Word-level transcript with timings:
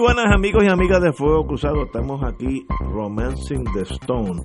Buenas 0.00 0.32
amigos 0.34 0.64
y 0.64 0.68
amigas 0.68 1.02
de 1.02 1.12
Fuego 1.12 1.46
Cruzado, 1.46 1.84
estamos 1.84 2.22
aquí 2.24 2.66
Romancing 2.80 3.64
the 3.74 3.82
Stone 3.82 4.42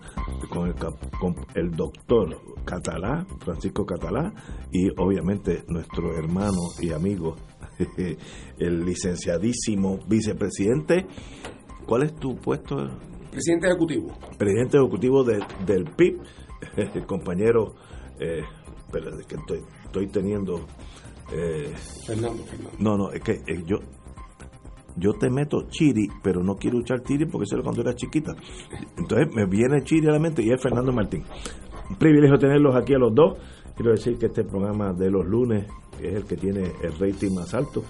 con 0.50 0.68
el, 0.68 0.76
con 0.76 1.34
el 1.56 1.72
doctor 1.72 2.42
Catalá, 2.66 3.26
Francisco 3.40 3.86
Catalá, 3.86 4.34
y 4.70 4.90
obviamente 4.98 5.64
nuestro 5.70 6.14
hermano 6.14 6.60
y 6.82 6.92
amigo, 6.92 7.38
el 8.60 8.86
licenciadísimo 8.86 10.00
vicepresidente. 10.08 11.06
¿Cuál 11.86 12.04
es 12.04 12.16
tu 12.16 12.36
puesto? 12.36 12.76
Presidente 13.32 13.68
ejecutivo. 13.68 14.12
Presidente 14.38 14.78
ejecutivo 14.78 15.24
de, 15.24 15.40
del 15.66 15.86
PIB, 15.86 16.20
el 16.76 17.06
compañero, 17.08 17.76
eh, 18.20 18.44
pero 18.92 19.18
es 19.18 19.26
que 19.26 19.36
estoy, 19.36 19.62
estoy 19.86 20.08
teniendo... 20.08 20.66
Eh, 21.32 21.74
Fernando, 22.06 22.44
Fernando. 22.44 22.78
No, 22.80 22.98
no, 22.98 23.12
es 23.12 23.22
que 23.22 23.32
eh, 23.32 23.64
yo 23.66 23.80
yo 24.98 25.14
te 25.14 25.30
meto 25.30 25.68
Chiri, 25.70 26.08
pero 26.24 26.44
no 26.44 26.56
quiero 26.56 26.80
echar 26.80 27.04
Chiri 27.04 27.26
porque 27.26 27.44
eso 27.44 27.56
era 27.56 27.64
cuando 27.64 27.82
era 27.82 27.94
chiquita. 27.94 28.34
Entonces 28.98 29.28
me 29.34 29.46
viene 29.46 29.84
Chiri 29.84 30.08
a 30.08 30.12
la 30.12 30.20
mente 30.20 30.44
y 30.44 30.52
es 30.52 30.62
Fernando 30.62 30.92
Martín. 30.92 31.24
Un 31.90 31.98
privilegio 31.98 32.38
tenerlos 32.38 32.76
aquí 32.76 32.94
a 32.94 32.98
los 32.98 33.14
dos. 33.14 33.38
Quiero 33.76 33.92
decir 33.92 34.18
que 34.18 34.28
este 34.28 34.44
programa 34.44 34.94
de 34.94 35.12
los 35.12 35.26
lunes 35.26 35.68
es 36.02 36.16
el 36.16 36.24
que 36.24 36.38
tiene 36.38 36.72
el 36.82 36.98
rating 36.98 37.34
más 37.34 37.54
alto. 37.54 37.84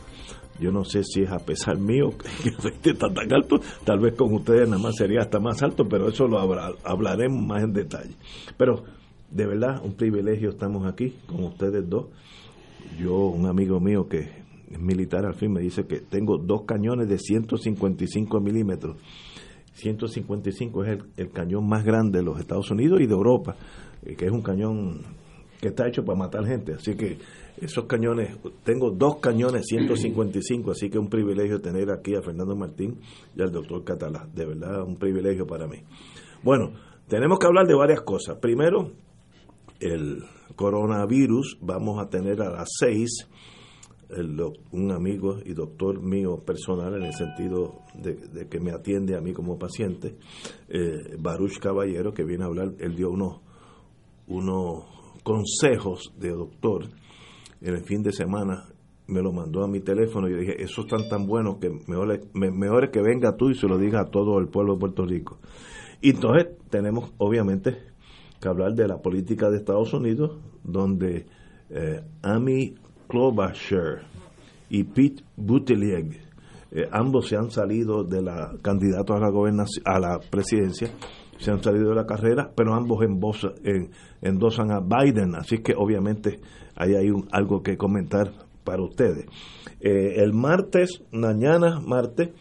Yo 0.60 0.72
no 0.72 0.84
sé 0.84 1.04
si 1.04 1.24
es 1.24 1.32
a 1.32 1.40
pesar 1.40 1.78
mío 1.78 2.10
que 2.44 2.50
el 2.50 2.56
rating 2.58 2.92
está 2.92 3.14
tan 3.14 3.32
alto, 3.34 3.60
tal 3.84 4.00
vez 4.00 4.16
con 4.16 4.34
ustedes 4.34 4.68
nada 4.70 4.82
más 4.82 4.96
sería 4.96 5.22
hasta 5.22 5.40
más 5.40 5.62
alto, 5.62 5.86
pero 5.88 6.08
eso 6.08 6.28
lo 6.28 6.40
hablaremos 6.40 7.46
más 7.46 7.64
en 7.64 7.74
detalle. 7.74 8.16
Pero 8.58 8.84
de 9.30 9.46
verdad, 9.46 9.82
un 9.84 9.96
privilegio 9.96 10.50
estamos 10.50 10.88
aquí 10.88 11.18
con 11.28 11.44
ustedes 11.44 11.88
dos. 11.90 12.08
Yo, 12.98 13.28
un 13.28 13.48
amigo 13.48 13.80
mío 13.80 14.08
que 14.08 14.45
militar 14.80 15.26
al 15.26 15.36
fin 15.36 15.52
me 15.52 15.62
dice 15.62 15.86
que 15.86 16.00
tengo 16.00 16.38
dos 16.38 16.64
cañones 16.66 17.08
de 17.08 17.18
155 17.18 18.40
milímetros. 18.40 18.98
155 19.74 20.84
es 20.86 21.00
el, 21.18 21.32
cañón 21.32 21.68
más 21.68 21.84
grande 21.84 22.20
de 22.20 22.26
los 22.26 22.40
Estados 22.40 22.72
Unidos 22.72 23.02
y 23.02 23.08
de 23.08 23.14
Europa, 23.14 23.56
eh, 24.06 24.16
que 24.16 24.26
es 24.26 24.32
un 24.32 24.42
cañón 24.42 25.02
que 25.60 25.70
está 25.70 25.88
hecho 25.88 26.04
para 26.06 26.18
matar 26.18 26.46
gente. 26.46 26.74
Así 26.74 26.96
que 26.96 27.18
esos 27.58 27.86
cañones, 27.86 28.38
tengo 28.64 28.92
dos 28.92 29.18
cañones 29.18 29.66
155, 29.66 30.72
así 30.72 30.90
que 30.90 30.98
es 30.98 31.02
un 31.02 31.10
privilegio 31.10 31.62
tener 31.62 31.92
aquí 31.92 32.16
a 32.16 32.22
Fernando 32.22 32.56
Martín 32.56 33.00
y 33.36 33.42
al 33.42 33.52
doctor 33.52 33.84
Catalá. 33.84 34.28
De 34.34 34.46
verdad, 34.46 34.84
un 34.84 34.96
privilegio 34.98 35.46
para 35.46 35.68
mí. 35.68 35.78
Bueno, 36.44 36.72
tenemos 37.08 37.40
que 37.40 37.48
hablar 37.48 37.68
de 37.68 37.76
varias 37.76 38.02
cosas. 38.02 38.38
Primero, 38.38 38.92
el 39.80 40.24
coronavirus, 40.56 41.58
vamos 41.62 42.00
a 42.02 42.10
tener 42.10 42.42
a 42.42 42.50
las 42.50 42.70
un 44.72 44.92
amigo 44.92 45.40
y 45.44 45.54
doctor 45.54 46.02
mío 46.02 46.44
personal 46.46 46.96
en 46.96 47.04
el 47.04 47.14
sentido 47.14 47.82
de, 47.96 48.48
que 48.48 48.60
me 48.60 48.72
atiende 48.72 49.16
a 49.16 49.22
mí 49.22 49.34
como 49.34 49.58
paciente, 49.58 50.16
eh, 50.70 51.16
Baruch 51.20 51.60
Caballero, 51.60 52.14
que 52.14 52.24
viene 52.24 52.44
a 52.44 52.48
hablar, 52.48 52.74
él 52.80 52.96
dio 52.96 53.10
unos, 53.10 53.42
unos 54.28 54.86
consejos 55.24 56.14
de 56.18 56.30
doctor 56.30 56.86
en 57.62 57.74
el 57.74 57.84
fin 57.84 58.04
de 58.04 58.12
semana, 58.12 58.66
me 59.08 59.22
lo 59.22 59.32
mandó 59.32 59.64
a 59.64 59.68
mi 59.68 59.82
teléfono 59.82 60.28
y 60.28 60.32
yo 60.32 60.38
dije, 60.38 60.62
eso 60.62 60.82
están 60.82 61.08
tan 61.10 61.26
buenos 61.26 61.58
que 61.58 61.70
mejor, 61.88 62.20
mejor 62.34 62.92
que 62.92 63.02
venga 63.02 63.36
tú 63.36 63.50
y 63.50 63.56
se 63.56 63.68
lo 63.68 63.78
diga 63.78 64.02
a 64.02 64.06
todo 64.06 64.40
el 64.40 64.48
pueblo 64.48 64.74
de 64.74 64.80
Puerto 64.80 65.06
Rico. 65.06 65.40
Y 66.02 66.12
entonces 66.12 66.48
tenemos 66.70 67.14
obviamente 67.18 67.78
que 68.40 68.48
hablar 68.48 68.74
de 68.74 68.88
la 68.88 68.98
política 68.98 69.50
de 69.50 69.58
Estados 69.58 69.94
Unidos, 69.94 70.40
donde 70.64 71.26
eh, 71.70 72.02
Amy 72.22 72.76
Klobuchar 73.08 74.04
y 74.70 74.84
Pete 74.84 75.24
Buttigieg, 75.36 76.22
eh, 76.72 76.88
ambos 76.92 77.28
se 77.28 77.38
han 77.38 77.52
salido 77.52 78.04
de 78.04 78.22
la 78.22 78.54
candidato 78.62 79.14
a 79.14 79.20
la 79.20 79.30
gobernación, 79.30 79.84
a 79.86 80.00
la 80.00 80.20
presidencia, 80.20 80.90
se 81.38 81.52
han 81.52 81.62
salido 81.64 81.90
de 81.90 81.96
la 81.96 82.06
carrera, 82.06 82.52
pero 82.56 82.74
ambos 82.74 83.04
en, 83.64 83.92
endosan 84.22 84.72
a 84.72 84.80
Biden, 84.80 85.36
así 85.36 85.60
que 85.60 85.74
obviamente 85.76 86.40
ahí 86.76 86.96
hay 86.96 87.12
algo 87.32 87.62
que 87.62 87.78
comentar 87.78 88.32
para 88.64 88.84
ustedes. 88.84 89.26
Eh, 89.80 90.16
el 90.18 90.34
martes, 90.34 91.04
mañana 91.12 91.80
martes, 91.80 92.32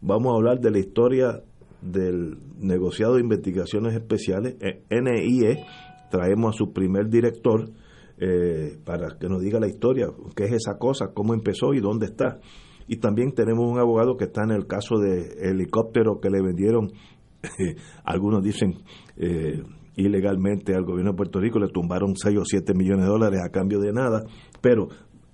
vamos 0.00 0.32
a 0.32 0.36
hablar 0.36 0.60
de 0.60 0.70
la 0.70 0.78
historia 0.78 1.42
del 1.80 2.38
negociado 2.58 3.14
de 3.14 3.22
investigaciones 3.22 3.94
especiales, 3.94 4.56
eh, 4.60 4.84
NIE, 4.90 5.64
traemos 6.10 6.54
a 6.54 6.58
su 6.58 6.72
primer 6.72 7.08
director, 7.08 7.70
eh, 8.24 8.78
para 8.84 9.18
que 9.18 9.28
nos 9.28 9.42
diga 9.42 9.58
la 9.58 9.66
historia, 9.66 10.06
qué 10.36 10.44
es 10.44 10.52
esa 10.52 10.78
cosa, 10.78 11.08
cómo 11.12 11.34
empezó 11.34 11.74
y 11.74 11.80
dónde 11.80 12.06
está. 12.06 12.38
Y 12.86 12.98
también 12.98 13.32
tenemos 13.32 13.68
un 13.68 13.80
abogado 13.80 14.16
que 14.16 14.26
está 14.26 14.44
en 14.44 14.52
el 14.52 14.68
caso 14.68 14.98
de 14.98 15.50
helicóptero 15.50 16.20
que 16.20 16.30
le 16.30 16.40
vendieron, 16.40 16.92
algunos 18.04 18.44
dicen 18.44 18.74
eh, 19.16 19.64
ilegalmente 19.96 20.72
al 20.72 20.84
gobierno 20.84 21.10
de 21.10 21.16
Puerto 21.16 21.40
Rico, 21.40 21.58
le 21.58 21.66
tumbaron 21.66 22.14
6 22.14 22.38
o 22.38 22.44
7 22.44 22.74
millones 22.74 23.06
de 23.06 23.10
dólares 23.10 23.40
a 23.44 23.50
cambio 23.50 23.80
de 23.80 23.92
nada, 23.92 24.22
pero 24.60 24.86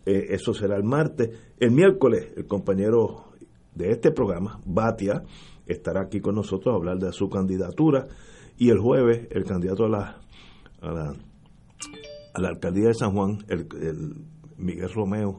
eh, 0.06 0.28
eso 0.30 0.54
será 0.54 0.76
el 0.76 0.84
martes. 0.84 1.28
El 1.60 1.72
miércoles, 1.72 2.32
el 2.38 2.46
compañero 2.46 3.24
de 3.74 3.90
este 3.90 4.12
programa, 4.12 4.60
Batia, 4.64 5.24
estará 5.66 6.04
aquí 6.04 6.20
con 6.20 6.36
nosotros 6.36 6.72
a 6.72 6.76
hablar 6.76 6.96
de 6.96 7.12
su 7.12 7.28
candidatura 7.28 8.06
y 8.56 8.70
el 8.70 8.78
jueves 8.78 9.28
el 9.30 9.44
candidato 9.44 9.84
a 9.84 9.88
la, 9.90 10.20
a 10.80 10.90
la 10.90 11.27
a 12.38 12.40
la 12.40 12.48
alcaldía 12.48 12.88
de 12.88 12.94
San 12.94 13.12
Juan, 13.12 13.38
el, 13.48 13.66
Miguel 14.56 14.90
Romeo 14.92 15.38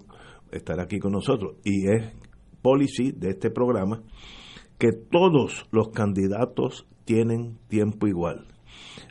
estará 0.51 0.83
aquí 0.83 0.99
con 0.99 1.13
nosotros 1.13 1.55
y 1.63 1.89
es 1.89 2.13
policy 2.61 3.11
de 3.11 3.29
este 3.29 3.49
programa 3.49 4.01
que 4.77 4.91
todos 4.91 5.67
los 5.71 5.89
candidatos 5.89 6.87
tienen 7.05 7.57
tiempo 7.67 8.07
igual. 8.07 8.47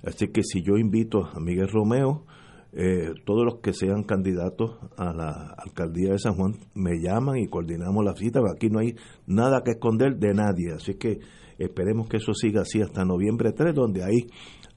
Así 0.03 0.28
que 0.28 0.43
si 0.43 0.62
yo 0.62 0.77
invito 0.77 1.25
a 1.25 1.41
Miguel 1.41 1.69
Romeo, 1.69 2.25
eh, 2.72 3.12
todos 3.25 3.44
los 3.44 3.60
que 3.60 3.72
sean 3.72 4.03
candidatos 4.03 4.78
a 4.97 5.12
la 5.12 5.54
alcaldía 5.56 6.12
de 6.12 6.19
San 6.19 6.34
Juan 6.34 6.54
me 6.75 7.00
llaman 7.00 7.38
y 7.38 7.48
coordinamos 7.48 8.04
la 8.04 8.15
cita, 8.15 8.41
aquí 8.54 8.69
no 8.69 8.81
hay 8.81 8.94
nada 9.27 9.62
que 9.62 9.72
esconder 9.72 10.16
de 10.16 10.34
nadie. 10.34 10.72
Así 10.75 10.94
que 10.94 11.19
esperemos 11.59 12.09
que 12.09 12.19
eso 12.19 12.32
siga 12.34 12.62
así 12.62 12.81
hasta 12.81 13.04
noviembre 13.04 13.53
3, 13.53 13.75
donde 13.75 14.04
hay 14.04 14.27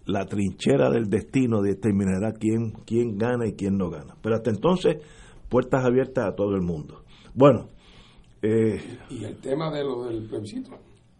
la 0.05 0.25
trinchera 0.25 0.89
del 0.89 1.09
destino 1.09 1.61
determinará 1.61 2.33
quién, 2.33 2.71
quién 2.85 3.17
gana 3.17 3.47
y 3.47 3.53
quién 3.53 3.77
no 3.77 3.89
gana. 3.89 4.15
Pero 4.21 4.35
hasta 4.35 4.49
entonces, 4.49 4.97
puertas 5.49 5.85
abiertas 5.85 6.27
a 6.27 6.35
todo 6.35 6.55
el 6.55 6.61
mundo. 6.61 7.03
Bueno. 7.33 7.69
Eh, 8.41 8.81
¿Y 9.09 9.23
el 9.23 9.37
tema 9.37 9.69
de 9.71 9.83
lo 9.83 10.05
del 10.05 10.27
plebiscito? 10.27 10.71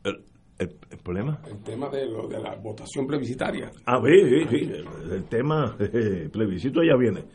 El, 0.03 0.99
problema? 1.03 1.41
El 1.47 1.63
tema 1.63 1.89
de, 1.89 2.07
lo, 2.07 2.27
de 2.27 2.39
la 2.39 2.55
votación 2.55 3.07
plebiscitaria. 3.07 3.71
Ah, 3.85 3.99
sí, 4.03 4.45
sí, 4.47 4.71
El, 5.11 5.23
tema 5.25 5.75
eh, 5.79 6.29
plebiscito 6.31 6.81
ya 6.83 6.95
viene. 6.95 7.25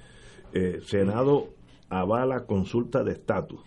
Eh, 0.52 0.78
Senado 0.82 1.48
avala 1.88 2.46
consulta 2.46 3.02
de 3.02 3.12
estatus. 3.12 3.60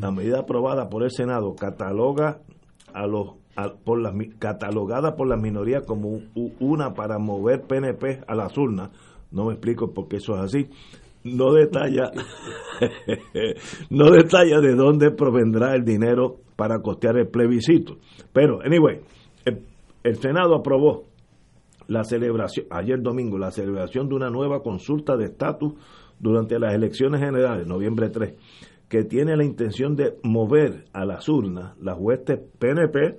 La 0.00 0.12
medida 0.12 0.40
aprobada 0.40 0.88
por 0.88 1.02
el 1.02 1.10
Senado 1.10 1.56
cataloga 1.56 2.40
a 2.92 3.06
los 3.08 3.43
por 3.84 4.00
la, 4.00 4.12
catalogada 4.38 5.14
por 5.16 5.28
la 5.28 5.36
minoría 5.36 5.82
como 5.82 6.20
una 6.60 6.94
para 6.94 7.18
mover 7.18 7.62
PNP 7.62 8.22
a 8.26 8.34
las 8.34 8.56
urnas. 8.56 8.90
No 9.30 9.46
me 9.46 9.52
explico 9.52 9.92
por 9.92 10.08
qué 10.08 10.16
eso 10.16 10.34
es 10.34 10.40
así. 10.40 10.70
No 11.24 11.52
detalla, 11.52 12.10
no 13.90 14.10
detalla 14.10 14.60
de 14.60 14.74
dónde 14.74 15.10
provendrá 15.10 15.74
el 15.74 15.84
dinero 15.84 16.36
para 16.56 16.80
costear 16.80 17.16
el 17.16 17.28
plebiscito. 17.28 17.96
Pero, 18.32 18.60
anyway, 18.62 19.00
el, 20.02 20.16
Senado 20.16 20.54
aprobó 20.54 21.04
la 21.86 22.04
celebración, 22.04 22.66
ayer 22.70 23.00
domingo, 23.00 23.38
la 23.38 23.50
celebración 23.50 24.08
de 24.08 24.14
una 24.14 24.30
nueva 24.30 24.62
consulta 24.62 25.16
de 25.16 25.26
estatus 25.26 25.74
durante 26.18 26.58
las 26.58 26.74
elecciones 26.74 27.20
generales, 27.20 27.66
noviembre 27.66 28.10
3, 28.10 28.34
que 28.88 29.04
tiene 29.04 29.36
la 29.36 29.44
intención 29.44 29.96
de 29.96 30.18
mover 30.22 30.84
a 30.92 31.04
las 31.04 31.28
urnas 31.28 31.74
las 31.80 31.96
huestes 31.98 32.38
PNP 32.58 33.16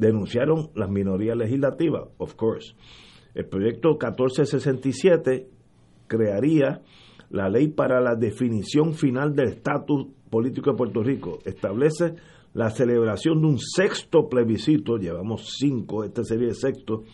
denunciaron 0.00 0.70
las 0.74 0.90
minorías 0.90 1.36
legislativas, 1.36 2.08
of 2.16 2.34
course. 2.34 2.74
El 3.34 3.46
proyecto 3.46 3.90
1467 3.90 5.46
crearía 6.08 6.82
la 7.28 7.48
ley 7.48 7.68
para 7.68 8.00
la 8.00 8.16
definición 8.16 8.94
final 8.94 9.36
del 9.36 9.50
estatus 9.50 10.08
político 10.30 10.70
de 10.70 10.76
Puerto 10.76 11.02
Rico. 11.02 11.38
Establece 11.44 12.14
la 12.54 12.70
celebración 12.70 13.40
de 13.42 13.46
un 13.46 13.58
sexto 13.58 14.28
plebiscito, 14.28 14.96
llevamos 14.96 15.54
cinco, 15.58 16.02
esta 16.02 16.24
serie 16.24 16.48
de 16.48 16.54
sexto, 16.54 17.04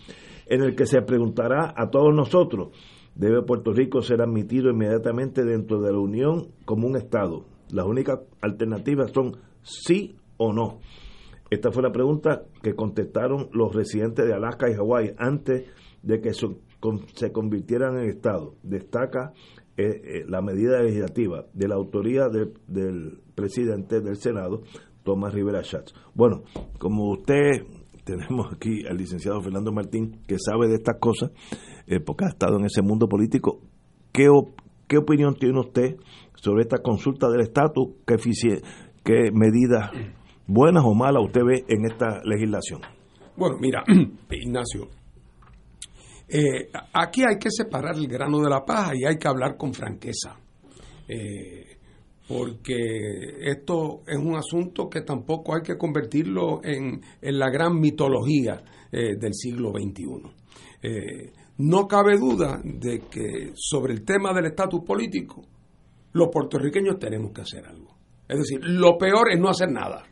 en 0.46 0.62
el 0.62 0.76
que 0.76 0.86
se 0.86 1.02
preguntará 1.02 1.74
a 1.76 1.90
todos 1.90 2.14
nosotros, 2.14 2.68
¿debe 3.16 3.42
Puerto 3.42 3.72
Rico 3.72 4.00
ser 4.00 4.22
admitido 4.22 4.70
inmediatamente 4.70 5.44
dentro 5.44 5.82
de 5.82 5.92
la 5.92 5.98
Unión 5.98 6.52
como 6.64 6.86
un 6.86 6.96
Estado? 6.96 7.44
Las 7.70 7.84
únicas 7.84 8.20
alternativas 8.40 9.10
son 9.12 9.36
sí 9.62 10.14
o 10.36 10.52
no. 10.52 10.78
Esta 11.50 11.70
fue 11.70 11.82
la 11.82 11.92
pregunta 11.92 12.42
que 12.62 12.74
contestaron 12.74 13.48
los 13.52 13.74
residentes 13.74 14.26
de 14.26 14.34
Alaska 14.34 14.68
y 14.68 14.74
Hawái 14.74 15.14
antes 15.18 15.68
de 16.02 16.20
que 16.20 16.32
se 16.32 17.32
convirtieran 17.32 17.98
en 17.98 18.08
Estado. 18.08 18.54
Destaca 18.62 19.32
eh, 19.76 19.84
eh, 19.84 20.24
la 20.26 20.42
medida 20.42 20.82
legislativa 20.82 21.46
de 21.52 21.68
la 21.68 21.76
autoría 21.76 22.28
del 22.28 23.20
presidente 23.34 24.00
del 24.00 24.16
Senado, 24.16 24.62
Tomás 25.04 25.34
Rivera 25.34 25.62
Schatz. 25.62 25.92
Bueno, 26.14 26.42
como 26.78 27.10
usted, 27.12 27.64
tenemos 28.04 28.52
aquí 28.52 28.86
al 28.88 28.96
licenciado 28.96 29.40
Fernando 29.40 29.72
Martín, 29.72 30.22
que 30.26 30.36
sabe 30.38 30.68
de 30.68 30.76
estas 30.76 30.96
cosas, 30.98 31.30
eh, 31.86 32.00
porque 32.00 32.24
ha 32.24 32.28
estado 32.28 32.58
en 32.58 32.64
ese 32.64 32.82
mundo 32.82 33.08
político. 33.08 33.60
¿Qué, 34.12 34.28
opinión 34.96 35.34
tiene 35.34 35.60
usted 35.60 35.96
sobre 36.34 36.62
esta 36.62 36.78
consulta 36.78 37.28
del 37.28 37.42
estatus? 37.42 37.96
¿Qué, 38.06 38.16
¿Qué 39.04 39.30
medidas 39.32 39.90
buenas 40.46 40.84
o 40.84 40.94
malas 40.94 41.22
usted 41.24 41.42
ve 41.44 41.64
en 41.68 41.84
esta 41.86 42.22
legislación? 42.24 42.80
Bueno, 43.36 43.56
mira, 43.60 43.84
Ignacio, 44.30 44.88
eh, 46.28 46.70
aquí 46.92 47.22
hay 47.22 47.38
que 47.38 47.50
separar 47.50 47.96
el 47.96 48.08
grano 48.08 48.40
de 48.40 48.50
la 48.50 48.64
paja 48.64 48.92
y 48.94 49.04
hay 49.04 49.16
que 49.16 49.28
hablar 49.28 49.56
con 49.56 49.72
franqueza. 49.72 50.36
Eh, 51.08 51.76
porque 52.28 52.74
esto 53.40 54.02
es 54.04 54.18
un 54.18 54.34
asunto 54.34 54.88
que 54.88 55.02
tampoco 55.02 55.54
hay 55.54 55.62
que 55.62 55.76
convertirlo 55.76 56.60
en, 56.64 57.00
la 57.20 57.48
gran 57.50 57.78
mitología 57.78 58.60
eh, 58.90 59.16
del 59.16 59.32
siglo 59.32 59.70
XXI. 59.70 60.32
No 61.58 61.86
cabe 61.86 62.18
duda 62.18 62.60
de 62.62 63.00
que 63.08 63.52
sobre 63.54 63.94
el 63.94 64.04
tema 64.04 64.34
del 64.34 64.46
estatus 64.46 64.82
político, 64.84 65.42
los 66.12 66.28
puertorriqueños 66.32 66.98
tenemos 66.98 67.32
que 67.32 67.42
hacer 67.42 67.64
algo. 67.64 67.94
Es 68.28 68.38
decir, 68.38 68.58
lo 68.62 68.98
peor 68.98 69.32
es 69.32 69.38
no 69.38 69.48
hacer 69.48 69.70
nada. 69.70 70.02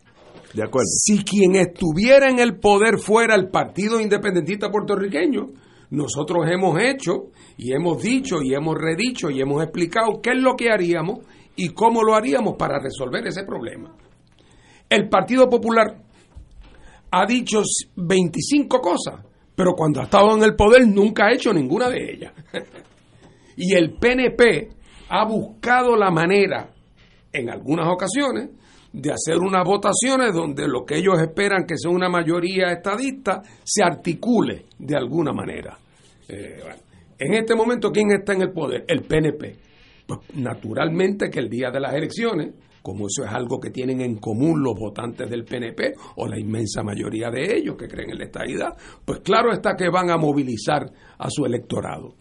Si 0.85 1.25
quien 1.25 1.57
estuviera 1.57 2.31
en 2.31 2.39
el 2.39 2.59
poder 2.59 2.99
fuera 2.99 3.35
el 3.35 3.49
Partido 3.49 4.01
Independentista 4.01 4.71
Puertorriqueño, 4.71 5.49
nosotros 5.91 6.47
hemos 6.49 6.81
hecho 6.81 7.31
y 7.57 7.73
hemos 7.73 8.03
dicho 8.03 8.37
y 8.43 8.55
hemos 8.55 8.77
redicho 8.77 9.31
y 9.31 9.41
hemos 9.41 9.63
explicado 9.63 10.21
qué 10.23 10.31
es 10.31 10.39
lo 10.39 10.55
que 10.55 10.71
haríamos 10.71 11.21
y 11.57 11.71
cómo 11.71 12.03
lo 12.03 12.15
haríamos 12.15 12.55
para 12.57 12.79
resolver 12.79 13.27
ese 13.27 13.45
problema. 13.45 13.97
El 14.89 15.09
Partido 15.09 15.49
Popular 15.49 15.97
ha 17.11 17.27
dicho 17.27 17.63
25 17.97 18.81
cosas, 18.81 19.25
pero 19.55 19.75
cuando 19.75 20.01
ha 20.01 20.05
estado 20.05 20.37
en 20.37 20.43
el 20.45 20.55
poder 20.55 20.87
nunca 20.87 21.27
ha 21.27 21.33
hecho 21.33 21.53
ninguna 21.53 21.89
de 21.89 22.13
ellas. 22.13 22.33
y 23.57 23.75
el 23.75 23.95
PNP 23.95 24.69
ha 25.09 25.27
buscado 25.27 25.97
la 25.97 26.11
manera, 26.11 26.71
en 27.33 27.51
algunas 27.51 27.89
ocasiones, 27.89 28.51
de 28.95 29.11
hacer 29.11 29.39
unas 29.39 29.65
votaciones 29.65 30.33
donde 30.33 30.69
lo 30.69 30.85
que 30.85 30.99
ellos 30.99 31.21
esperan 31.21 31.67
que 31.67 31.77
sea 31.77 31.91
una 31.91 32.09
mayoría 32.09 32.71
estadista 32.71 33.43
se 33.65 33.83
articule 33.83 34.67
de 34.79 34.97
alguna 34.97 35.33
manera. 35.33 35.77
Eh, 36.29 36.61
en 37.19 37.35
este 37.35 37.57
momento, 37.57 37.91
¿quién 37.91 38.13
está 38.13 38.35
en 38.35 38.43
el 38.43 38.53
poder? 38.53 38.85
El 38.87 39.03
PNP. 39.03 39.57
Pues 40.07 40.21
naturalmente 40.35 41.29
que 41.29 41.41
el 41.41 41.49
día 41.49 41.73
de 41.73 41.81
las 41.81 41.93
elecciones, 41.93 42.55
como 42.83 43.07
eso 43.09 43.25
es 43.25 43.33
algo 43.33 43.59
que 43.59 43.71
tienen 43.71 44.01
en 44.01 44.17
común 44.19 44.63
los 44.63 44.79
votantes 44.79 45.29
del 45.29 45.45
PNP 45.45 45.95
o 46.17 46.29
la 46.29 46.39
inmensa 46.39 46.85
mayoría 46.85 47.31
de 47.31 47.57
ellos 47.57 47.77
que 47.77 47.89
creen 47.89 48.11
en 48.11 48.19
la 48.19 48.25
estadidad, 48.27 48.77
pues 49.05 49.21
claro 49.21 49.51
está 49.53 49.75
que 49.77 49.89
van 49.89 50.11
a 50.11 50.17
movilizar 50.17 50.89
a 51.19 51.29
su 51.31 51.45
electorado. 51.45 52.15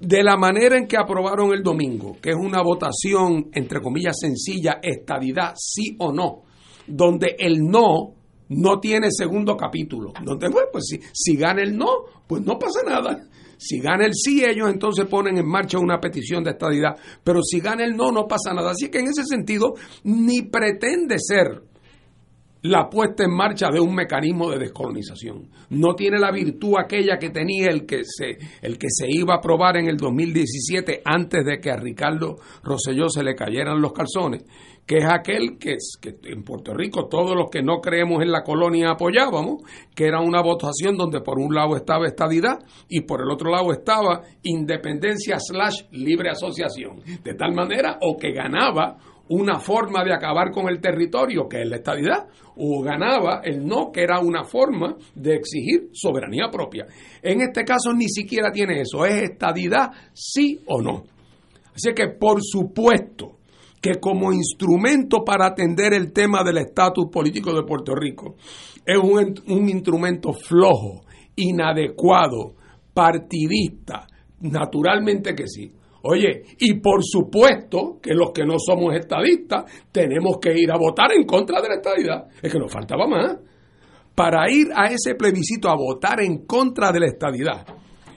De 0.00 0.22
la 0.22 0.36
manera 0.36 0.78
en 0.78 0.86
que 0.86 0.96
aprobaron 0.96 1.52
el 1.52 1.62
domingo, 1.62 2.16
que 2.20 2.30
es 2.30 2.36
una 2.36 2.62
votación, 2.62 3.50
entre 3.52 3.80
comillas, 3.80 4.16
sencilla, 4.18 4.80
estadidad, 4.82 5.52
sí 5.56 5.96
o 5.98 6.12
no, 6.12 6.42
donde 6.86 7.36
el 7.38 7.58
no 7.60 8.14
no 8.50 8.80
tiene 8.80 9.08
segundo 9.10 9.56
capítulo. 9.56 10.12
Donde, 10.24 10.48
bueno, 10.48 10.68
pues 10.72 10.86
si, 10.88 11.00
si 11.12 11.36
gana 11.36 11.62
el 11.62 11.76
no, 11.76 11.86
pues 12.26 12.42
no 12.42 12.58
pasa 12.58 12.80
nada. 12.84 13.28
Si 13.56 13.78
gana 13.78 14.06
el 14.06 14.12
sí, 14.14 14.42
ellos 14.44 14.70
entonces 14.70 15.06
ponen 15.06 15.36
en 15.36 15.46
marcha 15.46 15.78
una 15.78 16.00
petición 16.00 16.42
de 16.42 16.52
estadidad. 16.52 16.96
Pero 17.22 17.42
si 17.42 17.60
gana 17.60 17.84
el 17.84 17.94
no, 17.94 18.10
no 18.10 18.26
pasa 18.26 18.52
nada. 18.52 18.72
Así 18.72 18.88
que 18.88 18.98
en 18.98 19.08
ese 19.08 19.24
sentido, 19.24 19.74
ni 20.02 20.42
pretende 20.42 21.16
ser 21.18 21.62
la 22.62 22.88
puesta 22.90 23.24
en 23.24 23.34
marcha 23.34 23.68
de 23.70 23.80
un 23.80 23.94
mecanismo 23.94 24.50
de 24.50 24.58
descolonización. 24.58 25.48
No 25.70 25.94
tiene 25.94 26.18
la 26.18 26.30
virtud 26.30 26.74
aquella 26.78 27.18
que 27.18 27.30
tenía 27.30 27.68
el 27.70 27.86
que 27.86 28.02
se, 28.04 28.38
el 28.60 28.78
que 28.78 28.88
se 28.90 29.06
iba 29.08 29.34
a 29.34 29.38
aprobar 29.38 29.76
en 29.76 29.88
el 29.88 29.96
2017 29.96 31.02
antes 31.04 31.44
de 31.44 31.58
que 31.58 31.70
a 31.70 31.76
Ricardo 31.76 32.36
Rosselló 32.62 33.08
se 33.08 33.22
le 33.22 33.34
cayeran 33.34 33.80
los 33.80 33.92
calzones, 33.92 34.44
que 34.86 34.98
es 34.98 35.06
aquel 35.06 35.58
que, 35.58 35.76
que, 36.00 36.16
en 36.24 36.42
Puerto 36.42 36.74
Rico 36.74 37.06
todos 37.08 37.34
los 37.34 37.48
que 37.50 37.62
no 37.62 37.80
creemos 37.80 38.22
en 38.22 38.30
la 38.30 38.42
colonia 38.42 38.90
apoyábamos, 38.90 39.62
que 39.94 40.06
era 40.06 40.20
una 40.20 40.42
votación 40.42 40.96
donde 40.96 41.20
por 41.20 41.38
un 41.38 41.54
lado 41.54 41.76
estaba 41.76 42.06
estadidad 42.06 42.58
y 42.88 43.02
por 43.02 43.22
el 43.22 43.30
otro 43.30 43.50
lado 43.50 43.72
estaba 43.72 44.22
independencia 44.42 45.36
slash 45.38 45.84
libre 45.92 46.30
asociación. 46.30 47.00
De 47.22 47.34
tal 47.34 47.54
manera 47.54 47.98
o 48.02 48.16
que 48.18 48.32
ganaba 48.32 48.98
una 49.30 49.60
forma 49.60 50.02
de 50.04 50.12
acabar 50.12 50.50
con 50.50 50.68
el 50.68 50.80
territorio, 50.80 51.48
que 51.48 51.62
es 51.62 51.68
la 51.68 51.76
estadidad, 51.76 52.26
o 52.56 52.82
ganaba 52.82 53.40
el 53.44 53.64
no, 53.64 53.92
que 53.92 54.02
era 54.02 54.18
una 54.18 54.42
forma 54.42 54.96
de 55.14 55.36
exigir 55.36 55.90
soberanía 55.92 56.50
propia. 56.50 56.86
En 57.22 57.40
este 57.40 57.64
caso 57.64 57.92
ni 57.94 58.08
siquiera 58.08 58.50
tiene 58.50 58.80
eso, 58.80 59.06
es 59.06 59.22
estadidad 59.22 59.90
sí 60.12 60.60
o 60.66 60.82
no. 60.82 61.04
Así 61.72 61.94
que 61.94 62.08
por 62.08 62.42
supuesto, 62.42 63.36
que 63.80 64.00
como 64.00 64.32
instrumento 64.32 65.24
para 65.24 65.46
atender 65.46 65.94
el 65.94 66.12
tema 66.12 66.42
del 66.42 66.58
estatus 66.58 67.06
político 67.10 67.54
de 67.54 67.62
Puerto 67.62 67.94
Rico 67.94 68.34
es 68.84 68.98
un, 68.98 69.34
un 69.46 69.68
instrumento 69.68 70.32
flojo, 70.32 71.02
inadecuado, 71.36 72.56
partidista, 72.92 74.06
naturalmente 74.40 75.34
que 75.34 75.46
sí. 75.46 75.72
Oye, 76.02 76.44
y 76.58 76.80
por 76.80 77.00
supuesto 77.02 77.98
que 78.00 78.14
los 78.14 78.32
que 78.32 78.44
no 78.44 78.54
somos 78.58 78.94
estadistas 78.94 79.64
tenemos 79.92 80.38
que 80.40 80.52
ir 80.56 80.70
a 80.70 80.78
votar 80.78 81.12
en 81.12 81.24
contra 81.24 81.60
de 81.60 81.68
la 81.68 81.74
estadidad. 81.74 82.28
Es 82.42 82.50
que 82.52 82.58
nos 82.58 82.72
faltaba 82.72 83.06
más. 83.06 83.36
Para 84.14 84.50
ir 84.50 84.68
a 84.74 84.86
ese 84.86 85.14
plebiscito 85.14 85.68
a 85.68 85.76
votar 85.76 86.20
en 86.20 86.46
contra 86.46 86.90
de 86.92 87.00
la 87.00 87.06
estadidad, 87.06 87.66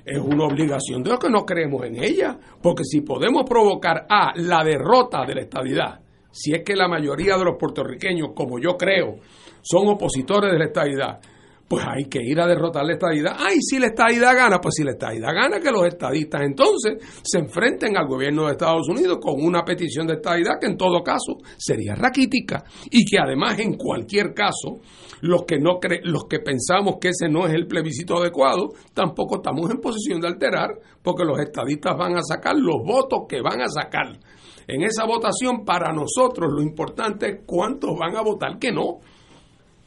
es 0.05 0.17
una 0.17 0.45
obligación 0.45 1.01
de 1.03 1.11
los 1.11 1.19
que 1.19 1.29
no 1.29 1.45
creemos 1.45 1.85
en 1.85 2.03
ella, 2.03 2.37
porque 2.61 2.83
si 2.83 3.01
podemos 3.01 3.43
provocar 3.47 4.05
a 4.09 4.33
la 4.35 4.63
derrota 4.63 5.25
de 5.25 5.35
la 5.35 5.41
estadidad, 5.41 5.99
si 6.31 6.51
es 6.53 6.63
que 6.63 6.75
la 6.75 6.87
mayoría 6.87 7.37
de 7.37 7.45
los 7.45 7.57
puertorriqueños, 7.57 8.29
como 8.35 8.59
yo 8.59 8.75
creo, 8.75 9.19
son 9.61 9.87
opositores 9.87 10.51
de 10.51 10.59
la 10.59 10.65
estadidad, 10.65 11.19
pues 11.67 11.85
hay 11.87 12.05
que 12.05 12.19
ir 12.21 12.39
a 12.39 12.47
derrotar 12.47 12.85
la 12.85 12.93
estadidad. 12.93 13.35
Ay, 13.39 13.57
si 13.61 13.79
la 13.79 13.87
estadidad 13.87 14.35
gana, 14.35 14.59
pues 14.59 14.75
si 14.75 14.83
la 14.83 14.91
estadidad 14.91 15.33
gana, 15.33 15.59
que 15.59 15.71
los 15.71 15.85
estadistas 15.85 16.41
entonces 16.43 16.97
se 17.23 17.39
enfrenten 17.39 17.97
al 17.97 18.07
gobierno 18.07 18.45
de 18.45 18.51
Estados 18.51 18.87
Unidos 18.89 19.17
con 19.21 19.43
una 19.43 19.63
petición 19.63 20.05
de 20.07 20.15
estadidad 20.15 20.59
que 20.59 20.67
en 20.67 20.77
todo 20.77 21.01
caso 21.01 21.37
sería 21.57 21.95
raquítica 21.95 22.63
y 22.91 23.05
que 23.05 23.17
además 23.17 23.57
en 23.59 23.75
cualquier 23.75 24.33
caso 24.33 24.81
los 25.21 25.45
que 25.45 25.57
no 25.57 25.79
cre 25.79 26.01
los 26.03 26.25
que 26.25 26.39
pensamos 26.39 26.97
que 26.99 27.09
ese 27.09 27.29
no 27.29 27.47
es 27.47 27.53
el 27.53 27.65
plebiscito 27.65 28.17
adecuado, 28.17 28.69
tampoco 28.93 29.37
estamos 29.37 29.71
en 29.71 29.77
posición 29.77 30.19
de 30.19 30.27
alterar 30.27 30.69
porque 31.01 31.23
los 31.23 31.39
estadistas 31.39 31.97
van 31.97 32.17
a 32.17 32.23
sacar 32.23 32.55
los 32.55 32.83
votos 32.85 33.21
que 33.27 33.41
van 33.41 33.61
a 33.61 33.67
sacar. 33.67 34.19
En 34.67 34.81
esa 34.81 35.05
votación 35.05 35.65
para 35.65 35.91
nosotros 35.91 36.51
lo 36.51 36.61
importante 36.61 37.29
es 37.29 37.39
cuántos 37.45 37.97
van 37.97 38.15
a 38.15 38.21
votar 38.21 38.57
que 38.59 38.71
no 38.71 38.99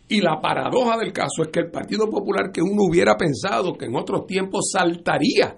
y 0.08 0.20
la 0.20 0.40
paradoja 0.40 0.96
del 0.98 1.12
caso 1.12 1.42
es 1.42 1.48
que 1.48 1.60
el 1.60 1.70
Partido 1.70 2.08
Popular, 2.08 2.50
que 2.52 2.62
uno 2.62 2.84
hubiera 2.88 3.16
pensado 3.16 3.74
que 3.74 3.86
en 3.86 3.96
otros 3.96 4.26
tiempos 4.26 4.70
saltaría 4.72 5.56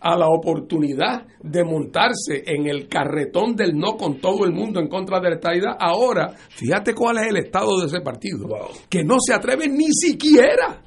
a 0.00 0.16
la 0.16 0.28
oportunidad 0.28 1.26
de 1.42 1.62
montarse 1.62 2.42
en 2.46 2.66
el 2.66 2.88
carretón 2.88 3.54
del 3.54 3.76
no 3.76 3.96
con 3.96 4.18
todo 4.18 4.46
el 4.46 4.52
mundo 4.52 4.80
en 4.80 4.88
contra 4.88 5.20
de 5.20 5.28
la 5.28 5.34
estadidad, 5.34 5.76
ahora, 5.78 6.34
fíjate 6.50 6.94
cuál 6.94 7.18
es 7.18 7.26
el 7.28 7.36
estado 7.36 7.80
de 7.80 7.86
ese 7.86 8.00
partido, 8.00 8.48
que 8.88 9.04
no 9.04 9.16
se 9.20 9.34
atreve 9.34 9.68
ni 9.68 9.92
siquiera 9.92 10.82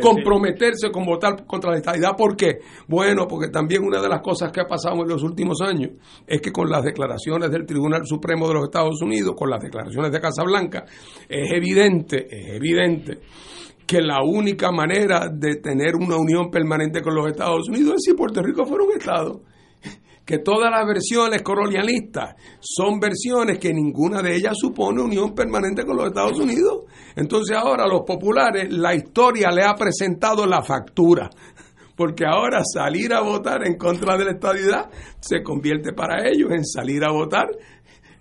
comprometerse 0.00 0.90
con 0.90 1.04
votar 1.04 1.44
contra 1.46 1.70
la 1.70 1.78
estadidad. 1.78 2.16
¿Por 2.16 2.36
qué? 2.36 2.58
Bueno, 2.88 3.26
porque 3.26 3.48
también 3.48 3.82
una 3.84 4.00
de 4.00 4.08
las 4.08 4.20
cosas 4.20 4.50
que 4.52 4.60
ha 4.60 4.66
pasado 4.66 5.02
en 5.02 5.08
los 5.08 5.22
últimos 5.22 5.60
años 5.60 5.90
es 6.26 6.40
que 6.40 6.52
con 6.52 6.70
las 6.70 6.84
declaraciones 6.84 7.50
del 7.50 7.66
Tribunal 7.66 8.06
Supremo 8.06 8.48
de 8.48 8.54
los 8.54 8.64
Estados 8.64 9.00
Unidos, 9.02 9.34
con 9.36 9.50
las 9.50 9.62
declaraciones 9.62 10.12
de 10.12 10.20
Casablanca, 10.20 10.84
es 11.28 11.52
evidente, 11.52 12.26
es 12.30 12.54
evidente 12.54 13.20
que 13.86 14.00
la 14.00 14.22
única 14.22 14.70
manera 14.70 15.28
de 15.32 15.56
tener 15.56 15.96
una 15.96 16.16
unión 16.16 16.50
permanente 16.50 17.02
con 17.02 17.14
los 17.14 17.26
Estados 17.26 17.68
Unidos 17.68 17.96
es 17.96 18.04
si 18.04 18.14
Puerto 18.14 18.42
Rico 18.42 18.64
fuera 18.64 18.84
un 18.84 18.92
Estado. 18.92 19.42
Que 20.24 20.38
todas 20.38 20.70
las 20.70 20.86
versiones 20.86 21.42
colonialistas 21.42 22.36
son 22.60 23.00
versiones 23.00 23.58
que 23.58 23.72
ninguna 23.72 24.22
de 24.22 24.36
ellas 24.36 24.54
supone 24.56 25.02
unión 25.02 25.34
permanente 25.34 25.84
con 25.84 25.96
los 25.96 26.06
Estados 26.06 26.38
Unidos. 26.38 26.84
Entonces 27.16 27.56
ahora 27.56 27.86
los 27.86 28.02
populares 28.06 28.72
la 28.72 28.94
historia 28.94 29.50
le 29.50 29.64
ha 29.64 29.74
presentado 29.74 30.46
la 30.46 30.62
factura 30.62 31.28
porque 31.96 32.24
ahora 32.24 32.62
salir 32.64 33.12
a 33.12 33.20
votar 33.20 33.66
en 33.66 33.76
contra 33.76 34.16
de 34.16 34.24
la 34.24 34.32
estadidad 34.32 34.90
se 35.20 35.42
convierte 35.42 35.92
para 35.92 36.28
ellos 36.28 36.50
en 36.52 36.64
salir 36.64 37.04
a 37.04 37.10
votar 37.10 37.48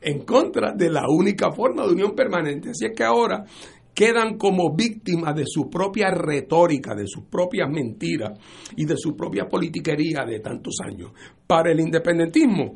en 0.02 0.26
contra 0.26 0.74
de 0.74 0.90
la 0.90 1.04
única 1.08 1.52
forma 1.52 1.84
de 1.84 1.94
unión 1.94 2.16
permanente. 2.16 2.72
Así 2.72 2.86
es 2.86 2.92
que 2.96 3.04
ahora 3.04 3.46
quedan 3.94 4.38
como 4.38 4.74
víctimas 4.76 5.36
de 5.36 5.46
su 5.46 5.70
propia 5.70 6.10
retórica, 6.12 6.96
de 6.96 7.08
sus 7.08 7.26
propias 7.26 7.70
mentiras 7.70 8.40
y 8.76 8.86
de 8.86 8.96
su 8.98 9.16
propia 9.16 9.46
politiquería 9.48 10.26
de 10.26 10.40
tantos 10.40 10.76
años. 10.86 11.12
Para 11.46 11.72
el 11.72 11.80
independentismo, 11.80 12.74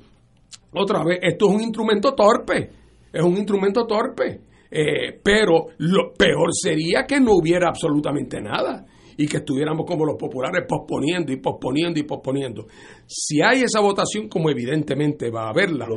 otra 0.74 1.04
vez, 1.04 1.20
esto 1.22 1.50
es 1.50 1.56
un 1.56 1.62
instrumento 1.62 2.14
torpe, 2.14 2.70
es 3.12 3.24
un 3.24 3.38
instrumento 3.38 3.86
torpe, 3.86 4.42
eh, 4.70 5.20
pero 5.24 5.68
lo 5.78 6.14
peor 6.14 6.50
sería 6.52 7.06
que 7.08 7.20
no 7.20 7.32
hubiera 7.36 7.70
absolutamente 7.70 8.42
nada 8.42 8.86
y 9.18 9.28
que 9.28 9.38
estuviéramos 9.38 9.86
como 9.86 10.06
los 10.06 10.16
populares 10.16 10.66
posponiendo 10.68 11.32
y 11.32 11.38
posponiendo 11.38 12.00
y 12.00 12.04
posponiendo. 12.04 12.68
Si 13.06 13.42
hay 13.42 13.64
esa 13.64 13.80
votación, 13.80 14.28
como 14.28 14.50
evidentemente 14.50 15.30
va 15.30 15.46
a 15.46 15.50
haberla, 15.50 15.88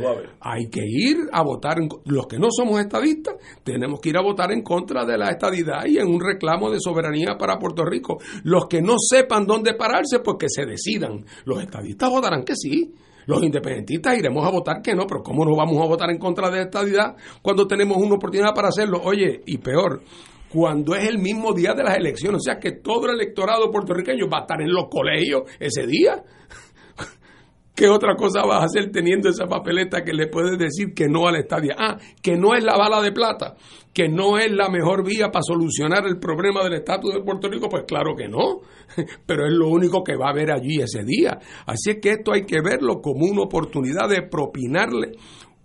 hay 0.41 0.69
que 0.69 0.83
ir 0.85 1.17
a 1.33 1.43
votar, 1.43 1.79
en, 1.79 1.89
los 2.05 2.27
que 2.27 2.39
no 2.39 2.49
somos 2.51 2.81
estadistas, 2.81 3.37
tenemos 3.65 4.01
que 4.01 4.11
ir 4.11 4.19
a 4.19 4.23
votar 4.23 4.53
en 4.53 4.63
contra 4.63 5.05
de 5.05 5.19
la 5.19 5.31
estadidad 5.31 5.87
y 5.87 5.99
en 5.99 6.09
un 6.09 6.21
reclamo 6.21 6.71
de 6.71 6.79
soberanía 6.81 7.37
para 7.39 7.59
Puerto 7.59 7.85
Rico. 7.85 8.19
Los 8.45 8.67
que 8.67 8.81
no 8.81 8.95
sepan 8.99 9.47
dónde 9.47 9.75
pararse, 9.75 10.21
pues 10.21 10.37
que 10.39 10.47
se 10.49 10.67
decidan. 10.67 11.25
Los 11.45 11.63
estadistas 11.63 12.11
votarán 12.11 12.45
que 12.45 12.55
sí. 12.55 12.93
Los 13.27 13.43
independentistas 13.43 14.17
iremos 14.19 14.47
a 14.47 14.51
votar 14.51 14.81
que 14.83 14.95
no, 14.95 15.07
pero 15.07 15.23
¿cómo 15.23 15.45
no 15.45 15.55
vamos 15.55 15.77
a 15.83 15.87
votar 15.87 16.09
en 16.09 16.17
contra 16.17 16.49
de 16.49 16.57
la 16.57 16.63
estadidad 16.63 17.15
cuando 17.43 17.67
tenemos 17.67 17.99
una 17.99 18.15
oportunidad 18.15 18.55
para 18.55 18.69
hacerlo? 18.69 19.03
Oye, 19.05 19.43
y 19.45 19.59
peor, 19.59 20.01
cuando 20.49 20.95
es 20.95 21.09
el 21.09 21.19
mismo 21.19 21.53
día 21.53 21.75
de 21.75 21.85
las 21.85 21.97
elecciones. 21.97 22.41
O 22.41 22.45
sea 22.45 22.59
que 22.59 22.73
todo 22.73 23.07
el 23.07 23.15
electorado 23.15 23.71
puertorriqueño 23.71 24.29
va 24.29 24.39
a 24.39 24.41
estar 24.43 24.61
en 24.61 24.73
los 24.73 24.89
colegios 24.91 25.43
ese 25.59 25.87
día. 25.87 26.23
¿Qué 27.75 27.89
otra 27.89 28.17
cosa 28.17 28.43
vas 28.45 28.63
a 28.63 28.65
hacer 28.65 28.91
teniendo 28.91 29.29
esa 29.29 29.47
papeleta 29.47 30.03
que 30.03 30.13
le 30.13 30.27
puedes 30.27 30.59
decir 30.59 30.95
que 30.95 31.07
no 31.07 31.29
a 31.29 31.33
la 31.33 31.39
estadía? 31.39 31.77
Ah, 31.79 31.99
que 32.23 32.37
no 32.37 32.55
es 32.55 32.65
la 32.65 32.77
bala 32.77 33.01
de 33.01 33.13
plata, 33.13 33.55
que 33.95 34.09
no 34.09 34.39
es 34.39 34.51
la 34.51 34.69
mejor 34.69 35.05
vía 35.07 35.31
para 35.31 35.43
solucionar 35.43 36.05
el 36.07 36.19
problema 36.19 36.65
del 36.65 36.75
estatus 36.75 37.15
de 37.15 37.23
Puerto 37.23 37.49
Rico. 37.49 37.69
Pues 37.69 37.85
claro 37.87 38.17
que 38.17 38.29
no, 38.29 38.63
pero 39.27 39.47
es 39.47 39.53
lo 39.53 39.69
único 39.69 40.03
que 40.03 40.17
va 40.17 40.27
a 40.27 40.31
haber 40.31 40.51
allí 40.51 40.81
ese 40.81 41.05
día. 41.05 41.39
Así 41.67 41.91
es 41.91 41.99
que 42.01 42.11
esto 42.11 42.33
hay 42.33 42.45
que 42.45 42.61
verlo 42.61 43.01
como 43.01 43.27
una 43.27 43.43
oportunidad 43.43 44.09
de 44.09 44.23
propinarle 44.23 45.13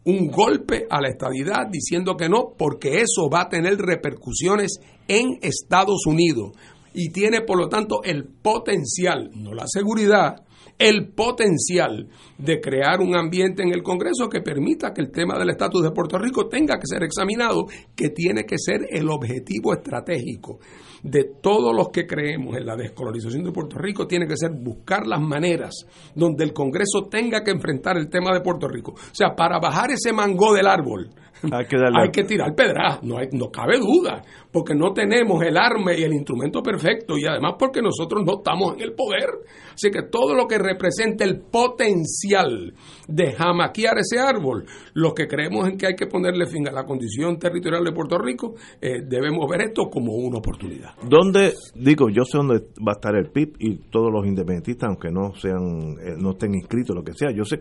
un 0.05 0.27
golpe 0.27 0.85
a 0.89 0.99
la 0.99 1.09
estabilidad 1.09 1.67
diciendo 1.69 2.15
que 2.15 2.29
no, 2.29 2.53
porque 2.57 3.01
eso 3.01 3.29
va 3.29 3.41
a 3.41 3.49
tener 3.49 3.77
repercusiones 3.77 4.79
en 5.07 5.39
Estados 5.41 6.05
Unidos. 6.05 6.51
Y 6.93 7.09
tiene 7.09 7.41
por 7.41 7.57
lo 7.57 7.69
tanto 7.69 8.03
el 8.03 8.25
potencial, 8.25 9.31
no 9.33 9.53
la 9.53 9.65
seguridad, 9.67 10.43
el 10.77 11.09
potencial 11.13 12.09
de 12.37 12.59
crear 12.59 12.99
un 13.01 13.15
ambiente 13.15 13.63
en 13.63 13.73
el 13.73 13.83
Congreso 13.83 14.29
que 14.29 14.41
permita 14.41 14.93
que 14.93 15.01
el 15.01 15.11
tema 15.11 15.37
del 15.37 15.49
estatus 15.49 15.83
de 15.83 15.91
Puerto 15.91 16.17
Rico 16.17 16.47
tenga 16.47 16.75
que 16.75 16.87
ser 16.87 17.03
examinado, 17.03 17.65
que 17.95 18.09
tiene 18.09 18.45
que 18.45 18.57
ser 18.57 18.87
el 18.89 19.09
objetivo 19.09 19.73
estratégico 19.73 20.59
de 21.03 21.25
todos 21.41 21.75
los 21.75 21.89
que 21.89 22.07
creemos 22.07 22.55
en 22.55 22.65
la 22.65 22.77
descolonización 22.77 23.43
de 23.43 23.51
Puerto 23.51 23.77
Rico 23.77 24.07
tiene 24.07 24.25
que 24.25 24.37
ser 24.37 24.51
buscar 24.51 25.05
las 25.05 25.19
maneras 25.19 25.85
donde 26.15 26.45
el 26.45 26.53
Congreso 26.53 27.07
tenga 27.09 27.43
que 27.43 27.51
enfrentar 27.51 27.97
el 27.97 28.09
tema 28.09 28.33
de 28.33 28.41
Puerto 28.41 28.67
Rico. 28.69 28.93
O 28.93 29.15
sea, 29.15 29.35
para 29.35 29.59
bajar 29.59 29.91
ese 29.91 30.13
mango 30.13 30.53
del 30.53 30.65
árbol, 30.65 31.09
hay 31.51 31.65
que, 31.65 31.77
hay 31.77 32.09
que 32.11 32.23
tirar 32.23 32.55
pedras, 32.55 33.03
no, 33.03 33.17
hay, 33.17 33.27
no 33.31 33.49
cabe 33.49 33.77
duda, 33.79 34.21
porque 34.51 34.73
no 34.73 34.93
tenemos 34.93 35.43
el 35.43 35.57
arma 35.57 35.93
y 35.93 36.03
el 36.03 36.13
instrumento 36.13 36.61
perfecto 36.61 37.17
y 37.17 37.25
además 37.25 37.55
porque 37.59 37.81
nosotros 37.81 38.23
no 38.25 38.37
estamos 38.37 38.75
en 38.75 38.81
el 38.81 38.93
poder. 38.93 39.29
Así 39.73 39.89
que 39.89 40.03
todo 40.03 40.35
lo 40.35 40.47
que 40.47 40.57
represente 40.57 41.23
el 41.23 41.41
potencial 41.41 42.73
de 43.07 43.33
jamaquear 43.33 43.97
ese 43.97 44.19
árbol, 44.19 44.65
los 44.93 45.13
que 45.13 45.27
creemos 45.27 45.67
en 45.67 45.77
que 45.77 45.87
hay 45.87 45.95
que 45.95 46.07
ponerle 46.07 46.45
fin 46.45 46.67
a 46.67 46.71
la 46.71 46.85
condición 46.85 47.37
territorial 47.37 47.83
de 47.83 47.91
Puerto 47.91 48.17
Rico, 48.17 48.53
eh, 48.79 49.01
debemos 49.05 49.49
ver 49.49 49.63
esto 49.63 49.89
como 49.91 50.13
una 50.13 50.37
oportunidad. 50.37 50.91
¿Dónde, 51.07 51.53
digo, 51.75 52.09
yo 52.09 52.23
sé 52.23 52.37
dónde 52.37 52.59
va 52.85 52.93
a 52.93 52.95
estar 52.95 53.15
el 53.15 53.31
PIB 53.31 53.55
y 53.59 53.75
todos 53.89 54.11
los 54.11 54.25
independentistas, 54.25 54.87
aunque 54.87 55.11
no 55.11 55.33
sean, 55.35 55.97
eh, 55.99 56.15
no 56.17 56.31
estén 56.31 56.53
inscritos, 56.55 56.95
lo 56.95 57.03
que 57.03 57.13
sea, 57.13 57.31
yo 57.31 57.43
sé 57.43 57.59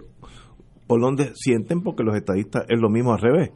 por 0.86 1.00
dónde 1.00 1.32
sienten 1.34 1.82
porque 1.82 2.02
los 2.02 2.16
estadistas 2.16 2.64
es 2.68 2.80
lo 2.80 2.90
mismo 2.90 3.12
al 3.12 3.20
revés. 3.20 3.50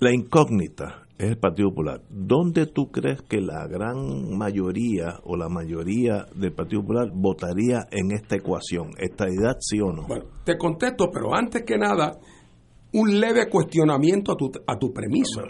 La 0.00 0.12
incógnita 0.12 1.06
es 1.18 1.30
el 1.30 1.38
Partido 1.38 1.70
Popular. 1.70 2.02
¿Dónde 2.10 2.66
tú 2.66 2.90
crees 2.90 3.22
que 3.22 3.40
la 3.40 3.66
gran 3.66 4.36
mayoría 4.36 5.20
o 5.24 5.36
la 5.36 5.48
mayoría 5.48 6.26
del 6.34 6.52
Partido 6.52 6.82
Popular 6.82 7.10
votaría 7.14 7.86
en 7.90 8.12
esta 8.12 8.36
ecuación? 8.36 8.90
¿Estadidad 8.98 9.56
sí 9.60 9.80
o 9.80 9.92
no? 9.92 10.06
Bueno, 10.06 10.24
te 10.44 10.58
contesto, 10.58 11.08
pero 11.12 11.34
antes 11.34 11.62
que 11.64 11.78
nada, 11.78 12.18
un 12.92 13.20
leve 13.20 13.48
cuestionamiento 13.48 14.32
a 14.32 14.36
tu, 14.36 14.50
a 14.66 14.78
tu 14.78 14.92
premisa 14.92 15.42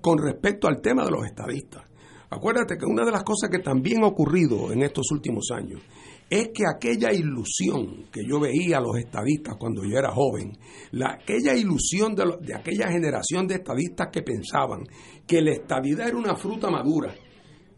con 0.00 0.18
respecto 0.18 0.68
al 0.68 0.80
tema 0.80 1.04
de 1.04 1.10
los 1.10 1.24
estadistas. 1.24 1.82
Acuérdate 2.30 2.76
que 2.76 2.84
una 2.84 3.04
de 3.04 3.12
las 3.12 3.22
cosas 3.22 3.48
que 3.50 3.60
también 3.60 4.02
ha 4.02 4.08
ocurrido 4.08 4.72
en 4.72 4.82
estos 4.82 5.10
últimos 5.12 5.50
años 5.52 5.80
es 6.28 6.48
que 6.54 6.64
aquella 6.66 7.12
ilusión 7.12 8.06
que 8.10 8.22
yo 8.26 8.40
veía 8.40 8.78
a 8.78 8.80
los 8.80 8.96
estadistas 8.96 9.56
cuando 9.58 9.84
yo 9.84 9.98
era 9.98 10.12
joven, 10.12 10.56
la, 10.92 11.12
aquella 11.12 11.54
ilusión 11.54 12.14
de, 12.14 12.24
de 12.40 12.54
aquella 12.54 12.90
generación 12.90 13.46
de 13.46 13.56
estadistas 13.56 14.08
que 14.12 14.22
pensaban 14.22 14.84
que 15.26 15.42
la 15.42 15.52
estadidad 15.52 16.08
era 16.08 16.16
una 16.16 16.34
fruta 16.34 16.70
madura, 16.70 17.14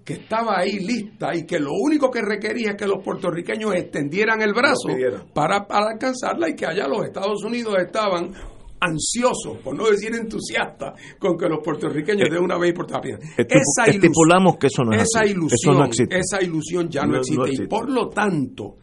que 0.05 0.15
estaba 0.15 0.59
ahí 0.59 0.79
lista 0.79 1.35
y 1.35 1.45
que 1.45 1.59
lo 1.59 1.73
único 1.73 2.11
que 2.11 2.23
requería 2.23 2.71
es 2.71 2.77
que 2.77 2.87
los 2.87 3.03
puertorriqueños 3.03 3.75
extendieran 3.75 4.41
el 4.41 4.55
brazo 4.55 4.89
para, 5.35 5.67
para, 5.67 5.91
alcanzarla 5.91 6.49
y 6.49 6.55
que 6.55 6.65
allá 6.65 6.87
los 6.87 7.05
Estados 7.05 7.43
Unidos 7.45 7.75
estaban 7.85 8.33
ansioso, 8.81 9.59
por 9.63 9.77
no 9.77 9.89
decir 9.89 10.15
entusiasta, 10.15 10.95
con 11.19 11.37
que 11.37 11.49
los 11.49 11.61
puertorriqueños 11.63 12.29
de 12.31 12.39
una 12.39 12.59
vez 12.59 12.73
por 12.75 12.87
todas 12.87 13.05
esa 13.37 13.91
estipulamos 13.91 14.57
que 14.59 14.67
eso 14.69 14.83
no, 14.85 14.93
esa 14.93 15.25
ilusión, 15.27 15.89
Esa 16.11 16.43
ilusión 16.43 16.89
ya 16.89 17.05
no, 17.05 17.19
existe. 17.19 17.65
Y 17.65 17.67
por 17.67 17.91
lo 17.91 18.09
tanto, 18.09 18.77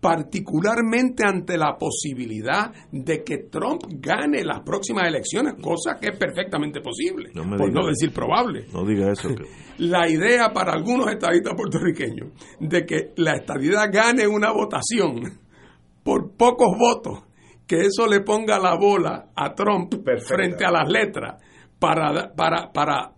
particularmente 0.00 1.24
ante 1.26 1.56
la 1.56 1.76
posibilidad 1.76 2.72
de 2.92 3.24
que 3.24 3.48
Trump 3.50 3.82
gane 3.88 4.44
las 4.44 4.60
próximas 4.60 5.08
elecciones, 5.08 5.54
cosa 5.60 5.98
que 6.00 6.10
es 6.10 6.16
perfectamente 6.16 6.80
posible, 6.80 7.30
por 7.32 7.72
no 7.72 7.86
decir 7.86 8.12
probable. 8.12 8.66
No 8.72 8.84
diga 8.84 9.10
eso. 9.10 9.28
La 9.78 10.08
idea 10.08 10.52
para 10.54 10.72
algunos 10.72 11.08
estadistas 11.08 11.54
puertorriqueños 11.54 12.30
de 12.60 12.86
que 12.86 13.12
la 13.16 13.34
estadidad 13.34 13.92
gane 13.92 14.26
una 14.26 14.50
votación 14.50 15.38
por 16.02 16.32
pocos 16.32 16.78
votos 16.78 17.25
que 17.66 17.80
eso 17.80 18.06
le 18.06 18.20
ponga 18.20 18.58
la 18.58 18.76
bola 18.76 19.30
a 19.34 19.54
Trump 19.54 19.94
frente 20.24 20.64
a 20.64 20.70
las 20.70 20.88
letras 20.88 21.42
para, 21.78 22.32
para, 22.34 22.72
para, 22.72 23.12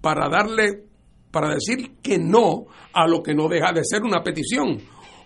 para 0.00 0.28
darle, 0.28 0.84
para 1.30 1.54
decir 1.54 1.96
que 2.02 2.18
no 2.18 2.66
a 2.92 3.06
lo 3.06 3.22
que 3.22 3.34
no 3.34 3.48
deja 3.48 3.72
de 3.72 3.84
ser 3.84 4.02
una 4.02 4.22
petición. 4.22 4.78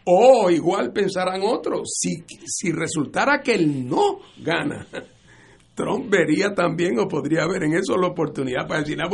O 0.06 0.50
igual 0.50 0.92
pensarán 0.92 1.40
otros, 1.42 1.88
si, 1.98 2.24
si 2.44 2.72
resultara 2.72 3.40
que 3.42 3.54
el 3.54 3.88
no 3.88 4.18
gana, 4.38 4.86
Trump 5.74 6.08
vería 6.08 6.54
también 6.54 6.98
o 7.00 7.08
podría 7.08 7.46
ver 7.46 7.64
en 7.64 7.74
eso 7.74 7.96
la 7.96 8.08
oportunidad 8.08 8.66
para 8.66 8.80
decir, 8.80 8.98
ah, 9.02 9.10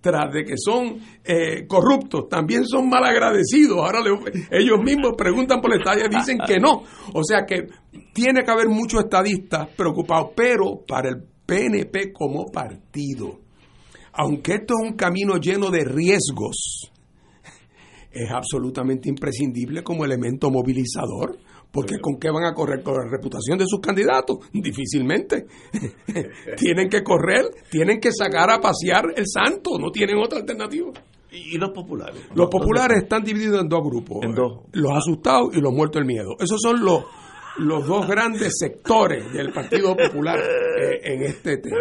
tras 0.00 0.32
de, 0.32 0.44
que 0.44 0.54
son 0.56 1.00
eh, 1.24 1.66
corruptos, 1.66 2.28
también 2.28 2.64
son 2.64 2.88
malagradecidos. 2.88 3.78
Ahora 3.78 4.00
ellos 4.50 4.78
mismos 4.82 5.14
preguntan 5.18 5.60
por 5.60 5.70
la 5.70 5.78
estadía 5.78 6.06
y 6.06 6.16
dicen 6.16 6.38
que 6.46 6.58
no. 6.58 6.84
O 7.12 7.24
sea 7.24 7.44
que 7.44 7.66
tiene 8.12 8.44
que 8.44 8.50
haber 8.50 8.68
muchos 8.68 9.04
estadistas 9.04 9.68
preocupados, 9.76 10.30
pero 10.36 10.84
para 10.86 11.08
el 11.08 11.24
PNP 11.44 12.12
como 12.12 12.46
partido, 12.46 13.40
aunque 14.12 14.54
esto 14.54 14.74
es 14.80 14.90
un 14.90 14.96
camino 14.96 15.38
lleno 15.38 15.70
de 15.70 15.84
riesgos, 15.84 16.92
es 18.12 18.30
absolutamente 18.30 19.08
imprescindible 19.08 19.82
como 19.82 20.04
elemento 20.04 20.50
movilizador 20.50 21.38
porque 21.72 22.00
¿con 22.00 22.18
qué 22.18 22.30
van 22.30 22.44
a 22.44 22.54
correr? 22.54 22.82
¿Con 22.82 22.94
la 22.94 23.08
reputación 23.08 23.58
de 23.58 23.66
sus 23.66 23.80
candidatos? 23.80 24.38
Difícilmente. 24.52 25.46
tienen 26.56 26.88
que 26.88 27.02
correr, 27.02 27.46
tienen 27.70 28.00
que 28.00 28.10
sacar 28.12 28.50
a 28.50 28.60
pasear 28.60 29.04
el 29.16 29.24
santo, 29.26 29.78
no 29.78 29.90
tienen 29.90 30.18
otra 30.18 30.40
alternativa. 30.40 30.92
¿Y 31.32 31.58
los 31.58 31.70
populares? 31.70 32.22
Los 32.34 32.48
populares 32.50 33.04
están 33.04 33.22
divididos 33.22 33.60
en 33.60 33.68
dos 33.68 33.84
grupos. 33.84 34.18
En 34.24 34.34
dos. 34.34 34.62
Los 34.72 34.92
asustados 34.92 35.56
y 35.56 35.60
los 35.60 35.72
muertos 35.72 36.00
del 36.00 36.06
miedo. 36.06 36.34
Esos 36.40 36.58
son 36.60 36.84
los, 36.84 37.04
los 37.58 37.86
dos 37.86 38.08
grandes 38.08 38.58
sectores 38.58 39.32
del 39.32 39.52
Partido 39.52 39.96
Popular 39.96 40.40
eh, 40.40 41.00
en 41.04 41.22
este 41.22 41.58
tema. 41.58 41.76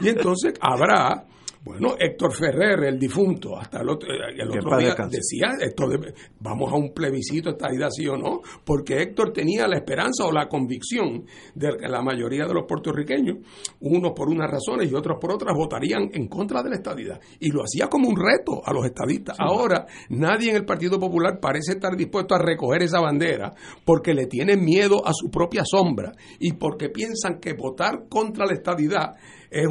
Y 0.00 0.08
entonces 0.08 0.54
habrá 0.60 1.26
Bueno, 1.66 1.96
Héctor 1.98 2.32
Ferrer, 2.32 2.84
el 2.84 2.96
difunto, 2.96 3.58
hasta 3.58 3.80
el 3.80 3.88
otro, 3.88 4.08
eh, 4.14 4.34
el 4.38 4.48
otro 4.60 4.70
día 4.78 4.94
decía, 5.10 5.48
esto 5.60 5.88
de- 5.88 6.14
vamos 6.38 6.72
a 6.72 6.76
un 6.76 6.94
plebiscito, 6.94 7.50
esta 7.50 7.74
idea 7.74 7.88
sí 7.90 8.06
o 8.06 8.16
no, 8.16 8.40
porque 8.64 9.02
Héctor 9.02 9.32
tenía 9.32 9.66
la 9.66 9.76
esperanza 9.76 10.26
o 10.26 10.30
la 10.32 10.46
convicción 10.48 11.24
de 11.56 11.76
que 11.76 11.88
la 11.88 12.02
mayoría 12.02 12.46
de 12.46 12.54
los 12.54 12.66
puertorriqueños, 12.68 13.38
unos 13.80 14.12
por 14.12 14.28
unas 14.28 14.48
razones 14.48 14.88
y 14.90 14.94
otros 14.94 15.18
por 15.20 15.32
otras, 15.32 15.56
votarían 15.56 16.08
en 16.12 16.28
contra 16.28 16.62
de 16.62 16.70
la 16.70 16.76
estadidad. 16.76 17.20
Y 17.40 17.50
lo 17.50 17.62
hacía 17.64 17.88
como 17.88 18.08
un 18.08 18.16
reto 18.16 18.62
a 18.64 18.72
los 18.72 18.84
estadistas. 18.86 19.36
Ahora, 19.40 19.86
nadie 20.10 20.50
en 20.50 20.56
el 20.56 20.64
Partido 20.64 21.00
Popular 21.00 21.40
parece 21.40 21.72
estar 21.72 21.96
dispuesto 21.96 22.36
a 22.36 22.38
recoger 22.38 22.84
esa 22.84 23.00
bandera 23.00 23.52
porque 23.84 24.14
le 24.14 24.26
tienen 24.26 24.64
miedo 24.64 25.04
a 25.04 25.12
su 25.12 25.30
propia 25.32 25.64
sombra 25.64 26.12
y 26.38 26.52
porque 26.52 26.90
piensan 26.90 27.40
que 27.40 27.54
votar 27.54 28.04
contra 28.08 28.46
la 28.46 28.52
estadidad 28.52 29.16
es- 29.50 29.66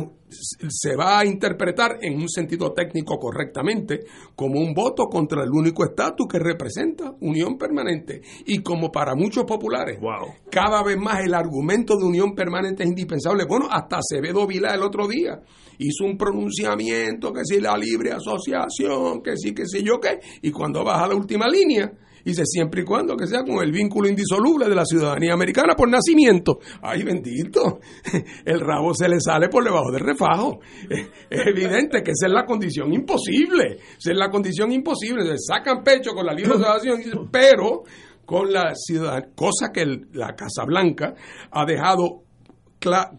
se 0.69 0.95
va 0.95 1.19
a 1.19 1.25
interpretar 1.25 1.97
en 2.01 2.15
un 2.19 2.27
sentido 2.27 2.73
técnico 2.73 3.17
correctamente 3.17 4.01
como 4.35 4.59
un 4.59 4.73
voto 4.73 5.05
contra 5.05 5.43
el 5.43 5.49
único 5.51 5.85
estatus 5.85 6.27
que 6.29 6.39
representa 6.39 7.13
unión 7.21 7.57
permanente 7.57 8.21
y 8.45 8.59
como 8.61 8.91
para 8.91 9.15
muchos 9.15 9.45
populares 9.45 9.99
Wow. 10.01 10.33
cada 10.51 10.83
vez 10.83 10.97
más 10.97 11.19
el 11.23 11.33
argumento 11.33 11.95
de 11.97 12.05
unión 12.05 12.33
permanente 12.35 12.83
es 12.83 12.89
indispensable. 12.89 13.45
Bueno, 13.47 13.67
hasta 13.71 13.97
Acevedo 13.99 14.45
Vila 14.47 14.73
el 14.73 14.81
otro 14.81 15.07
día 15.07 15.39
hizo 15.77 16.05
un 16.05 16.17
pronunciamiento 16.17 17.31
que 17.31 17.41
si 17.45 17.59
la 17.61 17.77
libre 17.77 18.11
asociación, 18.11 19.21
que 19.21 19.37
sí, 19.37 19.53
que 19.53 19.65
sí 19.65 19.83
yo 19.83 19.99
qué, 20.01 20.19
y 20.41 20.51
cuando 20.51 20.83
baja 20.83 21.07
la 21.07 21.15
última 21.15 21.47
línea, 21.47 21.91
dice 22.25 22.43
siempre 22.45 22.81
y 22.81 22.83
cuando 22.83 23.15
que 23.15 23.27
sea 23.27 23.43
con 23.43 23.63
el 23.63 23.71
vínculo 23.71 24.09
indisoluble 24.09 24.67
de 24.67 24.75
la 24.75 24.83
ciudadanía 24.83 25.33
americana 25.33 25.75
por 25.75 25.87
nacimiento. 25.89 26.59
Ay, 26.81 27.03
bendito, 27.03 27.79
el 28.45 28.59
rabo 28.59 28.93
se 28.93 29.07
le 29.07 29.21
sale 29.21 29.47
por 29.47 29.63
debajo 29.63 29.91
del 29.91 30.01
refajo. 30.01 30.59
Es 30.89 31.47
evidente 31.47 32.01
que 32.03 32.11
esa 32.11 32.25
es 32.27 32.33
la 32.33 32.45
condición 32.45 32.91
imposible, 32.93 33.77
esa 33.97 34.11
es 34.11 34.17
la 34.17 34.29
condición 34.29 34.71
imposible. 34.71 35.21
Entonces, 35.21 35.45
sacan 35.47 35.83
pecho 35.83 36.11
con 36.13 36.25
la 36.25 36.33
libre 36.33 36.55
asociación, 36.55 37.29
pero 37.31 37.83
con 38.25 38.51
la 38.51 38.73
ciudadanía, 38.73 39.29
cosa 39.35 39.71
que 39.71 39.81
el- 39.83 40.07
la 40.13 40.35
Casa 40.35 40.63
Blanca 40.65 41.13
ha 41.51 41.63
dejado 41.65 42.23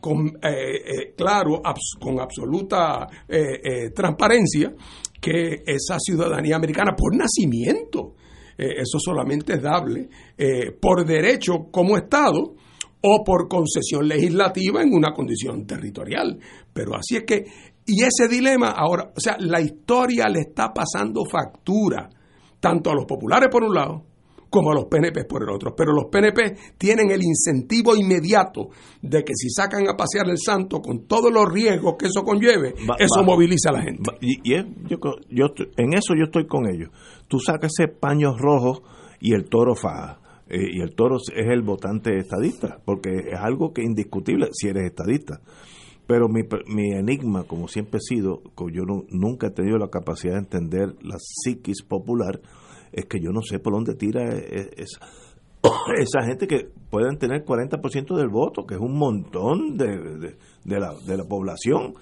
con, 0.01 0.27
eh, 0.29 0.31
eh, 0.43 1.15
claro, 1.17 1.61
abs- 1.63 1.99
con 2.01 2.21
absoluta 2.21 3.07
eh, 3.29 3.91
transparencia, 3.95 4.73
que 5.21 5.63
esa 5.67 5.99
ciudadanía 5.99 6.55
americana 6.57 6.95
por 6.97 7.17
nacimiento, 7.17 8.15
eh, 8.59 8.75
eso 8.79 8.99
solamente 8.99 9.55
es 9.55 9.63
dable 9.63 10.09
eh, 10.37 10.71
por 10.81 11.05
derecho 11.05 11.69
como 11.71 11.97
Estado 11.97 12.55
o 13.03 13.23
por 13.25 13.49
concesión 13.49 14.09
legislativa 14.09 14.83
en 14.83 14.93
una 14.95 15.13
condición 15.13 15.67
territorial. 15.67 16.39
Pero 16.73 16.97
así 16.97 17.17
es 17.17 17.25
que, 17.25 17.45
y 17.87 18.03
ese 18.03 18.29
dilema 18.29 18.71
ahora, 18.71 19.13
o 19.17 19.21
sea, 19.21 19.37
la 19.39 19.61
historia 19.61 20.27
le 20.29 20.41
está 20.41 20.73
pasando 20.73 21.25
factura, 21.25 22.09
tanto 22.59 22.91
a 22.91 22.95
los 22.95 23.05
populares 23.05 23.49
por 23.51 23.63
un 23.63 23.75
lado, 23.75 24.03
como 24.49 24.71
a 24.71 24.75
los 24.75 24.87
PNP 24.87 25.25
por 25.25 25.43
el 25.43 25.51
otro. 25.51 25.75
Pero 25.77 25.93
los 25.93 26.07
PNP 26.07 26.57
tienen 26.79 27.11
el 27.11 27.21
incentivo 27.23 27.95
inmediato 27.95 28.71
de 29.03 29.23
que 29.23 29.35
si 29.37 29.51
sacan 29.51 29.87
a 29.89 29.97
pasear 29.97 30.29
el 30.31 30.39
santo 30.39 30.81
con 30.81 31.07
todos 31.07 31.31
los 31.33 31.53
riesgos 31.53 31.95
que 31.99 32.07
eso 32.07 32.23
conlleve, 32.23 32.73
Va- 32.89 32.97
eso 32.99 33.21
va- 33.21 33.27
moviliza 33.27 33.71
a 33.71 33.73
la 33.75 33.83
gente. 33.83 34.03
Va- 34.09 34.17
Y, 34.21 34.41
y 34.51 34.55
es- 34.55 34.65
yo, 34.89 35.47
en 35.77 35.93
eso 35.95 36.15
yo 36.17 36.25
estoy 36.25 36.47
con 36.47 36.67
ellos. 36.69 36.89
Tú 37.29 37.39
sacas 37.41 37.73
ese 37.79 37.89
paño 37.89 38.37
rojo 38.37 38.83
y 39.21 39.35
el 39.35 39.49
toro 39.49 39.75
faja. 39.75 40.21
Eh, 40.49 40.59
y 40.75 40.81
el 40.81 40.95
toro 40.95 41.17
es 41.17 41.31
el 41.35 41.63
votante 41.63 42.17
estadista, 42.19 42.79
porque 42.85 43.11
es 43.33 43.39
algo 43.39 43.73
que 43.73 43.83
es 43.83 43.89
indiscutible 43.89 44.49
si 44.53 44.69
eres 44.69 44.85
estadista. 44.85 45.41
Pero 46.07 46.29
mi, 46.29 46.43
mi 46.73 46.93
enigma, 46.93 47.43
como 47.45 47.67
siempre 47.67 47.99
he 47.99 48.01
sido, 48.15 48.43
yo 48.73 48.85
nu- 48.85 49.07
nunca 49.11 49.49
he 49.49 49.51
tenido 49.51 49.77
la 49.77 49.89
capacidad 49.89 50.35
de 50.35 50.39
entender 50.41 50.95
la 51.03 51.17
psiquis 51.19 51.83
popular, 51.83 52.41
es 52.93 53.07
que 53.07 53.19
yo 53.21 53.33
no 53.33 53.43
sé 53.43 53.59
por 53.59 53.73
dónde 53.73 53.95
tira 53.97 54.23
e- 54.33 54.71
e- 54.79 54.85
esa, 54.85 56.21
gente 56.25 56.47
que 56.47 56.69
pueden 56.91 57.19
tener 57.19 57.45
40% 57.45 58.15
del 58.17 58.29
voto, 58.29 58.65
que 58.67 58.75
es 58.75 58.81
un 58.81 58.97
montón 58.97 59.77
de, 59.77 59.87
de- 59.99 60.37
de 60.65 60.79
la, 60.81 60.95
de 60.95 61.17
la 61.17 61.25
población. 61.25 61.95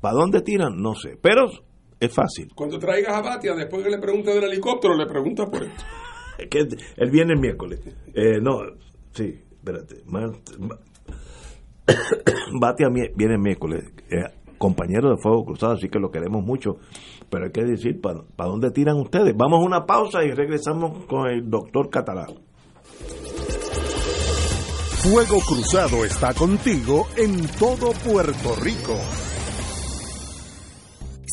¿Para 0.00 0.14
dónde 0.16 0.42
tiran? 0.42 0.76
No 0.82 0.94
sé. 0.96 1.16
Pero 1.22 1.46
es 2.00 2.14
fácil. 2.14 2.52
Cuando 2.54 2.78
traigas 2.78 3.16
a 3.16 3.22
Batia, 3.22 3.54
después 3.54 3.82
que 3.82 3.90
le 3.90 3.98
preguntes 3.98 4.34
del 4.34 4.44
helicóptero, 4.44 4.94
le 4.96 5.06
preguntas 5.06 5.48
por 5.50 5.64
esto. 5.64 5.84
Que 6.50 6.60
él 6.60 7.10
viene 7.10 7.32
el 7.32 7.40
miércoles. 7.40 7.80
Eh, 8.14 8.38
no, 8.40 8.60
sí, 9.12 9.42
espérate. 9.50 10.04
Batia 12.60 12.88
viene 12.88 13.34
el 13.34 13.40
miércoles. 13.40 13.84
eh, 14.08 14.22
compañero 14.58 15.10
de 15.10 15.16
Fuego 15.16 15.44
Cruzado, 15.44 15.72
así 15.72 15.88
que 15.88 15.98
lo 15.98 16.10
queremos 16.10 16.44
mucho. 16.44 16.76
Pero 17.30 17.46
hay 17.46 17.52
que 17.52 17.64
decir, 17.64 18.00
¿para 18.00 18.50
dónde 18.50 18.70
tiran 18.70 18.96
ustedes? 18.96 19.34
Vamos 19.36 19.62
a 19.62 19.66
una 19.66 19.86
pausa 19.86 20.24
y 20.24 20.32
regresamos 20.32 21.04
con 21.06 21.28
el 21.28 21.48
doctor 21.48 21.88
Catalán. 21.90 22.34
Fuego 25.02 25.38
Cruzado 25.46 26.04
está 26.04 26.34
contigo 26.34 27.06
en 27.16 27.46
todo 27.58 27.92
Puerto 28.04 28.56
Rico. 28.60 28.96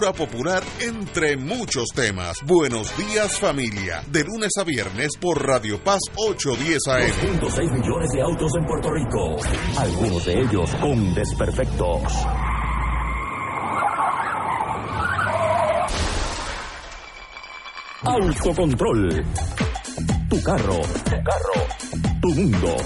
popular 0.00 0.62
entre 0.80 1.36
muchos 1.36 1.88
temas. 1.94 2.38
Buenos 2.46 2.96
días 2.96 3.38
familia, 3.38 4.02
de 4.10 4.24
lunes 4.24 4.50
a 4.58 4.64
viernes 4.64 5.10
por 5.20 5.46
Radio 5.46 5.82
Paz 5.84 6.00
810 6.16 6.78
AM. 6.88 7.40
2.6 7.40 7.72
millones 7.72 8.10
de 8.12 8.22
autos 8.22 8.52
en 8.58 8.64
Puerto 8.64 8.90
Rico, 8.90 9.36
algunos 9.78 10.24
de 10.24 10.40
ellos 10.40 10.74
con 10.80 11.14
desperfectos. 11.14 12.02
Autocontrol. 18.02 19.24
Tu 20.30 20.42
carro, 20.42 20.80
tu 21.04 21.22
carro, 21.22 21.66
tu 22.22 22.30
mundo. 22.30 22.76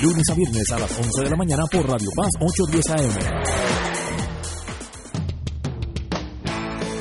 Lunes 0.00 0.30
a 0.30 0.34
viernes 0.34 0.72
a 0.72 0.78
las 0.78 0.98
11 0.98 1.22
de 1.22 1.30
la 1.30 1.36
mañana 1.36 1.64
por 1.70 1.86
Radio 1.86 2.08
Paz 2.16 2.30
810 2.40 2.90
AM. 2.90 3.93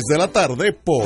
3 0.00 0.04
de 0.08 0.18
la 0.18 0.28
tarde 0.28 0.72
por 0.72 1.04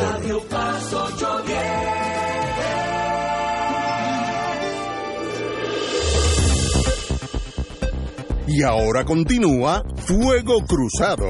Y 8.47 8.63
ahora 8.63 9.05
continúa 9.05 9.83
Fuego 10.07 10.59
Cruzado. 10.67 11.27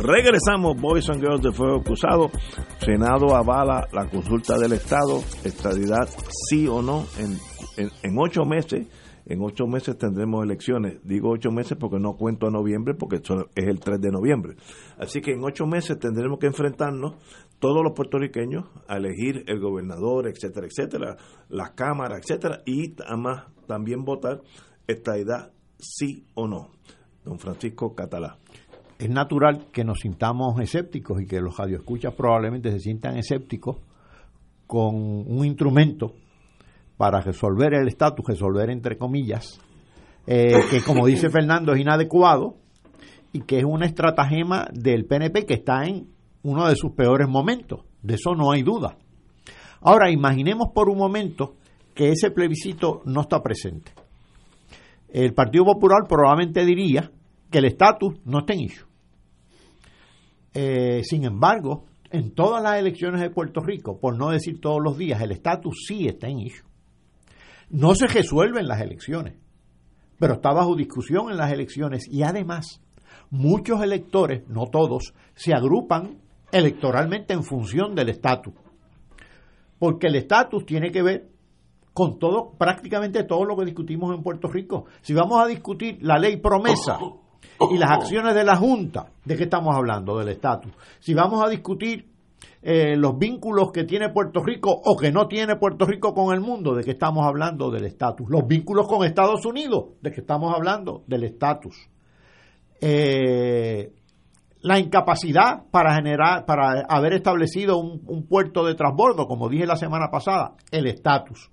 Regresamos, 0.00 0.80
Boys 0.80 1.08
and 1.10 1.20
Girls 1.20 1.42
de 1.42 1.52
Fuego 1.52 1.82
Cruzado. 1.82 2.30
Senado 2.80 3.36
avala 3.36 3.86
la 3.92 4.08
consulta 4.08 4.56
del 4.58 4.72
Estado, 4.72 5.22
estadidad 5.44 6.08
sí 6.48 6.66
o 6.66 6.80
no. 6.80 7.04
En, 7.18 7.38
en, 7.78 8.18
ocho 8.18 8.44
meses, 8.44 8.86
en 9.26 9.42
ocho 9.42 9.66
meses 9.66 9.96
tendremos 9.96 10.44
elecciones. 10.44 10.98
Digo 11.04 11.30
ocho 11.30 11.50
meses 11.50 11.78
porque 11.78 11.98
no 11.98 12.14
cuento 12.16 12.46
a 12.46 12.50
noviembre, 12.50 12.94
porque 12.94 13.16
es 13.16 13.66
el 13.66 13.80
3 13.80 14.00
de 14.00 14.10
noviembre. 14.10 14.56
Así 14.98 15.20
que 15.20 15.32
en 15.32 15.44
ocho 15.44 15.66
meses 15.66 15.98
tendremos 15.98 16.38
que 16.38 16.46
enfrentarnos 16.46 17.14
todos 17.58 17.82
los 17.82 17.92
puertorriqueños 17.94 18.64
a 18.86 18.96
elegir 18.96 19.44
el 19.46 19.60
gobernador, 19.60 20.28
etcétera, 20.28 20.66
etcétera, 20.66 21.16
las 21.48 21.70
cámaras, 21.70 22.20
etcétera, 22.20 22.62
y 22.66 22.94
además 23.06 23.44
también 23.66 24.04
votar 24.04 24.42
estadidad 24.86 25.52
sí 25.78 26.24
o 26.34 26.46
no. 26.46 26.70
Don 27.24 27.38
Francisco 27.38 27.94
Catalá 27.94 28.38
es 28.98 29.08
natural 29.08 29.66
que 29.72 29.84
nos 29.84 30.00
sintamos 30.00 30.60
escépticos 30.60 31.22
y 31.22 31.26
que 31.26 31.40
los 31.40 31.56
radioescuchas 31.56 32.14
probablemente 32.14 32.72
se 32.72 32.80
sientan 32.80 33.16
escépticos 33.16 33.76
con 34.66 34.94
un 34.94 35.44
instrumento 35.44 36.14
para 36.98 37.22
resolver 37.22 37.72
el 37.72 37.88
estatus, 37.88 38.26
resolver 38.26 38.68
entre 38.68 38.98
comillas, 38.98 39.58
eh, 40.26 40.60
que 40.68 40.82
como 40.82 41.06
dice 41.06 41.30
Fernando 41.30 41.72
es 41.72 41.80
inadecuado 41.80 42.56
y 43.32 43.40
que 43.42 43.58
es 43.58 43.64
una 43.64 43.86
estratagema 43.86 44.66
del 44.72 45.06
PNP 45.06 45.46
que 45.46 45.54
está 45.54 45.84
en 45.84 46.08
uno 46.42 46.68
de 46.68 46.76
sus 46.76 46.92
peores 46.92 47.28
momentos, 47.28 47.84
de 48.02 48.14
eso 48.14 48.34
no 48.34 48.50
hay 48.50 48.62
duda. 48.62 48.98
Ahora 49.80 50.10
imaginemos 50.10 50.68
por 50.74 50.90
un 50.90 50.98
momento 50.98 51.54
que 51.94 52.10
ese 52.10 52.30
plebiscito 52.30 53.00
no 53.04 53.22
está 53.22 53.40
presente. 53.42 53.92
El 55.08 55.34
Partido 55.34 55.64
Popular 55.64 56.00
probablemente 56.08 56.64
diría 56.64 57.10
que 57.50 57.58
el 57.58 57.66
estatus 57.66 58.14
no 58.24 58.40
está 58.40 58.54
en 58.54 58.60
issue. 58.60 58.86
Eh, 60.52 61.02
sin 61.04 61.24
embargo, 61.24 61.86
en 62.10 62.34
todas 62.34 62.62
las 62.62 62.78
elecciones 62.78 63.20
de 63.20 63.30
Puerto 63.30 63.60
Rico, 63.60 63.98
por 64.00 64.16
no 64.16 64.30
decir 64.30 64.60
todos 64.60 64.80
los 64.82 64.98
días, 64.98 65.20
el 65.20 65.30
estatus 65.30 65.84
sí 65.86 66.06
está 66.06 66.26
en 66.28 66.40
issue. 66.40 66.66
No 67.70 67.94
se 67.94 68.06
resuelve 68.06 68.60
en 68.60 68.68
las 68.68 68.80
elecciones, 68.80 69.34
pero 70.18 70.34
está 70.34 70.52
bajo 70.52 70.74
discusión 70.74 71.30
en 71.30 71.36
las 71.36 71.52
elecciones 71.52 72.08
y 72.10 72.22
además 72.22 72.80
muchos 73.30 73.82
electores, 73.82 74.48
no 74.48 74.66
todos, 74.66 75.14
se 75.34 75.52
agrupan 75.52 76.18
electoralmente 76.50 77.34
en 77.34 77.44
función 77.44 77.94
del 77.94 78.08
estatus. 78.08 78.54
Porque 79.78 80.08
el 80.08 80.16
estatus 80.16 80.66
tiene 80.66 80.90
que 80.90 81.02
ver 81.02 81.28
con 81.92 82.18
todo, 82.18 82.52
prácticamente 82.56 83.24
todo 83.24 83.44
lo 83.44 83.56
que 83.56 83.64
discutimos 83.64 84.14
en 84.14 84.22
Puerto 84.22 84.48
Rico. 84.48 84.86
Si 85.02 85.14
vamos 85.14 85.40
a 85.42 85.46
discutir 85.46 85.98
la 86.00 86.18
ley 86.18 86.36
promesa, 86.36 86.98
y 87.70 87.76
las 87.76 87.90
acciones 87.90 88.34
de 88.34 88.44
la 88.44 88.56
Junta, 88.56 89.10
¿de 89.24 89.36
qué 89.36 89.44
estamos 89.44 89.74
hablando? 89.74 90.18
Del 90.18 90.28
estatus. 90.28 90.72
Si 91.00 91.14
vamos 91.14 91.44
a 91.44 91.48
discutir 91.48 92.08
eh, 92.60 92.96
los 92.96 93.18
vínculos 93.18 93.70
que 93.72 93.84
tiene 93.84 94.08
Puerto 94.08 94.42
Rico 94.42 94.70
o 94.72 94.96
que 94.96 95.12
no 95.12 95.28
tiene 95.28 95.56
Puerto 95.56 95.86
Rico 95.86 96.12
con 96.12 96.34
el 96.34 96.40
mundo, 96.40 96.74
¿de 96.74 96.82
qué 96.82 96.92
estamos 96.92 97.24
hablando? 97.24 97.70
Del 97.70 97.84
estatus. 97.84 98.28
Los 98.28 98.46
vínculos 98.46 98.88
con 98.88 99.06
Estados 99.06 99.46
Unidos, 99.46 99.90
¿de 100.00 100.10
qué 100.10 100.20
estamos 100.20 100.52
hablando? 100.52 101.04
Del 101.06 101.24
estatus. 101.24 101.88
Eh, 102.80 103.92
la 104.60 104.78
incapacidad 104.80 105.66
para 105.70 105.94
generar, 105.94 106.46
para 106.46 106.84
haber 106.88 107.12
establecido 107.12 107.78
un, 107.78 108.02
un 108.06 108.26
puerto 108.26 108.64
de 108.64 108.74
transbordo, 108.74 109.28
como 109.28 109.48
dije 109.48 109.64
la 109.64 109.76
semana 109.76 110.10
pasada, 110.10 110.56
el 110.72 110.88
estatus. 110.88 111.50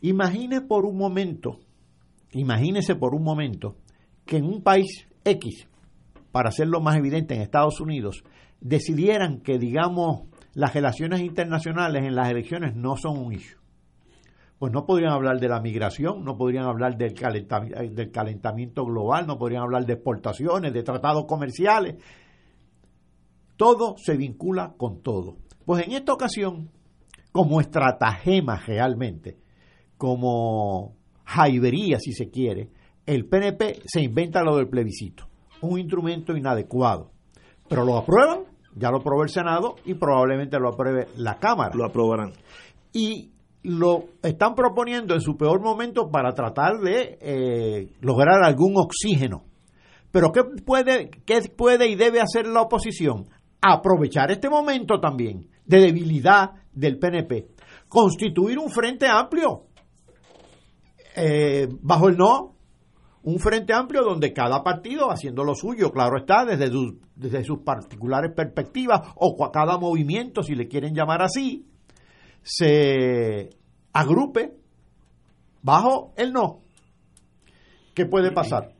Imagine 0.00 0.62
por 0.62 0.84
un 0.84 0.98
momento, 0.98 1.60
imagínese 2.32 2.96
por 2.96 3.14
un 3.14 3.22
momento 3.22 3.76
que 4.26 4.38
en 4.38 4.44
un 4.44 4.62
país 4.62 5.06
X, 5.24 5.68
para 6.32 6.48
hacerlo 6.48 6.80
más 6.80 6.96
evidente 6.96 7.34
en 7.36 7.42
Estados 7.42 7.80
Unidos, 7.80 8.24
decidieran 8.62 9.40
que, 9.40 9.58
digamos, 9.58 10.22
las 10.54 10.74
relaciones 10.74 11.20
internacionales 11.20 12.04
en 12.04 12.14
las 12.14 12.30
elecciones 12.30 12.74
no 12.74 12.96
son 12.96 13.18
un 13.18 13.32
issue. 13.32 13.58
Pues 14.58 14.72
no 14.72 14.86
podrían 14.86 15.12
hablar 15.12 15.40
de 15.40 15.48
la 15.48 15.60
migración, 15.60 16.24
no 16.24 16.36
podrían 16.36 16.66
hablar 16.66 16.96
del 16.96 17.14
calentamiento, 17.14 17.80
del 17.80 18.10
calentamiento 18.12 18.84
global, 18.84 19.26
no 19.26 19.36
podrían 19.36 19.62
hablar 19.62 19.84
de 19.86 19.94
exportaciones, 19.94 20.72
de 20.72 20.82
tratados 20.84 21.24
comerciales. 21.26 21.96
Todo 23.56 23.96
se 23.96 24.16
vincula 24.16 24.74
con 24.76 25.02
todo. 25.02 25.38
Pues 25.64 25.84
en 25.84 25.92
esta 25.92 26.12
ocasión, 26.12 26.70
como 27.32 27.60
estratagema 27.60 28.56
realmente, 28.64 29.38
como 29.96 30.96
jaibería 31.24 31.98
si 31.98 32.12
se 32.12 32.30
quiere, 32.30 32.70
el 33.04 33.26
PNP 33.26 33.82
se 33.84 34.00
inventa 34.00 34.44
lo 34.44 34.56
del 34.56 34.68
plebiscito, 34.68 35.28
un 35.60 35.80
instrumento 35.80 36.36
inadecuado. 36.36 37.10
Pero 37.68 37.84
lo 37.84 37.96
aprueban, 37.96 38.51
ya 38.74 38.90
lo 38.90 38.98
aprobó 38.98 39.22
el 39.22 39.28
Senado 39.28 39.76
y 39.84 39.94
probablemente 39.94 40.58
lo 40.58 40.70
apruebe 40.70 41.08
la 41.16 41.38
Cámara. 41.38 41.72
Lo 41.74 41.84
aprobarán. 41.84 42.32
Y 42.92 43.30
lo 43.62 44.04
están 44.22 44.54
proponiendo 44.54 45.14
en 45.14 45.20
su 45.20 45.36
peor 45.36 45.60
momento 45.60 46.10
para 46.10 46.32
tratar 46.32 46.78
de 46.78 47.18
eh, 47.20 47.92
lograr 48.00 48.42
algún 48.42 48.76
oxígeno. 48.76 49.44
Pero 50.10 50.30
¿qué 50.32 50.42
puede, 50.64 51.10
¿qué 51.24 51.40
puede 51.56 51.88
y 51.88 51.94
debe 51.94 52.20
hacer 52.20 52.46
la 52.46 52.62
oposición? 52.62 53.28
Aprovechar 53.60 54.30
este 54.30 54.50
momento 54.50 55.00
también 55.00 55.48
de 55.64 55.80
debilidad 55.80 56.50
del 56.72 56.98
PNP. 56.98 57.48
Constituir 57.88 58.58
un 58.58 58.70
frente 58.70 59.06
amplio. 59.06 59.64
Eh, 61.14 61.68
bajo 61.80 62.08
el 62.08 62.16
no, 62.16 62.54
un 63.24 63.38
frente 63.38 63.72
amplio 63.72 64.02
donde 64.02 64.32
cada 64.32 64.62
partido 64.62 65.10
haciendo 65.10 65.44
lo 65.44 65.54
suyo, 65.54 65.92
claro 65.92 66.18
está, 66.18 66.44
desde, 66.44 66.70
desde 67.14 67.44
sus 67.44 67.60
particulares 67.60 68.32
perspectivas 68.34 69.00
o 69.14 69.36
cada 69.50 69.78
movimiento, 69.78 70.42
si 70.42 70.54
le 70.54 70.66
quieren 70.66 70.94
llamar 70.94 71.22
así, 71.22 71.66
se 72.42 73.50
agrupe 73.92 74.54
bajo 75.62 76.12
el 76.16 76.32
no. 76.32 76.60
¿Qué 77.94 78.06
puede 78.06 78.32
pasar? 78.32 78.72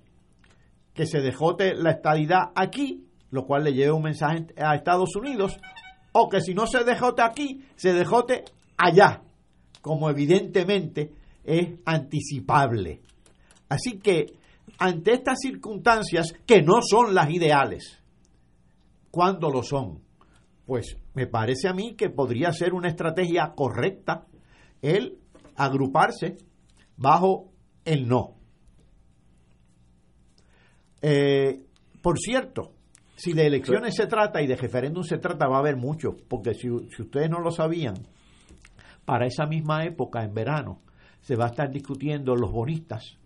Que 0.94 1.06
se 1.06 1.20
dejote 1.20 1.74
la 1.74 1.92
estadidad 1.92 2.50
aquí, 2.54 3.06
lo 3.30 3.46
cual 3.46 3.64
le 3.64 3.74
lleve 3.74 3.92
un 3.92 4.02
mensaje 4.02 4.46
a 4.56 4.74
Estados 4.74 5.14
Unidos, 5.14 5.58
o 6.12 6.28
que 6.28 6.40
si 6.40 6.52
no 6.54 6.66
se 6.66 6.82
dejote 6.84 7.22
aquí, 7.22 7.64
se 7.76 7.92
dejote 7.92 8.44
allá, 8.76 9.22
como 9.80 10.10
evidentemente 10.10 11.12
es 11.44 11.78
anticipable. 11.84 13.02
Así 13.72 13.98
que 13.98 14.26
ante 14.78 15.14
estas 15.14 15.38
circunstancias 15.40 16.34
que 16.44 16.60
no 16.60 16.82
son 16.82 17.14
las 17.14 17.30
ideales, 17.30 18.02
¿cuándo 19.10 19.50
lo 19.50 19.62
son? 19.62 20.02
Pues 20.66 20.98
me 21.14 21.26
parece 21.26 21.68
a 21.68 21.72
mí 21.72 21.94
que 21.94 22.10
podría 22.10 22.52
ser 22.52 22.74
una 22.74 22.88
estrategia 22.88 23.54
correcta 23.56 24.26
el 24.82 25.18
agruparse 25.56 26.36
bajo 26.98 27.50
el 27.86 28.06
no. 28.06 28.34
Eh, 31.00 31.64
por 32.02 32.18
cierto, 32.18 32.72
si 33.16 33.32
de 33.32 33.46
elecciones 33.46 33.94
se 33.94 34.06
trata 34.06 34.42
y 34.42 34.46
de 34.46 34.56
referéndum 34.56 35.02
se 35.02 35.16
trata, 35.16 35.48
va 35.48 35.56
a 35.56 35.60
haber 35.60 35.76
mucho, 35.76 36.14
porque 36.28 36.52
si, 36.52 36.68
si 36.94 37.02
ustedes 37.02 37.30
no 37.30 37.40
lo 37.40 37.50
sabían, 37.50 37.94
para 39.06 39.24
esa 39.24 39.46
misma 39.46 39.84
época, 39.86 40.22
en 40.24 40.34
verano, 40.34 40.82
se 41.22 41.36
va 41.36 41.46
a 41.46 41.48
estar 41.48 41.70
discutiendo 41.70 42.36
los 42.36 42.52
bonistas 42.52 43.16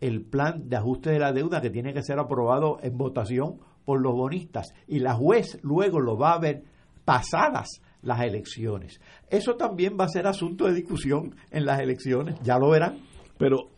el 0.00 0.22
plan 0.22 0.68
de 0.68 0.76
ajuste 0.76 1.10
de 1.10 1.18
la 1.18 1.32
deuda 1.32 1.60
que 1.60 1.70
tiene 1.70 1.92
que 1.92 2.02
ser 2.02 2.18
aprobado 2.18 2.78
en 2.82 2.96
votación 2.96 3.58
por 3.84 4.00
los 4.00 4.14
bonistas 4.14 4.72
y 4.86 5.00
la 5.00 5.14
juez 5.14 5.58
luego 5.62 6.00
lo 6.00 6.16
va 6.16 6.32
a 6.32 6.38
ver 6.38 6.64
pasadas 7.04 7.82
las 8.02 8.20
elecciones. 8.22 9.00
Eso 9.28 9.56
también 9.56 9.96
va 9.98 10.04
a 10.04 10.08
ser 10.08 10.26
asunto 10.26 10.66
de 10.66 10.74
discusión 10.74 11.34
en 11.50 11.66
las 11.66 11.80
elecciones, 11.80 12.36
ya 12.42 12.58
lo 12.58 12.70
verán. 12.70 12.98
Pero, 13.38 13.68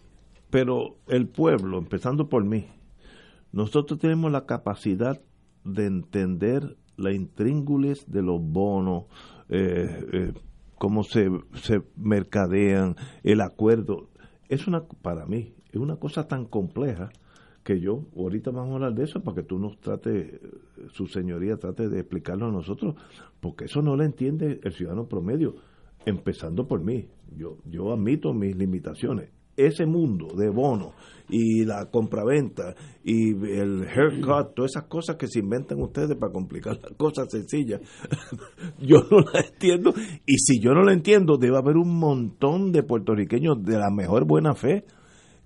pero 0.50 0.96
el 1.08 1.28
pueblo, 1.28 1.78
empezando 1.78 2.28
por 2.28 2.44
mí, 2.44 2.66
nosotros 3.52 3.98
tenemos 3.98 4.30
la 4.30 4.46
capacidad 4.46 5.20
de 5.64 5.87
entender 5.87 6.76
la 6.96 7.12
intríngulis 7.12 8.11
de 8.11 8.22
los 8.22 8.40
bonos, 8.40 9.04
eh, 9.48 10.06
eh, 10.12 10.32
cómo 10.78 11.02
se, 11.02 11.28
se 11.54 11.82
mercadean, 11.96 12.96
el 13.22 13.40
acuerdo. 13.40 14.08
Es 14.48 14.66
una, 14.66 14.85
para 15.02 15.26
mí, 15.26 15.54
es 15.72 15.80
una 15.80 15.96
cosa 15.96 16.28
tan 16.28 16.44
compleja 16.44 17.11
que 17.64 17.80
yo, 17.80 18.04
ahorita 18.16 18.50
vamos 18.50 18.72
a 18.72 18.74
hablar 18.74 18.94
de 18.94 19.04
eso 19.04 19.20
para 19.20 19.37
que 19.37 19.42
tú 19.44 19.58
nos 19.58 19.78
trate, 19.78 20.40
su 20.92 21.06
señoría 21.06 21.56
trate 21.56 21.88
de 21.88 22.00
explicarlo 22.00 22.46
a 22.46 22.52
nosotros, 22.52 22.96
porque 23.40 23.66
eso 23.66 23.82
no 23.82 23.96
lo 23.96 24.04
entiende 24.04 24.61
el 24.62 24.72
ciudadano 24.72 25.06
promedio, 25.06 25.54
empezando 26.04 26.66
por 26.66 26.82
mí. 26.85 27.06
Yo, 27.37 27.58
yo 27.64 27.92
admito 27.92 28.35
mis 28.35 28.56
limitaciones. 28.56 29.30
ese 29.56 29.85
mundo 29.87 30.28
de 30.35 30.48
bonos 30.48 30.94
y 31.28 31.64
la 31.64 31.90
compraventa 31.90 32.74
y 33.04 33.30
el 33.30 33.87
haircut, 33.87 34.54
todas 34.54 34.72
esas 34.72 34.85
cosas 34.85 35.16
que 35.16 35.28
se 35.28 35.38
inventan 35.38 35.80
ustedes 35.80 36.16
para 36.16 36.32
complicar 36.32 36.78
las 36.82 36.92
cosas 36.92 37.28
sencillas, 37.30 37.80
yo 38.80 38.98
no 39.11 39.20
las 39.20 39.52
entiendo. 39.52 39.94
Y 40.26 40.38
si 40.38 40.58
yo 40.58 40.72
no 40.72 40.82
la 40.82 40.92
entiendo, 40.92 41.37
debe 41.37 41.58
haber 41.58 41.76
un 41.76 41.98
montón 41.98 42.72
de 42.72 42.82
puertorriqueños 42.82 43.62
de 43.62 43.78
la 43.78 43.90
mejor 43.90 44.26
buena 44.26 44.54
fe 44.54 44.85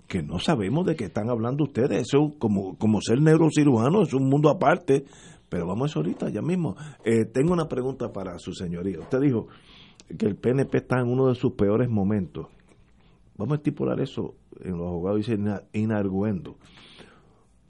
que 0.06 0.22
no 0.22 0.38
sabemos 0.38 0.86
de 0.86 0.96
qué 0.96 1.04
están 1.04 1.30
hablando 1.30 1.64
ustedes. 1.64 2.02
Eso, 2.02 2.34
como, 2.38 2.76
como 2.78 3.00
ser 3.00 3.20
neurocirujano, 3.20 4.02
es 4.02 4.14
un 4.14 4.28
mundo 4.28 4.48
aparte. 4.48 5.04
Pero 5.48 5.66
vamos 5.66 5.84
a 5.84 5.86
eso 5.90 5.98
ahorita, 6.00 6.28
ya 6.30 6.42
mismo. 6.42 6.76
Eh, 7.04 7.24
tengo 7.24 7.52
una 7.52 7.68
pregunta 7.68 8.12
para 8.12 8.38
su 8.38 8.52
señoría. 8.52 9.00
Usted 9.00 9.20
dijo 9.20 9.48
que 10.18 10.26
el 10.26 10.36
PNP 10.36 10.78
está 10.78 11.00
en 11.00 11.08
uno 11.08 11.28
de 11.28 11.34
sus 11.34 11.52
peores 11.52 11.88
momentos. 11.88 12.48
Vamos 13.36 13.52
a 13.52 13.56
estipular 13.56 14.00
eso 14.00 14.34
en 14.60 14.78
los 14.78 14.86
abogados, 14.86 15.26
dice 15.26 15.38
inarguendo. 15.72 16.56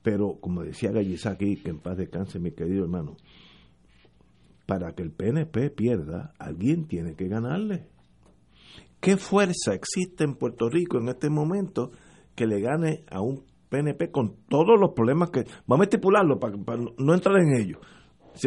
Pero, 0.02 0.38
como 0.40 0.62
decía 0.62 0.92
aquí 1.30 1.56
que 1.56 1.70
en 1.70 1.80
paz 1.80 1.96
descanse, 1.96 2.38
mi 2.38 2.52
querido 2.52 2.84
hermano, 2.84 3.16
para 4.64 4.94
que 4.94 5.02
el 5.02 5.10
PNP 5.10 5.70
pierda, 5.70 6.32
alguien 6.38 6.86
tiene 6.86 7.14
que 7.14 7.28
ganarle. 7.28 7.88
¿Qué 9.00 9.16
fuerza 9.16 9.74
existe 9.74 10.24
en 10.24 10.34
Puerto 10.34 10.68
Rico 10.68 10.98
en 10.98 11.08
este 11.08 11.30
momento 11.30 11.90
que 12.36 12.46
le 12.46 12.60
gane 12.60 13.04
a 13.10 13.20
un 13.20 13.44
PNP 13.68 14.10
con 14.12 14.36
todos 14.48 14.78
los 14.78 14.92
problemas 14.92 15.30
que... 15.30 15.44
Vamos 15.66 15.84
a 15.84 15.88
estipularlo 15.88 16.38
para, 16.38 16.56
no 16.98 17.14
entrar 17.14 17.38
en 17.38 17.56
ellos. 17.56 17.78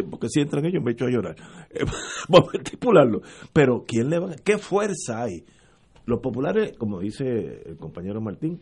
Porque 0.10 0.30
si 0.30 0.39
entran 0.39 0.65
ellos 0.65 0.84
me 0.84 0.91
echo 0.91 1.06
a 1.06 1.10
llorar. 1.10 1.36
vamos 2.30 2.54
a 2.54 2.58
estipularlo. 2.58 3.21
Pero 3.52 3.84
¿quién 3.86 4.10
le 4.10 4.19
va 4.19 4.36
¿Qué 4.43 4.58
fuerza 4.58 5.23
hay? 5.23 5.43
Los 6.06 6.19
populares, 6.19 6.78
como 6.78 6.99
dice 6.99 7.63
el 7.65 7.78
compañero 7.78 8.21
Martín, 8.21 8.62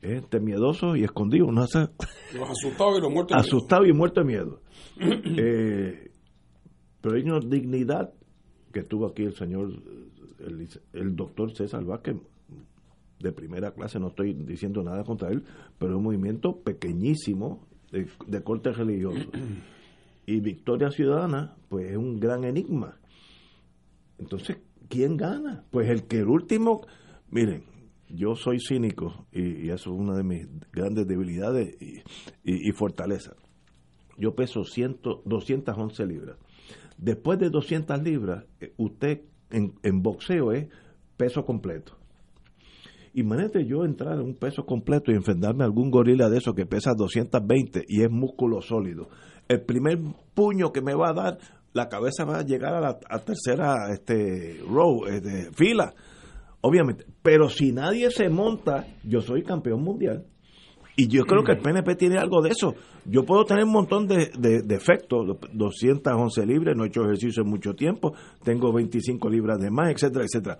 es 0.00 0.22
miedoso 0.40 0.94
y 0.94 1.04
escondido. 1.04 1.50
No 1.50 1.62
hace... 1.62 1.88
Los 2.34 2.50
asustados 2.50 2.98
y 2.98 3.02
los 3.02 3.10
muertos 3.10 3.36
Asustado 3.36 3.84
y 3.86 3.92
muerto 3.92 4.20
de 4.20 4.26
miedo. 4.26 4.60
eh, 5.00 6.10
pero 7.00 7.16
hay 7.16 7.22
una 7.22 7.40
dignidad 7.40 8.12
que 8.72 8.82
tuvo 8.82 9.06
aquí 9.06 9.22
el 9.22 9.34
señor, 9.34 9.72
el, 10.40 10.68
el 10.92 11.16
doctor 11.16 11.54
César 11.54 11.84
Vázquez, 11.84 12.16
de 13.20 13.32
primera 13.32 13.72
clase, 13.72 13.98
no 13.98 14.08
estoy 14.08 14.32
diciendo 14.32 14.82
nada 14.82 15.04
contra 15.04 15.30
él, 15.30 15.44
pero 15.78 15.92
es 15.92 15.96
un 15.98 16.04
movimiento 16.04 16.60
pequeñísimo 16.60 17.66
de, 17.90 18.42
corte 18.42 18.72
religioso. 18.72 19.30
Y 20.26 20.40
Victoria 20.40 20.90
Ciudadana, 20.90 21.56
pues 21.68 21.90
es 21.90 21.96
un 21.96 22.20
gran 22.20 22.44
enigma. 22.44 22.98
Entonces, 24.18 24.58
¿quién 24.88 25.16
gana? 25.16 25.64
Pues 25.70 25.88
el 25.88 26.04
que 26.06 26.18
el 26.18 26.28
último, 26.28 26.86
miren, 27.30 27.64
yo 28.08 28.34
soy 28.34 28.58
cínico 28.60 29.26
y, 29.32 29.70
eso 29.70 29.92
es 29.92 29.98
una 29.98 30.16
de 30.16 30.24
mis 30.24 30.46
grandes 30.72 31.06
debilidades 31.06 31.76
y, 31.80 32.02
y, 32.44 32.72
fortalezas. 32.72 33.36
Yo 34.16 34.34
peso 34.34 34.64
100, 34.64 35.00
211 35.24 36.06
libras. 36.06 36.36
Después 36.96 37.38
de 37.38 37.50
200 37.50 38.02
libras, 38.02 38.44
eh, 38.60 38.72
usted 38.76 39.22
en, 39.50 39.74
en 39.82 40.02
boxeo 40.02 40.52
es 40.52 40.68
peso 41.16 41.44
completo. 41.44 41.97
Imagínate 43.14 43.64
yo 43.66 43.84
entrar 43.84 44.14
en 44.14 44.20
un 44.20 44.34
peso 44.34 44.64
completo 44.64 45.10
y 45.10 45.14
enfrentarme 45.14 45.64
a 45.64 45.66
algún 45.66 45.90
gorila 45.90 46.28
de 46.28 46.38
esos 46.38 46.54
que 46.54 46.66
pesa 46.66 46.92
220 46.96 47.84
y 47.88 48.02
es 48.02 48.10
músculo 48.10 48.60
sólido. 48.60 49.08
El 49.48 49.62
primer 49.62 49.98
puño 50.34 50.72
que 50.72 50.82
me 50.82 50.94
va 50.94 51.10
a 51.10 51.14
dar, 51.14 51.38
la 51.72 51.88
cabeza 51.88 52.24
va 52.24 52.38
a 52.38 52.44
llegar 52.44 52.74
a 52.74 52.80
la 52.80 52.98
tercera 53.24 53.92
este, 53.92 54.60
row, 54.68 55.06
este, 55.06 55.50
fila, 55.52 55.94
obviamente. 56.60 57.06
Pero 57.22 57.48
si 57.48 57.72
nadie 57.72 58.10
se 58.10 58.28
monta, 58.28 58.86
yo 59.04 59.20
soy 59.20 59.42
campeón 59.42 59.82
mundial. 59.82 60.26
Y 60.96 61.06
yo 61.06 61.24
creo 61.24 61.44
que 61.44 61.52
el 61.52 61.58
PNP 61.58 61.94
tiene 61.94 62.18
algo 62.18 62.42
de 62.42 62.50
eso. 62.50 62.74
Yo 63.04 63.24
puedo 63.24 63.44
tener 63.44 63.64
un 63.64 63.70
montón 63.70 64.08
de, 64.08 64.32
de, 64.36 64.62
de 64.62 64.74
efectos, 64.74 65.38
211 65.52 66.44
libras, 66.44 66.76
no 66.76 66.84
he 66.84 66.88
hecho 66.88 67.04
ejercicio 67.04 67.44
en 67.44 67.48
mucho 67.48 67.74
tiempo, 67.74 68.14
tengo 68.42 68.72
25 68.72 69.30
libras 69.30 69.60
de 69.60 69.70
más, 69.70 69.92
etcétera, 69.92 70.24
etcétera 70.24 70.58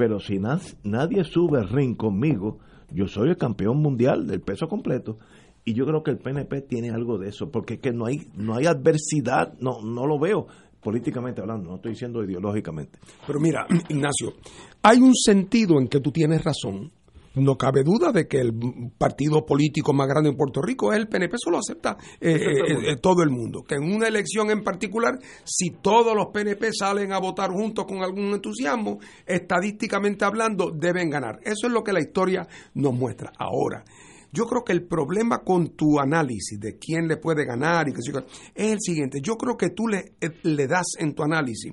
pero 0.00 0.18
si 0.18 0.38
nadie 0.38 1.24
sube 1.24 1.58
el 1.58 1.68
ring 1.68 1.94
conmigo, 1.94 2.58
yo 2.90 3.06
soy 3.06 3.28
el 3.28 3.36
campeón 3.36 3.82
mundial 3.82 4.26
del 4.26 4.40
peso 4.40 4.66
completo. 4.66 5.18
Y 5.62 5.74
yo 5.74 5.84
creo 5.84 6.02
que 6.02 6.10
el 6.10 6.16
PNP 6.16 6.62
tiene 6.62 6.88
algo 6.88 7.18
de 7.18 7.28
eso, 7.28 7.50
porque 7.50 7.74
es 7.74 7.80
que 7.80 7.92
no 7.92 8.06
hay, 8.06 8.16
no 8.34 8.54
hay 8.54 8.64
adversidad, 8.64 9.52
no, 9.60 9.82
no 9.82 10.06
lo 10.06 10.18
veo 10.18 10.46
políticamente 10.80 11.42
hablando, 11.42 11.68
no 11.68 11.76
estoy 11.76 11.90
diciendo 11.90 12.24
ideológicamente. 12.24 12.98
Pero 13.26 13.40
mira, 13.40 13.66
Ignacio, 13.90 14.36
hay 14.80 15.00
un 15.00 15.14
sentido 15.14 15.78
en 15.78 15.86
que 15.86 16.00
tú 16.00 16.10
tienes 16.10 16.42
razón, 16.42 16.90
no 17.34 17.56
cabe 17.56 17.82
duda 17.84 18.12
de 18.12 18.26
que 18.26 18.40
el 18.40 18.52
partido 18.98 19.46
político 19.46 19.92
más 19.92 20.08
grande 20.08 20.30
en 20.30 20.36
Puerto 20.36 20.60
Rico 20.62 20.92
es 20.92 20.98
el 20.98 21.08
PNP, 21.08 21.36
eso 21.36 21.50
lo 21.50 21.58
acepta 21.58 21.96
eh, 22.20 22.34
eh, 22.34 22.92
eh, 22.92 22.96
todo 22.96 23.22
el 23.22 23.30
mundo. 23.30 23.62
Que 23.62 23.76
en 23.76 23.84
una 23.84 24.08
elección 24.08 24.50
en 24.50 24.62
particular, 24.62 25.18
si 25.44 25.70
todos 25.70 26.14
los 26.16 26.28
PNP 26.32 26.72
salen 26.72 27.12
a 27.12 27.18
votar 27.18 27.50
juntos 27.50 27.84
con 27.86 28.02
algún 28.02 28.32
entusiasmo, 28.34 28.98
estadísticamente 29.26 30.24
hablando, 30.24 30.70
deben 30.70 31.10
ganar. 31.10 31.38
Eso 31.44 31.66
es 31.66 31.72
lo 31.72 31.84
que 31.84 31.92
la 31.92 32.00
historia 32.00 32.46
nos 32.74 32.94
muestra. 32.94 33.32
Ahora, 33.38 33.84
yo 34.32 34.46
creo 34.46 34.62
que 34.64 34.72
el 34.72 34.86
problema 34.86 35.42
con 35.42 35.70
tu 35.76 35.98
análisis 35.98 36.58
de 36.58 36.78
quién 36.78 37.08
le 37.08 37.16
puede 37.16 37.44
ganar 37.44 37.88
y 37.88 37.92
qué 37.92 37.98
es 38.00 38.72
el 38.72 38.78
siguiente. 38.80 39.20
Yo 39.20 39.36
creo 39.36 39.56
que 39.56 39.70
tú 39.70 39.88
le, 39.88 40.14
le 40.42 40.66
das 40.66 40.86
en 40.98 41.14
tu 41.14 41.22
análisis 41.22 41.72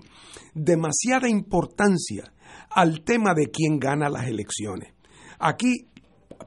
demasiada 0.53 1.29
importancia 1.29 2.33
al 2.69 3.03
tema 3.03 3.33
de 3.33 3.49
quién 3.51 3.79
gana 3.79 4.09
las 4.09 4.27
elecciones. 4.27 4.96
Aquí, 5.39 5.85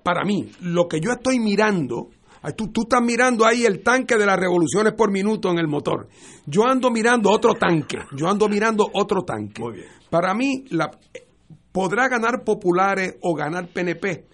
para 0.02 0.24
mí, 0.24 0.50
lo 0.60 0.88
que 0.88 1.00
yo 1.00 1.12
estoy 1.12 1.38
mirando, 1.38 2.10
tú, 2.56 2.68
tú 2.68 2.82
estás 2.82 3.02
mirando 3.02 3.44
ahí 3.44 3.64
el 3.64 3.82
tanque 3.82 4.16
de 4.16 4.26
las 4.26 4.38
revoluciones 4.38 4.94
por 4.94 5.10
minuto 5.10 5.50
en 5.50 5.58
el 5.58 5.68
motor. 5.68 6.08
Yo 6.46 6.64
ando 6.64 6.90
mirando 6.90 7.30
otro 7.30 7.54
tanque, 7.54 7.98
yo 8.16 8.28
ando 8.28 8.48
mirando 8.48 8.88
otro 8.92 9.22
tanque. 9.22 9.62
Para 10.08 10.34
mí, 10.34 10.64
la, 10.70 10.90
podrá 11.72 12.08
ganar 12.08 12.42
populares 12.44 13.16
o 13.22 13.34
ganar 13.34 13.68
PNP. 13.68 14.26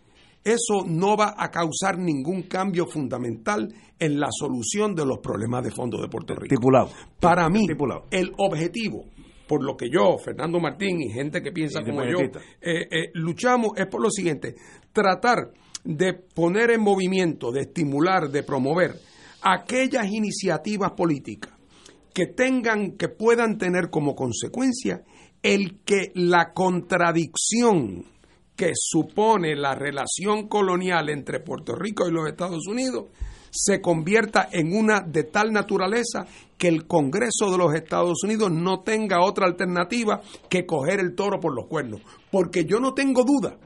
Eso 0.45 0.85
no 0.87 1.16
va 1.16 1.35
a 1.37 1.51
causar 1.51 1.99
ningún 1.99 2.42
cambio 2.42 2.87
fundamental 2.87 3.69
en 3.99 4.21
la 4.21 4.29
solución 4.31 4.95
de 4.95 5.05
los 5.05 5.19
problemas 5.19 5.64
de 5.64 5.73
fondo 5.73 6.01
de 6.01 6.09
Puerto 6.09 6.35
Rico. 6.37 6.55
Para 7.19 7.49
mí, 7.49 7.66
el 8.11 8.33
objetivo 8.38 9.07
por 9.46 9.62
lo 9.64 9.76
que 9.76 9.88
yo, 9.90 10.18
Fernando 10.18 10.59
Martín 10.61 11.00
y 11.00 11.11
gente 11.11 11.42
que 11.42 11.52
piensa 11.52 11.82
como 11.82 12.04
yo, 12.04 12.18
eh, 12.20 12.30
eh, 12.61 13.11
luchamos 13.14 13.72
es 13.76 13.87
por 13.87 14.02
lo 14.02 14.11
siguiente, 14.11 14.54
tratar 14.92 15.52
de 15.85 16.14
poner 16.14 16.70
en 16.70 16.80
movimiento, 16.80 17.52
de 17.52 17.62
estimular, 17.62 18.28
de 18.30 18.42
promover 18.42 18.94
aquellas 19.42 20.06
iniciativas 20.09 20.92
políticas 20.92 21.52
que 22.12 22.26
tengan, 22.26 22.92
que 22.92 23.09
puedan 23.09 23.59
tener 23.59 23.90
como 23.90 24.14
consecuencia 24.14 25.04
el 25.42 25.80
que 25.85 26.12
la 26.14 26.52
contradicción 26.52 28.04
que 28.56 28.72
supone 28.74 29.54
la 29.54 29.74
relación 29.74 30.48
colonial 30.48 31.11
entre 31.11 31.40
Puerto 31.40 31.76
Rico 31.76 32.09
y 32.09 32.12
los 32.12 32.26
Estados 32.26 32.66
Unidos 32.66 33.11
se 33.57 33.81
convierta 33.81 34.49
en 34.53 34.77
una 34.77 35.01
de 35.01 35.25
tal 35.25 35.53
naturaleza 35.53 36.27
que 36.59 36.69
el 36.69 36.87
Congreso 36.87 37.51
de 37.51 37.59
los 37.59 37.75
Estados 37.75 38.23
Unidos 38.23 38.51
no 38.51 38.81
tenga 38.81 39.25
otra 39.25 39.47
alternativa 39.47 40.21
que 40.49 40.66
coger 40.66 41.01
el 41.01 41.14
toro 41.14 41.40
por 41.40 41.55
los 41.55 41.66
cuernos. 41.66 42.01
Porque 42.31 42.64
yo 42.64 42.81
no 42.81 42.95
tengo 42.95 43.25
duda 43.25 43.57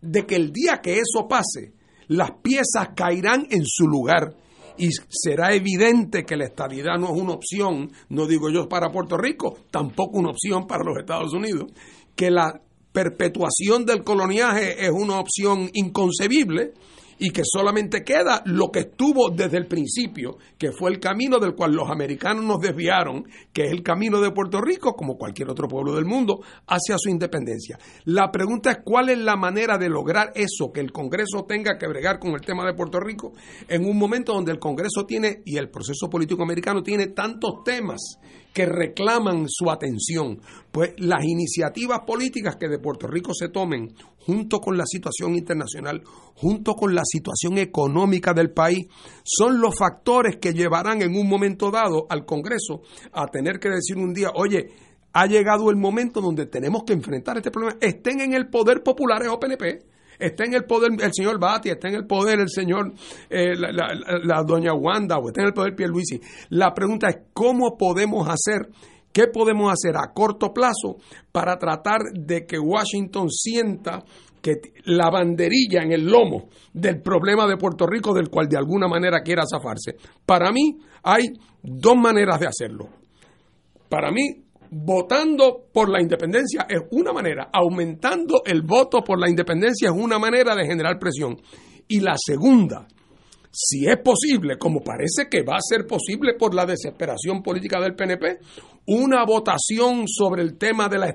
de 0.00 0.26
que 0.26 0.36
el 0.36 0.52
día 0.52 0.80
que 0.82 0.98
eso 0.98 1.26
pase, 1.28 1.72
las 2.08 2.32
piezas 2.42 2.90
caerán 2.94 3.46
en 3.50 3.64
su 3.64 3.86
lugar 3.86 4.34
y 4.78 4.90
será 5.08 5.52
evidente 5.54 6.24
que 6.24 6.36
la 6.36 6.46
estabilidad 6.46 6.98
no 6.98 7.14
es 7.14 7.20
una 7.20 7.34
opción, 7.34 7.90
no 8.08 8.26
digo 8.26 8.50
yo 8.50 8.68
para 8.68 8.90
Puerto 8.90 9.16
Rico, 9.16 9.58
tampoco 9.70 10.18
una 10.18 10.30
opción 10.30 10.66
para 10.66 10.84
los 10.84 10.96
Estados 10.98 11.34
Unidos, 11.34 11.70
que 12.16 12.30
la 12.30 12.60
perpetuación 12.92 13.84
del 13.84 14.02
coloniaje 14.02 14.84
es 14.84 14.90
una 14.90 15.20
opción 15.20 15.70
inconcebible 15.74 16.72
y 17.20 17.30
que 17.30 17.42
solamente 17.44 18.02
queda 18.02 18.42
lo 18.46 18.70
que 18.70 18.80
estuvo 18.80 19.28
desde 19.28 19.58
el 19.58 19.66
principio, 19.66 20.38
que 20.58 20.72
fue 20.72 20.90
el 20.90 20.98
camino 20.98 21.38
del 21.38 21.54
cual 21.54 21.72
los 21.72 21.90
americanos 21.90 22.44
nos 22.44 22.60
desviaron, 22.60 23.24
que 23.52 23.66
es 23.66 23.72
el 23.72 23.82
camino 23.82 24.22
de 24.22 24.30
Puerto 24.30 24.60
Rico, 24.62 24.94
como 24.94 25.18
cualquier 25.18 25.50
otro 25.50 25.68
pueblo 25.68 25.94
del 25.94 26.06
mundo, 26.06 26.40
hacia 26.66 26.96
su 26.98 27.10
independencia. 27.10 27.78
La 28.06 28.32
pregunta 28.32 28.70
es 28.70 28.78
cuál 28.82 29.10
es 29.10 29.18
la 29.18 29.36
manera 29.36 29.76
de 29.76 29.90
lograr 29.90 30.32
eso, 30.34 30.72
que 30.72 30.80
el 30.80 30.92
Congreso 30.92 31.44
tenga 31.46 31.76
que 31.76 31.86
bregar 31.86 32.18
con 32.18 32.32
el 32.32 32.40
tema 32.40 32.64
de 32.64 32.72
Puerto 32.72 32.98
Rico, 32.98 33.34
en 33.68 33.84
un 33.84 33.98
momento 33.98 34.32
donde 34.32 34.52
el 34.52 34.58
Congreso 34.58 35.04
tiene, 35.06 35.42
y 35.44 35.58
el 35.58 35.68
proceso 35.68 36.08
político 36.08 36.42
americano 36.42 36.82
tiene 36.82 37.08
tantos 37.08 37.62
temas 37.64 38.18
que 38.52 38.66
reclaman 38.66 39.46
su 39.48 39.70
atención. 39.70 40.40
Pues 40.70 40.94
las 40.98 41.24
iniciativas 41.24 42.00
políticas 42.06 42.56
que 42.56 42.68
de 42.68 42.78
Puerto 42.78 43.06
Rico 43.06 43.34
se 43.34 43.48
tomen, 43.48 43.94
junto 44.18 44.60
con 44.60 44.76
la 44.76 44.84
situación 44.86 45.34
internacional, 45.34 46.02
junto 46.34 46.74
con 46.74 46.94
la 46.94 47.02
situación 47.04 47.58
económica 47.58 48.32
del 48.32 48.50
país, 48.50 48.86
son 49.24 49.60
los 49.60 49.76
factores 49.76 50.36
que 50.36 50.52
llevarán 50.52 51.02
en 51.02 51.16
un 51.16 51.28
momento 51.28 51.70
dado 51.70 52.06
al 52.08 52.24
Congreso 52.24 52.82
a 53.12 53.26
tener 53.26 53.58
que 53.58 53.70
decir 53.70 53.96
un 53.96 54.12
día, 54.12 54.30
oye, 54.34 54.68
ha 55.12 55.26
llegado 55.26 55.70
el 55.70 55.76
momento 55.76 56.20
donde 56.20 56.46
tenemos 56.46 56.84
que 56.84 56.92
enfrentar 56.92 57.36
este 57.36 57.50
problema, 57.50 57.76
estén 57.80 58.20
en 58.20 58.32
el 58.32 58.48
poder 58.48 58.82
popular 58.82 59.26
o 59.28 59.40
PNP, 59.40 59.89
está 60.20 60.44
en 60.44 60.54
el 60.54 60.64
poder 60.64 60.90
el 61.00 61.12
señor 61.12 61.40
Bati, 61.40 61.70
está 61.70 61.88
en 61.88 61.94
el 61.94 62.06
poder 62.06 62.40
el 62.40 62.48
señor, 62.48 62.92
eh, 63.28 63.54
la, 63.56 64.42
doña 64.46 64.74
Wanda, 64.74 65.18
o 65.18 65.28
está 65.28 65.42
en 65.42 65.48
el 65.48 65.54
poder 65.54 65.74
Pierluisi. 65.74 66.20
La 66.50 66.72
pregunta 66.72 67.08
es, 67.08 67.16
¿cómo 67.32 67.76
podemos 67.76 68.28
hacer 68.28 68.68
¿Qué 69.12 69.26
podemos 69.26 69.72
hacer 69.72 69.96
a 69.96 70.12
corto 70.12 70.52
plazo 70.52 70.98
para 71.32 71.58
tratar 71.58 71.98
de 72.12 72.46
que 72.46 72.58
Washington 72.58 73.28
sienta 73.28 74.04
que 74.40 74.60
la 74.84 75.10
banderilla 75.10 75.82
en 75.82 75.92
el 75.92 76.06
lomo 76.06 76.48
del 76.72 77.02
problema 77.02 77.46
de 77.46 77.56
Puerto 77.56 77.86
Rico 77.86 78.14
del 78.14 78.30
cual 78.30 78.48
de 78.48 78.56
alguna 78.56 78.86
manera 78.86 79.20
quiera 79.22 79.42
zafarse? 79.50 79.96
Para 80.24 80.52
mí 80.52 80.78
hay 81.02 81.24
dos 81.62 81.96
maneras 81.96 82.38
de 82.38 82.46
hacerlo. 82.46 82.88
Para 83.88 84.12
mí, 84.12 84.44
votando 84.70 85.66
por 85.72 85.90
la 85.90 86.00
independencia 86.00 86.66
es 86.68 86.80
una 86.92 87.12
manera, 87.12 87.50
aumentando 87.52 88.42
el 88.44 88.62
voto 88.62 89.02
por 89.02 89.18
la 89.18 89.28
independencia 89.28 89.88
es 89.88 89.94
una 89.94 90.18
manera 90.18 90.54
de 90.54 90.66
generar 90.66 90.98
presión. 90.98 91.40
Y 91.88 92.00
la 92.00 92.14
segunda, 92.16 92.86
si 93.50 93.86
es 93.86 93.98
posible, 93.98 94.56
como 94.58 94.80
parece 94.80 95.28
que 95.28 95.42
va 95.42 95.56
a 95.56 95.60
ser 95.60 95.86
posible 95.86 96.34
por 96.38 96.54
la 96.54 96.66
desesperación 96.66 97.42
política 97.42 97.80
del 97.80 97.96
PNP, 97.96 98.38
una 98.86 99.24
votación 99.24 100.06
sobre 100.06 100.42
el 100.42 100.56
tema 100.56 100.88
de 100.88 100.98
la 100.98 101.08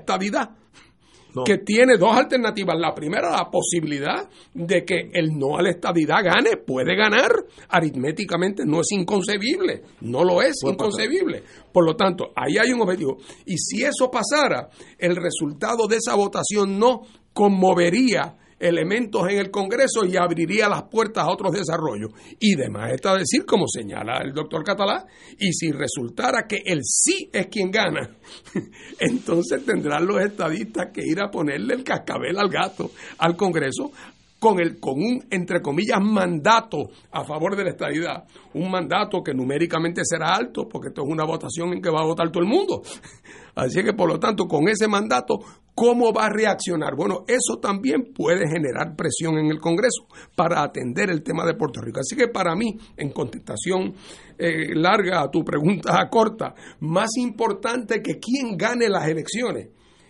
que 1.44 1.58
tiene 1.58 1.96
dos 1.98 2.16
alternativas. 2.16 2.76
La 2.78 2.94
primera, 2.94 3.30
la 3.30 3.50
posibilidad 3.50 4.28
de 4.54 4.84
que 4.84 5.10
el 5.12 5.36
no 5.36 5.56
a 5.58 5.62
la 5.62 5.70
estabilidad 5.70 6.24
gane, 6.24 6.56
puede 6.56 6.96
ganar, 6.96 7.30
aritméticamente 7.68 8.64
no 8.64 8.80
es 8.80 8.92
inconcebible, 8.92 9.82
no 10.00 10.24
lo 10.24 10.42
es 10.42 10.56
inconcebible. 10.64 11.42
Por 11.72 11.84
lo 11.84 11.96
tanto, 11.96 12.32
ahí 12.34 12.58
hay 12.58 12.72
un 12.72 12.80
objetivo. 12.82 13.18
Y 13.44 13.56
si 13.58 13.82
eso 13.84 14.10
pasara, 14.10 14.70
el 14.98 15.16
resultado 15.16 15.86
de 15.88 15.96
esa 15.96 16.14
votación 16.14 16.78
no 16.78 17.02
conmovería 17.32 18.36
elementos 18.58 19.28
en 19.28 19.38
el 19.38 19.50
Congreso 19.50 20.04
y 20.04 20.16
abriría 20.16 20.68
las 20.68 20.84
puertas 20.84 21.24
a 21.24 21.30
otros 21.30 21.52
desarrollos. 21.52 22.10
Y 22.40 22.54
demás 22.54 22.92
está 22.92 23.16
decir, 23.16 23.44
como 23.44 23.66
señala 23.68 24.18
el 24.22 24.32
doctor 24.32 24.64
Catalá, 24.64 25.06
y 25.38 25.52
si 25.52 25.72
resultara 25.72 26.46
que 26.48 26.62
el 26.64 26.80
sí 26.82 27.28
es 27.32 27.46
quien 27.48 27.70
gana, 27.70 28.10
entonces 28.98 29.64
tendrán 29.64 30.06
los 30.06 30.20
estadistas 30.20 30.88
que 30.92 31.02
ir 31.04 31.20
a 31.20 31.30
ponerle 31.30 31.74
el 31.74 31.84
cascabel 31.84 32.38
al 32.38 32.48
gato 32.48 32.90
al 33.18 33.36
Congreso 33.36 33.92
con, 34.38 34.60
el, 34.60 34.78
con 34.78 34.94
un, 34.94 35.24
entre 35.30 35.60
comillas, 35.60 36.00
mandato 36.00 36.90
a 37.10 37.24
favor 37.24 37.56
de 37.56 37.64
la 37.64 37.70
estadidad. 37.70 38.24
Un 38.54 38.70
mandato 38.70 39.22
que 39.22 39.34
numéricamente 39.34 40.02
será 40.04 40.34
alto, 40.34 40.68
porque 40.68 40.88
esto 40.88 41.02
es 41.02 41.08
una 41.08 41.24
votación 41.24 41.72
en 41.72 41.80
que 41.80 41.90
va 41.90 42.00
a 42.00 42.06
votar 42.06 42.30
todo 42.30 42.42
el 42.42 42.48
mundo. 42.48 42.82
Así 43.54 43.82
que, 43.82 43.94
por 43.94 44.08
lo 44.08 44.18
tanto, 44.18 44.46
con 44.46 44.68
ese 44.68 44.86
mandato, 44.86 45.38
¿cómo 45.74 46.12
va 46.12 46.26
a 46.26 46.30
reaccionar? 46.30 46.94
Bueno, 46.94 47.24
eso 47.26 47.58
también 47.58 48.12
puede 48.14 48.46
generar 48.46 48.94
presión 48.94 49.38
en 49.38 49.46
el 49.46 49.58
Congreso 49.58 50.06
para 50.34 50.62
atender 50.62 51.08
el 51.08 51.22
tema 51.22 51.46
de 51.46 51.54
Puerto 51.54 51.80
Rico. 51.80 52.00
Así 52.00 52.14
que 52.14 52.28
para 52.28 52.54
mí, 52.54 52.76
en 52.98 53.10
contestación 53.12 53.94
eh, 54.38 54.74
larga 54.74 55.22
a 55.22 55.30
tu 55.30 55.42
pregunta 55.42 56.06
corta, 56.10 56.54
más 56.80 57.16
importante 57.16 58.02
que 58.02 58.18
quién 58.18 58.58
gane 58.58 58.90
las 58.90 59.08
elecciones 59.08 59.68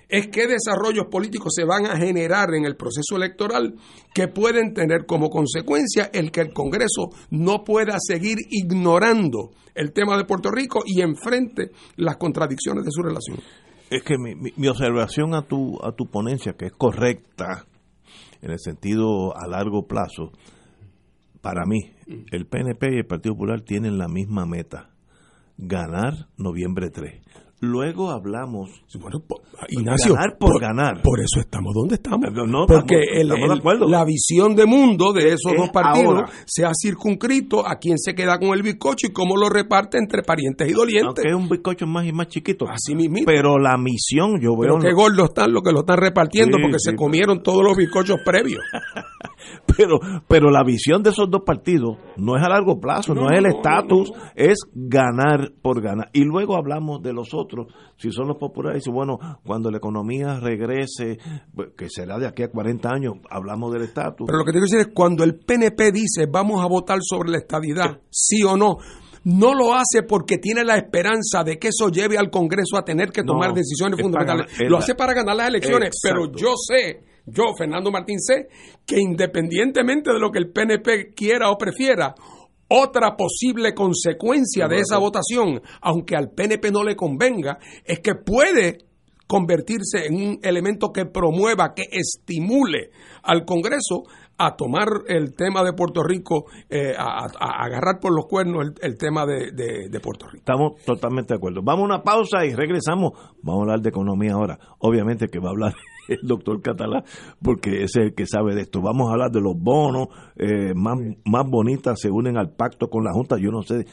es 0.09 0.29
qué 0.29 0.47
desarrollos 0.47 1.07
políticos 1.11 1.53
se 1.55 1.65
van 1.65 1.87
a 1.87 1.97
generar 1.97 2.55
en 2.55 2.65
el 2.65 2.77
proceso 2.77 3.17
electoral 3.17 3.75
que 4.15 4.29
pueden 4.29 4.73
tener 4.73 5.07
como 5.07 5.29
consecuencia 5.29 6.11
el 6.13 6.31
que 6.31 6.41
el 6.41 6.53
Congreso 6.53 7.11
no 7.31 7.65
pueda 7.65 7.97
seguir 7.99 8.39
ignorando 8.51 9.51
el 9.75 9.93
tema 9.93 10.17
de 10.17 10.25
Puerto 10.25 10.51
Rico 10.51 10.83
y 10.87 11.01
enfrente 11.01 11.71
las 11.97 12.17
contradicciones 12.17 12.85
de 12.85 12.91
su 12.91 13.03
relación. 13.03 13.39
Es 13.91 14.03
que 14.03 14.17
mi, 14.19 14.69
observación 14.69 15.35
a 15.35 15.43
tu, 15.43 15.79
a 15.83 15.93
tu 15.93 16.07
ponencia, 16.07 16.55
que 16.55 16.67
es 16.67 16.73
correcta 16.73 17.67
en 18.43 18.51
el 18.51 18.59
sentido 18.59 19.37
a 19.37 19.47
largo 19.47 19.87
plazo, 19.87 20.33
para 21.41 21.65
mí, 21.67 21.93
el 22.33 22.47
PNP 22.47 22.95
y 22.95 22.99
el 22.99 23.07
Partido 23.07 23.35
Popular 23.35 23.61
tienen 23.61 23.99
la 23.99 24.09
misma 24.09 24.47
meta, 24.47 24.91
ganar 25.57 26.29
noviembre 26.37 26.91
3 26.91 27.26
Luego 27.61 28.11
hablamos. 28.11 28.71
Bueno, 29.01 29.23
Ignacio, 29.69 30.15
ganar 30.15 30.37
por, 30.39 30.61
ganar. 30.61 31.03
Por 31.03 31.21
eso 31.21 31.41
estamos 31.41 31.73
donde 31.75 31.95
estamos. 31.95 32.29
Porque 32.69 32.97
la 33.25 34.05
visión 34.05 34.55
de 34.55 34.67
mundo 34.67 35.13
de 35.15 35.29
esos 35.29 35.55
dos 35.57 35.71
partidos 35.71 36.31
se 36.45 36.67
ha 36.67 36.73
circunscrito 36.75 37.67
a 37.67 37.77
quién 37.77 37.97
se 37.99 38.15
queda 38.15 38.39
con 38.39 38.51
el 38.51 38.63
bizcocho 38.63 39.07
y 39.07 39.13
cómo 39.13 39.37
lo 39.37 39.49
reparte 39.49 39.97
entre 39.97 40.23
parientes 40.23 40.69
y 40.69 40.73
dolientes. 40.73 41.25
Aunque 41.25 41.29
es 41.29 41.35
un 41.35 41.49
bizcocho 41.49 41.87
más 41.87 42.05
y 42.07 42.13
más 42.13 42.29
chiquito. 42.29 42.67
Así 42.69 42.95
mismo. 42.95 43.17
Pero 43.25 43.59
la 43.59 43.79
misión, 43.79 44.39
yo 44.41 44.51
veo. 44.57 44.77
Pero 44.77 44.79
qué 44.79 44.93
gordos 44.93 45.31
están 45.31 45.53
los 45.53 45.63
que 45.63 45.73
lo 45.73 45.81
están 45.81 45.97
repartiendo 45.97 46.59
porque 46.61 46.79
se 46.79 46.95
comieron 46.95 47.43
todos 47.43 47.63
los 47.65 47.77
bizcochos 47.77 48.19
previos. 48.25 48.63
pero, 49.77 49.99
pero 50.29 50.51
la 50.51 50.65
visión 50.65 51.03
de 51.03 51.11
esos 51.11 51.31
dos 51.31 51.43
partidos 51.45 51.99
no 52.17 52.37
es 52.37 52.43
a 52.43 52.49
largo 52.49 52.81
plazo, 52.81 53.15
no, 53.15 53.31
es 53.31 53.39
el 53.39 53.47
estatus, 53.47 54.13
es 54.35 54.59
ganar 54.75 55.53
por 55.63 55.81
ganar. 55.81 56.11
Y 56.13 56.25
luego 56.25 56.57
hablamos 56.57 57.03
de 57.03 57.13
los 57.13 57.35
otros, 57.35 57.69
si 57.97 58.11
son 58.11 58.29
los 58.29 58.37
populares, 58.37 58.87
y 58.87 58.91
bueno, 58.91 59.19
cuando 59.45 59.71
la 59.71 59.79
economía 59.79 60.39
regrese, 60.41 61.19
pues, 61.55 61.71
que 61.77 61.89
será 61.89 62.19
de 62.19 62.27
aquí 62.27 62.43
a 62.43 62.51
40 62.51 62.89
años, 62.89 63.15
hablamos 63.31 63.73
del 63.73 63.83
estatus. 63.83 64.27
Pero 64.27 64.39
lo 64.39 64.45
que 64.45 64.53
tengo 64.53 64.67
que 64.67 64.73
decir 64.73 64.89
es, 64.89 64.95
cuando 64.95 65.25
el 65.25 65.37
PNP 65.37 65.93
dice 65.93 66.27
vamos 66.31 66.63
a 66.63 66.67
votar 66.67 66.99
sobre 67.03 67.31
la 67.31 67.39
estadidad, 67.39 68.01
sí 68.11 68.43
o 68.43 68.57
no, 68.57 68.79
no 69.25 69.55
lo 69.55 69.75
hace 69.75 70.05
porque 70.09 70.39
tiene 70.39 70.65
la 70.65 70.77
esperanza 70.77 71.43
de 71.43 71.59
que 71.59 71.69
eso 71.69 71.89
lleve 71.89 72.17
al 72.17 72.31
Congreso 72.31 72.77
a 72.77 72.85
tener 72.85 73.11
que 73.11 73.25
tomar 73.25 73.53
decisiones 73.53 74.01
fundamentales. 74.01 74.47
lo 74.69 74.79
hace 74.79 74.95
para 74.95 75.15
ganar 75.15 75.37
las 75.37 75.49
elecciones, 75.49 75.99
pero 76.03 76.31
yo 76.33 76.55
sé 76.57 77.16
yo, 77.27 77.45
Fernando 77.59 77.91
Martín, 77.91 78.21
sé 78.21 78.49
que 78.87 79.01
independientemente 79.01 80.13
de 80.13 80.21
lo 80.21 80.31
que 80.31 80.39
el 80.39 80.53
PNP 80.53 81.13
quiera 81.15 81.51
o 81.51 81.59
prefiera, 81.59 82.15
otra 82.69 83.17
posible 83.17 83.75
consecuencia 83.75 84.69
de 84.69 84.81
esa 84.81 84.99
votación, 84.99 85.61
aunque 85.81 86.17
al 86.17 86.31
PNP 86.31 86.71
no 86.71 86.83
le 86.83 86.97
convenga, 86.97 87.59
es 87.85 88.01
que 88.01 88.15
puede 88.15 88.79
convertirse 89.27 90.07
en 90.07 90.15
un 90.15 90.39
elemento 90.43 90.93
que 90.93 91.05
promueva, 91.05 91.75
que 91.75 91.85
estimule 91.91 92.91
al 93.23 93.45
Congreso 93.45 94.05
a 94.39 94.55
tomar 94.55 94.87
el 95.09 95.35
tema 95.35 95.65
de 95.65 95.73
Puerto 95.73 96.03
Rico, 96.03 96.45
eh, 96.69 96.93
a, 96.97 97.27
agarrar 97.65 97.99
por 98.01 98.15
los 98.15 98.27
cuernos 98.27 98.73
el, 98.81 98.99
tema 98.99 99.27
de, 99.27 99.51
de, 99.53 100.01
Puerto 100.01 100.27
Rico. 100.27 100.39
Estamos 100.39 100.85
totalmente 100.85 101.35
de 101.35 101.39
acuerdo. 101.39 101.63
Vamos 101.65 101.83
a 101.83 101.95
una 101.95 102.03
pausa 102.03 102.45
y 102.45 102.55
regresamos. 102.55 103.13
Vamos 103.43 103.61
a 103.61 103.63
hablar 103.63 103.81
de 103.81 103.89
economía 103.89 104.35
ahora. 104.35 104.59
Obviamente 104.79 105.29
que 105.29 105.39
va 105.39 105.49
a 105.49 105.53
hablar 105.53 105.75
el 106.09 106.21
doctor 106.23 106.61
Catalá, 106.63 107.05
porque 107.43 107.85
es 107.85 107.97
el 107.97 108.15
que 108.15 108.27
sabe 108.27 108.55
de 108.55 108.63
esto. 108.63 108.81
Vamos 108.81 109.09
a 109.09 109.13
hablar 109.13 109.31
de 109.31 109.41
los 109.41 109.55
bonos 109.57 110.09
eh, 110.37 110.75
más, 110.75 110.99
más 111.25 111.45
bonitas, 111.49 112.01
se 112.01 112.11
unen 112.11 112.37
al 112.37 112.51
pacto 112.51 112.89
con 112.89 113.05
la 113.05 113.13
Junta. 113.13 113.37
Yo 113.39 113.51
no 113.51 113.63
sé. 113.63 113.87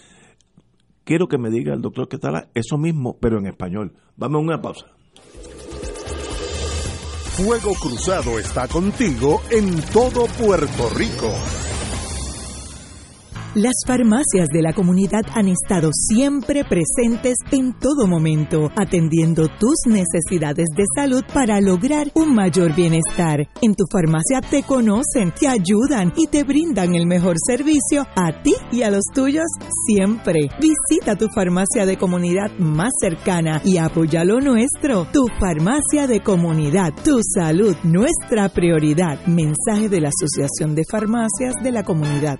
Quiero 1.04 1.28
que 1.28 1.38
me 1.38 1.49
diga 1.49 1.73
el 1.73 1.82
doctor 1.82 2.08
Catalá 2.08 2.49
eso 2.54 2.78
mismo, 2.78 3.17
pero 3.19 3.38
en 3.39 3.47
español. 3.47 3.93
Vamos 4.15 4.39
a 4.39 4.43
una 4.43 4.62
pausa. 4.62 4.88
Fuego 7.36 7.73
Cruzado 7.73 8.38
está 8.38 8.67
contigo 8.67 9.41
en 9.49 9.82
todo 9.91 10.28
Puerto 10.38 10.89
Rico. 10.95 11.62
Las 13.56 13.74
farmacias 13.86 14.48
de 14.52 14.63
la 14.63 14.74
comunidad 14.74 15.22
han 15.36 15.48
estado 15.48 15.92
siempre 15.94 16.63
presentes 16.63 17.36
en 17.52 17.78
todo 17.78 18.08
momento, 18.08 18.72
atendiendo 18.76 19.48
tus 19.60 19.76
necesidades 19.86 20.66
de 20.76 20.86
salud 20.96 21.24
para 21.32 21.62
lograr 21.62 22.08
un 22.16 22.34
mayor 22.34 22.74
bienestar. 22.74 23.48
En 23.62 23.76
tu 23.76 23.84
farmacia 23.92 24.42
te 24.42 24.63
conocen, 24.63 25.32
te 25.39 25.48
ayudan 25.48 26.13
y 26.18 26.26
te 26.26 26.44
brindan 26.44 26.96
el 26.96 27.06
mejor 27.06 27.36
servicio 27.46 28.08
a 28.16 28.42
ti 28.42 28.56
y 28.72 28.82
a 28.82 28.89
los 28.89 29.04
tuyos 29.13 29.46
siempre. 29.86 30.50
Visita 30.60 31.16
tu 31.16 31.28
farmacia 31.28 31.86
de 31.86 31.96
comunidad 31.96 32.50
más 32.58 32.92
cercana 33.00 33.62
y 33.63 33.78
apoya 33.78 34.24
lo 34.26 34.42
nuestro. 34.42 35.06
Tu 35.13 35.28
farmacia 35.39 36.08
de 36.08 36.22
comunidad, 36.22 36.92
tu 37.06 37.20
salud, 37.22 37.76
nuestra 37.84 38.50
prioridad. 38.50 39.24
Mensaje 39.28 39.89
de 39.89 40.02
la 40.02 40.10
Asociación 40.10 40.74
de 40.74 40.86
Farmacias 40.89 41.54
de 41.62 41.72
la 41.72 41.84
Comunidad. 41.84 42.39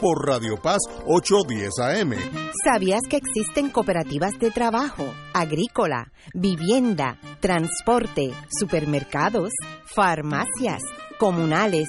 por 0.00 0.26
Radio 0.26 0.56
Paz 0.56 0.78
810 1.06 1.70
AM. 1.80 2.14
¿Sabías 2.64 3.02
que 3.08 3.16
existen 3.16 3.70
cooperativas 3.70 4.38
de 4.38 4.50
trabajo, 4.50 5.04
agrícola, 5.32 6.12
vivienda, 6.34 7.18
transporte, 7.40 8.32
supermercados, 8.50 9.52
farmacias? 9.94 10.82
comunales, 11.18 11.88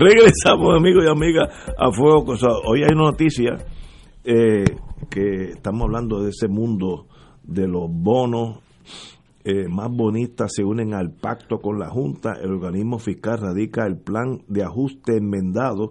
Regresamos, 0.00 0.74
amigos 0.78 1.04
y 1.04 1.08
amigas, 1.10 1.48
a 1.76 1.92
Fuego 1.92 2.24
Cruzado. 2.24 2.62
Hoy 2.64 2.80
hay 2.82 2.94
una 2.94 3.10
noticia 3.10 3.58
eh, 4.24 4.64
que 5.10 5.50
estamos 5.50 5.82
hablando 5.82 6.22
de 6.22 6.30
ese 6.30 6.48
mundo 6.48 7.06
de 7.42 7.68
los 7.68 7.84
bonos 7.90 8.60
eh, 9.44 9.68
más 9.68 9.90
bonistas 9.90 10.52
se 10.54 10.64
unen 10.64 10.94
al 10.94 11.12
pacto 11.12 11.58
con 11.60 11.78
la 11.78 11.90
Junta. 11.90 12.32
El 12.42 12.52
organismo 12.52 12.98
fiscal 12.98 13.40
radica 13.40 13.86
el 13.86 13.98
plan 13.98 14.40
de 14.48 14.62
ajuste 14.62 15.18
enmendado 15.18 15.90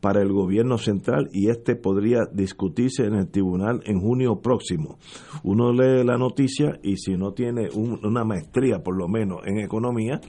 para 0.00 0.22
el 0.22 0.32
gobierno 0.32 0.76
central 0.78 1.28
y 1.32 1.48
este 1.48 1.76
podría 1.76 2.26
discutirse 2.32 3.04
en 3.04 3.14
el 3.14 3.28
tribunal 3.28 3.80
en 3.86 4.00
junio 4.00 4.40
próximo. 4.40 4.98
Uno 5.44 5.72
lee 5.72 6.04
la 6.04 6.16
noticia 6.18 6.78
y 6.82 6.96
si 6.96 7.16
no 7.16 7.32
tiene 7.32 7.68
un- 7.74 7.98
una 8.04 8.24
maestría, 8.24 8.80
por 8.84 8.96
lo 8.96 9.06
menos, 9.08 9.38
en 9.46 9.58
economía, 9.58 10.20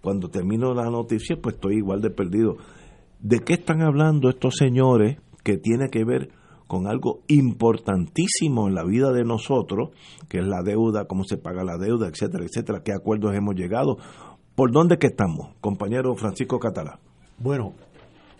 cuando 0.00 0.28
termino 0.28 0.74
la 0.74 0.90
noticia, 0.90 1.36
pues 1.40 1.56
estoy 1.56 1.76
igual 1.76 2.00
de 2.00 2.10
perdido. 2.10 2.56
¿De 3.20 3.40
qué 3.40 3.54
están 3.54 3.82
hablando 3.82 4.28
estos 4.30 4.56
señores 4.56 5.18
que 5.44 5.58
tiene 5.58 5.88
que 5.88 6.04
ver 6.04 6.30
con 6.66 6.86
algo 6.86 7.22
importantísimo 7.26 8.68
en 8.68 8.74
la 8.74 8.84
vida 8.84 9.12
de 9.12 9.24
nosotros, 9.24 9.90
que 10.28 10.38
es 10.38 10.46
la 10.46 10.62
deuda, 10.62 11.06
cómo 11.06 11.24
se 11.24 11.36
paga 11.36 11.64
la 11.64 11.76
deuda, 11.76 12.08
etcétera, 12.08 12.44
etcétera, 12.44 12.82
qué 12.84 12.92
acuerdos 12.92 13.34
hemos 13.34 13.56
llegado? 13.56 13.98
¿Por 14.54 14.72
dónde 14.72 14.98
que 14.98 15.08
estamos, 15.08 15.48
compañero 15.60 16.14
Francisco 16.14 16.58
Catalá? 16.58 17.00
Bueno, 17.38 17.74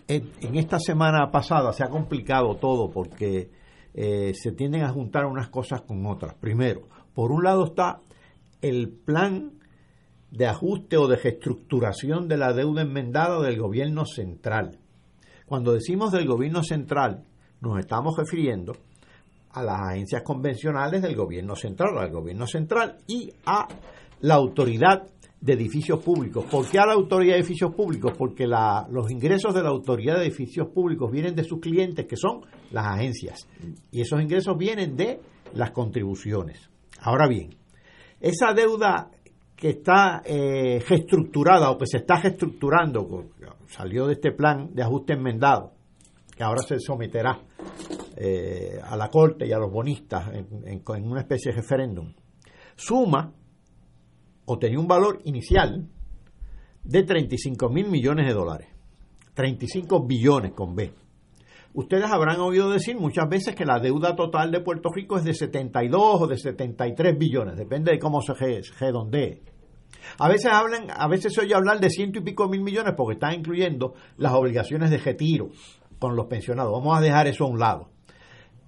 en, 0.07 0.55
esta 0.55 0.79
semana 0.79 1.31
pasada 1.31 1.73
se 1.73 1.83
ha 1.83 1.89
complicado 1.89 2.55
todo 2.55 2.89
porque 2.91 3.49
eh, 3.93 4.31
se 4.33 4.51
tienden 4.51 4.83
a 4.83 4.89
juntar 4.89 5.25
unas 5.25 5.49
cosas 5.49 5.81
con 5.81 6.05
otras. 6.05 6.35
Primero, 6.35 6.83
por 7.13 7.31
un 7.31 7.43
lado 7.43 7.65
está 7.65 7.99
el 8.61 8.89
plan 8.89 9.53
de 10.31 10.47
ajuste 10.47 10.97
o 10.97 11.07
de 11.07 11.17
reestructuración 11.17 12.27
de 12.27 12.37
la 12.37 12.53
deuda 12.53 12.81
enmendada 12.81 13.41
del 13.41 13.59
gobierno 13.59 14.05
central. 14.05 14.79
Cuando 15.45 15.73
decimos 15.73 16.11
del 16.11 16.25
gobierno 16.25 16.63
central, 16.63 17.25
nos 17.59 17.79
estamos 17.79 18.15
refiriendo 18.17 18.73
a 19.51 19.63
las 19.63 19.81
agencias 19.81 20.23
convencionales 20.23 21.01
del 21.01 21.15
gobierno 21.15 21.55
central, 21.55 21.97
al 21.97 22.11
gobierno 22.11 22.47
central 22.47 22.97
y 23.07 23.29
a 23.45 23.67
la 24.21 24.35
autoridad 24.35 25.07
de 25.41 25.53
edificios 25.53 26.01
públicos. 26.03 26.45
¿Por 26.45 26.69
qué 26.69 26.79
a 26.79 26.85
la 26.85 26.93
autoridad 26.93 27.33
de 27.33 27.39
edificios 27.39 27.73
públicos? 27.75 28.13
Porque 28.17 28.47
los 28.47 29.11
ingresos 29.11 29.53
de 29.53 29.63
la 29.63 29.69
autoridad 29.69 30.15
de 30.15 30.27
edificios 30.27 30.69
públicos 30.69 31.11
vienen 31.11 31.35
de 31.35 31.43
sus 31.43 31.59
clientes, 31.59 32.05
que 32.05 32.15
son 32.15 32.41
las 32.71 32.85
agencias. 32.85 33.47
Y 33.91 34.01
esos 34.01 34.21
ingresos 34.21 34.55
vienen 34.57 34.95
de 34.95 35.19
las 35.53 35.71
contribuciones. 35.71 36.69
Ahora 37.01 37.27
bien, 37.27 37.55
esa 38.19 38.53
deuda 38.53 39.09
que 39.61 39.69
está 39.69 40.23
eh, 40.25 40.83
reestructurada 40.89 41.69
o 41.69 41.77
que 41.77 41.85
se 41.85 41.97
está 41.97 42.15
reestructurando, 42.19 43.25
salió 43.67 44.07
de 44.07 44.13
este 44.13 44.31
plan 44.31 44.73
de 44.73 44.81
ajuste 44.81 45.13
enmendado, 45.13 45.73
que 46.35 46.41
ahora 46.43 46.63
se 46.67 46.79
someterá 46.79 47.39
eh, 48.17 48.79
a 48.83 48.97
la 48.97 49.09
Corte 49.09 49.45
y 49.45 49.51
a 49.51 49.59
los 49.59 49.71
bonistas 49.71 50.29
en, 50.33 50.47
en- 50.65 50.81
una 51.11 51.21
especie 51.21 51.51
de 51.51 51.57
referéndum, 51.57 52.11
suma 52.75 53.31
o 54.45 54.57
tenía 54.57 54.79
un 54.79 54.87
valor 54.87 55.19
inicial 55.25 55.87
de 56.83 57.03
35 57.03 57.69
mil 57.69 57.87
millones 57.87 58.25
de 58.25 58.33
dólares. 58.33 58.67
35 59.35 60.07
billones 60.07 60.53
con 60.53 60.75
B. 60.75 60.91
Ustedes 61.75 62.05
habrán 62.05 62.39
oído 62.41 62.71
decir 62.71 62.97
muchas 62.99 63.29
veces 63.29 63.53
que 63.55 63.63
la 63.63 63.79
deuda 63.79 64.15
total 64.15 64.51
de 64.51 64.59
Puerto 64.61 64.89
Rico 64.93 65.17
es 65.17 65.23
de 65.23 65.35
72 65.35 66.21
o 66.21 66.25
de 66.27 66.37
73 66.37 67.15
billones, 67.17 67.55
depende 67.55 67.91
de 67.91 67.99
cómo 67.99 68.21
se 68.23 68.33
re- 68.33 68.61
redondee. 68.79 69.41
A 70.17 70.27
veces 70.29 70.51
hablan, 70.51 70.87
a 70.95 71.07
veces 71.07 71.33
se 71.33 71.41
oye 71.41 71.53
hablar 71.55 71.79
de 71.79 71.89
ciento 71.89 72.19
y 72.19 72.23
pico 72.23 72.47
mil 72.49 72.61
millones 72.61 72.93
porque 72.97 73.13
están 73.13 73.33
incluyendo 73.33 73.93
las 74.17 74.33
obligaciones 74.33 74.89
de 74.89 74.97
retiro 74.97 75.49
con 75.99 76.15
los 76.15 76.27
pensionados. 76.27 76.71
Vamos 76.71 76.97
a 76.97 77.01
dejar 77.01 77.27
eso 77.27 77.45
a 77.45 77.47
un 77.49 77.59
lado. 77.59 77.89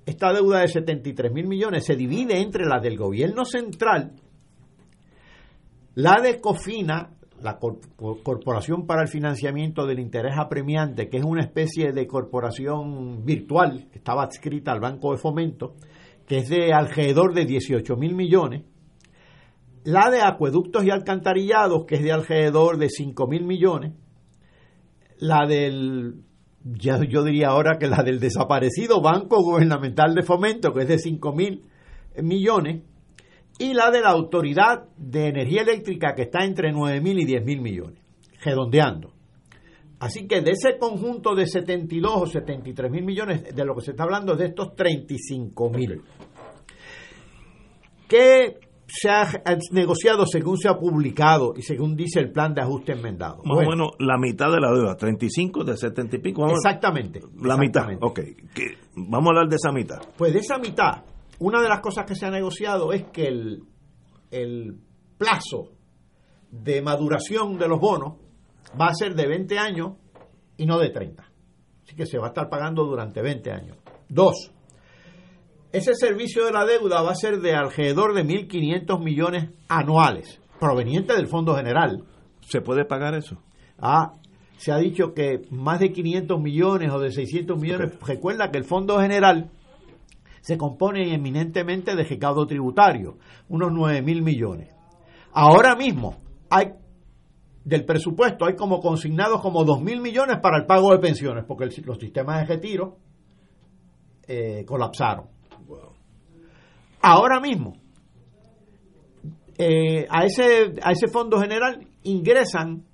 Esta 0.06 0.34
deuda 0.34 0.60
de 0.60 0.68
73 0.68 1.32
mil 1.32 1.48
millones 1.48 1.86
se 1.86 1.96
divide 1.96 2.42
entre 2.42 2.66
la 2.66 2.80
del 2.80 2.98
gobierno 2.98 3.46
central, 3.46 4.12
la 5.96 6.20
de 6.22 6.42
COFINA, 6.42 7.12
la 7.42 7.58
Cor- 7.60 7.80
Corporación 8.24 8.86
para 8.88 9.02
el 9.04 9.08
Financiamiento 9.08 9.86
del 9.86 10.00
Interés 10.00 10.34
Apremiante, 10.38 11.10
que 11.10 11.18
es 11.18 11.24
una 11.24 11.42
especie 11.44 11.92
de 11.92 12.08
corporación 12.08 13.24
virtual 13.26 13.88
que 13.92 13.98
estaba 14.00 14.24
adscrita 14.24 14.72
al 14.72 14.80
Banco 14.80 15.12
de 15.12 15.18
Fomento, 15.18 15.76
que 16.28 16.38
es 16.40 16.50
de 16.50 16.74
alrededor 16.74 17.34
de 17.34 17.46
18 17.46 17.96
mil 17.96 18.16
millones, 18.16 18.64
la 19.84 20.10
de 20.10 20.22
acueductos 20.22 20.84
y 20.86 20.90
alcantarillados, 20.90 21.86
que 21.86 21.96
es 21.96 22.04
de 22.04 22.12
alrededor 22.12 22.78
de 22.78 22.90
5 22.90 23.28
mil 23.28 23.44
millones, 23.44 23.94
la 25.18 25.46
del, 25.48 26.24
ya 26.64 27.00
yo 27.04 27.24
diría 27.24 27.50
ahora 27.50 27.78
que 27.78 27.88
la 27.88 28.04
del 28.04 28.20
desaparecido 28.20 29.02
Banco 29.02 29.42
Gubernamental 29.42 30.16
de 30.16 30.24
Fomento, 30.24 30.74
que 30.74 30.84
es 30.84 30.88
de 30.88 31.00
5 31.00 31.34
mil 31.34 31.64
millones, 32.22 32.84
y 33.60 33.74
la 33.74 33.92
de 33.92 34.02
la 34.02 34.10
Autoridad 34.10 34.86
de 34.98 35.28
Energía 35.28 35.62
Eléctrica, 35.62 36.16
que 36.16 36.24
está 36.24 36.44
entre 36.44 36.72
9 36.72 37.02
mil 37.02 37.20
y 37.20 37.26
10 37.26 37.46
mil 37.46 37.62
millones, 37.62 38.00
redondeando. 38.44 39.12
Así 40.00 40.28
que 40.28 40.42
de 40.42 40.52
ese 40.52 40.78
conjunto 40.78 41.34
de 41.34 41.48
72 41.48 42.12
o 42.14 42.26
73 42.26 42.92
mil 42.92 43.06
millones, 43.06 43.56
de 43.56 43.66
lo 43.66 43.76
que 43.76 43.82
se 43.82 43.92
está 43.92 44.04
hablando 44.04 44.34
es 44.34 44.40
de 44.40 44.46
estos 44.48 44.76
35 44.76 45.70
mil. 45.70 46.02
¿Qué 48.10 48.60
se 48.96 49.10
ha 49.10 49.28
negociado 49.72 50.28
según 50.28 50.58
se 50.58 50.68
ha 50.70 50.78
publicado 50.78 51.54
y 51.58 51.64
según 51.64 51.96
dice 51.96 52.20
el 52.20 52.32
plan 52.32 52.54
de 52.54 52.62
ajuste 52.62 52.92
enmendado? 52.92 53.38
Más 53.38 53.56
Bueno, 53.56 53.68
o 53.68 53.72
menos 53.72 53.92
la 53.98 54.20
mitad 54.20 54.52
de 54.52 54.60
la 54.60 54.72
deuda, 54.72 54.96
35 54.96 55.64
de 55.64 55.76
70 55.78 56.16
y 56.16 56.20
pico. 56.20 56.42
Vamos 56.44 56.60
Exactamente. 56.60 57.20
La 57.42 57.58
mitad, 57.58 57.88
ok. 58.00 58.20
¿Qué? 58.54 58.78
Vamos 58.96 59.28
a 59.28 59.30
hablar 59.30 59.50
de 59.50 59.56
esa 59.56 59.72
mitad. 59.72 60.00
Pues 60.16 60.32
de 60.32 60.40
esa 60.40 60.60
mitad, 60.60 61.04
una 61.40 61.62
de 61.62 61.70
las 61.70 61.80
cosas 61.80 62.06
que 62.06 62.14
se 62.14 62.28
ha 62.28 62.30
negociado 62.30 62.94
es 62.94 63.06
que 63.06 63.28
el, 63.28 63.64
el 64.30 64.78
plazo 65.18 65.72
de 66.52 66.84
maduración 66.84 67.58
de 67.58 67.68
los 67.68 67.80
bonos 67.80 68.18
va 68.80 68.88
a 68.88 68.94
ser 68.94 69.16
de 69.16 69.28
20 69.28 69.58
años 69.58 69.94
y 70.56 70.68
no 70.68 70.78
de 70.78 70.92
30. 70.92 71.24
Así 71.84 71.96
que 71.96 72.06
se 72.06 72.20
va 72.20 72.26
a 72.26 72.30
estar 72.30 72.48
pagando 72.48 72.86
durante 72.86 73.24
20 73.24 73.52
años. 73.52 73.78
Dos, 74.08 74.52
ese 75.74 75.94
servicio 75.96 76.46
de 76.46 76.52
la 76.54 76.66
deuda 76.66 77.02
va 77.02 77.12
a 77.12 77.16
ser 77.16 77.40
de 77.42 77.54
alrededor 77.54 78.14
de 78.14 78.24
1.500 78.24 79.04
millones 79.04 79.50
anuales, 79.68 80.40
proveniente 80.60 81.14
del 81.14 81.28
Fondo 81.28 81.56
General. 81.56 82.04
¿Se 82.42 82.62
puede 82.62 82.86
pagar 82.86 83.16
eso? 83.16 83.38
Ah, 83.80 84.14
se 84.58 84.72
ha 84.72 84.78
dicho 84.78 85.14
que 85.14 85.42
más 85.50 85.80
de 85.80 85.92
500 85.92 86.40
millones 86.40 86.92
o 86.92 87.00
de 87.00 87.12
600 87.12 87.60
millones. 87.60 87.92
Recuerda 88.06 88.50
que 88.52 88.58
el 88.60 88.64
Fondo 88.66 89.00
General 89.00 89.50
se 90.42 90.58
compone 90.58 91.14
eminentemente 91.14 91.96
de 91.96 92.04
recaudo 92.04 92.46
tributario, 92.46 93.18
unos 93.50 93.72
9 93.74 94.02
mil 94.02 94.22
millones. 94.22 94.70
Ahora 95.32 95.76
mismo 95.76 96.18
hay 96.50 96.74
del 97.66 97.86
presupuesto 97.86 98.46
hay 98.46 98.56
como 98.56 98.80
consignados 98.82 99.42
como 99.42 99.64
2 99.64 99.82
mil 99.82 100.02
millones 100.02 100.38
para 100.42 100.58
el 100.58 100.66
pago 100.66 100.92
de 100.92 101.00
pensiones, 101.00 101.46
porque 101.48 101.64
el- 101.64 101.74
los 101.86 101.98
sistemas 101.98 102.42
de 102.42 102.46
retiro 102.56 102.98
eh, 104.28 104.64
colapsaron. 104.68 105.33
Ahora 107.04 107.40
mismo, 107.42 107.76
eh, 109.58 110.08
a, 110.10 110.26
ese, 110.26 110.74
a 110.82 110.92
ese 110.92 111.08
fondo 111.08 111.40
general 111.40 111.86
ingresan 112.04 112.86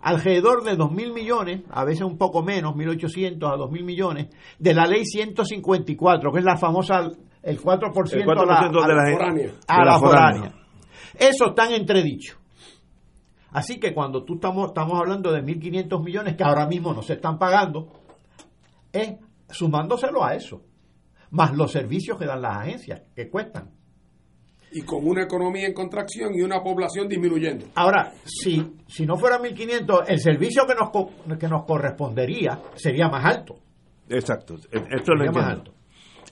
alrededor 0.00 0.64
de 0.64 0.76
2 0.76 0.92
mil 0.92 1.12
millones, 1.12 1.62
a 1.70 1.84
veces 1.84 2.02
un 2.02 2.18
poco 2.18 2.42
menos, 2.42 2.74
1.800 2.74 3.52
a 3.52 3.56
2 3.56 3.70
mil 3.70 3.84
millones, 3.84 4.28
de 4.58 4.74
la 4.74 4.84
ley 4.86 5.04
154, 5.06 6.30
que 6.32 6.38
es 6.40 6.44
la 6.44 6.56
famosa, 6.58 7.08
el 7.42 7.60
4%, 7.60 8.12
El 8.12 8.26
4% 8.26 8.82
a 8.82 8.86
la, 8.86 8.86
de 8.88 8.94
la 8.94 9.02
a 9.02 9.06
gente- 9.06 9.12
foránea. 9.16 9.50
a 9.68 9.78
de 9.78 9.84
la 9.84 9.92
la 9.92 9.98
foránea. 9.98 10.40
foránea. 10.50 10.66
Eso 11.18 11.46
está 11.46 11.66
en 11.68 11.74
entredicho. 11.76 12.36
Así 13.52 13.78
que 13.78 13.94
cuando 13.94 14.24
tú 14.24 14.34
estamos, 14.34 14.66
estamos 14.68 14.98
hablando 14.98 15.30
de 15.32 15.42
1.500 15.44 16.02
millones 16.02 16.36
que 16.36 16.42
ahora 16.42 16.66
mismo 16.66 16.92
no 16.92 17.02
se 17.02 17.12
están 17.14 17.38
pagando, 17.38 17.86
es 18.92 19.14
sumándoselo 19.48 20.24
a 20.24 20.34
eso, 20.34 20.60
más 21.30 21.54
los 21.56 21.72
servicios 21.72 22.18
que 22.18 22.26
dan 22.26 22.42
las 22.42 22.58
agencias, 22.58 23.02
que 23.14 23.28
cuestan. 23.28 23.70
Y 24.72 24.82
con 24.82 25.06
una 25.06 25.22
economía 25.22 25.66
en 25.66 25.72
contracción 25.72 26.34
y 26.34 26.42
una 26.42 26.60
población 26.62 27.08
disminuyendo. 27.08 27.66
Ahora, 27.76 28.12
si, 28.24 28.74
si 28.88 29.06
no 29.06 29.16
fuera 29.16 29.38
1.500, 29.38 30.04
el 30.08 30.18
servicio 30.18 30.64
que 30.66 30.74
nos, 30.74 31.38
que 31.38 31.46
nos 31.48 31.64
correspondería 31.64 32.60
sería 32.74 33.08
más 33.08 33.24
alto. 33.24 33.56
Exacto. 34.08 34.56
Esto 34.70 35.14
lo 35.14 35.24
Sería 35.24 35.30
más 35.32 35.52
alto. 35.52 35.74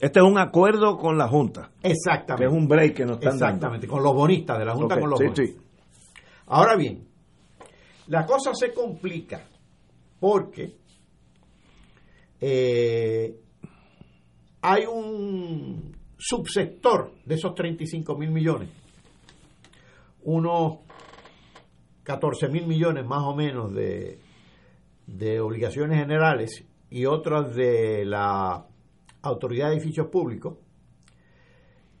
Este 0.01 0.19
es 0.19 0.25
un 0.25 0.37
acuerdo 0.37 0.97
con 0.97 1.17
la 1.17 1.29
Junta, 1.29 1.71
que 1.81 1.91
Exactamente. 1.91 2.45
es 2.45 2.51
un 2.51 2.67
break 2.67 2.93
que 2.93 3.05
nos 3.05 3.15
están 3.17 3.33
Exactamente, 3.35 3.87
con 3.87 4.03
los 4.03 4.13
bonistas, 4.13 4.59
de 4.59 4.65
la. 4.65 4.73
Junta 4.73 4.99
con 4.99 5.09
los 5.09 5.17
sí, 5.17 5.25
bonistas. 5.25 5.47
sí. 5.47 5.61
Ahora 6.47 6.75
bien, 6.75 7.07
la 8.07 8.25
cosa 8.25 8.53
se 8.53 8.73
complica 8.73 9.47
porque 10.19 10.75
eh, 12.41 13.33
hay 14.63 14.85
un 14.85 15.93
subsector 16.17 17.11
de 17.25 17.35
esos 17.35 17.53
35 17.53 18.15
mil 18.17 18.31
millones, 18.31 18.69
unos 20.23 20.79
14 22.03 22.47
mil 22.47 22.65
millones 22.65 23.05
más 23.05 23.23
o 23.23 23.35
menos 23.35 23.73
de, 23.73 24.19
de 25.05 25.41
obligaciones 25.41 25.99
generales 25.99 26.65
y 26.89 27.05
otras 27.05 27.53
de 27.53 28.05
la 28.05 28.65
Autoridad 29.21 29.67
de 29.67 29.75
Edificios 29.75 30.07
Públicos, 30.07 30.57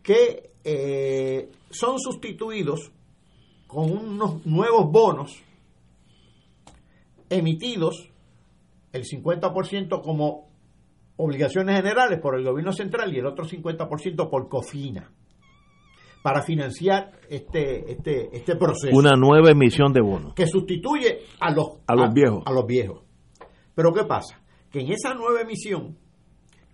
que 0.01 0.51
eh, 0.63 1.51
son 1.69 1.99
sustituidos 1.99 2.93
con 3.67 3.91
unos 3.91 4.45
nuevos 4.45 4.89
bonos 4.89 5.43
emitidos 7.29 8.09
el 8.93 9.03
50% 9.03 10.01
como 10.01 10.52
obligaciones 11.17 11.75
generales 11.77 12.19
por 12.19 12.35
el 12.35 12.43
gobierno 12.43 12.71
central 12.73 13.13
y 13.13 13.19
el 13.19 13.25
otro 13.25 13.45
50% 13.45 14.29
por 14.29 14.47
COFINA 14.49 15.11
para 16.23 16.41
financiar 16.41 17.11
este 17.29 17.91
este 17.91 18.35
este 18.35 18.55
proceso 18.55 18.95
Una 18.97 19.11
nueva 19.15 19.51
emisión 19.51 19.91
de 19.93 20.01
bonos. 20.01 20.33
que 20.33 20.47
sustituye 20.47 21.19
a 21.39 21.51
los 21.51 21.79
A 21.87 21.95
los 21.95 22.13
viejos. 22.13 22.43
a 22.45 22.51
los 22.51 22.65
viejos. 22.65 23.03
Pero 23.75 23.91
qué 23.93 24.05
pasa? 24.05 24.41
Que 24.71 24.79
en 24.81 24.91
esa 24.91 25.13
nueva 25.13 25.41
emisión 25.41 25.97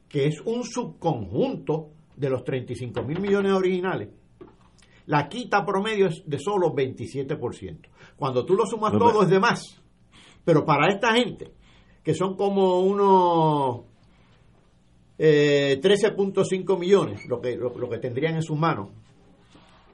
que 0.07 0.25
es 0.27 0.39
un 0.45 0.63
subconjunto 0.63 1.89
de 2.15 2.29
los 2.29 2.43
35 2.43 3.03
mil 3.03 3.19
millones 3.19 3.51
originales, 3.53 4.09
la 5.05 5.27
quita 5.27 5.65
promedio 5.65 6.07
es 6.07 6.23
de 6.25 6.37
solo 6.39 6.73
27%. 6.73 7.89
Cuando 8.15 8.45
tú 8.45 8.53
lo 8.55 8.65
sumas 8.65 8.93
No, 8.93 8.99
todo 8.99 9.09
pero- 9.11 9.23
es 9.23 9.29
de 9.29 9.39
más. 9.39 9.81
Pero 10.45 10.65
para 10.65 10.87
esta 10.93 11.13
gente, 11.13 11.53
que 12.03 12.13
son 12.13 12.35
como 12.35 12.79
unos 12.81 13.85
eh, 15.19 15.79
13.5 15.83 16.79
millones, 16.79 17.25
lo 17.27 17.39
que, 17.41 17.55
lo, 17.57 17.77
lo 17.77 17.89
que 17.89 17.97
tendrían 17.99 18.35
en 18.35 18.41
sus 18.41 18.57
manos, 18.57 18.89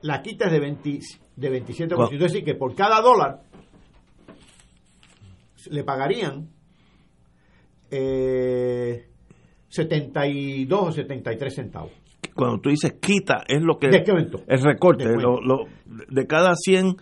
la 0.02 0.22
quita 0.22 0.46
es 0.46 0.52
de, 0.52 0.60
20 0.60 1.00
de 1.36 1.66
27%. 1.66 1.96
Wow. 1.96 2.10
Es 2.14 2.20
decir, 2.20 2.44
que 2.46 2.54
por 2.56 2.76
cada 2.76 3.02
dólar 3.02 3.42
le 5.72 5.84
pagarían 5.84 6.48
eh, 7.92 9.08
72 9.68 10.82
o 10.82 10.92
73 10.92 11.54
centavos. 11.56 11.92
Cuando 12.36 12.60
tú 12.60 12.70
dices 12.70 12.94
quita, 13.02 13.44
es 13.48 13.62
lo 13.62 13.78
que. 13.80 13.88
Descuento. 13.88 14.42
El 14.48 14.62
recorte. 14.62 15.06
Descuento. 15.06 15.42
lo- 15.42 15.64
lo- 15.66 16.06
de 16.10 16.28
cada 16.28 16.54
100, 16.56 16.88
eh, 16.88 16.94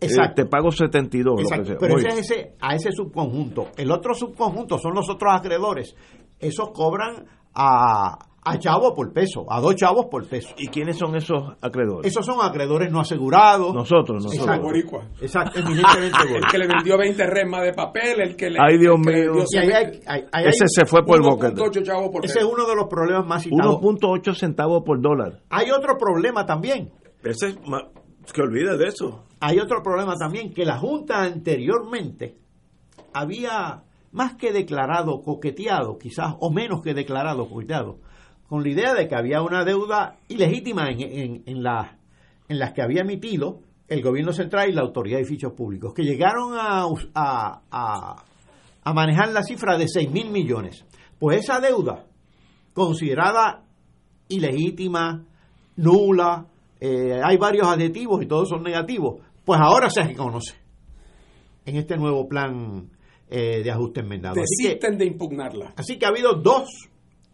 Exacto. 0.00 0.42
te 0.42 0.48
pago 0.48 0.70
72. 0.72 1.32
lo 1.32 1.36
que 1.36 1.42
Exacto, 1.42 1.64
sea. 1.66 1.76
pero 1.78 1.98
ese 1.98 2.08
es 2.08 2.18
ese, 2.30 2.54
a 2.60 2.74
ese 2.74 2.90
subconjunto. 2.92 3.68
El 3.76 3.90
otro 3.90 4.14
subconjunto 4.14 4.78
son 4.78 4.94
los 4.94 5.08
otros 5.10 5.32
acreedores. 5.34 5.94
Esos 6.38 6.70
cobran 6.72 7.26
a, 7.60 8.18
a 8.44 8.58
chavo 8.58 8.94
por 8.94 9.12
peso, 9.12 9.44
a 9.50 9.60
dos 9.60 9.74
chavos 9.74 10.06
por 10.10 10.26
peso. 10.28 10.54
¿Y 10.56 10.68
quiénes 10.68 10.96
son 10.96 11.16
esos 11.16 11.42
acreedores? 11.60 12.10
Esos 12.10 12.24
son 12.24 12.36
acreedores 12.40 12.90
no 12.92 13.00
asegurados. 13.00 13.74
Nosotros, 13.74 14.22
nosotros. 14.22 14.38
Exacto. 14.46 14.62
Boricua. 14.62 15.04
Exacto, 15.20 15.58
eminentemente 15.58 16.16
El 16.36 16.46
que 16.50 16.58
le 16.58 16.66
vendió 16.68 16.96
20 16.96 17.26
resmas 17.26 17.62
de 17.64 17.72
papel, 17.74 18.20
el 18.20 18.36
que 18.36 18.50
le. 18.50 18.58
Ay, 18.64 18.78
Dios 18.78 18.98
mío. 19.00 19.32
Ese 19.42 20.64
se 20.68 20.86
fue 20.86 21.04
por 21.04 21.16
el 21.16 21.22
boquete. 21.22 21.54
1.8 21.60 21.82
chavos 21.82 22.10
por 22.10 22.24
ese 22.24 22.38
es 22.38 22.44
uno 22.44 22.64
de 22.66 22.74
los 22.76 22.86
problemas 22.86 23.26
más 23.26 23.42
citados. 23.42 23.76
1.8 23.80 24.34
centavos 24.34 24.82
por 24.84 25.00
dólar. 25.02 25.40
Hay 25.50 25.70
otro 25.70 25.98
problema 25.98 26.46
también. 26.46 26.90
Ese 27.24 27.48
es 27.48 27.58
ma- 27.66 27.88
que 28.32 28.40
olvide 28.42 28.76
de 28.78 28.86
eso. 28.88 29.24
Hay 29.40 29.58
otro 29.58 29.82
problema 29.82 30.14
también, 30.16 30.52
que 30.54 30.64
la 30.64 30.78
Junta 30.78 31.22
anteriormente 31.22 32.36
había 33.12 33.82
más 34.12 34.34
que 34.36 34.52
declarado, 34.52 35.22
coqueteado, 35.22 35.98
quizás, 35.98 36.34
o 36.40 36.50
menos 36.50 36.82
que 36.82 36.94
declarado, 36.94 37.48
coqueteado, 37.48 37.98
con 38.48 38.62
la 38.62 38.68
idea 38.70 38.94
de 38.94 39.08
que 39.08 39.14
había 39.14 39.42
una 39.42 39.64
deuda 39.64 40.16
ilegítima 40.28 40.90
en, 40.90 41.00
en, 41.00 41.42
en, 41.46 41.66
en 42.48 42.58
las 42.58 42.72
que 42.72 42.82
había 42.82 43.02
emitido 43.02 43.60
el 43.88 44.02
gobierno 44.02 44.32
central 44.32 44.68
y 44.70 44.72
la 44.74 44.82
autoridad 44.82 45.16
de 45.16 45.22
edificios 45.22 45.52
públicos, 45.52 45.92
que 45.94 46.02
llegaron 46.04 46.54
a, 46.58 46.84
a- 47.14 48.22
a 48.84 48.92
manejar 48.94 49.28
la 49.32 49.42
cifra 49.42 49.76
de 49.76 49.86
6 49.88 50.10
mil 50.10 50.30
millones. 50.30 50.84
Pues 51.18 51.40
esa 51.40 51.60
deuda, 51.60 52.04
considerada 52.72 53.64
ilegítima, 54.28 55.24
nula, 55.76 56.46
eh, 56.80 57.20
hay 57.22 57.36
varios 57.36 57.66
adjetivos 57.66 58.22
y 58.22 58.26
todos 58.26 58.48
son 58.48 58.62
negativos, 58.62 59.20
pues 59.44 59.60
ahora 59.60 59.90
se 59.90 60.02
reconoce 60.02 60.54
en 61.66 61.76
este 61.76 61.96
nuevo 61.96 62.28
plan 62.28 62.88
eh, 63.30 63.62
de 63.62 63.70
ajuste 63.70 64.00
enmendado. 64.00 64.40
Así 64.40 64.62
que, 64.62 64.68
Desisten 64.68 64.98
de 64.98 65.06
impugnarla. 65.06 65.72
así 65.76 65.98
que 65.98 66.06
ha 66.06 66.08
habido 66.08 66.34
dos 66.34 66.68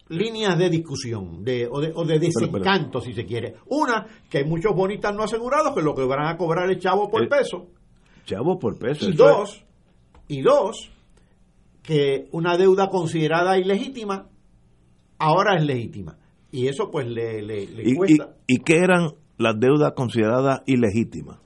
líneas 0.09 0.57
de 0.57 0.69
discusión 0.69 1.43
de, 1.43 1.67
o, 1.71 1.81
de, 1.81 1.91
o 1.95 2.05
de 2.05 2.19
desencanto, 2.19 3.01
si 3.01 3.13
se 3.13 3.25
quiere. 3.25 3.55
Una, 3.67 4.05
que 4.29 4.39
hay 4.39 4.43
muchos 4.45 4.75
bonistas 4.75 5.15
no 5.15 5.23
asegurados 5.23 5.73
que 5.73 5.81
lo 5.81 5.95
que 5.95 6.03
van 6.03 6.27
a 6.27 6.37
cobrar 6.37 6.69
es 6.71 6.79
chavo 6.79 7.09
por 7.09 7.23
El- 7.23 7.29
peso. 7.29 7.67
Chavo 8.25 8.59
por 8.59 8.77
peso. 8.77 9.05
Y 9.07 9.11
es- 9.11 9.17
dos, 9.17 9.63
y 10.27 10.41
dos, 10.41 10.91
que 11.81 12.27
una 12.31 12.57
deuda 12.57 12.89
considerada 12.89 13.57
ilegítima 13.57 14.27
ahora 15.19 15.55
es 15.57 15.65
legítima. 15.65 16.17
Y 16.51 16.67
eso 16.67 16.89
pues 16.91 17.07
le, 17.07 17.41
le, 17.41 17.65
le 17.67 17.83
¿Y, 17.83 17.91
y, 17.91 17.95
cuesta. 17.95 18.35
y 18.47 18.57
qué 18.59 18.77
eran 18.77 19.11
las 19.37 19.59
deudas 19.59 19.93
consideradas 19.95 20.61
ilegítimas? 20.65 21.37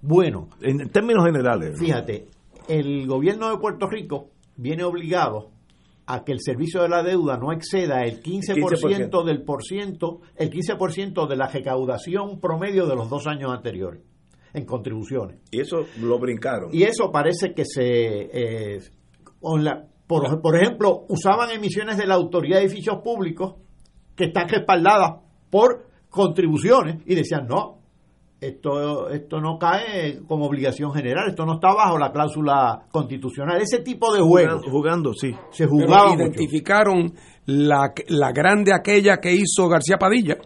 Bueno, 0.00 0.48
En 0.62 0.88
términos 0.90 1.24
generales. 1.24 1.72
¿no? 1.72 1.78
fíjate, 1.84 2.26
el 2.68 3.06
gobierno 3.06 3.50
de 3.50 3.58
Puerto 3.58 3.86
Rico 3.88 4.30
viene 4.56 4.84
obligado 4.84 5.50
a 6.06 6.24
que 6.24 6.32
el 6.32 6.40
servicio 6.40 6.82
de 6.82 6.88
la 6.88 7.02
deuda 7.02 7.36
no 7.36 7.52
exceda 7.52 8.04
el 8.04 8.22
15%, 8.22 8.54
15%. 9.10 9.24
del 9.24 9.42
por 9.42 9.62
ciento, 9.62 10.20
el 10.36 10.50
15% 10.50 11.26
de 11.28 11.36
la 11.36 11.48
recaudación 11.48 12.40
promedio 12.40 12.86
de 12.86 12.94
los 12.96 13.10
dos 13.10 13.26
años 13.26 13.50
anteriores 13.52 14.02
en 14.54 14.64
contribuciones. 14.64 15.38
Y 15.50 15.60
eso 15.60 15.84
lo 16.00 16.18
brincaron. 16.18 16.70
Y 16.72 16.84
eso 16.84 17.10
parece 17.12 17.52
que 17.52 17.64
se... 17.66 17.82
eh, 18.76 18.80
con 19.40 19.64
la- 19.64 19.86
por, 20.06 20.40
por 20.40 20.56
ejemplo, 20.56 21.04
usaban 21.10 21.50
emisiones 21.50 21.98
de 21.98 22.06
la 22.06 22.14
Autoridad 22.14 22.56
de 22.58 22.64
Edificios 22.64 23.00
Públicos 23.04 23.56
que 24.16 24.24
están 24.24 24.48
respaldadas 24.48 25.20
por 25.50 25.86
contribuciones 26.08 27.02
y 27.04 27.14
decían, 27.14 27.46
no, 27.46 27.77
esto, 28.40 29.08
esto 29.10 29.40
no 29.40 29.58
cae 29.58 30.20
como 30.26 30.46
obligación 30.46 30.92
general, 30.92 31.28
esto 31.28 31.44
no 31.44 31.54
está 31.54 31.74
bajo 31.74 31.98
la 31.98 32.12
cláusula 32.12 32.86
constitucional. 32.90 33.60
Ese 33.60 33.78
tipo 33.80 34.12
de 34.14 34.20
juegos 34.20 34.62
jugando, 34.64 34.70
jugando, 34.70 35.12
sí. 35.14 35.32
se 35.50 35.64
Pero 35.66 35.70
jugaba 35.70 36.10
mucho. 36.10 36.22
identificaron 36.22 37.12
la, 37.46 37.92
la 38.08 38.32
grande 38.32 38.72
aquella 38.72 39.16
que 39.18 39.32
hizo 39.34 39.68
García 39.68 39.96
Padilla, 39.98 40.36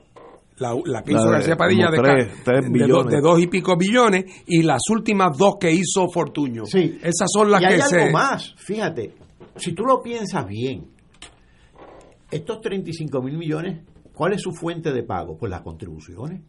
la, 0.59 0.74
la 0.86 1.03
que 1.03 1.12
La 1.12 1.18
hizo 1.18 1.26
de 1.28 1.32
García 1.32 1.57
Padilla 1.57 1.90
de, 1.90 1.99
tres- 1.99 2.28
ca- 2.28 2.34
tres 2.45 2.62
de 2.62 2.66
do- 2.68 2.72
billones. 2.72 3.12
de 3.14 3.20
dos 3.20 3.40
y 3.43 3.47
pico 3.49 3.76
billones 3.76 4.24
y 4.47 4.62
las 4.62 4.80
últimas 4.90 5.36
dos 5.36 5.57
que 5.61 5.70
hizo 5.72 6.09
Fortuño. 6.09 6.64
Sí. 6.64 6.99
Esas 7.03 7.28
son 7.30 7.51
las 7.51 7.61
y 7.61 7.64
hay 7.66 7.74
que 7.76 7.82
algo 7.82 7.97
se... 8.07 8.11
más, 8.11 8.55
fíjate, 8.57 9.14
si 9.57 9.72
tú 9.74 9.84
lo 9.84 10.01
piensas 10.03 10.47
bien, 10.47 10.86
estos 12.30 12.61
35 12.62 13.20
mil 13.22 13.36
millones, 13.36 13.84
¿cuál 14.14 14.32
es 14.32 14.40
su 14.40 14.53
fuente 14.53 14.93
de 14.93 15.03
pago? 15.03 15.36
Pues 15.36 15.51
las 15.51 15.61
contribuciones. 15.62 16.40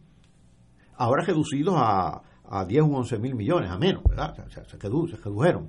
Ahora 0.96 1.24
reducidos 1.24 1.74
a, 1.76 2.22
a 2.48 2.64
10 2.64 2.82
u 2.84 2.94
11 2.96 3.18
mil 3.18 3.34
millones, 3.34 3.70
a 3.70 3.78
menos, 3.78 4.02
¿verdad? 4.04 4.34
O 4.46 4.50
sea, 4.50 4.64
se, 4.64 4.78
redu- 4.78 5.08
se 5.10 5.16
redujeron. 5.16 5.68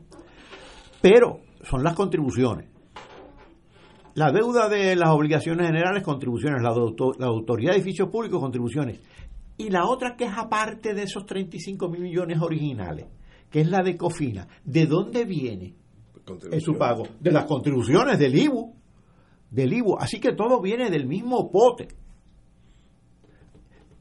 Pero 1.01 1.39
son 1.63 1.83
las 1.83 1.93
contribuciones. 1.95 2.67
La 4.13 4.31
deuda 4.31 4.69
de 4.69 4.95
las 4.95 5.09
obligaciones 5.09 5.67
generales, 5.67 6.03
contribuciones. 6.03 6.61
La, 6.61 6.73
de 6.73 6.79
auto- 6.79 7.13
la 7.19 7.27
autoridad 7.27 7.71
de 7.71 7.77
edificios 7.77 8.09
públicos, 8.09 8.39
contribuciones. 8.39 8.99
Y 9.57 9.69
la 9.69 9.85
otra 9.85 10.15
que 10.15 10.25
es 10.25 10.33
aparte 10.37 10.93
de 10.93 11.03
esos 11.03 11.25
35 11.25 11.89
mil 11.89 12.01
millones 12.01 12.41
originales, 12.41 13.07
que 13.49 13.61
es 13.61 13.69
la 13.69 13.83
de 13.83 13.97
Cofina, 13.97 14.47
¿de 14.63 14.85
dónde 14.85 15.25
viene 15.25 15.75
en 16.51 16.61
su 16.61 16.77
pago? 16.77 17.03
De 17.19 17.31
las 17.31 17.45
contribuciones 17.45 18.17
del 18.19 18.37
IBU, 18.37 18.73
del 19.51 19.73
IBU. 19.73 19.97
Así 19.99 20.19
que 20.19 20.33
todo 20.33 20.61
viene 20.61 20.89
del 20.89 21.05
mismo 21.07 21.51
pote. 21.51 21.87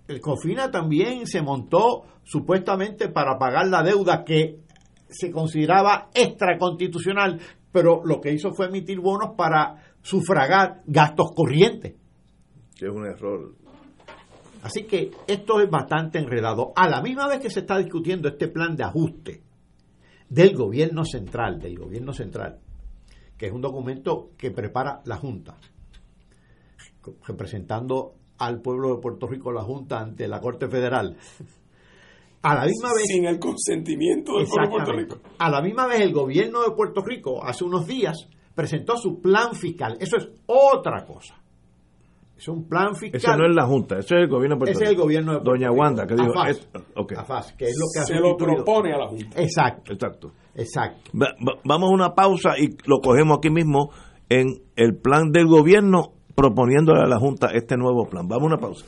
El 0.07 0.20
Cofina 0.20 0.70
también 0.70 1.26
se 1.26 1.40
montó 1.40 2.05
supuestamente 2.24 3.09
para 3.09 3.38
pagar 3.38 3.68
la 3.68 3.82
deuda 3.82 4.24
que 4.24 4.61
se 5.09 5.30
consideraba 5.30 6.11
extraconstitucional, 6.14 7.40
pero 7.72 8.02
lo 8.05 8.20
que 8.20 8.32
hizo 8.32 8.52
fue 8.52 8.66
emitir 8.66 9.00
bonos 9.00 9.34
para 9.36 9.76
sufragar 10.02 10.82
gastos 10.86 11.32
corrientes. 11.34 11.94
Que 12.76 12.86
es 12.86 12.92
un 12.92 13.07
error. 13.07 13.55
Así 14.62 14.84
que 14.84 15.11
esto 15.26 15.61
es 15.61 15.70
bastante 15.70 16.18
enredado. 16.18 16.72
A 16.76 16.88
la 16.88 17.00
misma 17.00 17.28
vez 17.28 17.40
que 17.40 17.50
se 17.50 17.61
está 17.61 17.78
discutiendo 17.78 18.28
este 18.28 18.48
plan 18.48 18.76
de 18.76 18.84
ajuste 18.84 19.42
del 20.28 20.55
gobierno 20.55 21.05
central, 21.05 21.61
del 21.61 21.78
gobierno 21.78 22.12
central, 22.12 22.61
que 23.36 23.46
es 23.46 23.52
un 23.52 23.61
documento 23.61 24.30
que 24.36 24.50
prepara 24.50 25.00
la 25.05 25.16
Junta, 25.16 25.57
representando 27.26 28.14
al 28.39 28.61
pueblo 28.61 28.95
de 28.97 29.01
Puerto 29.01 29.26
Rico 29.26 29.53
la 29.53 29.62
Junta 29.62 30.01
ante 30.01 30.26
la 30.28 30.41
Corte 30.41 30.68
Federal. 30.68 31.16
A 32.43 32.55
la 32.57 32.64
misma 32.66 32.89
vez, 32.93 33.05
Sin 33.07 33.24
el 33.24 33.39
consentimiento 33.39 34.37
del 34.37 34.47
pueblo 34.47 34.68
de 34.78 34.85
Puerto. 34.85 34.93
Rico. 34.93 35.28
A 35.39 35.51
la 35.51 35.62
misma 35.62 35.87
vez, 35.87 36.01
el 36.01 36.12
gobierno 36.12 36.62
de 36.62 36.72
Puerto 36.72 37.01
Rico 37.03 37.43
hace 37.43 37.64
unos 37.64 37.87
días 37.87 38.28
presentó 38.55 38.97
su 38.99 39.20
plan 39.20 39.55
fiscal. 39.55 39.97
Eso 39.99 40.16
es 40.18 40.28
otra 40.47 41.05
cosa. 41.07 41.41
Es 42.37 42.49
un 42.49 42.68
plan 42.68 42.95
fiscal. 42.97 43.18
Eso 43.20 43.37
no 43.37 43.47
es 43.49 43.55
la 43.55 43.64
Junta, 43.64 43.99
eso 43.99 44.16
es 44.16 44.22
el 44.24 44.28
gobierno 44.28 44.57
de 44.57 44.59
Puerto 44.59 44.72
Ese 44.74 44.85
es 44.85 44.91
el 44.91 44.97
gobierno 44.97 45.32
de 45.32 45.39
Puerto 45.39 45.51
Doña 45.53 45.68
Rico. 45.70 45.80
Wanda, 45.80 46.07
que 46.07 46.14
dijo. 46.16 46.30
AFAS. 46.32 46.49
es- 46.51 46.68
ok, 46.97 47.12
AFAS, 47.16 47.53
que 47.55 47.64
es 47.66 47.76
lo 47.78 47.87
que 47.95 48.01
ha 48.01 48.05
Se 48.05 48.20
lo 48.20 48.37
propone 48.37 48.93
a 48.93 48.99
la 48.99 49.07
Junta. 49.09 49.41
Exacto, 49.41 49.93
exacto. 49.93 50.32
exacto. 50.55 51.11
Va- 51.18 51.35
va- 51.41 51.61
vamos 51.64 51.91
a 51.91 51.95
una 51.95 52.14
pausa 52.14 52.59
y 52.59 52.76
lo 52.87 52.99
cogemos 53.01 53.39
aquí 53.39 53.51
mismo 53.51 53.91
en 54.28 54.49
el 54.76 54.97
plan 54.99 55.30
del 55.30 55.47
gobierno 55.47 56.14
proponiéndole 56.35 57.03
a 57.03 57.07
la 57.07 57.18
Junta 57.18 57.49
este 57.53 57.76
nuevo 57.76 58.09
plan. 58.09 58.28
Vamos 58.28 58.45
a 58.45 58.47
una 58.47 58.59
pausa. 58.59 58.85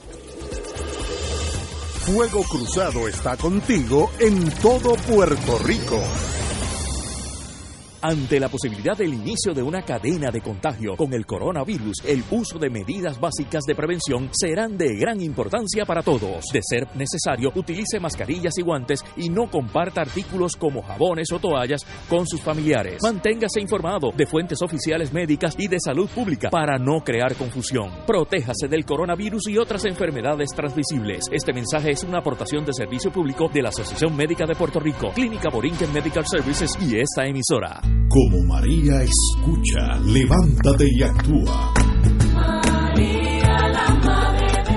Fuego 2.07 2.43
Cruzado 2.45 3.09
está 3.09 3.37
contigo 3.37 4.11
en 4.21 4.51
todo 4.63 4.95
Puerto 5.09 5.59
Rico. 5.65 6.01
Ante 8.09 8.39
la 8.39 8.49
posibilidad 8.49 8.97
del 8.97 9.15
inicio 9.15 9.53
de 9.53 9.65
una 9.65 9.83
cadena 9.83 10.31
de 10.31 10.41
contagio 10.41 10.95
con 10.95 11.13
el 11.13 11.27
coronavirus, 11.27 12.05
el 12.07 12.23
uso 12.31 12.57
de 12.57 12.71
medidas 12.71 13.19
básicas 13.19 13.65
de 13.67 13.75
prevención 13.75 14.31
serán 14.31 14.79
de 14.79 14.95
gran 14.95 15.21
importancia 15.21 15.85
para 15.85 16.05
todos. 16.05 16.45
De 16.53 16.61
ser 16.63 16.87
necesario, 16.95 17.51
utilice 17.57 17.99
mascarillas 17.99 18.57
y 18.59 18.63
guantes 18.63 19.05
y 19.17 19.29
no 19.29 19.51
comparta 19.51 20.03
artículos 20.03 20.55
como 20.55 20.83
jabones 20.83 21.33
o 21.33 21.41
toallas 21.41 21.85
con 22.09 22.29
sus 22.29 22.41
familiares. 22.41 23.03
Manténgase 23.03 23.61
informado 23.61 24.13
de 24.17 24.27
fuentes 24.27 24.63
oficiales 24.63 25.13
médicas 25.13 25.57
y 25.59 25.67
de 25.67 25.81
salud 25.81 26.09
pública 26.09 26.49
para 26.49 26.79
no 26.79 27.01
crear 27.01 27.35
confusión. 27.35 27.91
Protéjase 28.07 28.69
del 28.69 28.85
coronavirus 28.85 29.49
y 29.49 29.59
otras 29.59 29.85
enfermedades 29.85 30.51
transmisibles. 30.55 31.25
Este 31.33 31.53
mensaje 31.53 31.91
es 31.91 32.05
una 32.05 32.19
aportación 32.19 32.65
de 32.65 32.73
servicio 32.73 33.11
público 33.11 33.51
de 33.53 33.63
la 33.63 33.71
Asociación 33.71 34.15
Médica 34.15 34.47
de 34.47 34.55
Puerto 34.55 34.79
Rico, 34.79 35.11
Clínica 35.13 35.51
Borinquen 35.51 35.93
Medical 35.93 36.25
Services 36.25 36.79
y 36.81 37.01
esta 37.01 37.25
emisora. 37.25 37.96
Como 38.09 38.43
María 38.45 39.03
escucha, 39.03 39.99
levántate 40.05 40.87
y 40.91 41.03
actúa. 41.03 41.75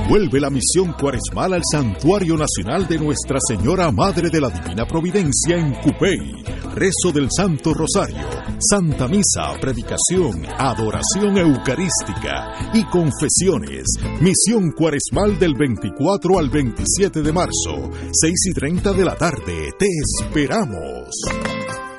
Vuelve 0.10 0.40
la 0.40 0.50
misión 0.50 0.94
cuaresmal 1.00 1.54
al 1.54 1.62
Santuario 1.72 2.36
Nacional 2.36 2.88
de 2.88 2.98
Nuestra 2.98 3.38
Señora 3.48 3.92
Madre 3.92 4.32
de 4.32 4.42
la 4.42 4.50
Divina 4.50 4.88
Providencia 4.88 5.56
en 5.56 5.76
Cupey. 5.76 6.34
Rezo 6.74 7.12
del 7.14 7.28
Santo 7.30 7.76
Rosario, 7.76 8.28
Santa 8.60 9.08
Misa, 9.08 9.54
predicación, 9.62 10.46
adoración 10.58 11.38
eucarística 11.38 12.72
y 12.74 12.84
confesiones. 12.86 13.86
Misión 14.20 14.72
cuaresmal 14.72 15.38
del 15.38 15.54
24 15.54 16.40
al 16.40 16.50
27 16.50 17.22
de 17.22 17.32
marzo, 17.32 17.92
6 18.12 18.34
y 18.50 18.54
30 18.54 18.94
de 18.94 19.06
la 19.06 19.16
tarde. 19.16 19.74
Te 19.78 19.86
esperamos. 20.02 21.89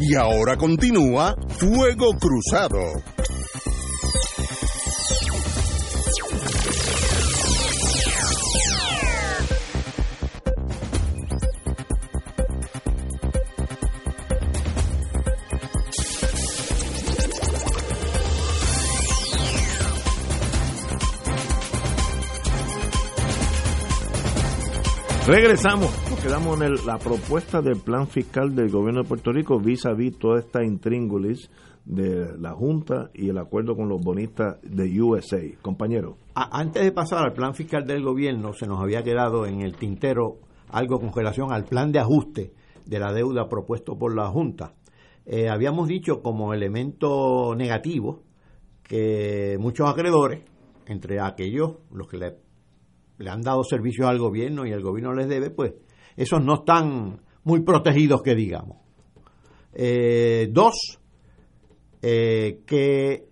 Y 0.00 0.14
ahora 0.16 0.56
continúa 0.56 1.36
Fuego 1.58 2.16
Cruzado. 2.18 2.78
Regresamos, 25.30 25.92
quedamos 26.22 26.60
en 26.60 26.74
la 26.86 26.98
propuesta 26.98 27.62
del 27.62 27.78
plan 27.80 28.06
fiscal 28.06 28.54
del 28.54 28.70
gobierno 28.70 29.02
de 29.02 29.08
Puerto 29.08 29.32
Rico 29.32 29.58
vis 29.58 29.86
a 29.86 29.94
vis 29.94 30.18
toda 30.18 30.40
esta 30.40 30.62
intríngulis 30.62 31.50
de 31.84 32.36
la 32.38 32.52
Junta 32.52 33.10
y 33.14 33.30
el 33.30 33.38
acuerdo 33.38 33.74
con 33.74 33.88
los 33.88 34.00
bonistas 34.02 34.58
de 34.62 35.00
USA. 35.00 35.40
Compañero. 35.62 36.18
Antes 36.34 36.84
de 36.84 36.92
pasar 36.92 37.24
al 37.24 37.32
plan 37.32 37.54
fiscal 37.54 37.86
del 37.86 38.02
gobierno, 38.02 38.52
se 38.52 38.66
nos 38.66 38.80
había 38.80 39.02
quedado 39.02 39.46
en 39.46 39.62
el 39.62 39.76
tintero 39.76 40.40
algo 40.68 41.00
con 41.00 41.12
relación 41.12 41.52
al 41.52 41.64
plan 41.64 41.90
de 41.90 42.00
ajuste 42.00 42.52
de 42.84 42.98
la 42.98 43.12
deuda 43.12 43.48
propuesto 43.48 43.96
por 43.96 44.14
la 44.14 44.28
Junta. 44.28 44.74
Eh, 45.24 45.48
habíamos 45.48 45.88
dicho 45.88 46.20
como 46.22 46.52
elemento 46.52 47.54
negativo 47.56 48.24
que 48.82 49.56
muchos 49.58 49.88
acreedores, 49.88 50.44
entre 50.86 51.20
aquellos 51.20 51.76
los 51.90 52.08
que 52.08 52.18
le, 52.18 52.36
le 53.18 53.30
han 53.30 53.40
dado 53.40 53.64
servicios 53.64 54.06
al 54.06 54.18
gobierno 54.18 54.66
y 54.66 54.72
el 54.72 54.82
gobierno 54.82 55.14
les 55.14 55.28
debe, 55.28 55.50
pues 55.50 55.72
esos 56.22 56.44
no 56.44 56.54
están 56.54 57.20
muy 57.44 57.60
protegidos 57.60 58.22
que 58.22 58.34
digamos. 58.34 58.78
Eh, 59.72 60.48
dos, 60.50 60.98
eh, 62.02 62.60
que 62.66 63.24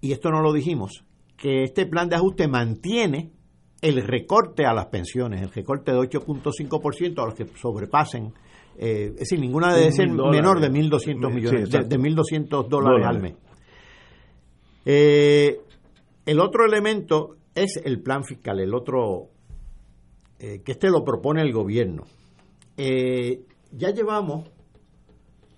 y 0.00 0.12
esto 0.12 0.30
no 0.30 0.42
lo 0.42 0.52
dijimos, 0.52 1.04
que 1.36 1.62
este 1.62 1.86
plan 1.86 2.08
de 2.08 2.16
ajuste 2.16 2.46
mantiene 2.46 3.30
el 3.80 4.02
recorte 4.02 4.66
a 4.66 4.74
las 4.74 4.86
pensiones, 4.86 5.40
el 5.40 5.50
recorte 5.50 5.92
de 5.92 5.98
8.5% 5.98 7.22
a 7.22 7.26
los 7.26 7.34
que 7.34 7.46
sobrepasen, 7.56 8.32
eh, 8.76 9.10
es 9.12 9.16
decir, 9.16 9.38
ninguna 9.38 9.74
debe 9.74 9.92
ser 9.92 10.10
menor 10.10 10.60
de 10.60 10.70
1.200 10.70 11.00
Sí, 11.00 11.14
millones, 11.34 11.70
de, 11.70 11.78
exacto. 11.78 11.88
de 11.88 11.98
1.200 11.98 12.68
dólares 12.68 13.06
al 13.06 13.22
mes. 13.22 13.34
Eh, 14.84 15.60
el 16.26 16.40
otro 16.40 16.66
elemento 16.66 17.36
es 17.54 17.80
el 17.82 18.02
plan 18.02 18.24
fiscal, 18.24 18.60
el 18.60 18.74
otro, 18.74 19.30
eh, 20.38 20.62
que 20.64 20.72
este 20.72 20.90
lo 20.90 21.04
propone 21.04 21.42
el 21.42 21.52
gobierno. 21.52 22.04
Eh, 22.76 23.42
ya 23.72 23.90
llevamos 23.90 24.50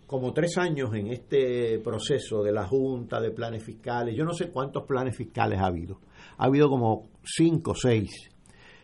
como 0.07 0.33
tres 0.33 0.57
años 0.59 0.95
en 0.95 1.09
este 1.09 1.79
proceso 1.81 2.43
de 2.43 2.53
la 2.53 2.67
Junta 2.67 3.21
de 3.21 3.31
Planes 3.31 3.65
Fiscales. 3.65 4.15
Yo 4.17 4.25
no 4.25 4.33
sé 4.33 4.51
cuántos 4.51 4.85
planes 4.85 5.17
fiscales 5.17 5.59
ha 5.59 5.67
habido. 5.67 6.01
Ha 6.39 6.47
habido 6.47 6.69
como 6.69 7.09
cinco 7.25 7.73
o 7.73 7.75
seis. 7.75 8.31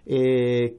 Eh, 0.04 0.76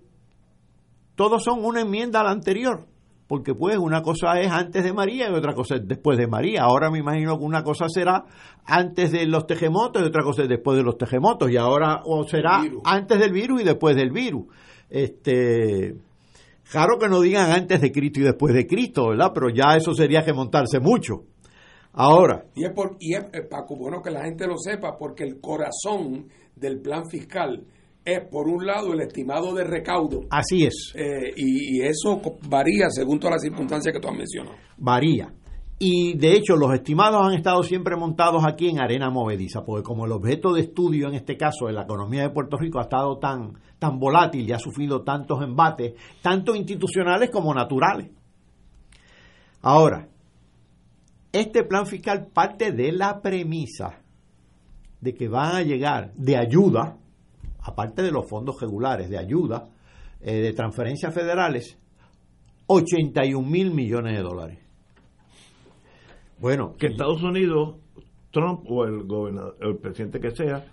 todos 1.15 1.43
son 1.43 1.63
una 1.63 1.81
enmienda 1.81 2.19
a 2.19 2.23
la 2.23 2.31
anterior. 2.31 2.87
Porque 3.25 3.55
pues 3.55 3.77
una 3.77 4.03
cosa 4.03 4.39
es 4.41 4.51
antes 4.51 4.83
de 4.83 4.93
María 4.93 5.29
y 5.29 5.33
otra 5.33 5.53
cosa 5.53 5.75
es 5.75 5.87
después 5.87 6.17
de 6.17 6.27
María. 6.27 6.63
Ahora 6.63 6.91
me 6.91 6.99
imagino 6.99 7.37
que 7.39 7.45
una 7.45 7.63
cosa 7.63 7.87
será 7.87 8.25
antes 8.65 9.11
de 9.11 9.25
los 9.25 9.47
terremotos 9.47 10.01
y 10.01 10.05
otra 10.05 10.23
cosa 10.23 10.43
es 10.43 10.49
después 10.49 10.77
de 10.77 10.83
los 10.83 10.97
terremotos. 10.97 11.49
Y 11.49 11.57
ahora 11.57 12.01
o 12.03 12.27
será 12.27 12.61
antes 12.83 13.19
del 13.19 13.31
virus 13.31 13.61
y 13.61 13.63
después 13.63 13.95
del 13.95 14.11
virus. 14.11 14.47
Este, 14.93 15.95
claro 16.69 16.99
que 16.99 17.09
no 17.09 17.19
digan 17.19 17.49
antes 17.49 17.81
de 17.81 17.91
Cristo 17.91 18.19
y 18.19 18.23
después 18.23 18.53
de 18.53 18.67
Cristo, 18.67 19.07
¿verdad? 19.09 19.31
Pero 19.33 19.49
ya 19.49 19.75
eso 19.75 19.95
sería 19.95 20.23
que 20.23 20.33
montarse 20.33 20.79
mucho. 20.79 21.23
Ahora. 21.93 22.45
Y 22.53 22.63
es, 22.63 22.71
por, 22.73 22.95
y 22.99 23.15
es, 23.15 23.23
eh, 23.33 23.41
Paco, 23.49 23.75
bueno 23.75 24.03
que 24.03 24.11
la 24.11 24.23
gente 24.23 24.45
lo 24.45 24.55
sepa, 24.55 24.95
porque 24.95 25.23
el 25.23 25.41
corazón 25.41 26.27
del 26.55 26.79
plan 26.79 27.07
fiscal 27.09 27.65
es, 28.05 28.19
por 28.29 28.47
un 28.47 28.67
lado, 28.67 28.93
el 28.93 29.01
estimado 29.01 29.55
de 29.55 29.63
recaudo. 29.63 30.25
Así 30.29 30.63
es. 30.63 30.93
Eh, 30.93 31.33
y, 31.37 31.77
y, 31.77 31.81
eso 31.81 32.21
varía 32.47 32.87
según 32.91 33.19
todas 33.19 33.37
las 33.37 33.41
circunstancias 33.41 33.91
que 33.91 33.99
tú 33.99 34.09
has 34.09 34.17
mencionado. 34.17 34.57
Varía. 34.77 35.33
Y 35.85 36.13
de 36.13 36.37
hecho, 36.37 36.55
los 36.55 36.73
estimados 36.73 37.27
han 37.27 37.33
estado 37.33 37.61
siempre 37.61 37.97
montados 37.97 38.45
aquí 38.45 38.69
en 38.69 38.79
arena 38.79 39.09
movediza, 39.09 39.65
porque 39.65 39.83
como 39.83 40.05
el 40.05 40.13
objeto 40.13 40.53
de 40.53 40.61
estudio, 40.61 41.09
en 41.09 41.15
este 41.15 41.35
caso, 41.35 41.67
de 41.67 41.73
la 41.73 41.81
economía 41.81 42.21
de 42.21 42.29
Puerto 42.29 42.55
Rico, 42.55 42.79
ha 42.79 42.83
estado 42.83 43.17
tan, 43.17 43.55
tan 43.79 43.99
volátil 43.99 44.47
y 44.47 44.53
ha 44.53 44.59
sufrido 44.59 45.01
tantos 45.01 45.43
embates, 45.43 45.95
tanto 46.21 46.55
institucionales 46.55 47.29
como 47.31 47.53
naturales. 47.53 48.09
Ahora, 49.61 50.07
este 51.33 51.65
plan 51.65 51.85
fiscal 51.85 52.27
parte 52.33 52.71
de 52.71 52.93
la 52.93 53.21
premisa 53.21 53.99
de 55.01 55.13
que 55.13 55.27
van 55.27 55.53
a 55.53 55.63
llegar 55.63 56.13
de 56.13 56.37
ayuda, 56.37 56.95
aparte 57.61 58.03
de 58.03 58.11
los 58.11 58.25
fondos 58.29 58.55
regulares, 58.61 59.09
de 59.09 59.17
ayuda, 59.17 59.67
eh, 60.21 60.35
de 60.35 60.53
transferencias 60.53 61.13
federales, 61.13 61.77
81 62.67 63.45
mil 63.45 63.71
millones 63.71 64.15
de 64.15 64.23
dólares. 64.23 64.62
Bueno, 66.43 66.75
que 66.77 66.87
Estados 66.87 67.23
Unidos, 67.23 67.77
Trump 68.29 68.69
o 68.69 68.83
el 68.83 69.03
gobernador, 69.03 69.55
el 69.61 69.77
presidente 69.77 70.19
que 70.19 70.31
sea, 70.31 70.65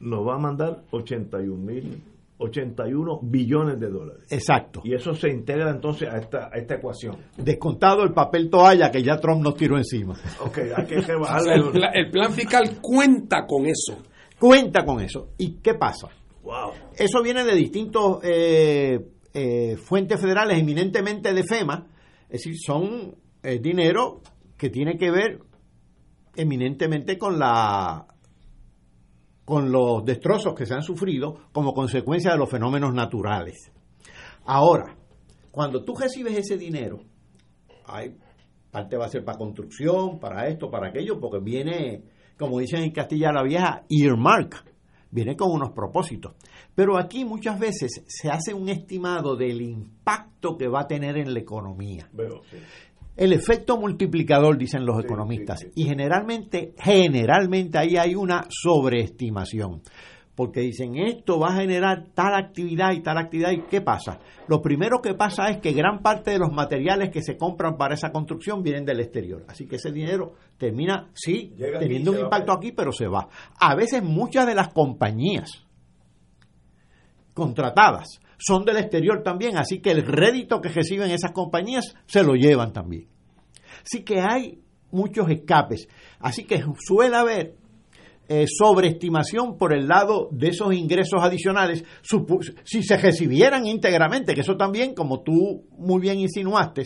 nos 0.00 0.26
va 0.26 0.36
a 0.36 0.38
mandar 0.38 0.84
81 0.92 1.56
mil 1.58 2.02
81 2.38 3.20
billones 3.24 3.78
de 3.78 3.90
dólares. 3.90 4.26
Exacto. 4.30 4.80
Y 4.82 4.94
eso 4.94 5.14
se 5.14 5.28
integra 5.28 5.70
entonces 5.70 6.08
a 6.08 6.16
esta, 6.16 6.48
a 6.50 6.56
esta 6.56 6.76
ecuación. 6.76 7.18
Descontado 7.36 8.02
el 8.02 8.14
papel 8.14 8.48
toalla 8.48 8.90
que 8.90 9.02
ya 9.02 9.18
Trump 9.20 9.42
nos 9.42 9.56
tiró 9.56 9.76
encima. 9.76 10.14
Ok, 10.40 10.56
hay 10.74 10.86
que 10.86 10.94
el, 10.94 11.02
plan, 11.04 11.90
el 11.92 12.10
plan 12.10 12.32
fiscal 12.32 12.78
cuenta 12.80 13.44
con 13.46 13.66
eso. 13.66 13.98
Cuenta 14.38 14.86
con 14.86 15.02
eso. 15.02 15.32
¿Y 15.36 15.56
qué 15.56 15.74
pasa? 15.74 16.08
Wow. 16.42 16.70
Eso 16.96 17.22
viene 17.22 17.44
de 17.44 17.54
distintos 17.56 18.20
eh, 18.22 18.98
eh, 19.34 19.76
fuentes 19.76 20.18
federales, 20.18 20.58
eminentemente 20.58 21.34
de 21.34 21.44
FEMA. 21.44 21.88
Es 22.22 22.42
decir, 22.42 22.54
son 22.58 23.14
eh, 23.42 23.58
dinero 23.58 24.22
que 24.60 24.68
tiene 24.68 24.98
que 24.98 25.10
ver 25.10 25.40
eminentemente 26.36 27.16
con 27.16 27.38
la 27.38 28.06
con 29.46 29.72
los 29.72 30.04
destrozos 30.04 30.54
que 30.54 30.66
se 30.66 30.74
han 30.74 30.82
sufrido 30.82 31.48
como 31.50 31.72
consecuencia 31.72 32.32
de 32.32 32.36
los 32.38 32.50
fenómenos 32.50 32.92
naturales. 32.92 33.72
Ahora, 34.44 34.94
cuando 35.50 35.82
tú 35.82 35.94
recibes 35.96 36.36
ese 36.36 36.58
dinero, 36.58 37.00
hay 37.86 38.14
parte 38.70 38.98
va 38.98 39.06
a 39.06 39.08
ser 39.08 39.24
para 39.24 39.38
construcción, 39.38 40.20
para 40.20 40.46
esto, 40.46 40.70
para 40.70 40.88
aquello, 40.88 41.18
porque 41.18 41.40
viene, 41.42 42.04
como 42.38 42.60
dicen 42.60 42.82
en 42.82 42.92
Castilla 42.92 43.32
la 43.32 43.42
Vieja, 43.42 43.86
earmark, 43.88 44.62
viene 45.10 45.36
con 45.36 45.50
unos 45.50 45.70
propósitos. 45.70 46.34
Pero 46.74 46.98
aquí 46.98 47.24
muchas 47.24 47.58
veces 47.58 48.04
se 48.06 48.28
hace 48.28 48.52
un 48.52 48.68
estimado 48.68 49.36
del 49.36 49.62
impacto 49.62 50.56
que 50.56 50.68
va 50.68 50.82
a 50.82 50.86
tener 50.86 51.16
en 51.16 51.32
la 51.32 51.40
economía. 51.40 52.08
Sí. 52.12 52.58
El 53.16 53.32
efecto 53.32 53.76
multiplicador, 53.76 54.56
dicen 54.56 54.86
los 54.86 55.02
economistas, 55.02 55.66
y 55.74 55.84
generalmente, 55.84 56.74
generalmente 56.78 57.78
ahí 57.78 57.96
hay 57.96 58.14
una 58.14 58.46
sobreestimación, 58.48 59.82
porque 60.34 60.60
dicen 60.60 60.96
esto 60.96 61.38
va 61.38 61.48
a 61.48 61.56
generar 61.56 62.06
tal 62.14 62.34
actividad 62.34 62.92
y 62.92 63.02
tal 63.02 63.18
actividad, 63.18 63.50
¿y 63.50 63.62
qué 63.62 63.82
pasa? 63.82 64.20
Lo 64.48 64.62
primero 64.62 65.02
que 65.02 65.14
pasa 65.14 65.48
es 65.48 65.58
que 65.58 65.72
gran 65.72 66.00
parte 66.00 66.30
de 66.30 66.38
los 66.38 66.50
materiales 66.50 67.10
que 67.10 67.20
se 67.20 67.36
compran 67.36 67.76
para 67.76 67.94
esa 67.94 68.10
construcción 68.10 68.62
vienen 68.62 68.86
del 68.86 69.00
exterior, 69.00 69.44
así 69.48 69.66
que 69.66 69.76
ese 69.76 69.92
dinero 69.92 70.34
termina, 70.56 71.10
sí, 71.12 71.52
Llega 71.58 71.78
teniendo 71.78 72.12
un 72.12 72.20
impacto 72.20 72.52
aquí, 72.52 72.72
pero 72.72 72.90
se 72.90 73.06
va. 73.06 73.28
A 73.58 73.74
veces 73.74 74.02
muchas 74.02 74.46
de 74.46 74.54
las 74.54 74.68
compañías 74.68 75.66
contratadas 77.34 78.20
son 78.40 78.64
del 78.64 78.78
exterior 78.78 79.22
también, 79.22 79.56
así 79.56 79.80
que 79.80 79.90
el 79.90 80.02
rédito 80.02 80.60
que 80.60 80.70
reciben 80.70 81.10
esas 81.10 81.32
compañías 81.32 81.94
se 82.06 82.22
lo 82.22 82.34
llevan 82.34 82.72
también. 82.72 83.06
Así 83.84 84.02
que 84.02 84.20
hay 84.20 84.60
muchos 84.90 85.28
escapes, 85.30 85.86
así 86.18 86.44
que 86.44 86.62
suele 86.80 87.16
haber 87.16 87.54
eh, 88.28 88.46
sobreestimación 88.46 89.58
por 89.58 89.74
el 89.74 89.86
lado 89.86 90.28
de 90.30 90.48
esos 90.48 90.72
ingresos 90.72 91.20
adicionales, 91.22 91.84
si 92.64 92.82
se 92.82 92.96
recibieran 92.96 93.66
íntegramente, 93.66 94.34
que 94.34 94.40
eso 94.40 94.56
también, 94.56 94.94
como 94.94 95.22
tú 95.22 95.66
muy 95.76 96.00
bien 96.00 96.18
insinuaste, 96.18 96.84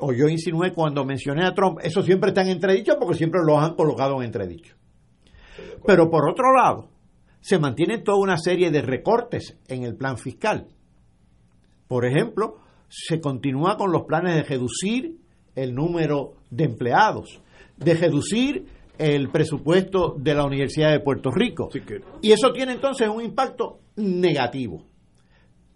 o 0.00 0.12
yo 0.12 0.28
insinué 0.28 0.72
cuando 0.72 1.04
mencioné 1.04 1.46
a 1.46 1.54
Trump, 1.54 1.78
eso 1.82 2.02
siempre 2.02 2.30
está 2.30 2.42
en 2.42 2.48
entredicho 2.48 2.96
porque 2.98 3.16
siempre 3.16 3.40
lo 3.44 3.58
han 3.58 3.74
colocado 3.74 4.16
en 4.16 4.26
entredicho. 4.26 4.76
Pero 5.86 6.10
por 6.10 6.28
otro 6.28 6.52
lado, 6.52 6.90
se 7.40 7.58
mantiene 7.58 7.98
toda 7.98 8.18
una 8.18 8.36
serie 8.36 8.70
de 8.70 8.82
recortes 8.82 9.56
en 9.68 9.84
el 9.84 9.96
plan 9.96 10.18
fiscal. 10.18 10.66
Por 11.86 12.04
ejemplo, 12.04 12.58
se 12.88 13.20
continúa 13.20 13.76
con 13.76 13.92
los 13.92 14.02
planes 14.02 14.34
de 14.34 14.42
reducir 14.42 15.16
el 15.54 15.74
número 15.74 16.34
de 16.50 16.64
empleados, 16.64 17.40
de 17.76 17.94
reducir 17.94 18.66
el 18.98 19.30
presupuesto 19.30 20.16
de 20.18 20.34
la 20.34 20.44
Universidad 20.44 20.90
de 20.90 21.00
Puerto 21.00 21.30
Rico. 21.30 21.68
Que 21.68 22.00
Y 22.22 22.32
eso 22.32 22.52
tiene 22.52 22.72
entonces 22.72 23.08
un 23.08 23.22
impacto 23.22 23.80
negativo. 23.96 24.84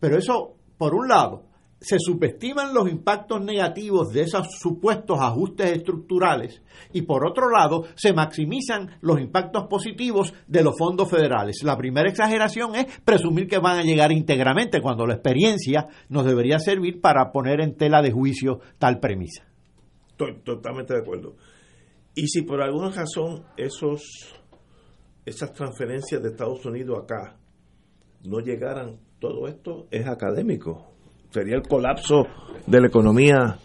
Pero 0.00 0.18
eso, 0.18 0.56
por 0.76 0.94
un 0.94 1.08
lado, 1.08 1.44
se 1.82 1.98
subestiman 1.98 2.72
los 2.72 2.88
impactos 2.88 3.42
negativos 3.42 4.12
de 4.12 4.22
esos 4.22 4.46
supuestos 4.58 5.18
ajustes 5.20 5.72
estructurales 5.72 6.62
y 6.92 7.02
por 7.02 7.26
otro 7.26 7.50
lado 7.50 7.84
se 7.96 8.12
maximizan 8.12 8.98
los 9.00 9.20
impactos 9.20 9.66
positivos 9.66 10.32
de 10.46 10.62
los 10.62 10.78
fondos 10.78 11.10
federales. 11.10 11.62
La 11.64 11.76
primera 11.76 12.08
exageración 12.08 12.74
es 12.76 12.86
presumir 13.00 13.48
que 13.48 13.58
van 13.58 13.78
a 13.78 13.82
llegar 13.82 14.12
íntegramente 14.12 14.80
cuando 14.80 15.06
la 15.06 15.14
experiencia 15.14 15.88
nos 16.08 16.24
debería 16.24 16.58
servir 16.58 17.00
para 17.00 17.32
poner 17.32 17.60
en 17.60 17.76
tela 17.76 18.00
de 18.00 18.12
juicio 18.12 18.60
tal 18.78 19.00
premisa. 19.00 19.44
estoy 20.08 20.40
totalmente 20.44 20.94
de 20.94 21.00
acuerdo. 21.00 21.36
Y 22.14 22.28
si 22.28 22.42
por 22.42 22.62
alguna 22.62 22.90
razón 22.90 23.44
esos 23.56 24.02
esas 25.24 25.52
transferencias 25.52 26.22
de 26.22 26.30
Estados 26.30 26.64
Unidos 26.66 27.04
acá 27.04 27.38
no 28.24 28.40
llegaran, 28.40 28.98
todo 29.18 29.46
esto 29.48 29.86
es 29.90 30.06
académico. 30.06 30.91
Sería 31.32 31.56
el 31.56 31.62
colapso 31.62 32.26
de 32.66 32.80
la 32.80 32.86
economía. 32.86 33.56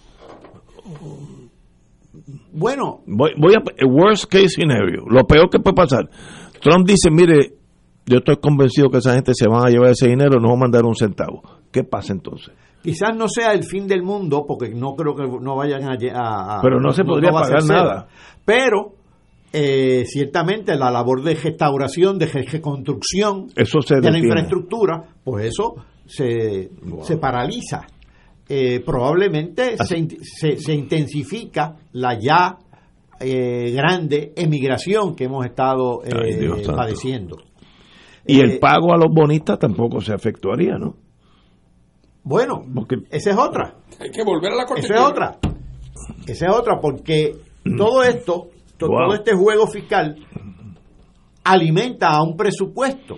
Bueno, 2.51 3.01
Voy, 3.05 3.31
voy 3.37 3.53
a 3.55 3.85
worst 3.85 4.25
case 4.31 4.49
scenario, 4.49 5.03
lo 5.07 5.25
peor 5.25 5.49
que 5.49 5.59
puede 5.59 5.75
pasar. 5.75 6.09
Trump 6.61 6.87
dice, 6.87 7.11
mire, 7.11 7.53
yo 8.05 8.17
estoy 8.17 8.37
convencido 8.37 8.89
que 8.89 8.97
esa 8.97 9.13
gente 9.13 9.33
se 9.35 9.47
van 9.47 9.65
a 9.65 9.69
llevar 9.69 9.91
ese 9.91 10.07
dinero, 10.07 10.39
no 10.39 10.47
va 10.49 10.53
a 10.55 10.59
mandar 10.59 10.83
un 10.85 10.95
centavo. 10.95 11.43
¿Qué 11.71 11.83
pasa 11.83 12.13
entonces? 12.13 12.53
quizás 12.81 13.13
no 13.17 13.27
sea 13.27 13.51
el 13.51 13.63
fin 13.65 13.85
del 13.85 14.01
mundo 14.01 14.45
porque 14.47 14.69
no 14.69 14.95
creo 14.95 15.13
que 15.13 15.23
no 15.41 15.57
vayan 15.57 15.83
a... 15.83 15.97
a- 16.13 16.57
a- 16.57 16.61
Pero 16.61 16.79
no 16.79 16.93
se 16.93 17.03
podría 17.03 17.31
pagar 17.31 17.65
nada. 17.65 18.07
Pero 18.45 18.93
eh, 19.51 20.05
ciertamente 20.05 20.73
la 20.77 20.89
labor 20.89 21.21
de 21.21 21.35
restauración, 21.35 22.17
de 22.17 22.27
reconstrucción 22.27 23.47
Eso 23.57 23.81
se 23.81 23.95
de 23.99 24.09
la 24.09 24.17
infraestructura, 24.19 25.03
pues 25.23 25.47
eso 25.47 25.75
se, 26.07 26.69
se 27.03 27.17
paraliza. 27.17 27.85
Eh, 28.49 28.79
probablemente 28.85 29.75
se, 29.77 29.97
int- 29.97 30.19
se, 30.21 30.57
se 30.57 30.73
intensifica 30.73 31.75
la 31.93 32.17
ya 32.17 32.57
eh, 33.19 33.71
grande 33.75 34.31
emigración 34.35 35.15
que 35.15 35.25
hemos 35.25 35.45
estado 35.45 36.01
eh, 36.05 36.11
Ay, 36.13 36.63
padeciendo. 36.65 37.37
Y 38.25 38.39
Eh, 38.39 38.43
el 38.43 38.59
pago 38.59 38.93
a 38.93 38.97
los 38.97 39.13
bonistas 39.13 39.59
tampoco 39.59 39.99
se 40.01 40.13
efectuaría, 40.13 40.77
¿no? 40.77 40.95
Bueno, 42.23 42.63
Porque 42.73 42.97
esa 43.09 43.31
es 43.31 43.37
otra. 43.37 43.75
Hay 43.99 44.11
que 44.11 44.23
volver 44.23 44.51
a 44.51 44.55
la 44.55 44.63
Esa 44.63 44.73
Constitución. 44.73 45.03
es 45.05 45.09
otra. 45.11 45.37
Esa 46.27 46.45
es 46.47 46.51
otra, 46.53 46.79
porque 46.79 47.35
todo 47.77 48.03
esto, 48.03 48.49
to- 48.77 48.87
Wow. 48.87 48.97
todo 49.07 49.13
este 49.15 49.33
juego 49.33 49.67
fiscal 49.67 50.15
alimenta 51.43 52.09
a 52.09 52.21
un 52.23 52.35
presupuesto 52.35 53.17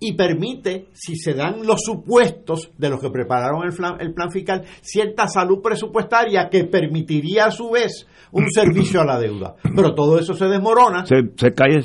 y 0.00 0.14
permite, 0.14 0.86
si 0.92 1.16
se 1.16 1.34
dan 1.34 1.66
los 1.66 1.80
supuestos 1.82 2.70
de 2.78 2.88
los 2.90 3.00
que 3.00 3.10
prepararon 3.10 3.64
el 3.64 3.72
plan, 3.74 3.96
el 4.00 4.12
plan 4.14 4.30
fiscal, 4.30 4.64
cierta 4.80 5.26
salud 5.28 5.60
presupuestaria 5.62 6.48
que 6.48 6.64
permitiría 6.64 7.46
a 7.46 7.50
su 7.50 7.70
vez 7.70 8.06
un 8.32 8.48
servicio 8.50 9.00
a 9.00 9.04
la 9.04 9.18
deuda. 9.18 9.54
Pero 9.74 9.94
todo 9.94 10.18
eso 10.18 10.34
se 10.34 10.46
desmorona 10.46 11.04
se, 11.06 11.16
se 11.36 11.52
cae 11.54 11.82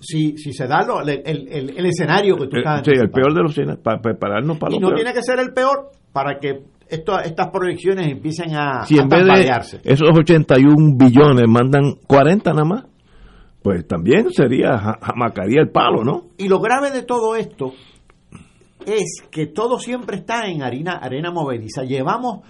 si, 0.00 0.36
si 0.36 0.52
se 0.52 0.66
da 0.66 0.84
lo- 0.86 1.00
el, 1.00 1.22
el- 1.24 1.48
el- 1.48 1.78
el 1.78 1.86
escenario 1.86 2.36
que 2.36 2.46
tú 2.46 2.56
Eh, 2.56 2.60
estás 2.60 2.82
sí, 2.84 2.92
el 2.94 3.10
peor 3.10 3.34
de 3.34 3.42
los 3.42 3.52
escenarios, 3.52 3.82
para 3.82 4.00
prepararnos 4.00 4.58
para 4.58 4.74
Y 4.74 4.78
no 4.78 4.88
peor. 4.88 4.96
tiene 5.00 5.12
que 5.14 5.22
ser 5.22 5.38
el 5.40 5.52
peor 5.52 5.90
para 6.12 6.38
que 6.38 6.60
esto, 6.88 7.18
estas 7.18 7.48
proyecciones 7.50 8.06
empiecen 8.06 8.54
a, 8.54 8.84
si 8.84 8.96
a 8.98 9.02
en 9.02 9.08
vez 9.08 9.24
de 9.26 9.50
esos 9.92 10.08
81 10.16 10.94
billones 10.96 11.44
mandan 11.48 11.94
40 12.06 12.52
nada 12.52 12.64
más, 12.64 12.84
pues 13.66 13.86
también 13.88 14.30
sería, 14.32 14.78
ja- 14.78 14.98
jamacaría 15.02 15.60
el 15.60 15.70
palo, 15.70 16.04
¿no? 16.04 16.26
Y 16.38 16.46
lo 16.48 16.60
grave 16.60 16.92
de 16.92 17.02
todo 17.02 17.34
esto 17.34 17.72
es 18.86 19.22
que 19.30 19.46
todo 19.46 19.80
siempre 19.80 20.18
está 20.18 20.46
en 20.46 20.62
harina, 20.62 20.92
arena 20.98 21.32
movediza. 21.32 21.82
Llevamos 21.82 22.42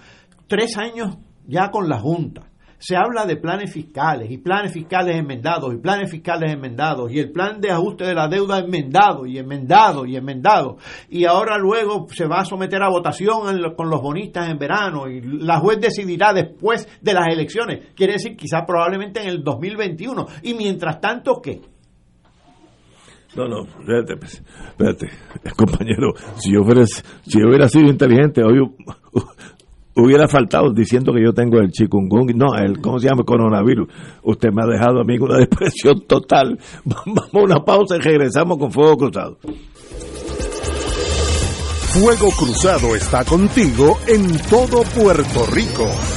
tres 0.47 0.77
años 0.77 1.17
ya 1.47 1.71
con 1.71 1.89
la 1.89 1.97
Junta. 1.99 2.43
Se 2.79 2.95
habla 2.95 3.25
de 3.25 3.37
planes 3.37 3.71
fiscales 3.71 4.29
y 4.29 4.37
planes 4.37 4.71
fiscales 4.71 5.15
enmendados 5.15 5.73
y 5.73 5.77
planes 5.77 6.11
fiscales 6.11 6.51
enmendados 6.53 7.11
y 7.11 7.19
el 7.19 7.31
plan 7.31 7.59
de 7.59 7.71
ajuste 7.71 8.05
de 8.05 8.13
la 8.13 8.27
deuda 8.27 8.59
enmendado 8.59 9.25
y 9.25 9.39
enmendado 9.39 10.05
y 10.05 10.15
enmendado. 10.15 10.77
Y 11.09 11.25
ahora 11.25 11.57
luego 11.57 12.07
se 12.09 12.27
va 12.27 12.41
a 12.41 12.45
someter 12.45 12.83
a 12.83 12.89
votación 12.89 13.73
con 13.75 13.89
los 13.89 14.01
bonistas 14.01 14.49
en 14.49 14.59
verano 14.59 15.07
y 15.07 15.21
la 15.21 15.59
juez 15.59 15.79
decidirá 15.79 16.33
después 16.33 16.87
de 17.01 17.13
las 17.13 17.27
elecciones. 17.27 17.93
Quiere 17.95 18.13
decir 18.13 18.37
quizás 18.37 18.63
probablemente 18.67 19.21
en 19.21 19.29
el 19.29 19.43
2021. 19.43 20.27
Y 20.43 20.53
mientras 20.53 21.01
tanto, 21.01 21.41
¿qué? 21.41 21.61
No, 23.35 23.47
no, 23.47 23.65
espérate, 23.65 24.17
pues, 24.17 24.43
espérate, 24.69 25.09
compañero, 25.57 26.13
si 26.37 26.53
yo 26.53 26.61
si 27.23 27.39
yo 27.39 27.49
hubiera 27.49 27.67
sido 27.67 27.87
inteligente, 27.87 28.41
hoy 28.43 28.59
hubiera 29.97 30.27
faltado 30.27 30.71
diciendo 30.71 31.11
que 31.13 31.23
yo 31.23 31.33
tengo 31.33 31.59
el 31.59 31.71
chikungunya, 31.71 32.33
no, 32.35 32.55
el, 32.55 32.79
¿cómo 32.79 32.99
se 32.99 33.09
llama? 33.09 33.23
Coronavirus. 33.23 33.87
Usted 34.23 34.49
me 34.51 34.63
ha 34.63 34.67
dejado 34.67 35.01
a 35.01 35.03
mí 35.03 35.17
una 35.17 35.37
depresión 35.39 36.01
total. 36.07 36.59
Vamos 36.85 37.29
a 37.33 37.39
una 37.39 37.65
pausa 37.65 37.97
y 37.97 37.99
regresamos 37.99 38.57
con 38.57 38.71
Fuego 38.71 38.97
Cruzado. 38.97 39.37
Fuego 41.93 42.29
Cruzado 42.37 42.95
está 42.95 43.25
contigo 43.25 43.97
en 44.07 44.37
todo 44.49 44.83
Puerto 44.83 45.45
Rico. 45.51 46.16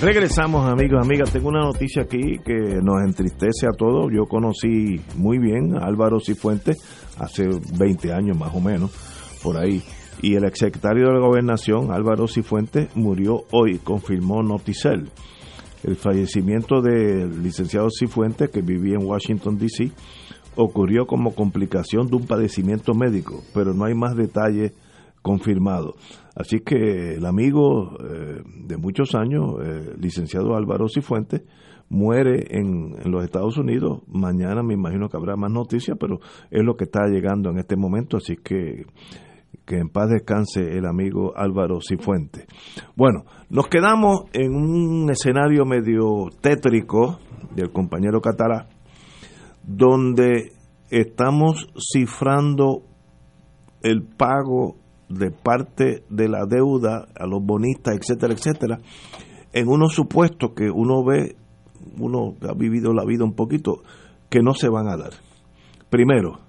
Regresamos 0.00 0.64
amigos, 0.68 1.04
amigas. 1.04 1.32
Tengo 1.32 1.48
una 1.48 1.64
noticia 1.64 2.02
aquí 2.02 2.38
que 2.44 2.54
nos 2.80 3.02
entristece 3.04 3.66
a 3.66 3.76
todos. 3.76 4.12
Yo 4.14 4.26
conocí 4.26 5.00
muy 5.16 5.38
bien 5.38 5.74
a 5.76 5.86
Álvaro 5.86 6.20
Cifuentes 6.20 6.76
hace 7.18 7.48
20 7.76 8.12
años 8.12 8.38
más 8.38 8.54
o 8.54 8.60
menos, 8.60 8.92
por 9.42 9.56
ahí. 9.56 9.82
Y 10.22 10.36
el 10.36 10.44
exsecretario 10.44 11.08
de 11.08 11.14
la 11.14 11.18
Gobernación, 11.18 11.90
Álvaro 11.90 12.28
Cifuentes, 12.28 12.94
murió 12.94 13.42
hoy, 13.50 13.78
confirmó 13.78 14.40
Noticel. 14.40 15.10
El 15.82 15.96
fallecimiento 15.96 16.80
del 16.80 17.42
licenciado 17.42 17.88
Cifuentes, 17.90 18.50
que 18.50 18.62
vivía 18.62 18.94
en 19.00 19.04
Washington, 19.04 19.58
D.C., 19.58 19.90
ocurrió 20.54 21.06
como 21.06 21.34
complicación 21.34 22.06
de 22.06 22.16
un 22.16 22.26
padecimiento 22.26 22.94
médico, 22.94 23.42
pero 23.52 23.74
no 23.74 23.84
hay 23.84 23.94
más 23.94 24.14
detalles 24.14 24.72
confirmados. 25.22 25.94
Así 26.38 26.60
que 26.60 27.14
el 27.14 27.26
amigo 27.26 27.98
eh, 27.98 28.42
de 28.64 28.76
muchos 28.76 29.16
años, 29.16 29.56
eh, 29.60 29.94
licenciado 29.98 30.54
Álvaro 30.54 30.86
Cifuentes, 30.88 31.42
muere 31.88 32.46
en, 32.50 32.94
en, 33.02 33.10
los 33.10 33.24
Estados 33.24 33.58
Unidos. 33.58 34.02
Mañana 34.06 34.62
me 34.62 34.74
imagino 34.74 35.08
que 35.08 35.16
habrá 35.16 35.34
más 35.34 35.50
noticias, 35.50 35.96
pero 35.98 36.20
es 36.50 36.62
lo 36.62 36.76
que 36.76 36.84
está 36.84 37.08
llegando 37.08 37.50
en 37.50 37.58
este 37.58 37.76
momento, 37.76 38.18
así 38.18 38.36
que 38.36 38.86
que 39.64 39.78
en 39.78 39.90
paz 39.90 40.08
descanse 40.08 40.78
el 40.78 40.86
amigo 40.86 41.36
Álvaro 41.36 41.80
Cifuentes. 41.86 42.46
Bueno, 42.96 43.24
nos 43.50 43.66
quedamos 43.68 44.22
en 44.32 44.54
un 44.54 45.10
escenario 45.10 45.66
medio 45.66 46.28
tétrico 46.40 47.18
del 47.54 47.70
compañero 47.70 48.20
Catalá, 48.22 48.68
donde 49.62 50.52
estamos 50.90 51.68
cifrando 51.92 52.82
el 53.82 54.04
pago 54.04 54.76
de 55.08 55.30
parte 55.30 56.04
de 56.10 56.28
la 56.28 56.44
deuda 56.46 57.08
a 57.18 57.26
los 57.26 57.42
bonistas, 57.42 57.96
etcétera, 57.96 58.34
etcétera, 58.34 58.78
en 59.52 59.68
unos 59.68 59.94
supuestos 59.94 60.52
que 60.54 60.70
uno 60.70 61.04
ve, 61.04 61.36
uno 61.98 62.34
ha 62.48 62.54
vivido 62.54 62.92
la 62.92 63.04
vida 63.04 63.24
un 63.24 63.34
poquito, 63.34 63.82
que 64.28 64.40
no 64.40 64.54
se 64.54 64.68
van 64.68 64.88
a 64.88 64.96
dar. 64.96 65.12
Primero, 65.88 66.40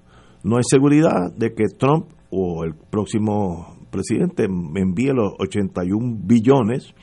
no 0.43 0.57
hay 0.57 0.63
seguridad 0.69 1.33
de 1.35 1.53
que 1.53 1.65
Trump 1.77 2.07
o 2.29 2.63
el 2.63 2.75
próximo 2.75 3.77
presidente 3.89 4.43
envíe 4.43 5.13
los 5.13 5.33
81 5.39 6.17
billones, 6.23 6.93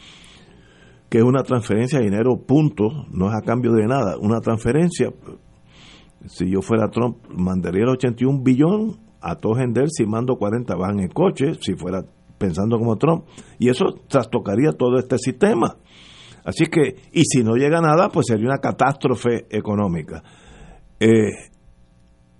que 1.09 1.18
es 1.18 1.24
una 1.24 1.42
transferencia 1.42 1.98
de 1.98 2.07
dinero, 2.07 2.36
punto, 2.46 3.07
no 3.11 3.28
es 3.28 3.34
a 3.34 3.44
cambio 3.44 3.72
de 3.72 3.86
nada, 3.86 4.16
una 4.20 4.40
transferencia. 4.40 5.12
Si 6.26 6.50
yo 6.50 6.61
fuera 6.61 6.90
Trump, 6.90 7.18
mandaría 7.30 7.84
los 7.84 7.94
81 7.94 8.40
billones 8.42 8.96
a 9.20 9.36
todo 9.36 9.54
gender, 9.54 9.88
si 9.90 10.06
mando 10.06 10.36
40 10.36 10.74
van 10.76 11.00
en 11.00 11.08
coche, 11.08 11.54
si 11.60 11.74
fuera 11.74 12.04
pensando 12.38 12.78
como 12.78 12.96
Trump, 12.96 13.24
y 13.58 13.68
eso 13.68 13.86
trastocaría 14.08 14.72
todo 14.72 14.98
este 14.98 15.18
sistema. 15.18 15.76
Así 16.44 16.66
que, 16.66 16.96
y 17.12 17.22
si 17.24 17.42
no 17.42 17.56
llega 17.56 17.80
nada, 17.80 18.08
pues 18.08 18.26
sería 18.28 18.46
una 18.46 18.58
catástrofe 18.58 19.46
económica. 19.50 20.22
Eh, 21.00 21.50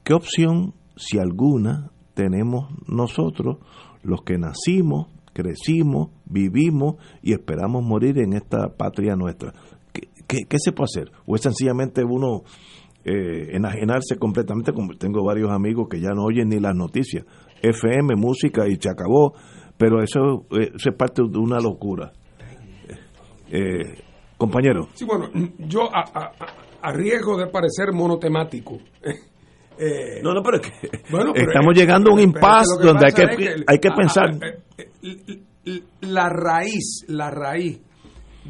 ¿Qué 0.05 0.15
opción, 0.15 0.75
si 0.97 1.19
alguna, 1.19 1.91
tenemos 2.15 2.69
nosotros, 2.87 3.59
los 4.03 4.23
que 4.23 4.39
nacimos, 4.39 5.09
crecimos, 5.33 6.11
vivimos 6.25 6.97
y 7.21 7.33
esperamos 7.33 7.83
morir 7.83 8.19
en 8.19 8.35
esta 8.35 8.69
patria 8.77 9.17
nuestra? 9.17 9.53
¿Qué, 9.93 10.09
qué, 10.29 10.45
qué 10.49 10.59
se 10.61 10.71
puede 10.71 10.87
hacer? 10.95 11.13
¿O 11.27 11.35
es 11.35 11.43
sencillamente 11.43 12.05
uno 12.05 12.45
eh, 13.07 13.57
enajenarse 13.57 14.17
completamente? 14.19 14.73
Como 14.73 14.95
tengo 14.97 15.25
varios 15.25 15.51
amigos 15.53 15.87
que 15.89 16.01
ya 16.01 16.11
no 16.11 16.25
oyen 16.25 16.49
ni 16.49 16.59
las 16.59 16.75
noticias. 16.75 17.25
FM, 17.63 18.17
música 18.17 18.67
y 18.67 18.75
se 18.77 18.91
acabó, 18.91 19.33
pero 19.79 20.03
eso, 20.03 20.47
eh, 20.51 20.73
eso 20.75 20.91
es 20.91 20.97
parte 20.97 21.23
de 21.23 21.39
una 21.39 21.61
locura. 21.61 22.13
Eh, 23.49 24.03
compañero. 24.37 24.89
Sí, 24.95 25.05
bueno, 25.05 25.29
yo 25.59 25.89
a, 25.95 26.01
a, 26.13 26.33
a 26.83 26.93
riesgo 26.93 27.39
de 27.39 27.47
parecer 27.47 27.93
monotemático. 27.93 28.79
Eh, 29.79 30.23
no, 30.23 30.33
no, 30.33 30.43
pero, 30.43 30.57
es 30.57 30.63
que 30.63 30.89
bueno, 31.11 31.33
pero 31.35 31.51
estamos 31.51 31.75
es, 31.75 31.79
llegando 31.79 32.11
a 32.11 32.15
un 32.15 32.21
impasse 32.21 32.83
donde 32.83 33.07
hay 33.07 33.13
que, 33.13 33.37
que, 33.37 33.55
hay 33.67 33.79
que 33.79 33.91
pensar. 33.91 34.31
La 36.01 36.31
raíz, 36.31 37.05
la 37.09 37.31
raíz 37.31 37.86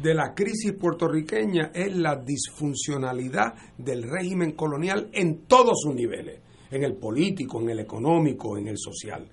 de 0.01 0.13
la 0.13 0.33
crisis 0.33 0.73
puertorriqueña 0.73 1.71
es 1.73 1.95
la 1.95 2.15
disfuncionalidad 2.15 3.53
del 3.77 4.03
régimen 4.03 4.51
colonial 4.51 5.09
en 5.11 5.45
todos 5.47 5.81
sus 5.81 5.95
niveles, 5.95 6.39
en 6.69 6.83
el 6.83 6.95
político, 6.95 7.61
en 7.61 7.69
el 7.69 7.79
económico, 7.79 8.57
en 8.57 8.67
el 8.67 8.77
social. 8.77 9.27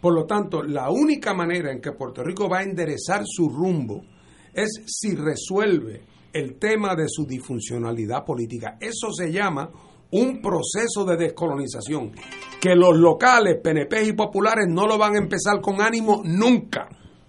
Por 0.00 0.14
lo 0.14 0.24
tanto, 0.24 0.62
la 0.62 0.90
única 0.90 1.34
manera 1.34 1.72
en 1.72 1.80
que 1.80 1.92
Puerto 1.92 2.22
Rico 2.22 2.48
va 2.48 2.58
a 2.58 2.62
enderezar 2.62 3.22
su 3.24 3.48
rumbo 3.48 4.04
es 4.52 4.82
si 4.86 5.14
resuelve 5.14 6.02
el 6.32 6.58
tema 6.58 6.94
de 6.94 7.08
su 7.08 7.26
disfuncionalidad 7.26 8.24
política. 8.24 8.76
Eso 8.80 9.12
se 9.12 9.32
llama 9.32 9.70
un 10.10 10.40
proceso 10.40 11.04
de 11.04 11.16
descolonización 11.16 12.12
que 12.60 12.74
los 12.74 12.96
locales, 12.96 13.58
PNP 13.62 14.04
y 14.04 14.12
populares 14.12 14.66
no 14.68 14.86
lo 14.86 14.98
van 14.98 15.14
a 15.14 15.18
empezar 15.18 15.60
con 15.60 15.80
ánimo 15.80 16.22
nunca, 16.24 16.88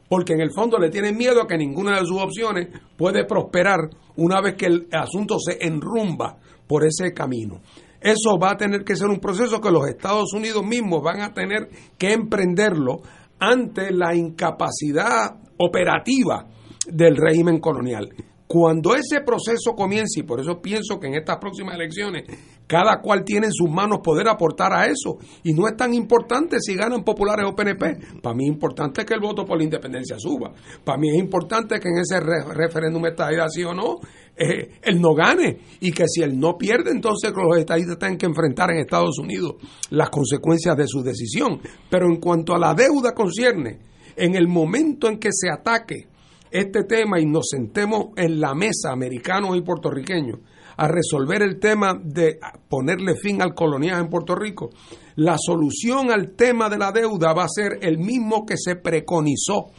porque 0.10 0.34
en 0.34 0.41
el 0.41 0.51
fondo 0.51 0.80
le 0.80 0.89
tienen 0.89 1.16
miedo 1.16 1.41
a 1.41 1.47
que 1.47 1.57
ninguna 1.57 1.99
de 1.99 2.05
sus 2.05 2.20
opciones 2.20 2.68
puede 2.97 3.26
prosperar 3.26 3.89
una 4.18 4.41
vez 4.41 4.55
que 4.55 4.66
el 4.66 4.88
asunto 4.91 5.38
se 5.39 5.66
enrumba 5.66 6.38
por 6.68 6.84
ese 6.84 7.14
camino. 7.14 7.62
Eso 8.01 8.38
va 8.41 8.51
a 8.51 8.57
tener 8.57 8.84
que 8.84 8.95
ser 8.95 9.07
un 9.07 9.20
proceso 9.20 9.62
que 9.62 9.72
los 9.72 9.88
Estados 9.88 10.34
Unidos 10.34 10.66
mismos 10.66 11.03
van 11.03 11.22
a 11.22 11.34
tener 11.34 11.70
que 11.97 12.12
emprenderlo 12.12 13.01
ante 13.39 13.91
la 13.91 14.16
incapacidad 14.16 15.36
operativa 15.57 16.47
del 16.88 17.16
régimen 17.16 17.60
colonial. 17.60 18.10
Cuando 18.47 18.95
ese 18.95 19.22
proceso 19.22 19.76
comience, 19.76 20.22
y 20.22 20.24
por 20.24 20.39
eso 20.39 20.60
pienso 20.60 20.99
que 20.99 21.07
en 21.07 21.16
estas 21.16 21.38
próximas 21.38 21.76
elecciones 21.76 22.24
cada 22.70 23.01
cual 23.01 23.24
tiene 23.26 23.47
en 23.47 23.51
sus 23.51 23.67
manos 23.67 23.97
poder 24.03 24.28
aportar 24.28 24.72
a 24.74 24.86
eso, 24.86 25.17
y 25.41 25.53
no 25.53 25.67
es 25.67 25.76
tan 25.76 25.91
importante 25.91 26.57
si 26.59 26.76
ganan 26.76 27.03
populares 27.03 27.47
o 27.49 27.55
PNP. 27.55 28.22
Para 28.22 28.36
mí 28.36 28.43
es 28.43 28.51
importante 28.51 29.03
que 29.05 29.15
el 29.15 29.20
voto 29.20 29.43
por 29.43 29.57
la 29.57 29.63
independencia 29.63 30.17
suba. 30.20 30.53
Para 30.84 30.99
mí 30.99 31.09
es 31.09 31.17
importante 31.17 31.80
que 31.80 31.88
en 31.88 31.97
ese 31.97 32.20
re 32.20 32.43
referéndum 32.53 33.03
estadidad 33.07 33.47
sí 33.49 33.63
o 33.63 33.74
no, 33.74 33.95
eh, 34.38 34.78
él 34.84 35.01
no 35.01 35.15
gane, 35.15 35.57
y 35.80 35.91
que 35.91 36.03
si 36.07 36.22
él 36.22 36.39
no 36.39 36.59
pierde, 36.59 36.91
entonces 36.91 37.34
los 37.36 37.57
estadistas 37.57 37.97
tienen 37.97 38.20
que 38.20 38.28
enfrentar 38.28 38.70
en 38.70 38.82
Estados 38.82 39.17
Unidos 39.17 39.55
las 39.89 40.11
consecuencias 40.11 40.78
de 40.78 40.86
su 40.86 41.01
decisión. 41.01 41.59
Pero 41.89 42.05
en 42.05 42.17
cuanto 42.17 42.53
a 42.53 42.59
la 42.59 42.76
deuda 42.76 43.15
concierne, 43.15 43.80
en 44.15 44.36
el 44.36 44.47
momento 44.47 45.07
en 45.07 45.17
que 45.17 45.30
se 45.32 45.49
ataque, 45.49 46.07
este 46.51 46.84
tema 46.84 47.20
y 47.20 47.26
nos 47.26 47.47
sentemos 47.49 48.09
en 48.15 48.39
la 48.39 48.53
mesa, 48.53 48.91
americanos 48.91 49.57
y 49.57 49.61
puertorriqueños, 49.61 50.39
a 50.80 50.88
resolver 50.88 51.42
el 51.42 51.60
tema 51.60 52.00
de 52.02 52.40
ponerle 52.70 53.16
fin 53.16 53.42
al 53.42 53.54
coloniaje 53.54 54.00
en 54.00 54.10
Puerto 54.10 54.34
Rico, 54.34 54.70
la 55.18 55.36
solución 55.38 56.10
al 56.10 56.32
tema 56.38 56.70
de 56.70 56.78
la 56.78 56.94
deuda 56.94 57.34
va 57.34 57.44
a 57.44 57.50
ser 57.50 57.80
el 57.82 57.98
mismo 57.98 58.46
que 58.46 58.56
se 58.58 58.78
preconizó 58.78 59.72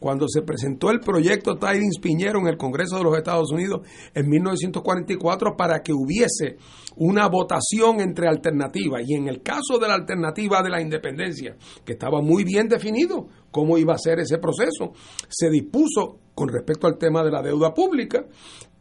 cuando 0.00 0.26
se 0.28 0.42
presentó 0.42 0.90
el 0.90 0.98
proyecto 0.98 1.58
Tidings 1.58 2.00
Piñero 2.00 2.40
en 2.40 2.48
el 2.48 2.56
Congreso 2.56 2.96
de 2.96 3.04
los 3.04 3.16
Estados 3.16 3.52
Unidos 3.52 3.86
en 4.14 4.28
1944 4.28 5.56
para 5.56 5.80
que 5.80 5.92
hubiese 5.92 6.56
una 6.96 7.28
votación 7.28 8.00
entre 8.00 8.28
alternativas. 8.28 9.02
Y 9.06 9.14
en 9.14 9.28
el 9.28 9.42
caso 9.42 9.78
de 9.80 9.86
la 9.86 9.94
alternativa 9.94 10.62
de 10.62 10.70
la 10.70 10.80
independencia, 10.80 11.56
que 11.84 11.92
estaba 11.92 12.20
muy 12.20 12.42
bien 12.42 12.68
definido 12.68 13.28
cómo 13.50 13.78
iba 13.78 13.94
a 13.94 13.98
ser 13.98 14.18
ese 14.18 14.38
proceso, 14.38 14.92
se 15.28 15.50
dispuso 15.50 16.18
con 16.34 16.48
respecto 16.48 16.86
al 16.86 16.98
tema 16.98 17.24
de 17.24 17.32
la 17.32 17.42
deuda 17.42 17.74
pública 17.74 18.24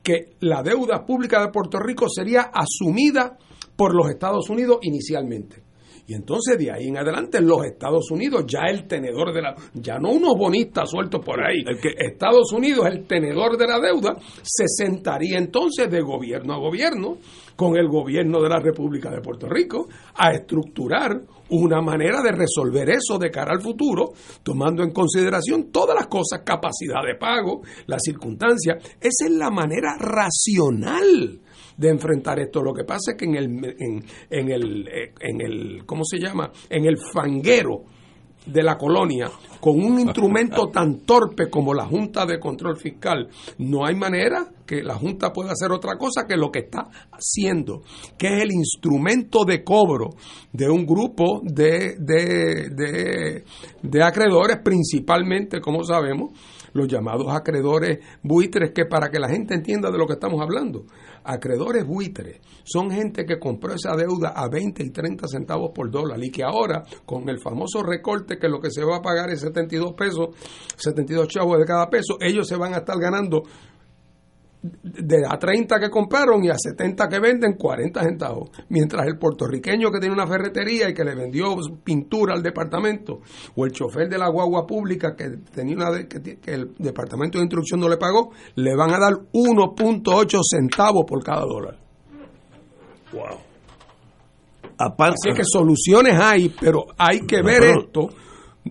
que 0.08 0.38
la 0.39 0.64
deuda 0.64 1.05
pública 1.05 1.41
de 1.41 1.51
Puerto 1.51 1.80
Rico 1.80 2.08
sería 2.08 2.49
asumida 2.53 3.38
por 3.76 3.93
los 3.93 4.10
Estados 4.10 4.49
Unidos 4.49 4.78
inicialmente. 4.84 5.64
Y 6.08 6.14
entonces 6.14 6.58
de 6.58 6.72
ahí 6.72 6.88
en 6.88 6.97
adelante 6.97 7.41
los 7.41 7.66
Estados 7.66 8.10
Unidos, 8.10 8.45
ya 8.47 8.62
el 8.70 8.88
tenedor 8.88 9.34
de 9.34 9.41
la, 9.41 9.53
ya 9.74 9.99
no 9.99 10.12
unos 10.12 10.36
bonistas 10.38 10.89
sueltos 10.89 11.20
por 11.26 11.43
ahí, 11.43 11.62
el 11.68 11.78
que 11.82 11.89
Estados 11.97 12.53
Unidos, 12.53 12.86
el 12.86 13.05
tenedor 13.05 13.58
de 13.58 13.68
la 13.68 13.82
deuda, 13.82 14.16
se 14.41 14.64
sentaría 14.70 15.38
entonces 15.38 15.91
de 15.91 15.99
gobierno 15.99 16.53
a 16.53 16.60
gobierno 16.60 17.18
con 17.58 17.76
el 17.76 17.89
gobierno 17.89 18.41
de 18.41 18.47
la 18.47 18.62
República 18.62 19.12
de 19.12 19.20
Puerto 19.20 19.49
Rico 19.49 19.89
a 20.16 20.32
estructurar 20.32 21.20
una 21.50 21.82
manera 21.82 22.22
de 22.22 22.32
resolver 22.32 22.89
eso 22.89 23.18
de 23.18 23.32
cara 23.32 23.54
al 23.54 23.62
futuro, 23.62 24.14
tomando 24.43 24.84
en 24.84 24.91
consideración 24.91 25.72
todas 25.72 25.95
las 25.95 26.08
cosas, 26.08 26.41
capacidad 26.45 27.04
de 27.06 27.16
pago, 27.16 27.62
las 27.86 28.02
circunstancias. 28.04 28.78
Esa 29.00 29.26
es 29.26 29.32
la 29.32 29.50
manera 29.50 29.95
racional 30.00 31.41
de 31.78 31.89
enfrentar 31.89 32.39
esto. 32.39 32.62
Lo 32.62 32.74
que 32.74 32.84
pasa 32.84 33.12
es 33.12 33.18
que 33.18 33.26
en 33.26 33.36
el, 33.36 33.45
en, 33.45 34.06
en 34.30 34.52
el, 34.52 34.89
en 35.20 35.41
el, 35.41 35.86
¿cómo 35.86 36.04
se 36.04 36.20
llama? 36.20 36.52
En 36.70 36.86
el 36.86 36.98
fanguero 37.14 37.84
de 38.48 38.64
la 38.64 38.78
colonia, 38.78 39.30
con 39.60 39.84
un 39.84 40.00
instrumento 40.00 40.68
tan 40.74 41.00
torpe 41.00 41.50
como 41.50 41.74
la 41.74 41.86
Junta 41.86 42.26
de 42.26 42.39
Control 42.39 42.78
Fiscal, 42.78 43.28
no 43.58 43.86
hay 43.86 43.95
manera 43.95 44.48
que 44.66 44.84
la 44.84 44.95
Junta 44.95 45.32
pueda 45.32 45.52
hacer 45.52 45.72
otra 45.72 45.98
cosa 45.98 46.26
que 46.28 46.36
lo 46.36 46.52
que 46.52 46.60
está 46.60 46.89
haciendo, 47.12 47.82
que 48.18 48.28
es 48.28 48.43
el 48.43 48.52
instrumento 48.52 49.45
de 49.45 49.64
cobro 49.64 50.10
de 50.52 50.70
un 50.70 50.86
grupo 50.86 51.41
de, 51.43 51.95
de, 52.00 52.70
de, 52.70 53.43
de 53.82 54.04
acreedores, 54.04 54.60
principalmente, 54.64 55.62
como 55.62 55.84
sabemos, 55.84 56.32
los 56.74 56.88
llamados 56.88 57.28
acreedores 57.30 58.00
buitres, 58.22 58.72
que 58.72 58.86
para 58.86 59.10
que 59.10 59.20
la 59.20 59.30
gente 59.30 59.56
entienda 59.56 59.89
de 59.89 59.98
lo 59.98 60.06
que 60.06 60.14
estamos 60.14 60.41
hablando, 60.41 60.86
acreedores 61.28 61.86
buitres. 61.86 62.40
Son 62.64 62.90
gente 62.90 63.26
que 63.26 63.38
compró 63.38 63.74
esa 63.74 63.96
deuda 63.96 64.30
a 64.30 64.48
20 64.50 64.84
y 64.84 64.90
30 64.90 65.28
centavos 65.28 65.72
por 65.74 65.92
dólar 65.92 66.24
y 66.24 66.32
que 66.32 66.44
ahora, 66.44 66.84
con 67.06 67.28
el 67.30 67.40
famoso 67.40 67.84
recorte 67.84 68.38
que 68.38 68.48
lo 68.48 68.60
que 68.60 68.72
se 68.72 68.84
va 68.84 68.98
a 68.98 69.02
pagar 69.02 69.30
es 69.30 69.42
72 69.42 69.94
pesos, 69.94 70.30
72 70.76 71.28
chavos 71.28 71.60
de 71.60 71.66
cada 71.66 71.90
peso, 71.90 72.18
ellos 72.20 72.48
se 72.48 72.56
van 72.56 72.74
a 72.74 72.78
estar 72.78 72.98
ganando 73.00 73.44
de 74.62 75.18
a 75.30 75.38
30 75.38 75.80
que 75.80 75.89
compraron 75.89 76.43
y 76.43 76.49
a 76.49 76.55
70 76.58 77.08
que 77.08 77.20
venden 77.20 77.53
40 77.53 78.01
centavos. 78.03 78.49
Mientras 78.70 79.05
el 79.08 79.18
puertorriqueño 79.18 79.91
que 79.91 79.99
tiene 79.99 80.14
una 80.16 80.28
ferretería 80.28 80.89
y 80.89 80.93
que 80.93 81.03
le 81.03 81.16
vendió 81.16 81.55
pintura 81.84 82.34
al 82.34 82.41
departamento, 82.41 83.20
o 83.55 83.66
el 83.66 83.72
chofer 83.72 84.10
de 84.10 84.18
la 84.18 84.30
guagua 84.30 84.66
pública 84.66 85.16
que 85.16 85.30
tenía 85.53 85.76
una 85.76 85.91
de- 85.91 86.08
que, 86.08 86.39
el 86.53 86.74
departamento 86.80 87.38
de 87.38 87.43
instrucción 87.45 87.80
no 87.80 87.88
le 87.88 87.97
pagó, 87.97 88.32
le 88.55 88.76
van 88.76 88.91
a 88.93 88.99
dar 88.99 89.14
1.8 89.32 90.39
centavos 90.43 91.05
por 91.08 91.24
cada 91.24 91.41
dólar. 91.41 91.78
Wow. 93.14 93.39
Aparte, 94.80 95.30
Así 95.30 95.38
que 95.38 95.43
soluciones 95.43 96.20
hay, 96.20 96.49
pero 96.60 96.86
hay 96.97 97.22
que 97.22 97.41
ver 97.41 97.64
esto 97.64 98.10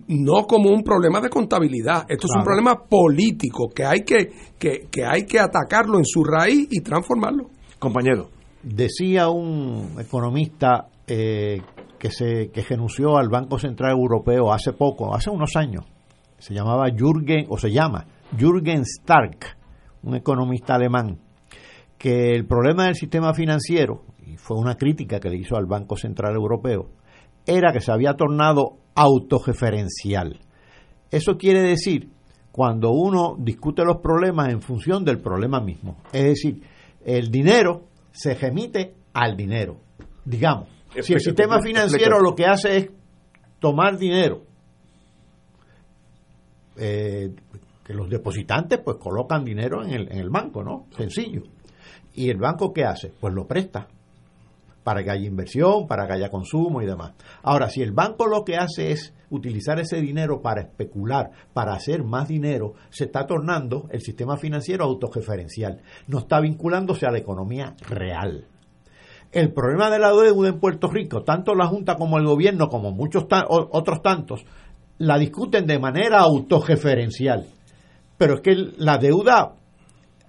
no 0.07 0.45
como 0.47 0.69
un 0.69 0.83
problema 0.83 1.21
de 1.21 1.29
contabilidad. 1.29 2.05
Esto 2.09 2.27
es 2.27 2.35
un 2.37 2.43
problema 2.43 2.75
político 2.75 3.69
que 3.73 3.85
hay 3.85 4.01
que, 4.01 4.31
que, 4.57 4.87
que 4.91 5.05
hay 5.05 5.25
que 5.25 5.39
atacarlo 5.39 5.97
en 5.97 6.05
su 6.05 6.23
raíz 6.23 6.67
y 6.71 6.81
transformarlo. 6.81 7.49
compañero, 7.79 8.29
Decía 8.63 9.29
un 9.29 9.95
economista 9.99 10.87
eh, 11.07 11.61
que 11.97 12.11
se 12.11 12.49
que 12.51 12.63
renunció 12.63 13.17
al 13.17 13.29
Banco 13.29 13.57
Central 13.59 13.91
Europeo 13.91 14.51
hace 14.51 14.73
poco, 14.73 15.15
hace 15.15 15.29
unos 15.29 15.55
años. 15.55 15.85
Se 16.39 16.53
llamaba 16.53 16.89
Jürgen, 16.89 17.45
o 17.49 17.57
se 17.57 17.71
llama 17.71 18.05
Jürgen 18.37 18.81
Stark, 18.81 19.57
un 20.03 20.15
economista 20.15 20.75
alemán, 20.75 21.19
que 21.97 22.33
el 22.33 22.45
problema 22.45 22.85
del 22.85 22.95
sistema 22.95 23.33
financiero, 23.33 24.03
y 24.25 24.37
fue 24.37 24.57
una 24.57 24.75
crítica 24.75 25.19
que 25.19 25.29
le 25.29 25.37
hizo 25.37 25.55
al 25.55 25.65
Banco 25.65 25.95
Central 25.95 26.35
Europeo, 26.35 26.89
era 27.47 27.71
que 27.71 27.79
se 27.79 27.91
había 27.91 28.13
tornado 28.13 28.77
autoreferencial. 28.93 30.39
Eso 31.09 31.37
quiere 31.37 31.61
decir 31.61 32.09
cuando 32.51 32.91
uno 32.91 33.35
discute 33.39 33.83
los 33.85 33.97
problemas 33.97 34.49
en 34.49 34.61
función 34.61 35.05
del 35.05 35.19
problema 35.19 35.61
mismo. 35.61 35.97
Es 36.11 36.23
decir, 36.23 36.61
el 37.05 37.31
dinero 37.31 37.85
se 38.11 38.35
remite 38.35 38.95
al 39.13 39.37
dinero. 39.37 39.77
Digamos, 40.25 40.67
si 41.01 41.13
el 41.13 41.21
sistema 41.21 41.61
financiero 41.61 42.19
lo 42.19 42.35
que 42.35 42.45
hace 42.45 42.77
es 42.77 42.89
tomar 43.59 43.97
dinero, 43.97 44.43
eh, 46.75 47.33
que 47.85 47.93
los 47.93 48.09
depositantes 48.09 48.79
pues 48.83 48.97
colocan 48.97 49.45
dinero 49.45 49.83
en 49.85 49.91
el, 49.91 50.11
en 50.11 50.19
el 50.19 50.29
banco, 50.29 50.63
¿no? 50.63 50.87
Sencillo. 50.97 51.43
¿Y 52.13 52.29
el 52.29 52.37
banco 52.37 52.73
qué 52.73 52.83
hace? 52.83 53.13
Pues 53.19 53.33
lo 53.33 53.47
presta 53.47 53.87
para 54.87 55.03
que 55.03 55.11
haya 55.11 55.27
inversión, 55.27 55.85
para 55.85 56.07
que 56.07 56.13
haya 56.13 56.29
consumo 56.29 56.81
y 56.81 56.85
demás. 56.85 57.11
Ahora, 57.43 57.69
si 57.69 57.81
el 57.81 57.91
banco 57.91 58.25
lo 58.25 58.45
que 58.45 58.55
hace 58.55 58.93
es 58.93 59.13
utilizar 59.29 59.77
ese 59.81 59.99
dinero 59.99 60.41
para 60.41 60.61
especular, 60.61 61.29
para 61.51 61.73
hacer 61.73 62.05
más 62.05 62.29
dinero, 62.29 62.71
se 62.89 63.03
está 63.03 63.27
tornando 63.27 63.89
el 63.91 63.99
sistema 63.99 64.37
financiero 64.37 64.85
autoreferencial. 64.85 65.81
No 66.07 66.19
está 66.19 66.39
vinculándose 66.39 67.05
a 67.05 67.11
la 67.11 67.17
economía 67.17 67.75
real. 67.89 68.47
El 69.33 69.51
problema 69.51 69.89
de 69.89 69.99
la 69.99 70.13
deuda 70.13 70.47
en 70.47 70.59
Puerto 70.61 70.87
Rico, 70.87 71.21
tanto 71.23 71.53
la 71.53 71.67
Junta 71.67 71.95
como 71.95 72.17
el 72.17 72.25
gobierno, 72.25 72.69
como 72.69 72.93
muchos 72.93 73.25
otros 73.49 74.01
tantos, 74.01 74.45
la 74.99 75.17
discuten 75.17 75.67
de 75.67 75.79
manera 75.79 76.19
autoreferencial. 76.19 77.45
Pero 78.17 78.35
es 78.35 78.39
que 78.39 78.55
la 78.77 78.97
deuda 78.97 79.53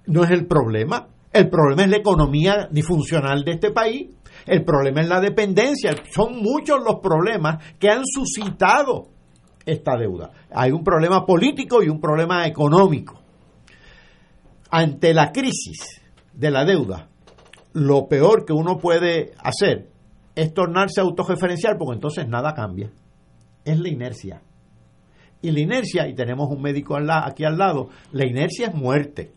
no 0.07 0.25
es 0.25 0.31
el 0.31 0.47
problema. 0.47 1.07
El 1.31 1.47
problema 1.47 1.83
es 1.83 1.89
la 1.91 1.97
economía 1.97 2.67
disfuncional 2.69 3.45
de 3.45 3.51
este 3.51 3.71
país. 3.71 4.09
El 4.49 4.65
problema 4.65 5.01
es 5.01 5.07
la 5.07 5.21
dependencia. 5.21 5.91
Son 6.11 6.37
muchos 6.41 6.79
los 6.83 6.99
problemas 7.01 7.63
que 7.77 7.87
han 7.87 8.01
suscitado 8.03 9.09
esta 9.63 9.95
deuda. 9.95 10.31
Hay 10.51 10.71
un 10.71 10.83
problema 10.83 11.23
político 11.23 11.83
y 11.83 11.89
un 11.89 12.01
problema 12.01 12.47
económico. 12.47 13.21
Ante 14.71 15.13
la 15.13 15.31
crisis 15.31 16.01
de 16.33 16.49
la 16.49 16.65
deuda, 16.65 17.09
lo 17.73 18.07
peor 18.07 18.43
que 18.43 18.53
uno 18.53 18.79
puede 18.79 19.33
hacer 19.37 19.91
es 20.35 20.51
tornarse 20.51 20.99
autoreferencial 20.99 21.75
porque 21.77 21.97
entonces 21.97 22.27
nada 22.27 22.55
cambia. 22.55 22.89
Es 23.63 23.79
la 23.79 23.89
inercia. 23.89 24.41
Y 25.43 25.51
la 25.51 25.59
inercia, 25.59 26.07
y 26.07 26.15
tenemos 26.15 26.49
un 26.49 26.61
médico 26.63 26.97
aquí 26.97 27.45
al 27.45 27.59
lado, 27.59 27.89
la 28.11 28.25
inercia 28.25 28.69
es 28.69 28.73
muerte. 28.73 29.31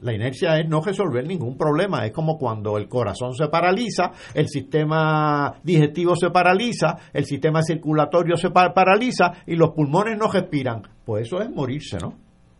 La 0.00 0.12
inercia 0.12 0.58
es 0.60 0.68
no 0.68 0.82
resolver 0.82 1.26
ningún 1.26 1.56
problema. 1.56 2.04
Es 2.04 2.12
como 2.12 2.36
cuando 2.36 2.76
el 2.76 2.86
corazón 2.88 3.34
se 3.34 3.48
paraliza, 3.48 4.12
el 4.34 4.48
sistema 4.48 5.54
digestivo 5.62 6.14
se 6.16 6.30
paraliza, 6.30 6.96
el 7.14 7.24
sistema 7.24 7.62
circulatorio 7.62 8.36
se 8.36 8.50
pa- 8.50 8.74
paraliza 8.74 9.32
y 9.46 9.56
los 9.56 9.70
pulmones 9.70 10.18
no 10.18 10.30
respiran. 10.30 10.82
Pues 11.04 11.26
eso 11.26 11.40
es 11.40 11.48
morirse, 11.50 11.96
¿no? 11.98 12.12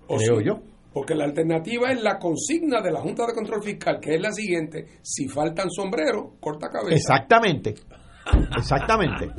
O 0.09 0.16
Creo 0.16 0.39
sí, 0.39 0.47
yo. 0.47 0.61
Porque 0.95 1.14
la 1.14 1.24
alternativa 1.24 1.91
es 1.93 2.03
la 2.03 2.18
consigna 2.18 2.80
de 2.80 2.91
la 2.91 3.01
Junta 3.01 3.26
de 3.26 3.34
Control 3.34 3.62
Fiscal, 3.62 3.99
que 4.01 4.14
es 4.14 4.20
la 4.22 4.32
siguiente: 4.32 4.87
si 5.03 5.28
faltan 5.28 5.70
sombreros, 5.70 6.32
corta 6.41 6.70
cabeza. 6.70 6.97
Exactamente. 6.97 7.74
Exactamente. 8.57 9.30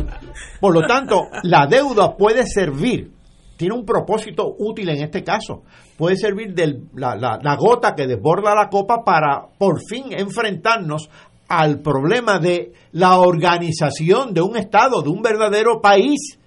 Por 0.62 0.74
lo 0.74 0.86
tanto, 0.88 1.24
la 1.44 1.68
deuda 1.68 2.16
puede 2.16 2.46
servir, 2.46 3.12
tiene 3.58 3.74
un 3.76 3.86
propósito 3.86 4.56
útil 4.60 4.90
en 4.90 5.04
este 5.04 5.24
caso. 5.24 5.64
Puede 5.98 6.16
servir 6.16 6.54
de 6.54 6.80
la, 6.94 7.56
gota 7.58 7.96
que 7.96 8.06
desborda 8.06 8.54
la 8.54 8.70
copa 8.70 9.04
para 9.04 9.48
por 9.58 9.82
fin 9.82 10.06
enfrentarnos 10.12 11.10
al 11.48 11.80
problema 11.82 12.38
de 12.38 12.74
la 12.92 13.18
organización 13.20 14.34
de 14.34 14.42
un 14.42 14.58
Estado, 14.58 15.02
de 15.02 15.10
un 15.10 15.24
verdadero 15.24 15.82
país, 15.82 16.40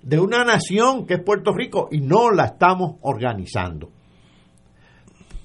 de 0.00 0.18
una 0.18 0.42
nación 0.44 1.06
que 1.06 1.14
es 1.14 1.22
Puerto 1.22 1.52
Rico, 1.52 1.88
y 1.90 2.00
no 2.00 2.30
la 2.30 2.46
estamos 2.46 2.96
organizando. 3.02 3.90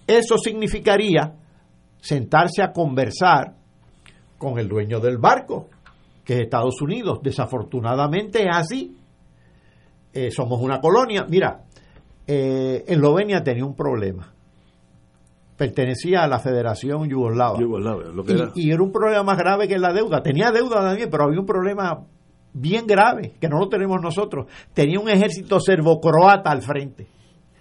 Eso 0.07 0.37
significaría 0.37 1.35
sentarse 1.99 2.63
a 2.63 2.71
conversar 2.71 3.55
con 4.37 4.57
el 4.57 4.69
dueño 4.69 5.01
del 5.01 5.17
barco, 5.17 5.67
que 6.23 6.35
es 6.35 6.39
Estados 6.41 6.81
Unidos. 6.81 7.19
Desafortunadamente 7.21 8.43
es 8.43 8.55
así. 8.55 8.95
Eh, 10.13 10.31
somos 10.31 10.61
una 10.61 10.79
colonia. 10.79 11.25
Mira, 11.29 11.65
eh, 12.31 12.83
Eslovenia 12.87 13.41
tenía 13.43 13.65
un 13.65 13.75
problema. 13.75 14.31
Pertenecía 15.57 16.23
a 16.23 16.27
la 16.27 16.39
Federación 16.39 17.09
Yugoslava. 17.09 17.59
Yugoslavia, 17.59 18.07
lo 18.13 18.23
que 18.23 18.31
Y, 18.31 18.35
era. 18.35 18.51
y 18.55 18.71
era 18.71 18.83
un 18.83 18.91
problema 18.91 19.23
más 19.23 19.37
grave 19.37 19.67
que 19.67 19.77
la 19.77 19.91
deuda. 19.91 20.21
Tenía 20.21 20.51
deuda 20.51 20.81
también, 20.81 21.09
pero 21.09 21.25
había 21.25 21.39
un 21.39 21.45
problema 21.45 22.05
bien 22.53 22.87
grave, 22.87 23.33
que 23.41 23.49
no 23.49 23.59
lo 23.59 23.67
tenemos 23.67 24.01
nosotros. 24.01 24.45
Tenía 24.73 24.99
un 24.99 25.09
ejército 25.09 25.59
serbo-croata 25.59 26.49
al 26.49 26.61
frente, 26.61 27.07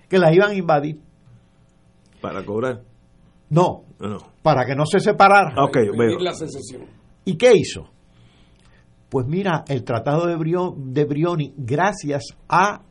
que 0.08 0.18
la 0.18 0.32
iban 0.32 0.50
a 0.50 0.54
invadir. 0.54 1.00
Para 2.20 2.44
cobrar. 2.44 2.82
No, 3.50 3.84
No, 3.98 4.08
no. 4.08 4.18
para 4.42 4.64
que 4.64 4.76
no 4.76 4.84
se 4.86 5.00
separara. 5.00 5.54
Ok, 5.64 5.72
Pedir 5.74 5.92
veo. 5.96 6.18
la 6.20 6.34
secesión. 6.34 6.82
¿Y 7.24 7.36
qué 7.36 7.52
hizo? 7.56 7.88
Pues 9.08 9.26
mira, 9.26 9.64
el 9.68 9.82
Tratado 9.84 10.26
de, 10.26 10.36
Brio- 10.36 10.74
de 10.76 11.04
Brioni, 11.04 11.54
gracias 11.56 12.36
a 12.48 12.82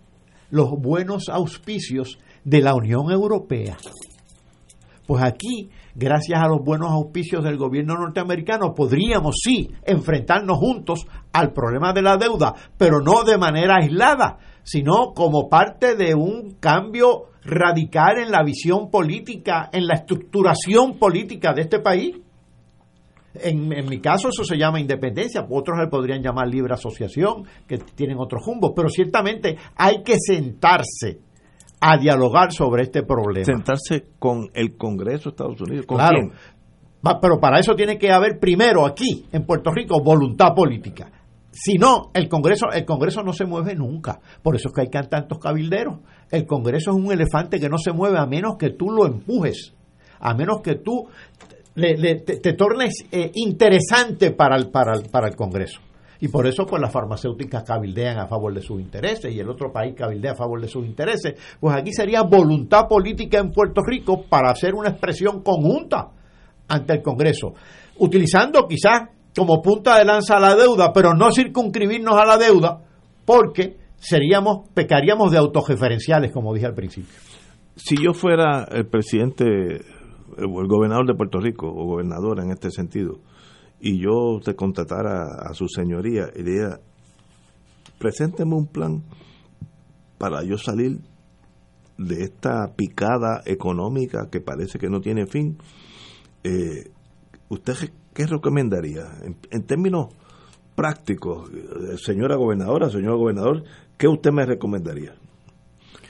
los 0.49 0.71
buenos 0.71 1.29
auspicios 1.29 2.17
de 2.43 2.61
la 2.61 2.75
Unión 2.75 3.11
Europea. 3.11 3.77
Pues 5.05 5.23
aquí, 5.23 5.69
gracias 5.95 6.39
a 6.39 6.47
los 6.47 6.63
buenos 6.63 6.91
auspicios 6.91 7.43
del 7.43 7.57
gobierno 7.57 7.95
norteamericano, 7.95 8.73
podríamos 8.75 9.35
sí 9.41 9.69
enfrentarnos 9.85 10.57
juntos 10.57 11.07
al 11.31 11.53
problema 11.53 11.93
de 11.93 12.01
la 12.01 12.17
deuda, 12.17 12.53
pero 12.77 12.99
no 12.99 13.23
de 13.23 13.37
manera 13.37 13.77
aislada, 13.77 14.37
sino 14.63 15.13
como 15.13 15.47
parte 15.47 15.95
de 15.95 16.13
un 16.13 16.57
cambio 16.59 17.27
radical 17.41 18.17
en 18.19 18.31
la 18.31 18.43
visión 18.43 18.89
política, 18.91 19.69
en 19.71 19.87
la 19.87 19.95
estructuración 19.95 20.99
política 20.99 21.53
de 21.53 21.61
este 21.61 21.79
país. 21.79 22.17
En, 23.43 23.71
en 23.73 23.87
mi 23.89 23.99
caso 23.99 24.29
eso 24.29 24.43
se 24.43 24.57
llama 24.57 24.79
independencia, 24.79 25.45
otros 25.49 25.77
le 25.79 25.87
podrían 25.87 26.21
llamar 26.21 26.47
libre 26.47 26.73
asociación, 26.73 27.43
que 27.67 27.77
tienen 27.77 28.17
otros 28.19 28.45
rumbos, 28.45 28.71
pero 28.75 28.89
ciertamente 28.89 29.57
hay 29.75 30.03
que 30.03 30.15
sentarse 30.19 31.19
a 31.79 31.97
dialogar 31.97 32.51
sobre 32.51 32.83
este 32.83 33.03
problema. 33.03 33.45
Sentarse 33.45 34.07
con 34.19 34.49
el 34.53 34.75
Congreso 34.77 35.25
de 35.25 35.29
Estados 35.29 35.61
Unidos. 35.61 35.85
¿Con 35.85 35.97
Claro. 35.97 36.19
quién? 36.19 36.31
Pero 37.21 37.39
para 37.39 37.59
eso 37.59 37.75
tiene 37.75 37.97
que 37.97 38.11
haber 38.11 38.39
primero 38.39 38.85
aquí, 38.85 39.25
en 39.31 39.45
Puerto 39.45 39.71
Rico, 39.71 40.01
voluntad 40.03 40.53
política. 40.55 41.11
Si 41.51 41.75
no, 41.77 42.11
el 42.13 42.27
Congreso, 42.27 42.67
el 42.73 42.85
Congreso 42.85 43.23
no 43.23 43.33
se 43.33 43.45
mueve 43.45 43.75
nunca. 43.75 44.19
Por 44.43 44.55
eso 44.55 44.69
es 44.69 44.73
que 44.75 44.81
hay 44.81 45.07
tantos 45.07 45.39
cabilderos. 45.39 45.99
El 46.29 46.45
Congreso 46.45 46.91
es 46.91 46.97
un 46.97 47.11
elefante 47.11 47.59
que 47.59 47.69
no 47.69 47.77
se 47.77 47.93
mueve 47.93 48.17
a 48.19 48.25
menos 48.25 48.57
que 48.57 48.71
tú 48.71 48.89
lo 48.91 49.05
empujes, 49.07 49.73
a 50.19 50.33
menos 50.33 50.61
que 50.61 50.75
tú 50.75 51.07
le- 51.77 51.97
le- 51.97 52.15
te, 52.21 52.37
te 52.37 52.53
tornes 52.53 53.05
eh, 53.11 53.31
interesante 53.35 54.31
para 54.31 54.55
el, 54.57 54.69
para, 54.69 54.93
el, 54.93 55.09
para 55.09 55.27
el 55.29 55.35
Congreso. 55.35 55.79
Y 56.19 56.29
por 56.29 56.47
eso 56.47 56.65
pues 56.65 56.81
las 56.81 56.91
farmacéuticas 56.91 57.63
cabildean 57.63 58.17
a 58.17 58.27
favor 58.27 58.51
de 58.53 58.61
sus 58.61 58.81
intereses 58.81 59.31
y 59.33 59.39
el 59.39 59.47
otro 59.49 59.71
país 59.71 59.93
cabildea 59.95 60.31
a 60.31 60.35
favor 60.35 60.59
de 60.59 60.67
sus 60.67 60.83
intereses. 60.85 61.35
Pues 61.59 61.75
aquí 61.75 61.93
sería 61.93 62.23
voluntad 62.23 62.87
política 62.87 63.37
en 63.37 63.51
Puerto 63.51 63.81
Rico 63.85 64.23
para 64.27 64.49
hacer 64.49 64.73
una 64.73 64.89
expresión 64.89 65.43
conjunta 65.43 66.09
ante 66.67 66.93
el 66.93 67.01
Congreso, 67.03 67.53
utilizando 67.99 68.67
quizás 68.67 69.09
como 69.35 69.61
punta 69.61 69.99
de 69.99 70.05
lanza 70.05 70.39
la 70.39 70.55
deuda, 70.55 70.91
pero 70.91 71.13
no 71.13 71.31
circunscribirnos 71.31 72.15
a 72.15 72.25
la 72.25 72.37
deuda, 72.37 72.81
porque 73.23 73.77
seríamos, 73.97 74.67
pecaríamos 74.73 75.31
de 75.31 75.37
autoreferenciales, 75.37 76.31
como 76.31 76.53
dije 76.53 76.65
al 76.65 76.73
principio. 76.73 77.13
Si 77.75 77.95
yo 78.03 78.13
fuera 78.13 78.67
el 78.71 78.87
presidente 78.87 79.45
el, 80.37 80.67
gobernador 80.67 81.07
de 81.07 81.15
Puerto 81.15 81.39
Rico, 81.39 81.67
o 81.67 81.85
gobernadora 81.85 82.43
en 82.43 82.51
este 82.51 82.71
sentido, 82.71 83.19
y 83.79 83.99
yo 84.01 84.39
te 84.43 84.55
contratara 84.55 85.23
a 85.41 85.53
su 85.53 85.67
señoría 85.67 86.29
y 86.35 86.43
le 86.43 86.51
diría, 86.51 86.79
presénteme 87.99 88.55
un 88.55 88.67
plan 88.67 89.03
para 90.17 90.43
yo 90.43 90.57
salir 90.57 90.99
de 91.97 92.23
esta 92.23 92.73
picada 92.75 93.41
económica 93.45 94.29
que 94.31 94.41
parece 94.41 94.79
que 94.79 94.89
no 94.89 94.99
tiene 94.99 95.27
fin, 95.27 95.57
eh, 96.43 96.91
¿usted 97.49 97.73
qué 98.13 98.25
recomendaría? 98.25 99.03
En, 99.23 99.37
en 99.51 99.63
términos 99.65 100.07
prácticos, 100.75 101.49
eh, 101.51 101.97
señora 101.97 102.35
gobernadora, 102.35 102.89
señor 102.89 103.17
gobernador, 103.17 103.63
¿qué 103.97 104.07
usted 104.07 104.31
me 104.31 104.45
recomendaría? 104.45 105.15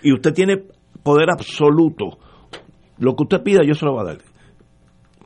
Y 0.04 0.14
usted 0.14 0.34
tiene 0.34 0.64
poder 1.04 1.30
absoluto. 1.30 2.20
Lo 3.00 3.16
que 3.16 3.24
usted 3.24 3.44
pida, 3.44 3.62
yo 3.64 3.74
se 3.76 3.86
lo 3.86 3.94
voy 3.94 4.02
a 4.02 4.06
dar. 4.06 4.18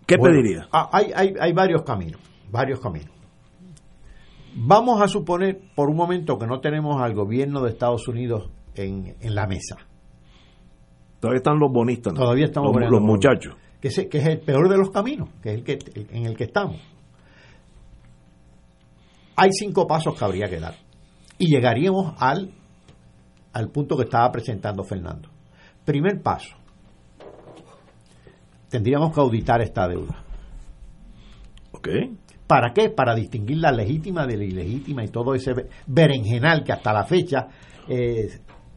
¿Qué 0.06 0.18
Bueno, 0.18 0.36
pediría? 0.36 0.68
ah, 0.72 0.90
Hay, 0.92 1.12
hay, 1.16 1.34
hay 1.40 1.54
varios 1.54 1.84
caminos, 1.84 2.20
varios 2.52 2.80
caminos. 2.80 3.12
Vamos 4.56 5.02
a 5.02 5.08
suponer 5.08 5.62
por 5.76 5.90
un 5.90 5.96
momento 5.96 6.38
que 6.38 6.46
no 6.46 6.60
tenemos 6.60 7.02
al 7.02 7.14
gobierno 7.14 7.62
de 7.62 7.70
Estados 7.70 8.08
Unidos 8.10 8.50
en, 8.76 9.16
en 9.22 9.36
la 9.36 9.48
mesa. 9.48 9.78
Todavía 11.22 11.38
están 11.38 11.60
los 11.60 11.72
bonistas. 11.72 12.14
¿no? 12.14 12.20
Todavía 12.20 12.46
estamos 12.46 12.74
los, 12.76 12.90
los 12.90 13.00
con- 13.00 13.08
muchachos. 13.08 13.56
Que 13.80 13.88
es, 13.88 14.08
que 14.10 14.18
es 14.18 14.28
el 14.28 14.40
peor 14.42 14.70
de 14.70 14.78
los 14.78 14.92
caminos, 14.92 15.30
que 15.42 15.50
es 15.52 15.56
el 15.56 15.64
que, 15.64 15.80
en 16.12 16.26
el 16.26 16.36
que 16.36 16.44
estamos. 16.44 16.78
Hay 19.36 19.50
cinco 19.54 19.88
pasos 19.88 20.18
que 20.18 20.26
habría 20.26 20.50
que 20.50 20.60
dar. 20.60 20.76
Y 21.38 21.48
llegaríamos 21.48 22.14
al, 22.20 22.52
al 23.54 23.70
punto 23.70 23.96
que 23.98 24.04
estaba 24.04 24.32
presentando 24.32 24.84
Fernando. 24.84 25.30
Primer 25.86 26.22
paso. 26.22 26.56
Tendríamos 28.72 29.14
que 29.14 29.20
auditar 29.20 29.62
esta 29.62 29.88
deuda. 29.88 30.24
¿Ok? 31.74 31.88
¿Para 32.48 32.74
qué? 32.74 32.90
Para 32.90 33.14
distinguir 33.16 33.58
la 33.58 33.72
legítima 33.72 34.26
de 34.26 34.38
la 34.38 34.44
ilegítima 34.46 35.04
y 35.04 35.08
todo 35.10 35.34
ese 35.36 35.54
be- 35.54 35.68
berenjenal 35.88 36.64
que 36.64 36.72
hasta 36.74 36.92
la 36.92 37.04
fecha 37.06 37.48
eh, 37.88 38.28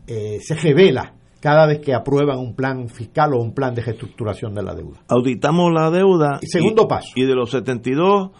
eh, 0.06 0.38
se 0.40 0.54
revela 0.56 1.14
cada 1.40 1.66
vez 1.66 1.80
que 1.80 1.92
aprueban 1.94 2.38
un 2.38 2.54
plan 2.54 2.88
fiscal 2.88 3.34
o 3.34 3.40
un 3.42 3.52
plan 3.52 3.74
de 3.74 3.82
reestructuración 3.82 4.54
de 4.54 4.62
la 4.62 4.74
deuda. 4.74 4.98
Auditamos 5.08 5.72
la 5.72 5.90
deuda. 5.90 6.38
Y 6.40 6.46
segundo 6.46 6.84
y- 6.84 6.86
paso. 6.88 7.08
Y 7.16 7.24
de 7.24 7.34
los 7.34 7.50
72, 7.50 8.30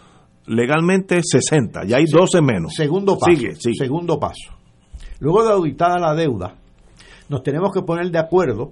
legalmente 0.47 1.19
60. 1.21 1.85
Ya 1.85 1.97
hay 1.97 2.05
12 2.05 2.41
menos. 2.41 2.73
Segundo 2.73 3.17
paso. 3.17 3.31
Sigue, 3.35 3.55
sigue. 3.55 3.75
Segundo 3.77 4.19
paso. 4.19 4.53
Luego 5.19 5.43
de 5.45 5.51
auditada 5.53 5.99
la 5.99 6.13
deuda, 6.15 6.55
nos 7.29 7.43
tenemos 7.43 7.71
que 7.73 7.81
poner 7.81 8.09
de 8.09 8.19
acuerdo 8.19 8.71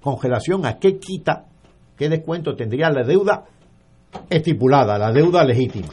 con 0.00 0.20
relación 0.20 0.66
a 0.66 0.78
qué 0.78 0.98
quita, 0.98 1.46
qué 1.96 2.08
descuento 2.08 2.54
tendría 2.56 2.90
la 2.90 3.02
deuda 3.04 3.44
estipulada, 4.30 4.98
la 4.98 5.12
deuda 5.12 5.44
legítima. 5.44 5.88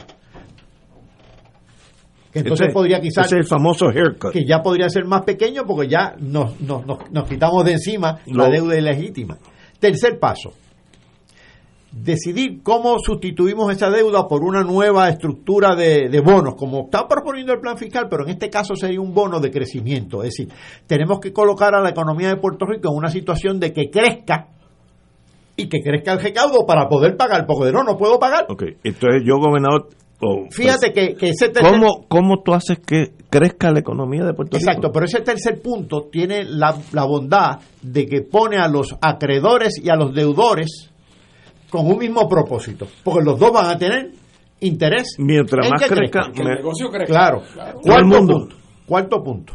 Que 2.32 2.38
entonces 2.38 2.68
Ese- 2.68 2.72
podría 2.74 3.00
quizás 3.00 3.26
ese 3.26 3.36
es 3.36 3.40
el 3.42 3.46
famoso 3.46 3.88
haircut. 3.88 4.32
que 4.32 4.44
ya 4.46 4.62
podría 4.62 4.88
ser 4.88 5.04
más 5.04 5.22
pequeño 5.22 5.64
porque 5.66 5.88
ya 5.88 6.14
nos, 6.18 6.58
nos, 6.62 6.86
nos, 6.86 7.10
nos 7.10 7.28
quitamos 7.28 7.64
de 7.64 7.72
encima 7.72 8.20
la 8.26 8.48
deuda 8.48 8.76
ilegítima. 8.78 9.36
Tercer 9.78 10.18
paso, 10.18 10.52
decidir 11.90 12.62
cómo 12.62 12.96
sustituimos 13.00 13.70
esa 13.70 13.90
deuda 13.90 14.26
por 14.28 14.42
una 14.44 14.62
nueva 14.62 15.10
estructura 15.10 15.74
de, 15.76 16.08
de 16.08 16.20
bonos, 16.20 16.54
como 16.54 16.84
está 16.84 17.06
proponiendo 17.06 17.52
el 17.52 17.60
plan 17.60 17.76
fiscal, 17.76 18.06
pero 18.08 18.24
en 18.24 18.30
este 18.30 18.48
caso 18.48 18.74
sería 18.76 19.00
un 19.02 19.12
bono 19.12 19.38
de 19.40 19.50
crecimiento. 19.50 20.22
Es 20.22 20.30
decir, 20.30 20.48
tenemos 20.86 21.20
que 21.20 21.34
colocar 21.34 21.74
a 21.74 21.82
la 21.82 21.90
economía 21.90 22.28
de 22.28 22.36
Puerto 22.36 22.64
Rico 22.64 22.88
en 22.90 22.96
una 22.96 23.10
situación 23.10 23.60
de 23.60 23.74
que 23.74 23.90
crezca 23.90 24.48
y 25.56 25.68
que 25.68 25.80
crezca 25.82 26.12
el 26.12 26.20
recaudo 26.20 26.64
para 26.66 26.88
poder 26.88 27.16
pagar, 27.16 27.46
porque 27.46 27.66
de 27.66 27.72
no, 27.72 27.82
no 27.84 27.96
puedo 27.96 28.18
pagar. 28.18 28.46
Ok, 28.48 28.62
entonces 28.84 29.22
yo, 29.24 29.36
gobernador. 29.38 29.88
o- 30.20 30.46
Fíjate 30.50 30.92
que, 30.92 31.14
que 31.14 31.30
ese 31.30 31.50
tercer- 31.52 31.70
¿Cómo, 31.72 32.06
¿Cómo 32.08 32.42
tú 32.42 32.54
haces 32.54 32.78
que 32.78 33.12
crezca 33.28 33.70
la 33.70 33.80
economía 33.80 34.24
de 34.24 34.34
Puerto 34.34 34.56
Exacto, 34.56 34.82
Rico? 34.88 34.92
pero 34.92 35.06
ese 35.06 35.20
tercer 35.20 35.60
punto 35.60 36.08
tiene 36.10 36.44
la, 36.44 36.74
la 36.92 37.04
bondad 37.04 37.58
de 37.82 38.06
que 38.06 38.22
pone 38.22 38.56
a 38.58 38.68
los 38.68 38.94
acreedores 39.00 39.80
y 39.82 39.90
a 39.90 39.96
los 39.96 40.14
deudores 40.14 40.90
con 41.70 41.86
un 41.86 41.98
mismo 41.98 42.28
propósito, 42.28 42.86
porque 43.02 43.24
los 43.24 43.38
dos 43.38 43.50
van 43.52 43.66
a 43.66 43.78
tener 43.78 44.10
interés. 44.60 45.16
Mientras 45.18 45.66
en 45.66 45.70
más 45.72 45.82
que 45.82 45.88
crezca, 45.88 46.30
Que 46.32 46.42
el 46.42 46.48
negocio 46.48 46.88
crezca. 46.90 47.06
Claro. 47.12 47.42
Claro. 47.52 47.80
Cuarto 47.80 48.06
mundo. 48.06 48.34
punto. 48.38 48.56
Cuarto 48.86 49.22
punto. 49.22 49.52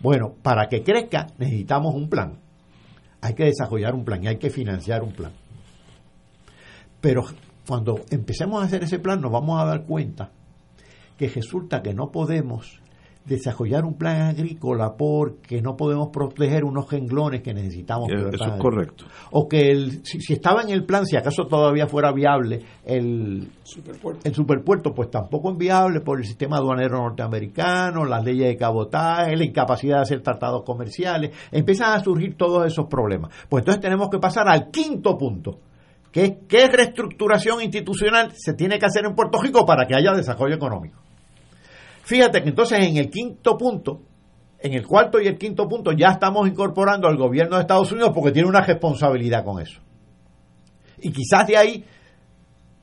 Bueno, 0.00 0.34
para 0.42 0.66
que 0.68 0.82
crezca 0.82 1.28
necesitamos 1.38 1.94
un 1.94 2.08
plan. 2.08 2.40
Hay 3.22 3.34
que 3.34 3.44
desarrollar 3.44 3.94
un 3.94 4.04
plan 4.04 4.22
y 4.22 4.28
hay 4.28 4.36
que 4.36 4.50
financiar 4.50 5.02
un 5.02 5.12
plan. 5.12 5.32
Pero 7.00 7.24
cuando 7.66 8.00
empecemos 8.10 8.62
a 8.62 8.66
hacer 8.66 8.84
ese 8.84 8.98
plan 8.98 9.20
nos 9.20 9.32
vamos 9.32 9.60
a 9.60 9.64
dar 9.64 9.84
cuenta 9.84 10.30
que 11.16 11.28
resulta 11.28 11.82
que 11.82 11.94
no 11.94 12.10
podemos 12.10 12.81
desarrollar 13.24 13.84
un 13.84 13.94
plan 13.94 14.22
agrícola 14.22 14.94
porque 14.96 15.62
no 15.62 15.76
podemos 15.76 16.08
proteger 16.08 16.64
unos 16.64 16.90
renglones 16.90 17.40
que 17.42 17.54
necesitamos. 17.54 18.08
Eh, 18.10 18.30
Eso 18.32 18.44
es 18.44 18.60
correcto. 18.60 19.04
o 19.30 19.48
que 19.48 19.70
el, 19.70 20.04
si, 20.04 20.20
si 20.20 20.32
estaba 20.32 20.62
en 20.62 20.70
el 20.70 20.84
plan, 20.84 21.06
si 21.06 21.16
acaso 21.16 21.46
todavía 21.46 21.86
fuera 21.86 22.12
viable 22.12 22.62
el, 22.84 23.48
Superpuerto. 23.62 24.20
el 24.28 24.34
superpuerto, 24.34 24.92
pues 24.94 25.10
tampoco 25.10 25.52
es 25.52 25.56
viable 25.58 26.00
por 26.00 26.18
el 26.18 26.24
sistema 26.26 26.56
aduanero 26.56 26.98
norteamericano, 26.98 28.04
las 28.04 28.24
leyes 28.24 28.48
de 28.48 28.56
cabotaje, 28.56 29.36
la 29.36 29.44
incapacidad 29.44 29.96
de 29.98 30.02
hacer 30.02 30.20
tratados 30.22 30.64
comerciales, 30.64 31.30
empiezan 31.50 31.92
a 31.94 32.02
surgir 32.02 32.36
todos 32.36 32.66
esos 32.66 32.86
problemas. 32.86 33.30
Pues 33.48 33.62
entonces 33.62 33.80
tenemos 33.80 34.08
que 34.10 34.18
pasar 34.18 34.48
al 34.48 34.70
quinto 34.70 35.16
punto, 35.16 35.60
que 36.10 36.24
es 36.24 36.32
qué 36.48 36.66
reestructuración 36.66 37.62
institucional 37.62 38.32
se 38.34 38.54
tiene 38.54 38.78
que 38.78 38.86
hacer 38.86 39.04
en 39.06 39.14
Puerto 39.14 39.40
Rico 39.40 39.64
para 39.64 39.86
que 39.86 39.94
haya 39.94 40.12
desarrollo 40.12 40.56
económico. 40.56 40.98
Fíjate 42.04 42.42
que 42.42 42.48
entonces 42.50 42.78
en 42.80 42.96
el 42.96 43.10
quinto 43.10 43.56
punto, 43.56 44.02
en 44.58 44.74
el 44.74 44.86
cuarto 44.86 45.20
y 45.20 45.26
el 45.26 45.38
quinto 45.38 45.68
punto 45.68 45.92
ya 45.92 46.08
estamos 46.08 46.48
incorporando 46.48 47.08
al 47.08 47.16
gobierno 47.16 47.56
de 47.56 47.62
Estados 47.62 47.90
Unidos 47.92 48.10
porque 48.14 48.32
tiene 48.32 48.48
una 48.48 48.60
responsabilidad 48.60 49.44
con 49.44 49.60
eso. 49.60 49.80
Y 50.98 51.12
quizás 51.12 51.46
de 51.46 51.56
ahí 51.56 51.84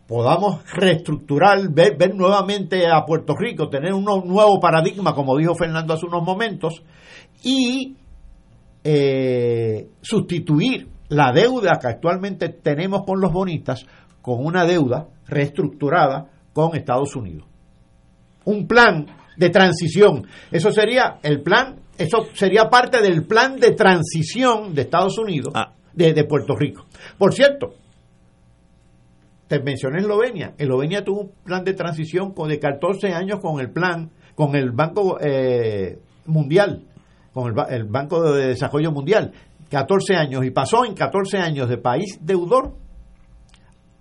podamos 0.07 0.63
reestructurar, 0.73 1.69
ver, 1.71 2.15
nuevamente 2.15 2.87
a 2.87 3.05
Puerto 3.05 3.35
Rico, 3.37 3.69
tener 3.69 3.93
un 3.93 4.03
nuevo 4.03 4.59
paradigma, 4.59 5.13
como 5.13 5.37
dijo 5.37 5.53
Fernando 5.55 5.93
hace 5.93 6.05
unos 6.05 6.23
momentos, 6.23 6.83
y 7.43 7.95
eh, 8.83 9.89
sustituir 10.01 10.89
la 11.09 11.31
deuda 11.31 11.77
que 11.79 11.87
actualmente 11.87 12.49
tenemos 12.49 13.03
con 13.05 13.19
los 13.19 13.31
bonistas 13.31 13.85
con 14.21 14.45
una 14.45 14.65
deuda 14.65 15.07
reestructurada 15.27 16.29
con 16.53 16.75
Estados 16.75 17.15
Unidos. 17.15 17.48
Un 18.45 18.67
plan 18.67 19.05
de 19.37 19.49
transición. 19.49 20.27
Eso 20.51 20.71
sería 20.71 21.19
el 21.23 21.41
plan, 21.41 21.77
eso 21.97 22.27
sería 22.33 22.69
parte 22.69 23.01
del 23.01 23.25
plan 23.25 23.57
de 23.57 23.71
transición 23.71 24.73
de 24.73 24.81
Estados 24.83 25.17
Unidos, 25.17 25.53
Ah. 25.55 25.73
de, 25.93 26.13
de 26.13 26.23
Puerto 26.25 26.55
Rico. 26.55 26.85
Por 27.17 27.33
cierto, 27.33 27.75
te 29.47 29.59
mencioné 29.61 29.99
Eslovenia. 29.99 30.53
Eslovenia 30.57 31.03
tuvo 31.03 31.21
un 31.21 31.31
plan 31.43 31.63
de 31.63 31.73
transición 31.73 32.33
con, 32.33 32.49
de 32.49 32.59
14 32.59 33.13
años 33.13 33.39
con 33.39 33.59
el 33.59 33.71
plan, 33.71 34.11
con 34.35 34.55
el 34.55 34.71
Banco 34.71 35.17
eh, 35.19 35.97
Mundial, 36.25 36.83
con 37.33 37.53
el 37.69 37.85
Banco 37.85 38.31
de 38.31 38.49
Desarrollo 38.49 38.91
Mundial. 38.91 39.31
14 39.69 40.15
años 40.15 40.45
y 40.45 40.51
pasó 40.51 40.85
en 40.85 40.93
14 40.93 41.37
años 41.37 41.69
de 41.69 41.77
país 41.77 42.19
deudor 42.21 42.75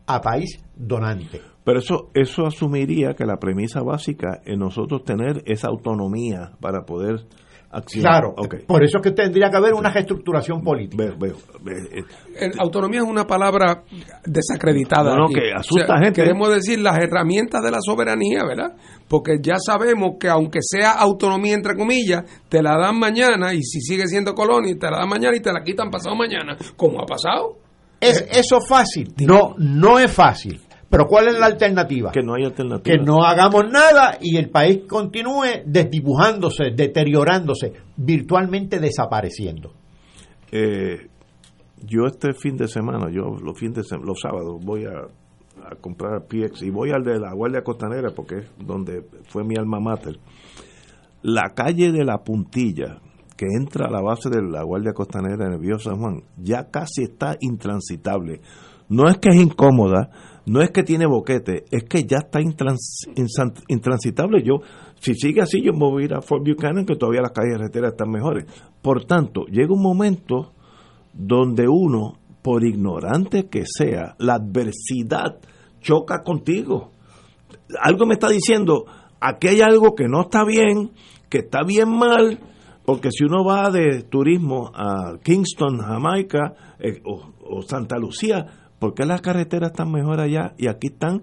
a 0.06 0.20
país 0.20 0.62
donante. 0.74 1.40
Pero 1.68 1.80
eso, 1.80 2.08
eso 2.14 2.46
asumiría 2.46 3.12
que 3.12 3.26
la 3.26 3.36
premisa 3.36 3.82
básica 3.82 4.40
es 4.42 4.56
nosotros 4.56 5.04
tener 5.04 5.42
esa 5.44 5.68
autonomía 5.68 6.52
para 6.62 6.86
poder 6.86 7.26
accionar. 7.70 8.22
Claro, 8.22 8.34
por 8.66 8.82
eso 8.82 8.96
es 8.96 9.02
que 9.02 9.10
tendría 9.10 9.50
que 9.50 9.58
haber 9.58 9.74
una 9.74 9.90
reestructuración 9.90 10.62
política. 10.62 11.04
Veo, 11.04 11.18
veo. 11.18 11.36
Ve- 11.62 11.72
eh, 11.98 12.04
El- 12.40 12.52
autonomía 12.58 13.00
es 13.00 13.06
una 13.06 13.26
palabra 13.26 13.82
desacreditada. 14.24 15.14
No, 15.14 15.26
que 15.28 15.52
asusta 15.54 15.94
a 15.96 15.98
gente. 16.02 16.22
Queremos 16.22 16.48
decir 16.54 16.78
las 16.80 16.96
herramientas 16.98 17.62
de 17.62 17.70
la 17.70 17.78
soberanía, 17.82 18.44
¿verdad? 18.48 18.74
Porque 19.06 19.32
ya 19.42 19.56
sabemos 19.58 20.12
que 20.18 20.30
aunque 20.30 20.60
sea 20.62 20.92
autonomía 20.92 21.52
entre 21.52 21.76
comillas, 21.76 22.24
te 22.48 22.62
la 22.62 22.78
dan 22.78 22.98
mañana 22.98 23.52
y 23.52 23.62
si 23.62 23.80
sigue 23.82 24.06
siendo 24.06 24.34
colonia, 24.34 24.74
te 24.80 24.90
la 24.90 25.00
dan 25.00 25.08
mañana 25.10 25.36
y 25.36 25.40
te 25.40 25.52
la 25.52 25.62
quitan 25.62 25.90
pasado 25.90 26.16
mañana, 26.16 26.56
como 26.76 27.02
ha 27.02 27.04
pasado. 27.04 27.58
¿Es 28.00 28.26
eso 28.30 28.60
fácil? 28.60 29.12
No, 29.26 29.54
no 29.58 29.98
es 29.98 30.10
fácil. 30.10 30.60
Pero 30.90 31.04
¿cuál 31.06 31.28
es 31.28 31.38
la 31.38 31.46
alternativa? 31.46 32.10
Que 32.12 32.22
no 32.22 32.34
hay 32.34 32.44
alternativa. 32.44 32.96
que 32.96 33.02
no 33.04 33.22
hagamos 33.22 33.70
nada 33.70 34.16
y 34.20 34.36
el 34.38 34.48
país 34.50 34.80
continúe 34.88 35.62
desdibujándose, 35.66 36.70
deteriorándose, 36.74 37.72
virtualmente 37.96 38.78
desapareciendo. 38.80 39.72
Eh, 40.50 41.08
yo 41.84 42.06
este 42.06 42.32
fin 42.32 42.56
de 42.56 42.68
semana, 42.68 43.10
yo 43.12 43.36
los 43.42 43.58
fines 43.58 43.74
de 43.76 43.82
sem- 43.82 44.02
los 44.02 44.18
sábados 44.20 44.56
voy 44.64 44.84
a, 44.86 45.68
a 45.70 45.74
comprar 45.76 46.24
PX 46.26 46.62
y 46.62 46.70
voy 46.70 46.90
al 46.90 47.02
de 47.04 47.18
la 47.20 47.34
Guardia 47.34 47.62
Costanera 47.62 48.10
porque 48.16 48.38
es 48.38 48.50
donde 48.58 49.04
fue 49.28 49.44
mi 49.44 49.56
alma 49.58 49.78
mater. 49.80 50.18
La 51.22 51.50
calle 51.54 51.92
de 51.92 52.04
la 52.04 52.18
Puntilla, 52.18 52.98
que 53.36 53.46
entra 53.46 53.86
a 53.86 53.90
la 53.90 54.00
base 54.00 54.30
de 54.30 54.40
la 54.42 54.62
Guardia 54.62 54.92
Costanera 54.92 55.46
en 55.46 55.52
el 55.52 55.60
Viejo 55.60 55.78
San 55.80 55.98
Juan, 56.00 56.22
ya 56.38 56.70
casi 56.70 57.02
está 57.02 57.36
intransitable. 57.40 58.40
no 58.88 59.06
es 59.08 59.18
que 59.18 59.28
es 59.28 59.36
incómoda, 59.36 60.08
no 60.48 60.62
es 60.62 60.70
que 60.70 60.82
tiene 60.82 61.06
boquete, 61.06 61.64
es 61.70 61.84
que 61.84 62.04
ya 62.04 62.18
está 62.18 62.40
intransitable. 62.40 64.42
Yo, 64.42 64.60
si 65.00 65.14
sigue 65.14 65.42
así, 65.42 65.62
yo 65.62 65.72
me 65.72 65.80
voy 65.80 66.02
a 66.02 66.06
ir 66.06 66.14
a 66.14 66.22
Fort 66.22 66.46
Buchanan, 66.46 66.86
que 66.86 66.96
todavía 66.96 67.22
las 67.22 67.32
calles 67.32 67.58
carreteras 67.58 67.92
están 67.92 68.10
mejores. 68.10 68.46
Por 68.80 69.04
tanto, 69.04 69.44
llega 69.46 69.72
un 69.72 69.82
momento 69.82 70.52
donde 71.12 71.68
uno, 71.68 72.18
por 72.42 72.64
ignorante 72.64 73.48
que 73.48 73.64
sea, 73.66 74.14
la 74.18 74.34
adversidad 74.34 75.38
choca 75.80 76.22
contigo. 76.22 76.92
Algo 77.80 78.06
me 78.06 78.14
está 78.14 78.28
diciendo, 78.28 78.86
aquí 79.20 79.48
hay 79.48 79.60
algo 79.60 79.94
que 79.94 80.08
no 80.08 80.22
está 80.22 80.44
bien, 80.44 80.92
que 81.28 81.38
está 81.38 81.62
bien 81.64 81.90
mal, 81.90 82.38
porque 82.84 83.10
si 83.10 83.24
uno 83.24 83.44
va 83.44 83.70
de 83.70 84.04
turismo 84.04 84.70
a 84.74 85.18
Kingston, 85.22 85.78
Jamaica 85.78 86.54
eh, 86.78 87.02
o 87.04 87.62
Santa 87.62 87.98
Lucía, 87.98 88.67
¿por 88.78 88.94
qué 88.94 89.04
las 89.04 89.20
carreteras 89.20 89.70
están 89.70 89.90
mejor 89.90 90.20
allá 90.20 90.54
y 90.56 90.68
aquí 90.68 90.88
están 90.88 91.22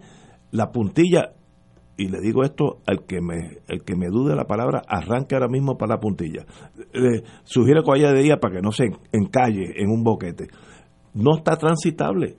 la 0.51 0.71
puntilla? 0.71 1.33
Y 1.97 2.09
le 2.09 2.19
digo 2.19 2.43
esto 2.43 2.81
al 2.85 3.05
que 3.05 3.21
me, 3.21 3.59
el 3.67 3.83
que 3.83 3.95
me 3.95 4.07
dude 4.07 4.35
la 4.35 4.45
palabra, 4.45 4.81
arranque 4.87 5.35
ahora 5.35 5.47
mismo 5.47 5.77
para 5.77 5.95
la 5.95 5.99
puntilla. 5.99 6.45
Le 6.93 7.23
sugiero 7.43 7.83
que 7.83 7.91
vaya 7.91 8.11
de 8.11 8.21
día 8.21 8.37
para 8.37 8.55
que 8.55 8.61
no 8.61 8.71
se 8.71 8.85
encalle 9.13 9.81
en 9.81 9.89
un 9.89 10.03
boquete. 10.03 10.47
No 11.13 11.37
está 11.37 11.55
transitable. 11.55 12.35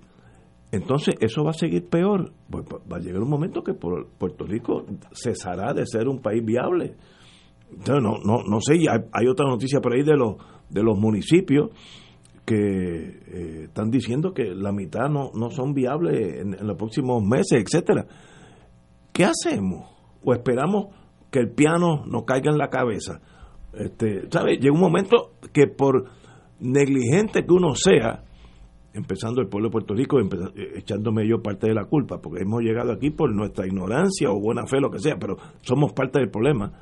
Entonces, 0.73 1.15
eso 1.21 1.43
va 1.43 1.51
a 1.51 1.55
seguir 1.55 1.89
peor. 1.89 2.33
Pues 2.51 2.67
va 2.67 2.97
a 2.97 3.01
llegar 3.01 3.23
un 3.23 3.31
momento 3.31 3.63
que 3.63 3.73
Puerto 3.73 4.45
Rico 4.45 4.85
cesará 5.13 5.73
de 5.73 5.87
ser 5.87 6.07
un 6.07 6.21
país 6.21 6.45
viable. 6.45 6.97
Entonces, 7.71 8.03
no, 8.03 8.19
no, 8.23 8.43
no 8.47 8.61
sé, 8.61 8.75
hay, 8.75 9.09
hay 9.11 9.27
otra 9.27 9.47
noticia 9.49 9.81
por 9.81 9.95
ahí 9.95 10.03
de 10.03 10.17
los, 10.17 10.37
de 10.69 10.83
los 10.83 10.99
municipios 10.99 11.71
que 12.47 12.55
eh, 12.57 13.65
están 13.65 13.91
diciendo 13.91 14.33
que 14.33 14.55
la 14.55 14.73
mitad 14.73 15.09
no, 15.11 15.33
no 15.35 15.51
son 15.51 15.75
viables 15.75 16.41
en, 16.41 16.67
los 16.67 16.77
próximos 16.77 17.23
meses, 17.23 17.65
etcétera. 17.65 18.07
¿Qué 19.13 19.25
hacemos? 19.25 19.91
¿O 20.25 20.33
esperamos 20.33 20.95
que 21.31 21.41
el 21.41 21.51
piano 21.51 22.05
nos 22.07 22.25
caiga 22.25 22.53
en 22.53 22.59
la 22.59 22.69
cabeza? 22.69 23.21
Este, 23.73 24.31
¿sabe? 24.31 24.59
Llega 24.59 24.73
un 24.73 24.81
momento 24.81 25.33
que 25.53 25.67
por 25.67 26.05
negligente 26.61 27.45
que 27.45 27.53
uno 27.53 27.75
sea, 27.75 28.23
empezando 28.95 29.43
el 29.43 29.49
pueblo 29.49 29.69
de 29.69 29.73
Puerto 29.73 29.95
Rico, 29.95 30.19
echándome 30.77 31.29
yo 31.29 31.43
parte 31.43 31.67
de 31.67 31.75
la 31.75 31.85
culpa, 31.85 32.21
porque 32.23 32.43
hemos 32.43 32.63
llegado 32.63 32.93
aquí 32.93 33.11
por 33.11 33.35
nuestra 33.35 33.67
ignorancia 33.67 34.31
o 34.31 34.41
buena 34.41 34.67
fe, 34.67 34.81
lo 34.81 34.91
que 34.91 35.01
sea, 35.01 35.17
pero 35.19 35.37
somos 35.63 35.93
parte 35.93 36.21
del 36.21 36.31
problema. 36.31 36.73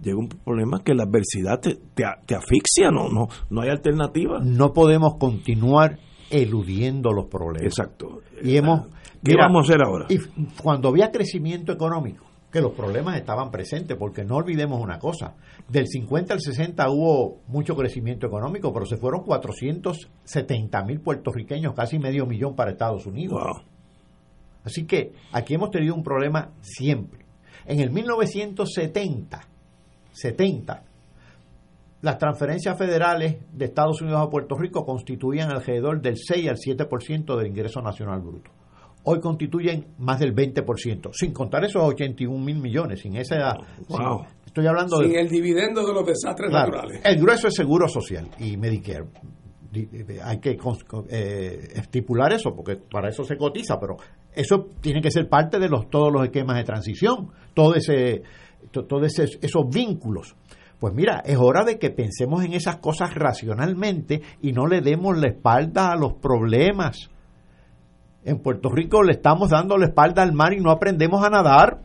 Llega 0.00 0.16
un 0.16 0.28
problema 0.28 0.82
que 0.84 0.94
la 0.94 1.04
adversidad 1.04 1.60
te, 1.60 1.74
te, 1.94 2.04
te 2.24 2.34
asfixia, 2.34 2.90
no, 2.90 3.08
no, 3.08 3.28
no 3.50 3.62
hay 3.62 3.70
alternativa. 3.70 4.38
No 4.40 4.72
podemos 4.72 5.16
continuar 5.18 5.98
eludiendo 6.30 7.12
los 7.12 7.26
problemas. 7.26 7.64
Exacto. 7.64 8.20
Y 8.42 8.56
hemos, 8.56 8.86
¿Qué 9.24 9.34
vamos 9.36 9.68
a 9.68 9.72
hacer 9.72 9.84
ahora? 9.84 10.06
Y 10.08 10.18
cuando 10.62 10.88
había 10.88 11.10
crecimiento 11.10 11.72
económico, 11.72 12.24
que 12.50 12.60
los 12.60 12.72
problemas 12.72 13.16
estaban 13.16 13.50
presentes, 13.50 13.96
porque 13.98 14.24
no 14.24 14.36
olvidemos 14.36 14.80
una 14.80 14.98
cosa, 14.98 15.34
del 15.68 15.86
50 15.86 16.34
al 16.34 16.40
60 16.40 16.90
hubo 16.90 17.40
mucho 17.46 17.74
crecimiento 17.76 18.26
económico, 18.26 18.72
pero 18.72 18.86
se 18.86 18.96
fueron 18.96 19.22
470 19.22 20.84
mil 20.84 21.00
puertorriqueños, 21.00 21.74
casi 21.74 21.98
medio 21.98 22.26
millón 22.26 22.54
para 22.54 22.70
Estados 22.70 23.06
Unidos. 23.06 23.42
Así 24.64 24.86
que 24.86 25.12
aquí 25.32 25.54
hemos 25.54 25.70
tenido 25.70 25.94
un 25.94 26.02
problema 26.02 26.52
siempre. 26.60 27.26
En 27.66 27.80
el 27.80 27.90
1970, 27.90 29.40
70, 30.20 30.84
las 32.00 32.18
transferencias 32.18 32.78
federales 32.78 33.36
de 33.52 33.64
Estados 33.64 34.00
Unidos 34.02 34.20
a 34.24 34.30
Puerto 34.30 34.56
Rico 34.56 34.84
constituían 34.84 35.50
alrededor 35.50 36.00
del 36.00 36.16
6 36.16 36.48
al 36.48 36.56
7% 36.56 37.36
del 37.36 37.46
ingreso 37.48 37.80
nacional 37.80 38.20
bruto. 38.20 38.50
Hoy 39.04 39.20
constituyen 39.20 39.86
más 39.98 40.20
del 40.20 40.34
20%, 40.34 41.10
sin 41.12 41.32
contar 41.32 41.64
esos 41.64 41.82
81 41.82 42.38
mil 42.44 42.58
millones, 42.58 43.00
sin 43.00 43.16
esa... 43.16 43.54
Wow. 43.88 43.98
sin- 43.98 44.26
estoy 44.46 44.66
hablando 44.66 44.98
Sin 44.98 45.12
de... 45.12 45.20
el 45.20 45.28
dividendo 45.28 45.86
de 45.86 45.92
los 45.94 46.06
desastres 46.06 46.50
Claro, 46.50 46.72
naturales. 46.72 47.00
el 47.04 47.16
grueso 47.20 47.48
es 47.48 47.54
seguro 47.54 47.88
social 47.88 48.28
y 48.38 48.56
Medicare. 48.56 49.06
Di- 49.72 49.86
di- 49.86 50.18
Hay 50.22 50.38
que 50.40 50.56
eh, 51.10 51.68
estipular 51.74 52.32
eso 52.32 52.54
porque 52.54 52.76
para 52.76 53.08
eso 53.08 53.24
se 53.24 53.36
cotiza, 53.36 53.78
pero 53.80 53.96
eso 54.32 54.66
tiene 54.80 55.00
que 55.00 55.10
ser 55.10 55.28
parte 55.28 55.58
de 55.58 55.68
los 55.68 55.88
todos 55.90 56.12
los 56.12 56.24
esquemas 56.24 56.56
de 56.56 56.64
transición, 56.64 57.30
todo 57.54 57.74
ese, 57.74 58.22
to- 58.70 58.84
todo 58.84 59.04
ese, 59.04 59.24
esos 59.40 59.68
vínculos. 59.68 60.36
Pues 60.78 60.94
mira, 60.94 61.22
es 61.24 61.36
hora 61.38 61.64
de 61.64 61.78
que 61.78 61.90
pensemos 61.90 62.44
en 62.44 62.52
esas 62.52 62.76
cosas 62.76 63.14
racionalmente 63.14 64.22
y 64.40 64.52
no 64.52 64.66
le 64.66 64.80
demos 64.80 65.16
la 65.18 65.28
espalda 65.28 65.90
a 65.90 65.96
los 65.96 66.14
problemas. 66.14 67.10
En 68.24 68.38
Puerto 68.40 68.68
Rico 68.68 69.02
le 69.02 69.12
estamos 69.12 69.50
dando 69.50 69.76
la 69.76 69.86
espalda 69.86 70.22
al 70.22 70.32
mar 70.32 70.52
y 70.52 70.60
no 70.60 70.70
aprendemos 70.70 71.24
a 71.24 71.30
nadar. 71.30 71.80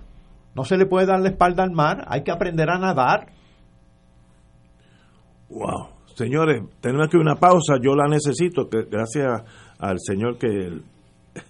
No 0.56 0.64
se 0.64 0.78
le 0.78 0.86
puede 0.86 1.08
dar 1.08 1.20
la 1.22 1.30
espalda 1.30 1.64
al 1.64 1.72
mar, 1.72 2.06
hay 2.08 2.22
que 2.24 2.32
aprender 2.32 2.70
a 2.70 2.78
nadar. 2.78 3.32
Wow. 5.50 5.88
Señores, 6.16 6.62
tenemos 6.80 7.08
aquí 7.08 7.18
una 7.18 7.36
pausa, 7.36 7.76
yo 7.82 7.96
la 7.96 8.08
necesito, 8.08 8.70
que 8.70 8.84
gracias 8.84 9.42
al 9.80 9.98
señor 10.00 10.38
que 10.38 10.80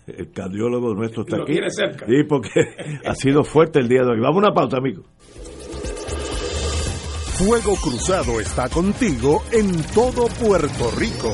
el, 0.07 0.31
cardiólogo 0.31 0.93
nuestro 0.93 1.23
está 1.23 1.37
Lo 1.37 1.43
aquí. 1.43 1.53
quiere 1.53 1.69
cerca. 1.69 2.05
Sí, 2.05 2.23
porque 2.27 2.49
ha 3.05 3.15
sido 3.15 3.43
fuerte 3.43 3.79
el 3.79 3.87
día 3.87 4.03
de 4.03 4.11
hoy. 4.11 4.19
Vamos 4.19 4.37
a 4.43 4.47
una 4.47 4.53
pausa, 4.53 4.77
amigo. 4.77 5.03
Fuego 7.37 7.75
Cruzado 7.81 8.39
está 8.39 8.69
contigo 8.69 9.43
en 9.51 9.81
todo 9.93 10.27
Puerto 10.27 10.91
Rico. 10.97 11.33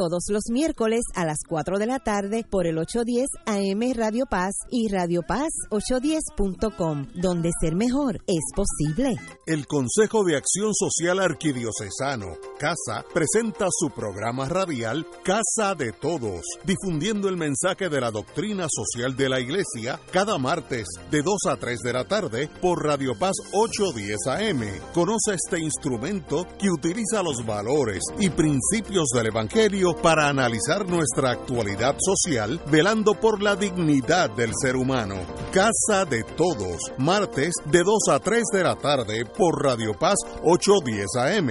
todos 0.00 0.24
los 0.30 0.44
miércoles 0.50 1.02
a 1.14 1.26
las 1.26 1.40
4 1.46 1.78
de 1.78 1.86
la 1.86 1.98
tarde 1.98 2.42
por 2.48 2.66
el 2.66 2.78
810 2.78 3.26
AM 3.44 3.92
Radio 3.94 4.24
Paz 4.24 4.54
y 4.70 4.88
Radio 4.88 5.20
Paz 5.20 5.50
810.com, 5.68 7.08
donde 7.16 7.50
ser 7.60 7.74
mejor 7.76 8.16
es 8.26 8.40
posible. 8.56 9.16
El 9.46 9.66
Consejo 9.66 10.24
de 10.24 10.38
Acción 10.38 10.72
Social 10.72 11.18
Arquidiocesano, 11.18 12.28
CASA, 12.58 13.04
presenta 13.12 13.66
su 13.70 13.90
programa 13.90 14.48
radial 14.48 15.06
Casa 15.22 15.74
de 15.74 15.92
Todos, 15.92 16.46
difundiendo 16.64 17.28
el 17.28 17.36
mensaje 17.36 17.90
de 17.90 18.00
la 18.00 18.10
doctrina 18.10 18.68
social 18.70 19.14
de 19.14 19.28
la 19.28 19.38
Iglesia 19.38 20.00
cada 20.12 20.38
martes 20.38 20.86
de 21.10 21.20
2 21.20 21.34
a 21.50 21.56
3 21.58 21.78
de 21.78 21.92
la 21.92 22.08
tarde 22.08 22.48
por 22.62 22.82
Radio 22.82 23.12
Paz 23.18 23.34
810 23.52 24.16
AM. 24.28 24.62
Conoce 24.94 25.34
este 25.34 25.60
instrumento 25.60 26.46
que 26.58 26.70
utiliza 26.70 27.22
los 27.22 27.44
valores 27.44 28.02
y 28.18 28.30
principios 28.30 29.08
del 29.14 29.26
Evangelio 29.26 29.89
para 29.96 30.28
analizar 30.28 30.86
nuestra 30.88 31.30
actualidad 31.30 31.96
social, 31.98 32.60
velando 32.70 33.14
por 33.14 33.42
la 33.42 33.56
dignidad 33.56 34.30
del 34.30 34.52
ser 34.60 34.76
humano. 34.76 35.16
Casa 35.52 36.04
de 36.04 36.22
Todos, 36.22 36.92
martes 36.98 37.54
de 37.66 37.82
2 37.82 38.08
a 38.10 38.18
3 38.18 38.42
de 38.52 38.62
la 38.62 38.76
tarde 38.76 39.24
por 39.24 39.62
Radio 39.62 39.92
Paz 39.98 40.18
810 40.42 41.06
AM. 41.16 41.50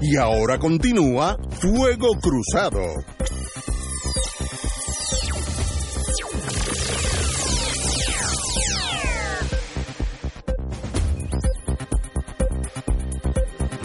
Y 0.00 0.16
ahora 0.16 0.58
continúa 0.58 1.36
Fuego 1.60 2.10
Cruzado. 2.20 2.82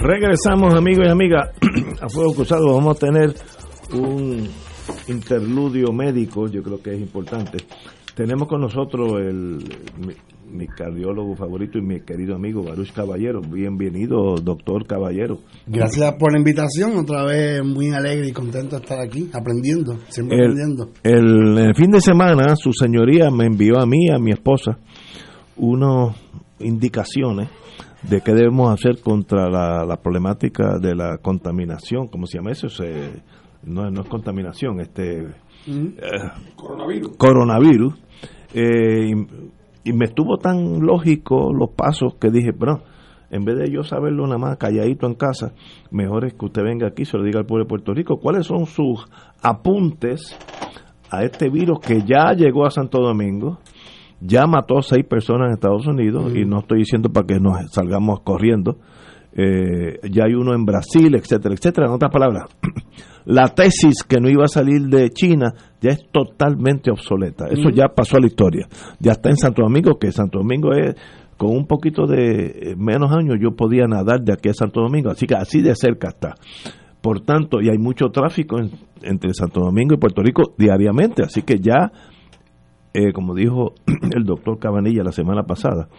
Regresamos, 0.01 0.73
amigos 0.75 1.05
y 1.07 1.09
amigas, 1.09 1.49
a 2.01 2.09
Fuego 2.09 2.33
Cruzado. 2.33 2.73
Vamos 2.73 2.95
a 2.97 2.99
tener 2.99 3.33
un 3.93 4.47
interludio 5.07 5.91
médico, 5.91 6.47
yo 6.47 6.63
creo 6.63 6.81
que 6.81 6.93
es 6.93 7.01
importante. 7.01 7.57
Tenemos 8.15 8.47
con 8.47 8.61
nosotros 8.61 9.13
el, 9.19 9.57
mi, 9.97 10.13
mi 10.51 10.67
cardiólogo 10.67 11.35
favorito 11.35 11.77
y 11.77 11.81
mi 11.81 12.01
querido 12.01 12.35
amigo 12.35 12.63
Baruch 12.63 12.91
Caballero. 12.93 13.41
Bienvenido, 13.41 14.35
doctor 14.41 14.85
Caballero. 14.87 15.39
Gracias 15.67 16.13
por 16.17 16.31
la 16.33 16.39
invitación, 16.39 16.97
otra 16.97 17.23
vez 17.25 17.63
muy 17.63 17.89
alegre 17.91 18.27
y 18.29 18.31
contento 18.33 18.77
de 18.77 18.81
estar 18.81 18.99
aquí, 18.99 19.29
aprendiendo, 19.33 19.97
siempre 20.09 20.37
El, 20.37 20.43
aprendiendo. 20.51 20.89
el- 21.03 21.57
el 21.57 21.75
fin 21.75 21.91
de 21.91 22.01
semana, 22.01 22.55
su 22.55 22.71
señoría 22.73 23.29
me 23.31 23.45
envió 23.45 23.79
a 23.79 23.85
mí 23.85 24.09
a 24.13 24.17
mi 24.17 24.31
esposa 24.31 24.79
unas 25.57 26.15
indicaciones 26.59 27.49
de 28.03 28.21
qué 28.21 28.33
debemos 28.33 28.71
hacer 28.73 29.01
contra 29.01 29.49
la, 29.49 29.85
la 29.85 29.97
problemática 29.97 30.77
de 30.79 30.95
la 30.95 31.17
contaminación, 31.17 32.07
¿cómo 32.07 32.25
se 32.27 32.37
llama 32.37 32.51
eso? 32.51 32.69
Se- 32.69 33.21
no, 33.63 33.89
no 33.91 34.01
es 34.01 34.07
contaminación, 34.07 34.79
este 34.79 35.23
eh, 35.67 36.31
Coronavirus. 36.55 37.17
coronavirus. 37.17 37.93
Eh, 38.53 39.11
y, 39.83 39.89
y 39.89 39.93
me 39.93 40.05
estuvo 40.05 40.37
tan 40.37 40.79
lógico 40.79 41.51
los 41.53 41.71
pasos 41.71 42.15
que 42.19 42.29
dije, 42.31 42.53
pero 42.57 42.81
en 43.31 43.43
vez 43.45 43.57
de 43.59 43.69
yo 43.71 43.83
saberlo 43.83 44.25
nada 44.25 44.37
más 44.39 44.57
calladito 44.57 45.05
en 45.05 45.13
casa, 45.15 45.51
mejor 45.91 46.25
es 46.25 46.33
que 46.33 46.45
usted 46.45 46.63
venga 46.63 46.87
aquí 46.87 47.03
y 47.03 47.05
se 47.05 47.17
lo 47.17 47.23
diga 47.23 47.39
al 47.39 47.45
pueblo 47.45 47.65
de 47.65 47.69
Puerto 47.69 47.93
Rico. 47.93 48.17
¿Cuáles 48.17 48.47
son 48.47 48.65
sus 48.65 49.05
apuntes 49.43 50.35
a 51.11 51.23
este 51.23 51.49
virus 51.49 51.79
que 51.79 52.01
ya 52.03 52.33
llegó 52.33 52.65
a 52.65 52.71
Santo 52.71 52.99
Domingo? 53.01 53.59
Ya 54.21 54.45
mató 54.47 54.79
a 54.79 54.81
seis 54.81 55.05
personas 55.05 55.47
en 55.47 55.53
Estados 55.53 55.87
Unidos 55.87 56.33
y 56.35 56.45
no 56.45 56.59
estoy 56.59 56.79
diciendo 56.79 57.09
para 57.09 57.25
que 57.27 57.39
nos 57.39 57.71
salgamos 57.71 58.21
corriendo. 58.21 58.77
Eh, 59.31 59.99
ya 60.11 60.25
hay 60.25 60.33
uno 60.33 60.53
en 60.53 60.65
Brasil, 60.65 61.13
etcétera, 61.15 61.53
etcétera. 61.55 61.87
En 61.87 61.93
otras 61.93 62.11
palabras, 62.11 62.43
la 63.25 63.47
tesis 63.49 64.03
que 64.03 64.19
no 64.19 64.29
iba 64.29 64.43
a 64.45 64.47
salir 64.47 64.81
de 64.87 65.09
China 65.11 65.53
ya 65.79 65.91
es 65.91 65.99
totalmente 66.11 66.91
obsoleta. 66.91 67.45
Eso 67.47 67.69
Mm. 67.69 67.73
ya 67.73 67.87
pasó 67.89 68.17
a 68.17 68.19
la 68.19 68.27
historia. 68.27 68.67
Ya 68.99 69.11
está 69.13 69.29
en 69.29 69.37
Santo 69.37 69.61
Domingo, 69.61 69.97
que 69.99 70.11
Santo 70.11 70.39
Domingo 70.39 70.73
es 70.73 70.95
con 71.37 71.51
un 71.55 71.67
poquito 71.67 72.05
de 72.05 72.45
eh, 72.71 72.75
menos 72.77 73.11
años 73.13 73.37
yo 73.41 73.55
podía 73.55 73.85
nadar 73.87 74.19
de 74.21 74.33
aquí 74.33 74.49
a 74.49 74.53
Santo 74.53 74.81
Domingo, 74.81 75.09
así 75.11 75.25
que 75.25 75.35
así 75.35 75.61
de 75.61 75.73
cerca 75.75 76.09
está. 76.09 76.35
Por 77.01 77.21
tanto, 77.21 77.61
y 77.61 77.69
hay 77.69 77.77
mucho 77.77 78.07
tráfico 78.07 78.59
en- 78.59 78.71
entre 79.03 79.33
Santo 79.33 79.61
Domingo 79.61 79.93
y 79.93 79.97
Puerto 79.97 80.21
Rico 80.21 80.53
diariamente, 80.57 81.23
así 81.23 81.43
que 81.43 81.59
ya, 81.59 81.93
eh, 82.93 83.11
como 83.13 83.35
dijo 83.35 83.73
el 84.15 84.23
doctor 84.23 84.59
Cabanilla 84.59 85.03
la 85.03 85.11
semana 85.11 85.43
pasada, 85.43 85.89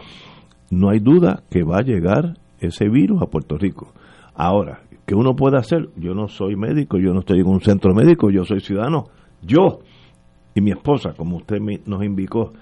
no 0.69 0.89
hay 0.89 0.99
duda 0.99 1.43
que 1.49 1.63
va 1.63 1.77
a 1.77 1.83
llegar 1.83 2.37
ese 2.59 2.89
virus 2.89 3.21
a 3.21 3.27
Puerto 3.27 3.57
Rico. 3.57 3.93
Ahora, 4.33 4.83
¿qué 5.05 5.15
uno 5.15 5.35
puede 5.35 5.57
hacer? 5.57 5.89
Yo 5.97 6.13
no 6.13 6.27
soy 6.27 6.55
médico, 6.55 6.97
yo 6.97 7.13
no 7.13 7.19
estoy 7.19 7.41
en 7.41 7.47
un 7.47 7.61
centro 7.61 7.93
médico, 7.93 8.29
yo 8.29 8.45
soy 8.45 8.61
ciudadano. 8.61 9.05
Yo 9.41 9.79
y 10.53 10.61
mi 10.61 10.71
esposa, 10.71 11.13
como 11.15 11.37
usted 11.37 11.57
nos 11.85 12.03
indicó, 12.03 12.53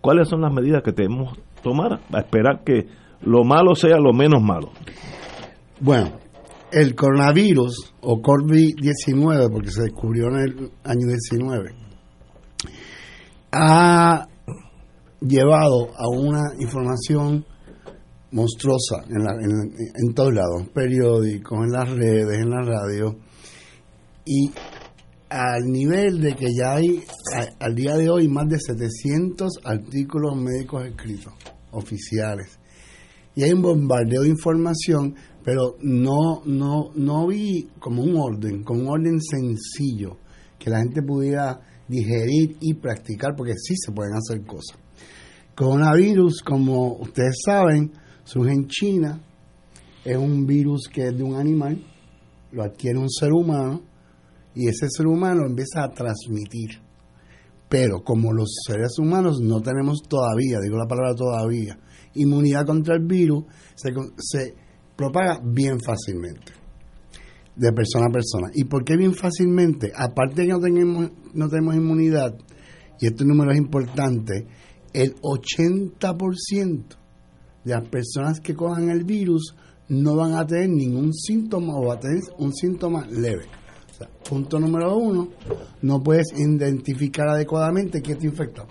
¿cuáles 0.00 0.28
son 0.28 0.42
las 0.42 0.52
medidas 0.52 0.82
que 0.82 0.92
debemos 0.92 1.36
tomar 1.62 2.00
a 2.12 2.18
esperar 2.18 2.62
que 2.64 2.86
lo 3.22 3.44
malo 3.44 3.74
sea 3.74 3.98
lo 3.98 4.12
menos 4.12 4.42
malo? 4.42 4.70
Bueno, 5.80 6.12
el 6.70 6.94
coronavirus 6.94 7.94
o 8.00 8.20
COVID-19, 8.22 9.50
porque 9.52 9.70
se 9.70 9.82
descubrió 9.82 10.28
en 10.28 10.36
el 10.36 10.70
año 10.84 11.06
19, 11.06 11.81
ha 13.52 14.26
llevado 15.20 15.90
a 15.96 16.08
una 16.08 16.40
información 16.58 17.44
monstruosa 18.32 19.02
en, 19.08 19.22
la- 19.22 19.34
en, 19.34 19.74
en 20.08 20.14
todos 20.14 20.32
lados, 20.32 20.68
periódicos, 20.74 21.58
en 21.64 21.70
las 21.72 21.90
redes, 21.90 22.38
en 22.38 22.50
la 22.50 22.62
radio, 22.62 23.16
y 24.24 24.50
al 25.28 25.64
nivel 25.64 26.20
de 26.20 26.34
que 26.34 26.48
ya 26.54 26.74
hay 26.74 27.02
al 27.60 27.74
día 27.74 27.96
de 27.96 28.08
hoy 28.10 28.28
más 28.28 28.48
de 28.48 28.58
700 28.58 29.60
artículos 29.64 30.36
médicos 30.36 30.86
escritos, 30.86 31.32
oficiales, 31.72 32.58
y 33.34 33.42
hay 33.44 33.52
un 33.52 33.62
bombardeo 33.62 34.22
de 34.22 34.28
información, 34.28 35.14
pero 35.44 35.76
no, 35.82 36.42
no, 36.44 36.90
no 36.94 37.26
vi 37.26 37.68
como 37.78 38.02
un 38.02 38.16
orden, 38.16 38.62
como 38.62 38.82
un 38.82 38.88
orden 38.88 39.20
sencillo, 39.20 40.16
que 40.58 40.70
la 40.70 40.78
gente 40.80 41.02
pudiera 41.02 41.60
digerir 41.92 42.56
y 42.60 42.74
practicar, 42.74 43.34
porque 43.36 43.52
sí 43.56 43.74
se 43.76 43.92
pueden 43.92 44.14
hacer 44.14 44.44
cosas. 44.46 44.78
Coronavirus, 45.54 46.42
como 46.42 46.94
ustedes 46.94 47.36
saben, 47.44 47.92
surge 48.24 48.52
en 48.52 48.66
China, 48.66 49.20
es 50.04 50.16
un 50.16 50.46
virus 50.46 50.88
que 50.92 51.08
es 51.08 51.16
de 51.16 51.22
un 51.22 51.36
animal, 51.36 51.84
lo 52.50 52.62
adquiere 52.62 52.98
un 52.98 53.10
ser 53.10 53.32
humano, 53.32 53.82
y 54.54 54.68
ese 54.68 54.86
ser 54.88 55.06
humano 55.06 55.42
empieza 55.46 55.84
a 55.84 55.92
transmitir. 55.92 56.80
Pero 57.68 58.02
como 58.02 58.32
los 58.32 58.54
seres 58.66 58.98
humanos 58.98 59.40
no 59.40 59.60
tenemos 59.60 60.02
todavía, 60.08 60.58
digo 60.62 60.76
la 60.78 60.88
palabra 60.88 61.14
todavía, 61.14 61.78
inmunidad 62.14 62.66
contra 62.66 62.96
el 62.96 63.04
virus, 63.06 63.44
se, 63.74 63.90
se 64.16 64.54
propaga 64.96 65.40
bien 65.44 65.78
fácilmente, 65.80 66.52
de 67.56 67.72
persona 67.72 68.06
a 68.06 68.10
persona. 68.10 68.50
¿Y 68.54 68.64
por 68.64 68.84
qué 68.84 68.96
bien 68.96 69.14
fácilmente? 69.14 69.92
Aparte 69.94 70.42
de 70.42 70.46
que 70.46 70.52
no 70.52 70.60
tenemos, 70.60 71.10
no 71.34 71.48
tenemos 71.48 71.74
inmunidad, 71.74 72.34
y 73.00 73.06
este 73.06 73.24
número 73.24 73.50
es 73.52 73.58
importante, 73.58 74.46
el 74.92 75.14
80% 75.16 76.82
de 77.64 77.72
las 77.74 77.88
personas 77.88 78.40
que 78.40 78.54
cojan 78.54 78.90
el 78.90 79.04
virus 79.04 79.54
no 79.88 80.16
van 80.16 80.34
a 80.34 80.46
tener 80.46 80.70
ningún 80.70 81.12
síntoma 81.12 81.74
o 81.76 81.86
va 81.88 81.94
a 81.94 82.00
tener 82.00 82.20
un 82.38 82.52
síntoma 82.54 83.06
leve. 83.06 83.44
O 83.90 83.94
sea, 83.94 84.08
punto 84.28 84.58
número 84.58 84.96
uno, 84.96 85.28
no 85.82 86.02
puedes 86.02 86.28
identificar 86.36 87.28
adecuadamente 87.28 88.00
quién 88.00 88.18
te 88.18 88.26
infectado. 88.26 88.68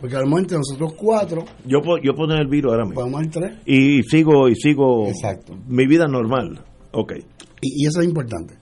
Porque 0.00 0.16
al 0.16 0.26
momento 0.26 0.56
nosotros 0.56 0.94
cuatro, 0.94 1.44
Yo 1.66 1.82
puedo, 1.82 1.98
yo 2.02 2.14
puedo 2.14 2.28
tener 2.28 2.42
el 2.44 2.48
virus 2.48 2.72
ahora 2.72 2.84
mismo. 2.84 3.00
podemos 3.00 3.22
entrar. 3.22 3.60
Y 3.66 4.02
sigo, 4.04 4.48
y 4.48 4.54
sigo 4.54 5.08
Exacto. 5.08 5.56
mi 5.68 5.86
vida 5.86 6.06
normal. 6.06 6.64
Ok. 6.92 7.12
Y, 7.60 7.84
y 7.84 7.86
eso 7.86 8.00
es 8.00 8.06
importante. 8.06 8.54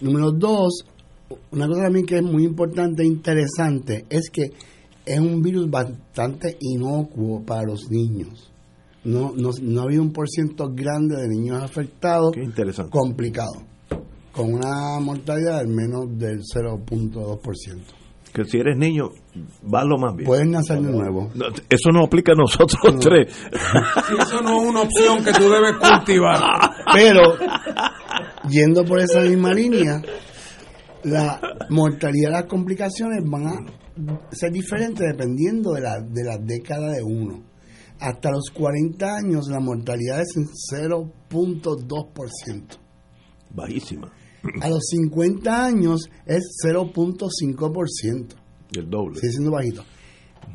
Número 0.00 0.30
dos, 0.30 0.84
una 1.50 1.66
cosa 1.66 1.82
también 1.84 2.06
que 2.06 2.16
es 2.16 2.22
muy 2.22 2.44
importante 2.44 3.02
e 3.02 3.06
interesante 3.06 4.04
es 4.10 4.30
que 4.30 4.52
es 5.04 5.18
un 5.20 5.40
virus 5.40 5.70
bastante 5.70 6.56
inocuo 6.60 7.42
para 7.44 7.62
los 7.62 7.90
niños. 7.90 8.52
No, 9.04 9.32
no, 9.36 9.50
no 9.62 9.80
ha 9.80 9.84
habido 9.84 10.02
un 10.02 10.12
porciento 10.12 10.68
grande 10.74 11.16
de 11.16 11.28
niños 11.28 11.62
afectados 11.62 12.32
Qué 12.34 12.42
interesante. 12.42 12.90
complicado, 12.90 13.52
con 14.32 14.52
una 14.52 14.98
mortalidad 15.00 15.60
al 15.60 15.68
menos 15.68 16.06
del 16.18 16.40
0.2%. 16.40 17.82
Que 18.32 18.44
si 18.44 18.58
eres 18.58 18.76
niño, 18.76 19.10
va 19.72 19.84
lo 19.84 19.96
más 19.96 20.14
bien. 20.14 20.26
Puedes 20.26 20.46
nacer 20.46 20.82
de 20.82 20.90
nuevo. 20.92 21.30
No, 21.34 21.46
eso 21.70 21.90
no 21.90 22.04
aplica 22.04 22.32
a 22.32 22.34
nosotros 22.34 22.78
tres. 23.00 23.32
Si 24.08 24.14
eso 24.14 24.42
no 24.42 24.60
es 24.60 24.68
una 24.68 24.82
opción 24.82 25.24
que 25.24 25.32
tú 25.32 25.48
debes 25.48 25.76
cultivar. 25.76 26.40
Pero, 26.92 27.22
yendo 28.48 28.84
por 28.84 29.00
esa 29.00 29.20
misma 29.20 29.52
línea, 29.52 30.00
la 31.04 31.40
mortalidad 31.70 32.32
las 32.32 32.46
complicaciones 32.46 33.22
van 33.24 33.46
a 33.46 33.64
ser 34.32 34.50
diferentes 34.52 35.06
dependiendo 35.06 35.72
de 35.72 35.80
la, 35.80 36.00
de 36.00 36.24
la 36.24 36.36
década 36.38 36.92
de 36.92 37.02
uno. 37.02 37.42
Hasta 37.98 38.30
los 38.30 38.50
40 38.50 39.16
años 39.16 39.48
la 39.48 39.58
mortalidad 39.60 40.20
es 40.20 40.36
en 40.36 40.46
0.2%. 40.46 42.78
Bajísima. 43.54 44.12
A 44.60 44.68
los 44.68 44.84
50 44.90 45.64
años 45.64 46.10
es 46.26 46.42
0.5%. 46.64 48.34
El 48.74 48.90
doble. 48.90 49.18
Sigue 49.18 49.32
siendo 49.32 49.50
bajito. 49.50 49.82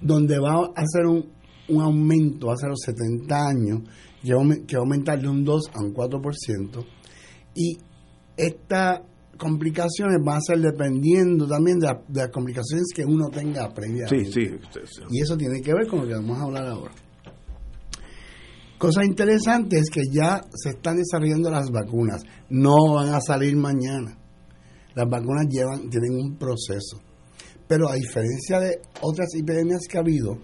Donde 0.02 0.38
va 0.40 0.54
a 0.54 0.72
hacer 0.76 1.08
un, 1.08 1.32
un 1.70 1.82
aumento 1.82 2.52
hacia 2.52 2.70
los 2.70 2.80
70 2.86 3.48
años, 3.48 3.82
que 4.24 4.34
va, 4.34 4.44
a 4.44 4.80
aumentar 4.80 5.20
de 5.20 5.28
un 5.28 5.44
2 5.44 5.72
a 5.74 5.82
un 5.82 5.94
4%. 5.94 6.86
Y 7.56 7.78
estas 8.38 9.02
complicaciones 9.38 10.20
van 10.24 10.38
a 10.38 10.42
ser 10.42 10.60
dependiendo 10.60 11.48
también 11.48 11.80
de, 11.80 11.88
las 12.14 12.30
complicaciones 12.30 12.88
que 12.94 13.04
uno 13.04 13.30
tenga 13.30 13.74
previamente. 13.74 14.26
Sí, 14.26 14.32
sí, 14.32 14.60
sí, 14.86 15.02
Y 15.10 15.22
eso 15.22 15.36
tiene 15.36 15.62
que 15.62 15.74
ver 15.74 15.88
con 15.88 16.02
lo 16.02 16.08
que 16.08 16.14
vamos 16.14 16.38
a 16.38 16.44
hablar 16.44 16.68
ahora. 16.68 16.94
Cosa 18.78 19.06
interesante 19.06 19.78
es 19.78 19.90
que 19.92 20.02
ya 20.12 20.42
se 20.54 20.70
están 20.70 20.98
desarrollando 20.98 21.52
las 21.52 21.70
vacunas. 21.70 22.24
No 22.50 22.94
van 22.96 23.14
a 23.14 23.22
salir 23.22 23.56
mañana. 23.56 24.18
Las 24.96 25.08
vacunas 25.08 25.46
llevan, 25.50 25.90
tienen 25.90 26.16
un 26.16 26.36
proceso. 26.36 27.00
Pero 27.68 27.90
a 27.90 27.96
diferencia 27.96 28.60
de 28.60 28.82
otras 29.02 29.30
epidemias 29.36 29.82
que 29.88 29.98
ha 29.98 30.02
habido, 30.02 30.40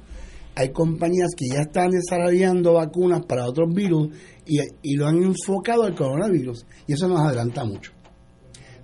hay 0.59 0.71
compañías 0.71 1.29
que 1.37 1.45
ya 1.53 1.61
están 1.61 1.91
desarrollando 1.91 2.73
vacunas 2.73 3.23
para 3.27 3.45
otros 3.45 3.71
virus 3.71 4.09
y, 4.43 4.57
y 4.81 4.95
lo 4.95 5.05
han 5.05 5.21
enfocado 5.21 5.83
al 5.83 5.93
coronavirus. 5.93 6.65
Y 6.87 6.93
eso 6.93 7.07
nos 7.07 7.19
adelanta 7.19 7.63
mucho. 7.63 7.91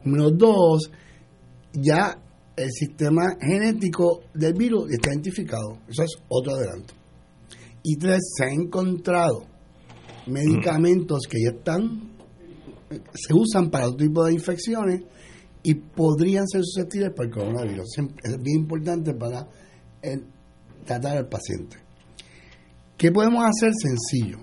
Número 0.04 0.30
dos, 0.30 0.91
ya 1.74 2.16
el 2.56 2.70
sistema 2.72 3.24
genético 3.41 4.22
del 4.36 4.54
virus 4.54 4.91
está 4.91 5.10
identificado. 5.14 5.80
Eso 5.88 6.04
es 6.04 6.12
otro 6.30 6.54
adelanto. 6.54 6.94
Y 7.82 7.95
tres, 7.95 8.20
se 8.38 8.44
han 8.44 8.52
encontrado 8.52 9.45
medicamentos 10.28 11.22
que 11.28 11.40
ya 11.44 11.58
están, 11.58 12.12
se 13.16 13.34
usan 13.34 13.72
para 13.72 13.88
otro 13.88 14.06
tipo 14.06 14.24
de 14.26 14.34
infecciones 14.34 15.02
y 15.64 15.74
podrían 15.74 16.48
ser 16.48 16.62
susceptibles 16.64 17.14
para 17.16 17.30
el 17.30 17.34
coronavirus. 17.34 17.98
Es 18.24 18.38
bien 18.44 18.60
importante 18.60 19.16
para 19.16 19.48
tratar 20.85 21.18
al 21.18 21.27
paciente. 21.27 21.77
¿Qué 22.97 23.11
podemos 23.11 23.43
hacer 23.45 23.72
sencillo? 23.73 24.39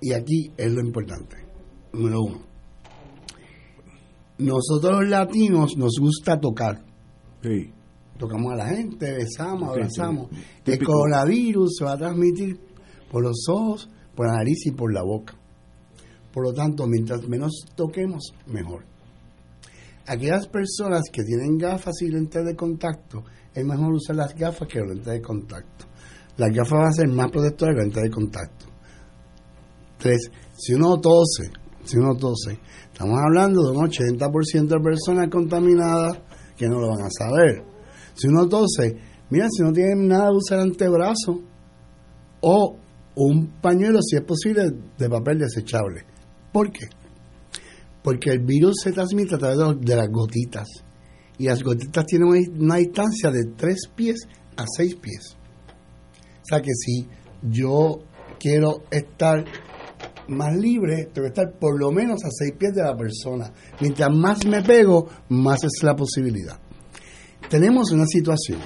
Y 0.00 0.12
aquí 0.12 0.52
es 0.56 0.70
lo 0.72 0.80
importante. 0.80 1.36
Número 1.92 2.20
uno. 2.22 2.42
Nosotros 4.38 5.00
los 5.00 5.08
latinos 5.08 5.76
nos 5.76 5.94
gusta 5.98 6.38
tocar. 6.38 6.84
Sí 7.42 7.72
tocamos 8.18 8.52
a 8.52 8.56
la 8.56 8.68
gente, 8.68 9.12
besamos, 9.12 9.70
abrazamos. 9.70 10.28
El 10.64 10.84
coronavirus 10.84 11.76
se 11.78 11.84
va 11.84 11.92
a 11.92 11.98
transmitir 11.98 12.58
por 13.10 13.22
los 13.22 13.46
ojos, 13.48 13.88
por 14.14 14.26
la 14.26 14.36
nariz 14.36 14.66
y 14.66 14.70
por 14.72 14.92
la 14.92 15.02
boca. 15.02 15.34
Por 16.32 16.44
lo 16.44 16.52
tanto, 16.52 16.86
mientras 16.86 17.26
menos 17.28 17.52
toquemos, 17.76 18.34
mejor. 18.46 18.84
Aquellas 20.06 20.46
personas 20.48 21.02
que 21.12 21.22
tienen 21.22 21.56
gafas 21.56 22.02
y 22.02 22.08
lentes 22.08 22.44
de 22.44 22.56
contacto, 22.56 23.24
es 23.54 23.64
mejor 23.64 23.92
usar 23.92 24.16
las 24.16 24.34
gafas 24.34 24.68
que 24.68 24.80
los 24.80 24.88
lentes 24.88 25.12
de 25.12 25.22
contacto. 25.22 25.86
Las 26.36 26.50
gafas 26.50 26.72
van 26.72 26.88
a 26.88 26.92
ser 26.92 27.08
más 27.08 27.30
protectoras 27.30 27.74
que 27.74 27.78
los 27.78 27.86
lentes 27.86 28.02
de 28.02 28.10
contacto. 28.10 28.66
Tres, 29.98 30.30
si 30.56 30.74
uno 30.74 31.00
tose, 31.00 31.50
si 31.84 31.96
uno 31.96 32.14
tose, 32.16 32.58
estamos 32.92 33.18
hablando 33.18 33.62
de 33.62 33.78
un 33.78 33.86
80% 33.86 34.66
de 34.66 34.80
personas 34.80 35.28
contaminadas 35.30 36.18
que 36.56 36.68
no 36.68 36.80
lo 36.80 36.88
van 36.88 37.02
a 37.02 37.10
saber 37.10 37.74
si 38.14 38.28
uno 38.28 38.48
tose, 38.48 38.96
mira, 39.30 39.48
si 39.50 39.62
no 39.62 39.72
tiene 39.72 39.94
nada, 39.96 40.32
usa 40.32 40.56
el 40.56 40.70
antebrazo 40.70 41.40
o 42.40 42.76
un 43.16 43.60
pañuelo, 43.60 44.00
si 44.02 44.16
es 44.16 44.22
posible, 44.22 44.70
de 44.96 45.08
papel 45.08 45.38
desechable. 45.38 46.04
¿Por 46.52 46.70
qué? 46.70 46.86
Porque 48.02 48.30
el 48.30 48.40
virus 48.40 48.76
se 48.82 48.92
transmite 48.92 49.34
a 49.34 49.38
través 49.38 49.58
de, 49.80 49.96
las 49.96 50.08
gotitas. 50.10 50.68
Y 51.38 51.46
las 51.46 51.62
gotitas 51.62 52.06
tienen 52.06 52.28
una, 52.58 52.76
distancia 52.76 53.30
de 53.30 53.44
3 53.56 53.76
pies 53.94 54.20
a 54.56 54.64
6 54.76 54.96
pies. 54.96 55.36
O 56.42 56.44
sea 56.44 56.60
que 56.60 56.72
si 56.74 57.08
yo 57.42 57.98
quiero 58.38 58.84
estar 58.90 59.44
más 60.28 60.56
libre, 60.56 61.08
tengo 61.12 61.26
que 61.26 61.40
estar 61.40 61.58
por 61.58 61.78
lo 61.78 61.90
menos 61.90 62.24
a 62.24 62.28
6 62.30 62.52
pies 62.58 62.74
de 62.74 62.82
la 62.82 62.96
persona. 62.96 63.52
Mientras 63.80 64.10
más 64.14 64.46
me 64.46 64.62
pego, 64.62 65.08
más 65.28 65.64
es 65.64 65.82
la 65.82 65.96
posibilidad 65.96 66.58
tenemos 67.48 67.92
una 67.92 68.06
situación 68.06 68.58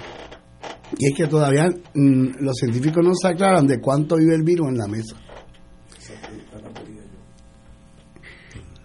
y 0.97 1.09
es 1.11 1.17
que 1.17 1.27
todavía 1.27 1.69
mm, 1.95 2.41
los 2.41 2.57
científicos 2.57 3.05
no 3.05 3.13
se 3.15 3.29
aclaran 3.29 3.67
de 3.67 3.81
cuánto 3.81 4.17
vive 4.17 4.35
el 4.35 4.43
virus 4.43 4.69
en 4.69 4.79
la 4.79 4.87
mesa. 4.87 5.17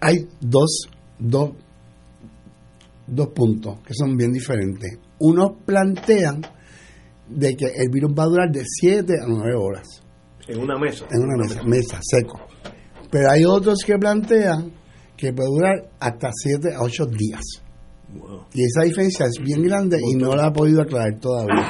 Hay 0.00 0.28
dos, 0.40 0.88
dos, 1.18 1.52
dos 3.06 3.28
puntos 3.28 3.80
que 3.86 3.94
son 3.94 4.16
bien 4.16 4.32
diferentes. 4.32 4.98
Unos 5.18 5.52
plantean 5.64 6.42
de 7.28 7.56
que 7.56 7.66
el 7.66 7.88
virus 7.90 8.12
va 8.18 8.24
a 8.24 8.26
durar 8.26 8.50
de 8.50 8.62
7 8.64 9.12
a 9.22 9.26
9 9.26 9.54
horas. 9.56 10.02
En 10.46 10.60
una 10.60 10.78
mesa. 10.78 11.06
En 11.10 11.22
una 11.22 11.36
mesa, 11.42 11.62
mesa, 11.64 11.98
seco. 12.02 12.40
Pero 13.10 13.30
hay 13.30 13.44
otros 13.44 13.78
que 13.84 13.96
plantean 13.96 14.72
que 15.16 15.32
puede 15.32 15.48
durar 15.48 15.90
hasta 16.00 16.30
7 16.32 16.74
a 16.74 16.82
8 16.82 17.06
días. 17.06 17.42
Y 18.52 18.64
esa 18.64 18.82
diferencia 18.82 19.26
es 19.26 19.42
bien 19.42 19.62
grande 19.62 19.98
y 20.00 20.16
no 20.16 20.34
la 20.34 20.46
ha 20.46 20.52
podido 20.52 20.82
aclarar 20.82 21.18
todavía. 21.18 21.66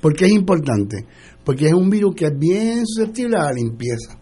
¿Por 0.00 0.14
qué 0.14 0.26
es 0.26 0.32
importante? 0.32 1.06
Porque 1.44 1.66
es 1.66 1.74
un 1.74 1.90
virus 1.90 2.14
que 2.14 2.26
es 2.26 2.38
bien 2.38 2.86
susceptible 2.86 3.36
a 3.36 3.44
la 3.44 3.52
limpieza. 3.52 4.18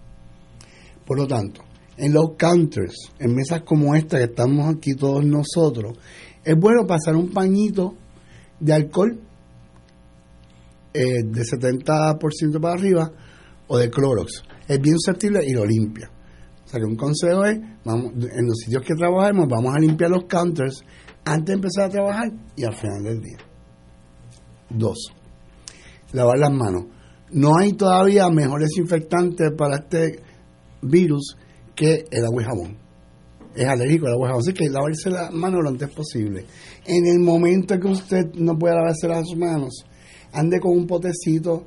Por 1.07 1.19
lo 1.19 1.27
tanto, 1.27 1.63
en 2.01 2.15
los 2.15 2.31
counters, 2.39 3.13
en 3.19 3.35
mesas 3.35 3.61
como 3.63 3.95
esta 3.95 4.17
que 4.17 4.25
estamos 4.25 4.75
aquí 4.75 4.95
todos 4.95 5.23
nosotros, 5.23 5.99
es 6.43 6.57
bueno 6.59 6.87
pasar 6.87 7.15
un 7.15 7.31
pañito 7.31 7.95
de 8.59 8.73
alcohol 8.73 9.21
eh, 10.95 11.23
de 11.23 11.43
70% 11.43 12.59
para 12.59 12.75
arriba 12.75 13.13
o 13.69 13.77
de 13.77 13.91
Clorox. 13.91 14.43
Es 14.67 14.81
bien 14.81 14.97
susceptible 14.99 15.41
y 15.47 15.53
lo 15.53 15.67
limpia. 15.67 16.11
O 16.65 16.69
sea 16.69 16.81
que 16.81 16.87
un 16.87 16.97
consejo 16.97 17.45
es, 17.45 17.61
vamos, 17.85 18.13
en 18.15 18.47
los 18.47 18.57
sitios 18.65 18.83
que 18.83 18.95
trabajemos, 18.95 19.47
vamos 19.47 19.75
a 19.77 19.79
limpiar 19.79 20.11
los 20.11 20.25
counters 20.25 20.83
antes 21.25 21.47
de 21.47 21.53
empezar 21.53 21.85
a 21.85 21.89
trabajar 21.91 22.33
y 22.57 22.65
al 22.65 22.75
final 22.77 23.03
del 23.03 23.21
día. 23.21 23.39
Dos, 24.71 25.13
lavar 26.13 26.39
las 26.39 26.53
manos. 26.53 26.85
No 27.33 27.59
hay 27.59 27.75
todavía 27.75 28.31
mejor 28.31 28.63
desinfectante 28.63 29.51
para 29.51 29.77
este 29.77 30.23
virus 30.81 31.37
que 31.81 32.05
el 32.11 32.25
agua 32.27 32.45
jabón. 32.45 32.77
Es 33.55 33.65
alérgico 33.65 34.07
al 34.07 34.13
agua 34.13 34.29
jabón, 34.29 34.43
así 34.43 34.53
que 34.53 34.69
lavarse 34.69 35.09
las 35.09 35.33
manos 35.33 35.61
lo 35.63 35.71
antes 35.71 35.89
posible. 35.89 36.45
En 36.85 37.07
el 37.07 37.19
momento 37.21 37.81
que 37.81 37.89
usted 37.89 38.35
no 38.35 38.59
pueda 38.59 38.75
lavarse 38.75 39.09
las 39.09 39.35
manos, 39.35 39.87
ande 40.33 40.61
con 40.61 40.77
un 40.77 40.87
potecito 40.87 41.67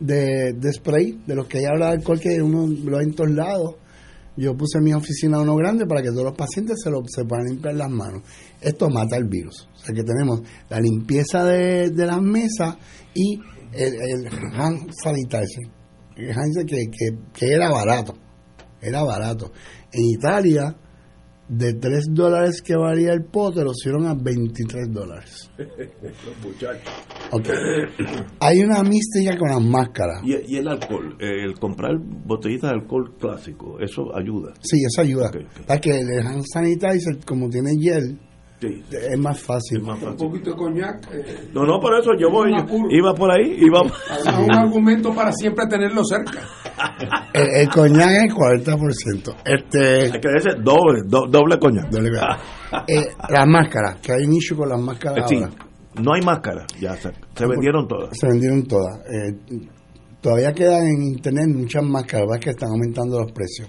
de, 0.00 0.54
spray, 0.72 1.22
de 1.26 1.34
los 1.34 1.46
que 1.46 1.58
hay 1.58 1.66
habla 1.66 1.88
de 1.88 1.92
alcohol 1.98 2.18
que 2.18 2.40
uno 2.40 2.66
lo 2.66 2.98
hay 2.98 3.04
en 3.04 3.14
todos 3.14 3.30
lados. 3.32 3.74
Yo 4.36 4.56
puse 4.56 4.78
en 4.78 4.84
mi 4.84 4.94
oficina 4.94 5.40
uno 5.40 5.54
grande 5.56 5.84
para 5.84 6.00
que 6.00 6.08
todos 6.08 6.24
los 6.24 6.36
pacientes 6.36 6.78
se, 6.82 6.90
lo, 6.90 7.02
se 7.06 7.24
puedan 7.24 7.46
limpiar 7.46 7.74
las 7.74 7.90
manos 7.90 8.22
esto 8.62 8.88
mata 8.88 9.16
el 9.16 9.24
virus. 9.24 9.68
O 9.74 9.78
sea 9.78 9.94
que 9.94 10.02
tenemos 10.02 10.40
la 10.70 10.80
limpieza 10.80 11.44
de, 11.44 11.90
las 11.94 12.22
mesas 12.22 12.76
y 13.14 13.38
el, 13.72 13.94
el 13.94 14.26
hand 14.54 14.90
sanitizer, 15.02 15.68
hand 16.16 16.66
que, 16.66 16.86
que, 16.90 17.18
que 17.32 17.52
era 17.52 17.70
barato, 17.70 18.14
era 18.80 19.02
barato. 19.02 19.52
En 19.92 20.04
Italia, 20.04 20.76
de 21.50 21.74
3 21.74 22.06
dólares 22.12 22.62
que 22.62 22.76
valía 22.76 23.12
el 23.12 23.24
pote, 23.24 23.64
lo 23.64 23.72
hicieron 23.72 24.06
a 24.06 24.14
23 24.14 24.88
dólares. 24.92 25.50
Okay. 27.32 27.54
Hay 28.38 28.60
una 28.60 28.82
mística 28.82 29.36
con 29.36 29.48
las 29.48 29.62
máscaras. 29.62 30.22
¿Y, 30.24 30.56
el 30.56 30.68
alcohol? 30.68 31.16
El 31.18 31.58
comprar 31.58 31.96
botellitas 31.98 32.70
de 32.70 32.76
alcohol 32.76 33.16
clásico, 33.18 33.80
¿eso 33.80 34.14
ayuda? 34.16 34.52
Sí, 34.60 34.78
eso 34.86 35.02
ayuda. 35.02 35.30
Para 35.66 35.80
que 35.80 35.90
el 35.90 36.26
hand 36.26 36.44
sanitizer, 36.52 37.24
como 37.26 37.48
tiene 37.48 37.70
gel, 37.80 38.18
es 38.68 39.18
más 39.18 39.40
fácil. 39.40 39.82
Un 39.82 40.16
poquito 40.16 40.50
de 40.50 40.56
coñac. 40.56 41.08
Eh, 41.12 41.48
no, 41.54 41.64
no, 41.64 41.80
por 41.80 41.98
eso 41.98 42.10
yo 42.18 42.30
voy. 42.30 42.52
Iba 42.90 43.14
por 43.14 43.30
ahí. 43.30 43.56
Iba... 43.58 43.82
un 44.38 44.54
argumento 44.54 45.14
para 45.14 45.32
siempre 45.32 45.66
tenerlo 45.66 46.02
cerca. 46.04 46.42
el, 47.32 47.68
coñac 47.68 48.26
es 48.26 48.34
40%. 48.34 49.34
Este, 49.44 50.12
Hay 50.12 50.20
que 50.20 50.28
decir 50.28 50.62
doble, 50.62 51.00
doble 51.06 51.58
coñac. 51.58 51.90
Doble, 51.90 52.10
eh, 52.86 53.08
las 53.28 53.46
máscaras, 53.46 54.00
que 54.00 54.12
hay 54.12 54.26
un 54.26 54.34
issue 54.34 54.56
con 54.56 54.68
las 54.68 54.80
máscaras. 54.80 55.30
Eh, 55.32 55.48
no 56.02 56.14
hay 56.14 56.22
máscaras. 56.22 56.66
Ya 56.78 56.94
se, 56.96 57.10
vendieron 57.46 57.88
todas. 57.88 58.10
Se 58.18 58.26
vendieron 58.26 58.66
todas. 58.66 59.00
Eh, 59.06 59.68
todavía 60.20 60.52
quedan 60.52 60.86
en 60.86 61.02
internet 61.02 61.46
muchas 61.48 61.82
máscaras, 61.82 62.26
¿verdad? 62.28 62.42
que 62.42 62.50
están 62.50 62.68
aumentando 62.70 63.20
los 63.20 63.32
precios. 63.32 63.68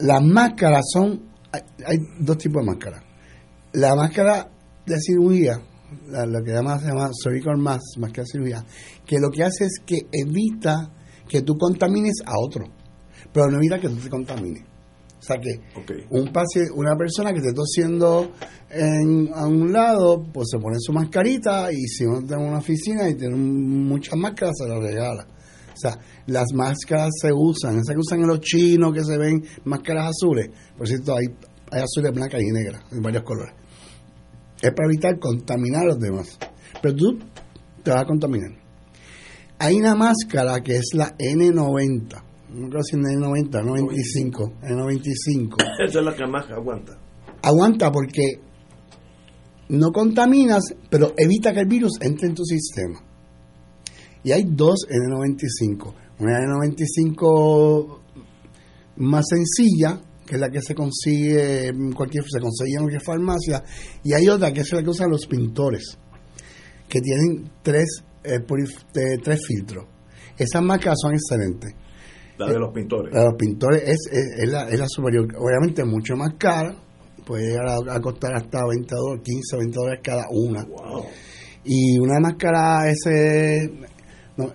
Las 0.00 0.22
máscaras 0.22 0.84
son. 0.92 1.30
hay 1.52 1.98
dos 2.18 2.38
tipos 2.38 2.62
de 2.62 2.70
máscaras 2.72 3.09
la 3.72 3.94
máscara 3.94 4.50
de 4.86 4.96
cirugía, 5.00 5.60
lo 6.08 6.44
que 6.44 6.52
llama, 6.52 6.78
se 6.78 6.88
llama 6.88 7.10
surgical 7.12 7.56
mask, 7.58 7.98
máscara 7.98 8.24
de 8.24 8.30
cirugía, 8.32 8.64
que 9.06 9.18
lo 9.18 9.30
que 9.30 9.42
hace 9.42 9.64
es 9.64 9.80
que 9.84 9.98
evita 10.12 10.92
que 11.28 11.42
tú 11.42 11.56
contamines 11.56 12.16
a 12.24 12.32
otro, 12.38 12.64
pero 13.32 13.50
no 13.50 13.58
evita 13.58 13.78
que 13.78 13.88
tú 13.88 13.96
te 13.96 14.08
contamines. 14.08 14.64
O 15.20 15.22
sea 15.22 15.36
que 15.36 15.60
un 16.10 16.32
paciente, 16.32 16.72
una 16.74 16.96
persona 16.96 17.30
que 17.32 17.40
esté 17.40 17.52
tosiendo 17.52 18.32
en, 18.70 19.28
a 19.34 19.46
un 19.46 19.70
lado, 19.70 20.24
pues 20.32 20.48
se 20.50 20.58
pone 20.58 20.76
su 20.78 20.94
mascarita 20.94 21.70
y 21.70 21.82
si 21.82 22.06
uno 22.06 22.22
tiene 22.22 22.42
una 22.42 22.58
oficina 22.58 23.06
y 23.06 23.16
tiene 23.16 23.36
muchas 23.36 24.18
máscaras, 24.18 24.54
se 24.56 24.66
las 24.66 24.78
regala. 24.78 25.26
O 25.74 25.76
sea, 25.76 25.98
las 26.26 26.46
máscaras 26.54 27.10
se 27.20 27.32
usan, 27.34 27.74
esas 27.74 27.94
que 27.94 28.00
usan 28.00 28.20
en 28.20 28.28
los 28.28 28.40
chinos 28.40 28.94
que 28.94 29.04
se 29.04 29.18
ven 29.18 29.44
máscaras 29.64 30.08
azules. 30.08 30.48
Por 30.76 30.88
cierto, 30.88 31.14
hay, 31.14 31.26
hay 31.70 31.82
azules 31.82 32.12
blancas 32.12 32.40
y 32.40 32.50
negras, 32.50 32.82
en 32.90 33.02
varios 33.02 33.22
colores. 33.22 33.59
Es 34.62 34.72
para 34.72 34.86
evitar 34.86 35.18
contaminar 35.18 35.82
a 35.82 35.86
los 35.86 35.98
demás. 35.98 36.38
Pero 36.82 36.94
tú 36.94 37.18
te 37.82 37.90
vas 37.90 38.02
a 38.02 38.06
contaminar. 38.06 38.52
Hay 39.58 39.76
una 39.76 39.94
máscara 39.94 40.60
que 40.62 40.76
es 40.76 40.90
la 40.94 41.16
N90 41.16 42.30
no 42.52 42.68
creo 42.68 42.82
si 42.82 42.96
en 42.96 43.06
el 43.06 43.20
90, 43.20 43.62
95, 43.62 44.52
en 44.62 44.76
95. 44.76 45.56
Esa 45.86 45.98
es 46.00 46.04
la 46.04 46.14
que 46.14 46.26
más 46.26 46.50
aguanta. 46.50 46.98
Aguanta 47.42 47.92
porque 47.92 48.40
no 49.68 49.92
contaminas, 49.92 50.74
pero 50.90 51.12
evita 51.16 51.52
que 51.52 51.60
el 51.60 51.68
virus 51.68 51.92
entre 52.00 52.28
en 52.28 52.34
tu 52.34 52.44
sistema. 52.44 53.00
Y 54.24 54.32
hay 54.32 54.44
dos 54.48 54.86
N95. 54.88 55.94
Una 56.18 56.38
N95 56.40 58.00
más 58.96 59.24
sencilla, 59.28 60.00
que 60.30 60.36
es 60.36 60.40
la 60.40 60.48
que 60.48 60.62
se 60.62 60.76
consigue 60.76 61.66
en 61.66 61.90
cualquier, 61.90 62.22
se 62.22 62.38
consigue 62.38 62.74
en 62.74 62.82
cualquier 62.82 63.02
farmacia, 63.02 63.64
y 64.04 64.12
hay 64.12 64.28
otra 64.28 64.52
que 64.52 64.60
es 64.60 64.72
la 64.72 64.80
que 64.80 64.90
usan 64.90 65.10
los 65.10 65.26
pintores, 65.26 65.98
que 66.88 67.00
tienen 67.00 67.50
tres, 67.62 68.04
eh, 68.22 68.38
eh, 68.38 69.18
tres 69.20 69.40
filtros. 69.44 69.86
Esas 70.38 70.62
marcas 70.62 70.94
son 71.02 71.14
excelentes. 71.14 71.74
La 72.38 72.46
de 72.46 72.60
los 72.60 72.72
pintores. 72.72 73.12
La 73.12 73.22
de 73.22 73.26
los 73.26 73.34
pintores 73.36 73.82
es, 73.82 73.98
es, 74.38 74.48
la, 74.48 74.68
es 74.68 74.78
la 74.78 74.86
superior. 74.88 75.26
Obviamente 75.36 75.84
mucho 75.84 76.14
más 76.14 76.34
cara, 76.38 76.76
puede 77.26 77.48
llegar 77.48 77.66
a, 77.88 78.00
costar 78.00 78.32
hasta 78.36 78.64
20 78.68 78.94
dólares, 78.94 79.22
15 79.24 79.56
o 79.56 79.58
20 79.58 79.74
dólares 79.74 80.00
cada 80.00 80.24
una. 80.30 80.64
Y 81.64 81.98
una 81.98 82.20
máscara 82.20 82.88
ese 82.88 83.68
no, 84.36 84.46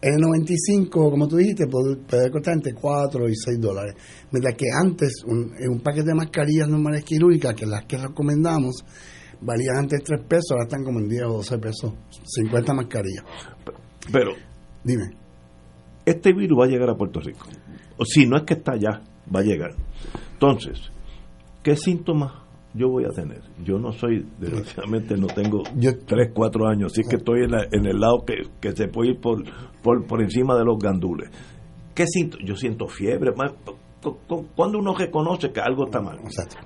N95, 0.00 0.88
como 0.88 1.26
tú 1.26 1.36
dijiste, 1.36 1.66
puede, 1.66 1.96
puede, 1.96 2.30
costar 2.30 2.54
entre 2.54 2.74
4 2.74 3.28
y 3.28 3.34
6 3.34 3.60
dólares. 3.60 3.94
Mientras 4.40 4.54
que 4.54 4.66
antes, 4.78 5.24
un, 5.26 5.52
un 5.70 5.80
paquete 5.80 6.08
de 6.08 6.14
mascarillas 6.14 6.68
normales 6.68 7.04
quirúrgicas, 7.04 7.54
que 7.54 7.66
las 7.66 7.84
que 7.86 7.96
recomendamos, 7.96 8.84
valían 9.40 9.78
antes 9.78 10.02
3 10.04 10.22
pesos, 10.28 10.52
ahora 10.52 10.64
están 10.64 10.84
como 10.84 11.00
en 11.00 11.08
10 11.08 11.22
o 11.24 11.32
12 11.38 11.58
pesos, 11.58 11.94
50 12.24 12.74
mascarillas. 12.74 13.24
Pero, 14.12 14.32
dime 14.84 15.26
este 16.06 16.32
virus 16.32 16.58
va 16.58 16.64
a 16.64 16.68
llegar 16.68 16.88
a 16.88 16.94
Puerto 16.94 17.20
Rico. 17.20 17.46
O 17.98 18.04
si 18.04 18.26
no 18.26 18.36
es 18.38 18.44
que 18.44 18.54
está 18.54 18.72
allá, 18.72 19.02
va 19.34 19.40
a 19.40 19.42
llegar. 19.42 19.72
Entonces, 20.32 20.80
¿qué 21.62 21.76
síntomas 21.76 22.32
yo 22.72 22.88
voy 22.88 23.04
a 23.04 23.10
tener? 23.10 23.42
Yo 23.64 23.78
no 23.78 23.92
soy, 23.92 24.24
desgraciadamente 24.38 25.16
no 25.16 25.26
tengo 25.26 25.64
yo, 25.76 25.98
3, 25.98 26.30
4 26.32 26.68
años, 26.68 26.92
así 26.92 27.02
que 27.08 27.16
estoy 27.16 27.40
en, 27.44 27.86
el 27.86 27.98
lado 27.98 28.24
que, 28.24 28.72
se 28.72 28.88
puede 28.88 29.10
ir 29.10 29.20
por, 29.20 29.42
por, 29.82 30.22
encima 30.22 30.56
de 30.56 30.64
los 30.64 30.78
gandules. 30.78 31.28
¿Qué 31.94 32.06
siento? 32.06 32.38
Yo 32.44 32.54
siento 32.54 32.86
fiebre. 32.86 33.32
¿Cuándo 34.54 34.78
uno 34.78 34.94
reconoce 34.94 35.50
que 35.52 35.60
algo 35.60 35.86
está 35.86 36.00
mal? 36.00 36.18
Exacto. 36.24 36.56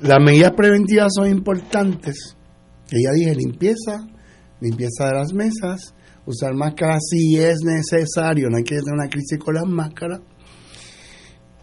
Las 0.00 0.18
medidas 0.20 0.52
preventivas 0.52 1.12
son 1.14 1.28
importantes. 1.28 2.36
Que 2.88 2.96
ya 3.02 3.12
dije, 3.12 3.34
limpieza, 3.34 4.06
limpieza 4.60 5.06
de 5.06 5.12
las 5.12 5.32
mesas, 5.32 5.94
usar 6.26 6.54
máscaras 6.54 7.00
si 7.08 7.36
es 7.36 7.58
necesario, 7.62 8.48
no 8.50 8.56
hay 8.56 8.64
que 8.64 8.76
tener 8.76 8.94
una 8.94 9.08
crisis 9.08 9.38
con 9.38 9.54
las 9.54 9.66
máscaras. 9.66 10.20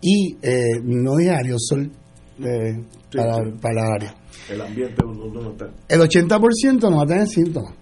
Y 0.01 0.37
eh, 0.41 0.79
no 0.83 1.17
diario, 1.17 1.55
sol 1.57 1.91
eh, 2.39 2.85
para, 3.13 3.37
para 3.59 3.73
la 3.73 3.93
área. 3.95 4.15
El 4.49 4.61
ambiente 4.61 5.03
no 5.03 5.51
está. 5.51 5.65
El 5.89 6.01
80% 6.01 6.89
no 6.89 6.97
va 6.97 7.03
a 7.03 7.07
tener 7.07 7.27
síntomas. 7.27 7.73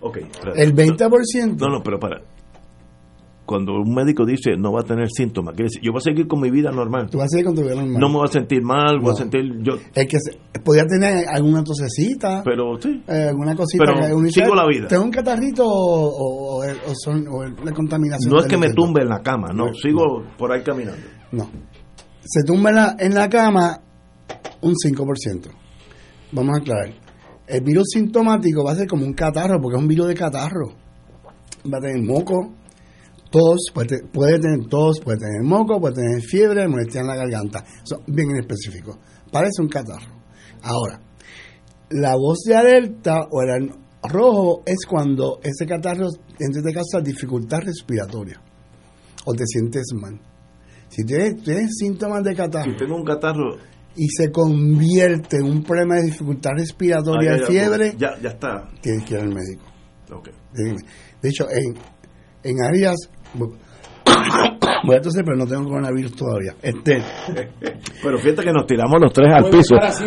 Ok. 0.00 0.18
El 0.56 0.74
20%. 0.74 1.56
No, 1.58 1.68
no, 1.68 1.82
pero 1.82 1.98
para 1.98 2.20
cuando 3.52 3.74
un 3.74 3.94
médico 3.94 4.24
dice 4.24 4.56
no 4.56 4.72
va 4.72 4.80
a 4.80 4.82
tener 4.82 5.08
síntomas, 5.14 5.54
quiere 5.54 5.68
decir, 5.68 5.82
yo 5.82 5.92
voy 5.92 5.98
a 5.98 6.00
seguir 6.00 6.26
con 6.26 6.40
mi 6.40 6.50
vida 6.50 6.70
normal. 6.70 7.10
Tú 7.10 7.18
vas 7.18 7.26
a 7.26 7.28
seguir 7.28 7.44
con 7.44 7.54
tu 7.54 7.60
vida 7.60 7.74
normal. 7.74 8.00
No 8.00 8.08
me 8.08 8.14
voy 8.14 8.24
a 8.24 8.32
sentir 8.32 8.62
mal, 8.62 8.98
voy 8.98 9.12
a 9.12 9.16
sentir 9.16 9.42
yo. 9.60 9.74
Es 9.94 10.06
que 10.06 10.16
podía 10.64 10.86
tener 10.86 11.28
alguna 11.28 11.62
tosecita. 11.62 12.42
Pero 12.42 12.80
sí. 12.80 13.02
Eh, 13.06 13.26
alguna 13.28 13.54
cosita. 13.54 13.84
Pero 13.84 14.26
sigo 14.30 14.54
la 14.54 14.66
vida. 14.66 14.88
Tengo 14.88 15.04
un 15.04 15.10
catarrito 15.10 15.66
o, 15.66 16.60
o, 16.60 16.94
son, 16.94 17.26
o 17.28 17.44
la 17.44 17.72
contaminación. 17.72 18.32
No 18.32 18.40
es 18.40 18.46
que 18.46 18.56
me 18.56 18.72
tumbe 18.72 19.02
en 19.02 19.10
la 19.10 19.20
cama, 19.20 19.52
no, 19.52 19.74
sigo 19.74 20.24
por 20.38 20.50
ahí 20.50 20.62
caminando. 20.62 21.02
No. 21.32 21.50
Se 22.24 22.42
tumba 22.46 22.70
en 22.70 22.76
la, 22.76 22.96
en 22.98 23.14
la 23.14 23.28
cama 23.28 23.82
un 24.62 24.72
5%. 24.72 25.50
Vamos 26.32 26.54
a 26.56 26.62
aclarar. 26.62 26.94
El 27.46 27.60
virus 27.60 27.88
sintomático 27.92 28.64
va 28.64 28.72
a 28.72 28.76
ser 28.76 28.88
como 28.88 29.04
un 29.04 29.12
catarro, 29.12 29.60
porque 29.60 29.76
es 29.76 29.82
un 29.82 29.88
virus 29.88 30.08
de 30.08 30.14
catarro. 30.14 30.70
Va 31.70 31.76
a 31.76 31.80
tener 31.82 32.02
moco, 32.02 32.54
tos, 33.32 33.66
puede, 33.74 34.04
puede, 34.12 34.38
tener 34.38 34.68
tos, 34.68 35.00
puede 35.00 35.18
tener 35.18 35.42
moco, 35.42 35.80
puede 35.80 35.94
tener 35.94 36.20
fiebre, 36.22 36.68
molestia 36.68 37.00
en 37.00 37.06
la 37.08 37.16
garganta. 37.16 37.64
Eso 37.82 38.02
bien 38.06 38.30
en 38.30 38.42
específico. 38.42 38.98
Parece 39.32 39.62
un 39.62 39.68
catarro. 39.68 40.22
Ahora, 40.62 41.00
la 41.90 42.14
voz 42.14 42.40
de 42.46 42.54
alerta 42.54 43.26
o 43.30 43.42
el 43.42 43.72
rojo 44.02 44.62
es 44.66 44.86
cuando 44.86 45.40
ese 45.42 45.66
catarro 45.66 46.08
entre 46.38 46.62
te 46.62 46.72
causa 46.72 47.00
dificultad 47.00 47.60
respiratoria 47.60 48.40
o 49.24 49.32
te 49.32 49.44
sientes 49.46 49.86
mal. 49.94 50.20
Si 50.88 51.04
tienes, 51.04 51.42
tienes 51.42 51.70
síntomas 51.78 52.22
de 52.22 52.34
catarro. 52.34 52.70
Si 52.70 52.76
tengo 52.76 52.96
un 52.96 53.04
catarro. 53.04 53.56
Y 53.96 54.08
se 54.08 54.30
convierte 54.30 55.36
en 55.36 55.44
un 55.44 55.62
problema 55.62 55.96
de 55.96 56.04
dificultad 56.04 56.50
respiratoria, 56.56 57.36
y 57.36 57.40
fiebre. 57.40 57.94
Ya, 57.98 58.18
ya 58.22 58.30
está. 58.30 58.68
Tienes 58.80 59.04
que 59.04 59.14
ir 59.14 59.20
al 59.20 59.28
médico. 59.28 59.64
Okay. 60.10 60.34
De 61.22 61.28
hecho, 61.28 61.46
en, 61.50 61.74
en 62.42 62.62
áreas 62.62 62.96
Voy 64.84 64.96
a 64.96 65.00
toser, 65.00 65.24
pero 65.24 65.36
no 65.36 65.46
tengo 65.46 65.64
coronavirus 65.64 66.16
todavía. 66.16 66.56
Este. 66.60 67.02
Pero 68.02 68.18
fíjate 68.18 68.42
que 68.42 68.52
nos 68.52 68.66
tiramos 68.66 69.00
los 69.00 69.12
tres 69.12 69.32
al 69.32 69.48
piso. 69.48 69.76
sí, 69.92 70.04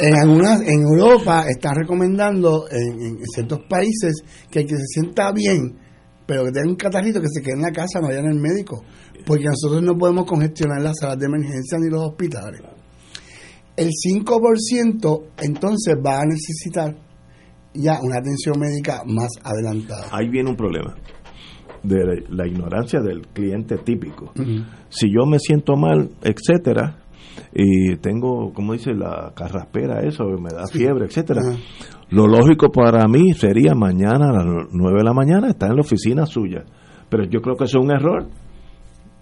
en, 0.00 0.14
algunas, 0.16 0.62
en 0.62 0.80
Europa 0.80 1.44
está 1.48 1.72
recomendando 1.74 2.64
en, 2.70 3.18
ciertos 3.34 3.60
países 3.68 4.22
que 4.50 4.60
el 4.60 4.66
que 4.66 4.76
se 4.76 4.86
sienta 4.86 5.30
bien, 5.32 5.78
pero 6.26 6.44
que 6.44 6.52
tenga 6.52 6.70
un 6.70 6.76
catarrito, 6.76 7.20
que 7.20 7.28
se 7.28 7.42
quede 7.42 7.56
en 7.56 7.62
la 7.62 7.72
casa, 7.72 8.00
no 8.00 8.08
vaya 8.08 8.20
en 8.20 8.30
el 8.30 8.40
médico. 8.40 8.82
Porque 9.26 9.44
nosotros 9.44 9.82
no 9.82 9.98
podemos 9.98 10.24
congestionar 10.24 10.80
las 10.80 10.94
salas 10.98 11.18
de 11.18 11.26
emergencia 11.26 11.78
ni 11.78 11.90
los 11.90 12.02
hospitales. 12.02 12.62
El 13.76 13.90
5% 13.90 15.22
entonces 15.42 15.94
va 16.04 16.20
a 16.20 16.24
necesitar 16.24 17.09
ya 17.74 17.98
una 18.02 18.18
atención 18.18 18.58
médica 18.58 19.02
más 19.06 19.30
adelantada. 19.42 20.08
Ahí 20.12 20.28
viene 20.28 20.50
un 20.50 20.56
problema 20.56 20.94
de 21.82 22.24
la 22.28 22.46
ignorancia 22.46 23.00
del 23.00 23.22
cliente 23.28 23.78
típico. 23.78 24.32
Si 24.88 25.10
yo 25.10 25.26
me 25.26 25.38
siento 25.38 25.76
mal, 25.76 26.10
etcétera, 26.22 26.96
y 27.52 27.96
tengo, 27.96 28.52
como 28.52 28.74
dice, 28.74 28.92
la 28.92 29.32
carraspera, 29.34 30.00
eso, 30.00 30.24
me 30.24 30.50
da 30.50 30.66
fiebre, 30.66 31.06
etcétera. 31.06 31.40
Lo 32.10 32.26
lógico 32.26 32.70
para 32.70 33.06
mí 33.08 33.32
sería 33.34 33.74
mañana 33.74 34.30
a 34.30 34.32
las 34.32 34.46
9 34.72 34.98
de 34.98 35.04
la 35.04 35.12
mañana 35.12 35.48
estar 35.48 35.70
en 35.70 35.76
la 35.76 35.82
oficina 35.82 36.26
suya. 36.26 36.64
Pero 37.08 37.24
yo 37.24 37.40
creo 37.40 37.56
que 37.56 37.64
eso 37.64 37.78
es 37.78 37.84
un 37.84 37.90
error. 37.92 38.28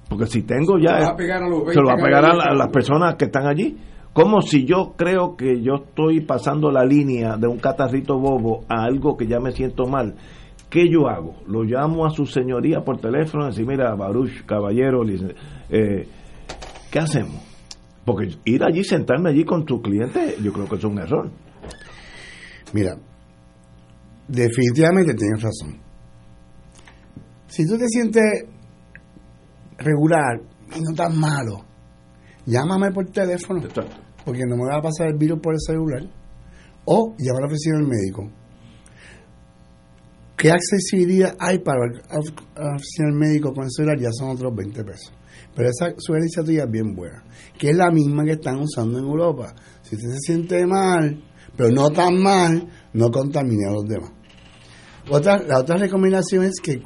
Porque 0.09 0.27
si 0.27 0.43
tengo 0.43 0.79
ya. 0.79 0.97
Se 0.97 1.01
lo 1.01 1.07
va 1.07 1.13
a 1.13 1.17
pegar 1.17 1.43
a, 1.43 1.47
se 1.47 1.81
lo 1.81 1.87
va 1.87 1.93
a, 1.93 2.03
pegar 2.03 2.25
a 2.25 2.55
las 2.55 2.69
personas 2.69 3.15
que 3.17 3.27
están 3.27 3.47
allí. 3.47 3.77
Como 4.19 4.41
si 4.41 4.65
yo 4.65 4.95
creo 4.97 5.37
que 5.37 5.63
yo 5.63 5.75
estoy 5.77 6.23
pasando 6.23 6.73
la 6.73 6.85
línea 6.85 7.37
de 7.37 7.47
un 7.47 7.59
catarrito 7.59 8.19
bobo 8.19 8.65
a 8.69 8.83
algo 8.83 9.17
que 9.17 9.29
ya 9.29 9.39
me 9.39 9.53
siento 9.53 9.87
mal? 9.87 10.17
¿Qué 10.69 10.89
yo 10.91 11.07
hago? 11.09 11.37
Lo 11.47 11.63
llamo 11.63 12.05
a 12.05 12.11
su 12.11 12.27
señoría 12.27 12.81
por 12.81 13.01
teléfono 13.01 13.45
y 13.45 13.51
decir, 13.51 13.65
mira, 13.65 13.95
Baruch, 13.95 14.45
caballero, 14.45 15.05
eh, 15.09 16.09
¿qué 16.91 16.99
hacemos? 16.99 17.41
Porque 18.05 18.31
ir 18.45 18.65
allí, 18.65 18.83
sentarme 18.83 19.31
allí 19.31 19.45
con 19.45 19.65
tu 19.65 19.81
cliente, 19.81 20.35
yo 20.43 20.53
creo 20.53 20.69
que 20.69 20.75
es 20.75 20.85
un 20.85 20.99
error. 20.99 21.31
Mira, 22.73 22.97
definitivamente 24.27 25.15
tienes 25.15 25.41
razón. 25.41 25.81
Si 27.47 27.65
tú 27.69 27.79
te 27.79 27.87
sientes 27.87 28.25
regular 29.79 30.41
y 30.75 30.81
no 30.81 30.93
tan 30.93 31.17
malo, 31.21 31.65
llámame 32.47 32.91
por 32.91 33.07
teléfono. 33.11 33.61
Porque 34.29 34.45
no 34.45 34.59
me 34.59 34.67
va 34.67 34.77
a 34.77 34.83
pasar 34.83 35.07
el 35.07 35.17
virus 35.17 35.41
por 35.41 35.55
el 35.55 35.59
celular. 35.59 36.03
O 36.85 37.17
llama 37.19 37.39
a 37.39 37.41
la 37.41 37.47
oficina 37.47 37.79
del 37.79 37.89
médico. 37.89 38.31
¿Qué 40.37 40.51
accesibilidad 40.51 41.35
hay 41.41 41.61
para 41.61 41.87
la 41.87 42.19
oficina 42.77 43.09
del 43.09 43.15
médico 43.15 43.55
con 43.55 43.65
el 43.65 43.71
celular? 43.71 43.99
Ya 43.99 44.11
son 44.13 44.29
otros 44.29 44.55
20 44.55 44.85
pesos. 44.85 45.15
Pero 45.57 45.71
esa 45.71 45.95
sugerencia 45.97 46.43
tuya 46.43 46.65
es 46.65 46.71
bien 46.71 46.95
buena. 46.95 47.25
Que 47.59 47.71
es 47.71 47.77
la 47.79 47.91
misma 47.91 48.23
que 48.27 48.33
están 48.33 48.59
usando 48.59 48.99
en 48.99 49.07
Europa. 49.07 49.55
Si 49.81 49.97
usted 49.97 50.11
se 50.11 50.19
siente 50.21 50.67
mal, 50.67 51.25
pero 51.57 51.71
no 51.71 51.89
tan 51.89 52.23
mal, 52.23 52.69
no 52.93 53.11
contamine 53.11 53.65
a 53.67 53.73
los 53.73 53.87
demás. 53.87 54.13
Otra, 55.09 55.39
la 55.39 55.61
otra 55.61 55.79
recomendación 55.79 56.45
es 56.45 56.61
que 56.63 56.83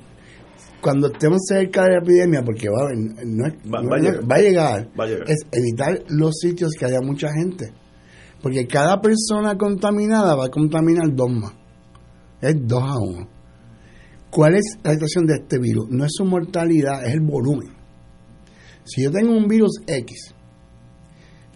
cuando 0.82 1.06
estemos 1.12 1.40
cerca 1.48 1.84
de 1.84 1.90
la 1.92 1.98
epidemia, 1.98 2.42
porque 2.44 2.68
va, 2.68 2.82
a 2.82 2.84
haber- 2.86 3.26
no 3.26 3.46
es- 3.46 3.54
Va- 3.72 3.82
no 3.82 3.88
va 3.90 3.96
a 3.96 3.98
es- 3.98 4.04
llegar. 4.04 4.30
va 4.30 4.34
a 4.36 4.38
llegar, 4.40 4.90
Va 4.98 5.04
a 5.04 5.06
llegar. 5.06 5.30
es 5.30 5.38
evitar 5.52 6.02
los 6.08 6.32
sitios 6.40 6.72
que 6.78 6.84
haya 6.86 7.00
mucha 7.00 7.28
gente. 7.32 7.72
Porque 8.42 8.66
cada 8.66 9.00
persona 9.00 9.56
contaminada 9.56 10.34
va 10.34 10.46
a 10.46 10.50
contaminar 10.50 11.06
dos 11.14 11.30
más. 11.30 11.52
Es 12.40 12.56
dos 12.66 12.82
a 12.82 12.98
uno. 12.98 13.28
¿Cuál 14.30 14.56
es 14.56 14.64
la 14.82 14.92
situación 14.94 15.26
de 15.26 15.34
este 15.34 15.58
virus? 15.58 15.88
No 15.90 16.04
es 16.04 16.10
su 16.14 16.24
mortalidad, 16.24 17.06
es 17.06 17.12
el 17.14 17.20
volumen. 17.20 17.68
Si 18.84 19.04
yo 19.04 19.12
tengo 19.12 19.36
un 19.36 19.46
virus 19.46 19.78
X 19.86 20.34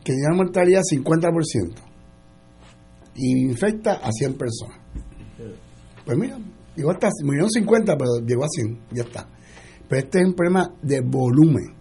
que 0.05 0.12
tiene 0.12 0.27
una 0.28 0.36
mortalidad 0.44 0.82
50% 0.89 1.82
y 3.16 3.47
infecta 3.48 3.94
a 3.94 4.12
100 4.12 4.35
personas, 4.35 4.78
pues 6.05 6.16
mira, 6.16 6.39
llegó 6.77 6.90
hasta, 6.90 7.09
murieron 7.24 7.51
50, 7.51 7.97
pero 7.97 8.27
llegó 8.27 8.44
a 8.44 8.48
100, 8.48 8.81
ya 8.93 9.03
está. 9.03 9.28
Pero 9.89 10.03
este 10.03 10.20
es 10.20 10.27
un 10.27 10.35
problema 10.35 10.69
de 10.82 11.01
volumen. 11.01 11.74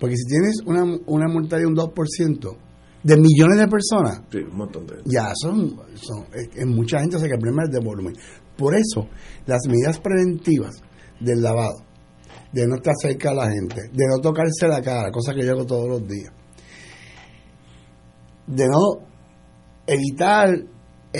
Porque 0.00 0.16
si 0.16 0.26
tienes 0.26 0.56
una, 0.66 0.84
una 1.06 1.26
mortalidad 1.28 1.68
de 1.68 1.72
un 1.72 1.76
2% 1.76 2.56
de 3.02 3.16
millones 3.16 3.58
de 3.58 3.68
personas, 3.68 4.22
Sí, 4.30 4.38
un 4.38 4.56
montón 4.56 4.86
de 4.86 4.96
ya 5.04 5.32
son, 5.34 5.76
son 5.94 6.26
es 6.32 6.66
mucha 6.66 7.00
gente, 7.00 7.16
o 7.16 7.18
sea 7.18 7.28
que 7.28 7.34
el 7.34 7.40
problema 7.40 7.64
es 7.64 7.70
de 7.70 7.80
volumen. 7.80 8.14
Por 8.56 8.74
eso, 8.74 9.08
las 9.46 9.60
medidas 9.68 10.00
preventivas 10.00 10.82
del 11.20 11.40
lavado, 11.40 11.84
de 12.52 12.66
no 12.66 12.76
estar 12.76 12.94
cerca 13.00 13.30
a 13.30 13.34
la 13.34 13.50
gente, 13.50 13.82
de 13.92 14.04
no 14.08 14.20
tocarse 14.20 14.66
la 14.66 14.82
cara, 14.82 15.10
cosa 15.10 15.34
que 15.34 15.44
yo 15.44 15.52
hago 15.52 15.64
todos 15.64 15.88
los 15.88 16.08
días, 16.08 16.32
de 18.46 18.66
no 18.66 19.06
evitar 19.86 20.50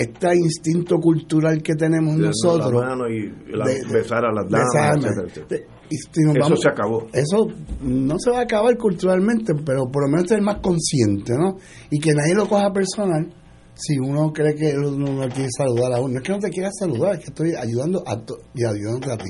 este 0.01 0.35
instinto 0.35 0.97
cultural 0.97 1.61
que 1.61 1.73
tenemos 1.75 2.17
De 2.17 2.27
nosotros. 2.27 2.73
la 2.73 2.89
mano 2.89 3.07
y 3.09 3.31
la- 3.51 3.65
de- 3.65 3.81
de- 3.81 3.93
besar 3.93 4.25
a 4.25 4.31
las 4.33 4.49
damas, 4.49 4.67
besarme. 4.73 5.07
etcétera, 5.07 5.27
etcétera. 5.27 5.47
De- 5.49 5.77
y 5.89 5.95
si 5.95 6.21
nos 6.25 6.35
Eso 6.35 6.43
vamos- 6.43 6.59
se 6.61 6.69
acabó. 6.69 7.07
Eso 7.13 7.47
no 7.81 8.15
se 8.19 8.31
va 8.31 8.39
a 8.39 8.41
acabar 8.43 8.77
culturalmente, 8.77 9.53
pero 9.65 9.85
por 9.91 10.03
lo 10.03 10.09
menos 10.09 10.27
ser 10.29 10.41
más 10.41 10.57
consciente, 10.61 11.33
¿no? 11.37 11.57
Y 11.89 11.99
que 11.99 12.13
nadie 12.13 12.35
lo 12.35 12.47
coja 12.47 12.71
personal 12.73 13.33
si 13.73 13.97
uno 13.99 14.31
cree 14.33 14.55
que 14.55 14.75
uno 14.77 14.89
no 15.13 15.29
quiere 15.29 15.49
saludar 15.55 15.93
a 15.93 15.99
uno. 16.01 16.13
No 16.13 16.17
es 16.19 16.23
que 16.23 16.31
no 16.33 16.39
te 16.39 16.49
quiera 16.49 16.69
saludar, 16.77 17.13
es 17.13 17.19
que 17.19 17.25
estoy 17.27 17.51
ayudando 17.55 18.03
a 18.05 18.19
to- 18.25 18.37
y 18.53 18.65
ayudándote 18.65 19.11
a 19.13 19.17
ti. 19.17 19.29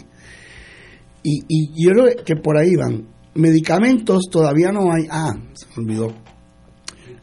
Y, 1.24 1.42
y 1.48 1.86
yo 1.86 1.92
creo 1.92 2.24
que 2.26 2.36
por 2.38 2.58
ahí 2.58 2.76
van. 2.76 3.08
Medicamentos 3.36 4.24
todavía 4.32 4.72
no 4.72 4.92
hay. 4.92 5.06
Ah, 5.12 5.34
se 5.54 5.68
me 5.80 5.84
olvidó. 6.00 6.14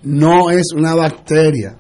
No 0.03 0.51
es 0.51 0.67
una 0.77 0.95
bacteria. 0.95 1.79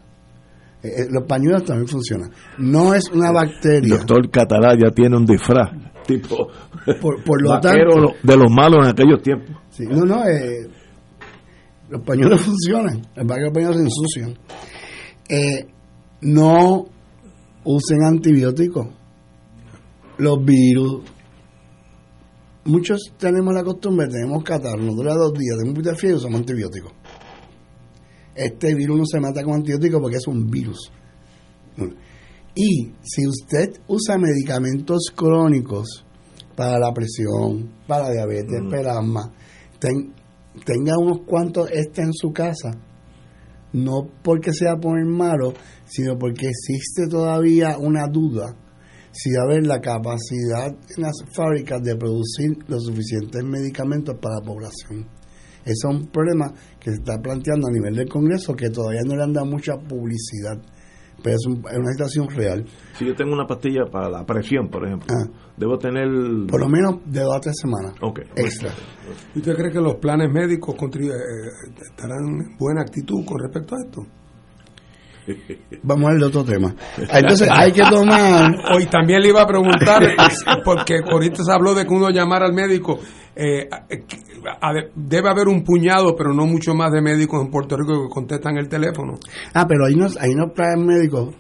Eh, 0.85 0.89
eh, 0.89 1.06
los 1.11 1.24
pañuelos 1.27 1.65
también 1.65 1.89
funcionan. 1.89 2.31
No 2.59 2.94
es 2.94 3.11
una 3.11 3.32
bacteria. 3.32 3.97
doctor 3.97 4.31
Catalá 4.31 4.74
ya 4.74 4.90
tiene 4.90 5.16
un 5.16 5.24
disfraz 5.24 5.70
tipo 6.06 6.48
Por, 7.01 7.24
por 7.24 7.43
lo 7.43 7.61
tanto, 7.61 8.15
de 8.23 8.36
los 8.36 8.51
malos 8.51 8.85
en 8.85 8.90
aquellos 8.90 9.23
tiempos. 9.23 9.56
Sí, 9.70 9.85
no, 9.89 10.05
no, 10.05 10.24
eh, 10.27 10.69
los 11.89 12.02
pañuelos 12.02 12.40
funcionan, 12.44 13.02
los 13.16 13.27
pañuelos 13.27 13.77
se 13.77 13.82
ensucian. 13.82 14.39
Eh, 15.28 15.66
no 16.20 16.86
usen 17.65 18.05
antibióticos. 18.05 18.86
Los 20.19 20.44
virus. 20.44 21.02
Muchos 22.66 23.12
tenemos 23.19 23.52
la 23.52 23.62
costumbre, 23.62 24.06
tenemos 24.09 24.43
catarro, 24.43 24.82
nos 24.82 24.97
dura 24.97 25.15
dos 25.15 25.32
días, 25.32 25.56
tenemos 25.59 25.78
un 25.78 25.85
de 25.85 25.97
fiebre 25.97 26.16
y 26.16 26.19
usamos 26.19 26.40
antibióticos. 26.40 26.93
Este 28.35 28.74
virus 28.74 28.98
no 28.98 29.05
se 29.06 29.20
mata 29.20 29.43
con 29.43 29.55
antibióticos 29.55 30.01
porque 30.01 30.16
es 30.16 30.27
un 30.27 30.47
virus. 30.51 30.90
Y 32.55 32.93
si 33.02 33.27
usted 33.27 33.81
usa 33.89 34.16
medicamentos 34.19 35.12
crónicos 35.15 36.05
para 36.56 36.78
la 36.78 36.93
presión, 36.93 37.70
para 37.86 38.11
diabetes, 38.11 38.61
para 38.70 38.81
el 38.81 38.89
asma, 38.89 39.32
ten- 39.81 40.12
tenga 40.65 40.93
unos 41.01 41.20
cuantos 41.27 41.69
este 41.73 42.02
en 42.02 42.12
su 42.12 42.32
casa, 42.32 42.70
no 43.73 44.09
porque 44.23 44.52
sea 44.52 44.77
poner 44.77 45.05
malo, 45.05 45.52
sino 45.85 46.16
porque 46.16 46.47
existe 46.48 47.09
todavía 47.11 47.77
una 47.78 48.06
duda 48.06 48.55
si 49.11 49.31
va 49.32 49.43
a 49.43 49.44
haber 49.47 49.66
la 49.66 49.81
capacidad 49.81 50.69
en 50.97 51.02
las 51.02 51.15
fábricas 51.36 51.82
de 51.82 51.97
producir 51.97 52.51
los 52.69 52.85
suficientes 52.85 53.43
medicamentos 53.44 54.16
para 54.20 54.36
la 54.40 54.44
población. 54.47 55.09
Ese 55.65 55.73
es 55.73 55.85
un 55.85 56.07
problema 56.09 56.53
que 56.78 56.91
se 56.91 56.97
está 56.97 57.19
planteando 57.20 57.66
a 57.69 57.70
nivel 57.73 57.95
del 57.97 58.09
Congreso 58.09 58.55
que 58.55 58.69
todavía 58.70 59.01
no 59.07 59.16
le 59.16 59.23
han 59.23 59.32
dado 59.32 59.47
mucha 59.47 59.73
publicidad, 59.77 60.61
pero 61.23 61.36
es, 61.36 61.47
un- 61.47 61.62
es 61.70 61.78
una 61.78 61.91
situación 61.93 62.28
real. 62.28 62.65
Si 62.99 63.07
yo 63.07 63.15
tengo 63.15 63.32
una 63.32 63.47
pastilla 63.47 63.85
para 63.91 64.09
la 64.11 64.24
presión, 64.27 64.69
por 64.69 64.86
ejemplo, 64.86 65.07
Ah. 65.11 65.27
debo 65.57 65.78
tener... 65.78 66.07
Por 66.49 66.61
lo 66.61 66.69
menos 66.69 67.01
de 67.07 67.20
dos 67.20 67.35
a 67.36 67.41
tres 67.41 67.57
semanas 67.59 67.95
Ok. 68.03 68.20
extra. 68.36 68.70
¿Y 69.35 69.39
¿Usted 69.39 69.55
cree 69.55 69.73
que 69.73 69.81
los 69.81 69.95
planes 69.97 70.31
médicos 70.32 70.74
contribu- 70.77 71.12
eh, 71.12 71.73
estarán 71.91 72.19
en 72.28 72.57
buena 72.59 72.82
actitud 72.82 73.24
con 73.24 73.39
respecto 73.41 73.74
a 73.74 73.78
esto? 73.86 74.03
Vamos 75.82 76.10
al 76.10 76.22
otro 76.22 76.44
tema. 76.44 76.74
Entonces 77.12 77.48
hay 77.51 77.72
que 77.72 77.82
tomar... 77.82 78.55
Hoy 78.74 78.86
también 78.86 79.20
le 79.20 79.28
iba 79.28 79.42
a 79.42 79.46
preguntar, 79.46 80.02
porque 80.64 80.94
ahorita 81.10 81.42
se 81.44 81.52
habló 81.52 81.74
de 81.74 81.84
que 81.86 81.92
uno 81.94 82.10
llamara 82.10 82.46
al 82.46 82.52
médico. 82.52 82.98
eh, 83.36 83.68
que- 83.88 84.18
a- 84.60 84.72
debe 84.94 85.28
haber 85.30 85.48
un 85.48 85.64
puñado, 85.64 86.14
pero 86.16 86.32
no 86.34 86.46
mucho 86.46 86.74
más 86.74 86.92
de 86.92 87.01
médicos 87.01 87.40
en 87.42 87.51
Puerto 87.51 87.76
Rico 87.76 88.02
que 88.05 88.09
contestan 88.12 88.56
el 88.59 88.68
teléfono, 88.68 89.14
Ah, 89.55 89.66
pero 89.66 89.86
hay 89.86 89.94
unos, 89.94 90.16
hay 90.18 90.30
unos 90.34 90.52
planes 90.55 90.84
médicos 90.84 91.34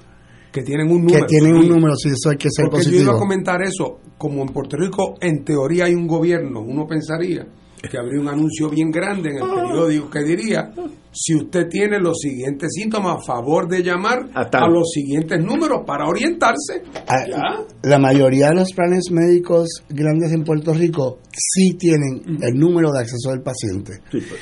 que 0.50 0.62
tienen 0.62 0.90
un 0.90 1.06
que 1.06 1.12
número. 1.12 1.26
tienen 1.26 1.54
un 1.54 1.68
número, 1.68 1.94
si 1.96 2.08
eso 2.08 2.30
hay 2.30 2.36
que 2.36 2.48
ser 2.50 2.66
Porque 2.70 2.84
yo 2.86 2.90
iba 2.90 3.00
a 3.02 3.04
positivo. 3.12 3.18
comentar 3.18 3.62
eso, 3.62 4.00
como 4.16 4.40
en 4.42 4.48
Puerto 4.48 4.76
Rico 4.76 5.14
en 5.20 5.44
teoría 5.44 5.84
hay 5.84 5.94
un 5.94 6.06
gobierno, 6.06 6.60
uno 6.60 6.86
pensaría 6.86 7.46
que 7.90 7.98
habría 7.98 8.20
un 8.20 8.28
anuncio 8.28 8.68
bien 8.70 8.90
grande 8.90 9.30
en 9.30 9.36
el 9.36 9.50
periódico 9.50 10.10
que 10.10 10.22
diría, 10.22 10.72
si 11.12 11.34
usted 11.36 11.68
tiene 11.68 11.98
los 12.00 12.18
siguientes 12.18 12.70
síntomas, 12.72 13.18
a 13.18 13.24
favor 13.24 13.68
de 13.68 13.82
llamar 13.82 14.28
A 14.34 14.68
los 14.68 14.90
siguientes 14.92 15.42
números 15.44 15.82
para 15.86 16.06
orientarse. 16.06 16.82
Ah, 17.06 17.24
Ya. 17.28 17.64
La 17.82 17.98
mayoría 17.98 18.48
de 18.48 18.54
los 18.56 18.72
planes 18.72 19.10
médicos 19.10 19.68
grandes 19.88 20.32
en 20.32 20.44
Puerto 20.44 20.72
Rico 20.72 21.18
sí 21.36 21.74
tienen 21.74 22.38
el 22.42 22.54
número 22.58 22.90
de 22.92 23.00
acceso 23.00 23.30
del 23.30 23.42
paciente. 23.42 23.92
Sí, 24.10 24.18
pues, 24.28 24.40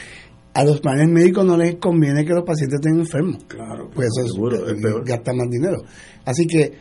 A 0.54 0.64
los 0.64 0.80
planes 0.80 1.08
médicos 1.08 1.44
no 1.46 1.56
les 1.56 1.76
conviene 1.76 2.24
que 2.24 2.32
los 2.34 2.44
pacientes 2.44 2.78
estén 2.80 2.98
enfermos. 3.00 3.42
Claro. 3.48 3.88
Pues 3.94 4.08
eso 4.08 4.26
es- 4.26 4.32
Seguro, 4.32 4.68
es 4.68 4.80
peor. 4.82 5.02
gasta 5.04 5.32
más 5.32 5.48
dinero. 5.50 5.78
Así 6.24 6.46
que 6.46 6.72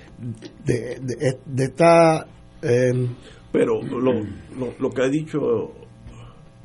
de, 0.65 0.99
de- 1.01 1.37
de 1.45 1.63
esta... 1.63 2.25
eh, 2.61 2.91
Pero 3.51 3.81
lo, 3.81 3.99
lo, 3.99 4.11
lo 4.79 4.89
que 4.89 5.01
ha 5.03 5.07
dicho 5.09 5.39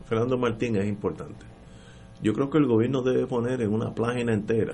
Fernando 0.09 0.39
Martín 0.39 0.77
es 0.77 0.87
importante. 0.87 1.45
Yo 2.23 2.33
creo 2.33 2.49
que 2.49 2.59
el 2.59 2.67
gobierno 2.67 3.03
debe 3.03 3.27
poner 3.27 3.61
en 3.61 3.73
una 3.73 3.95
página 3.95 4.33
entera. 4.33 4.73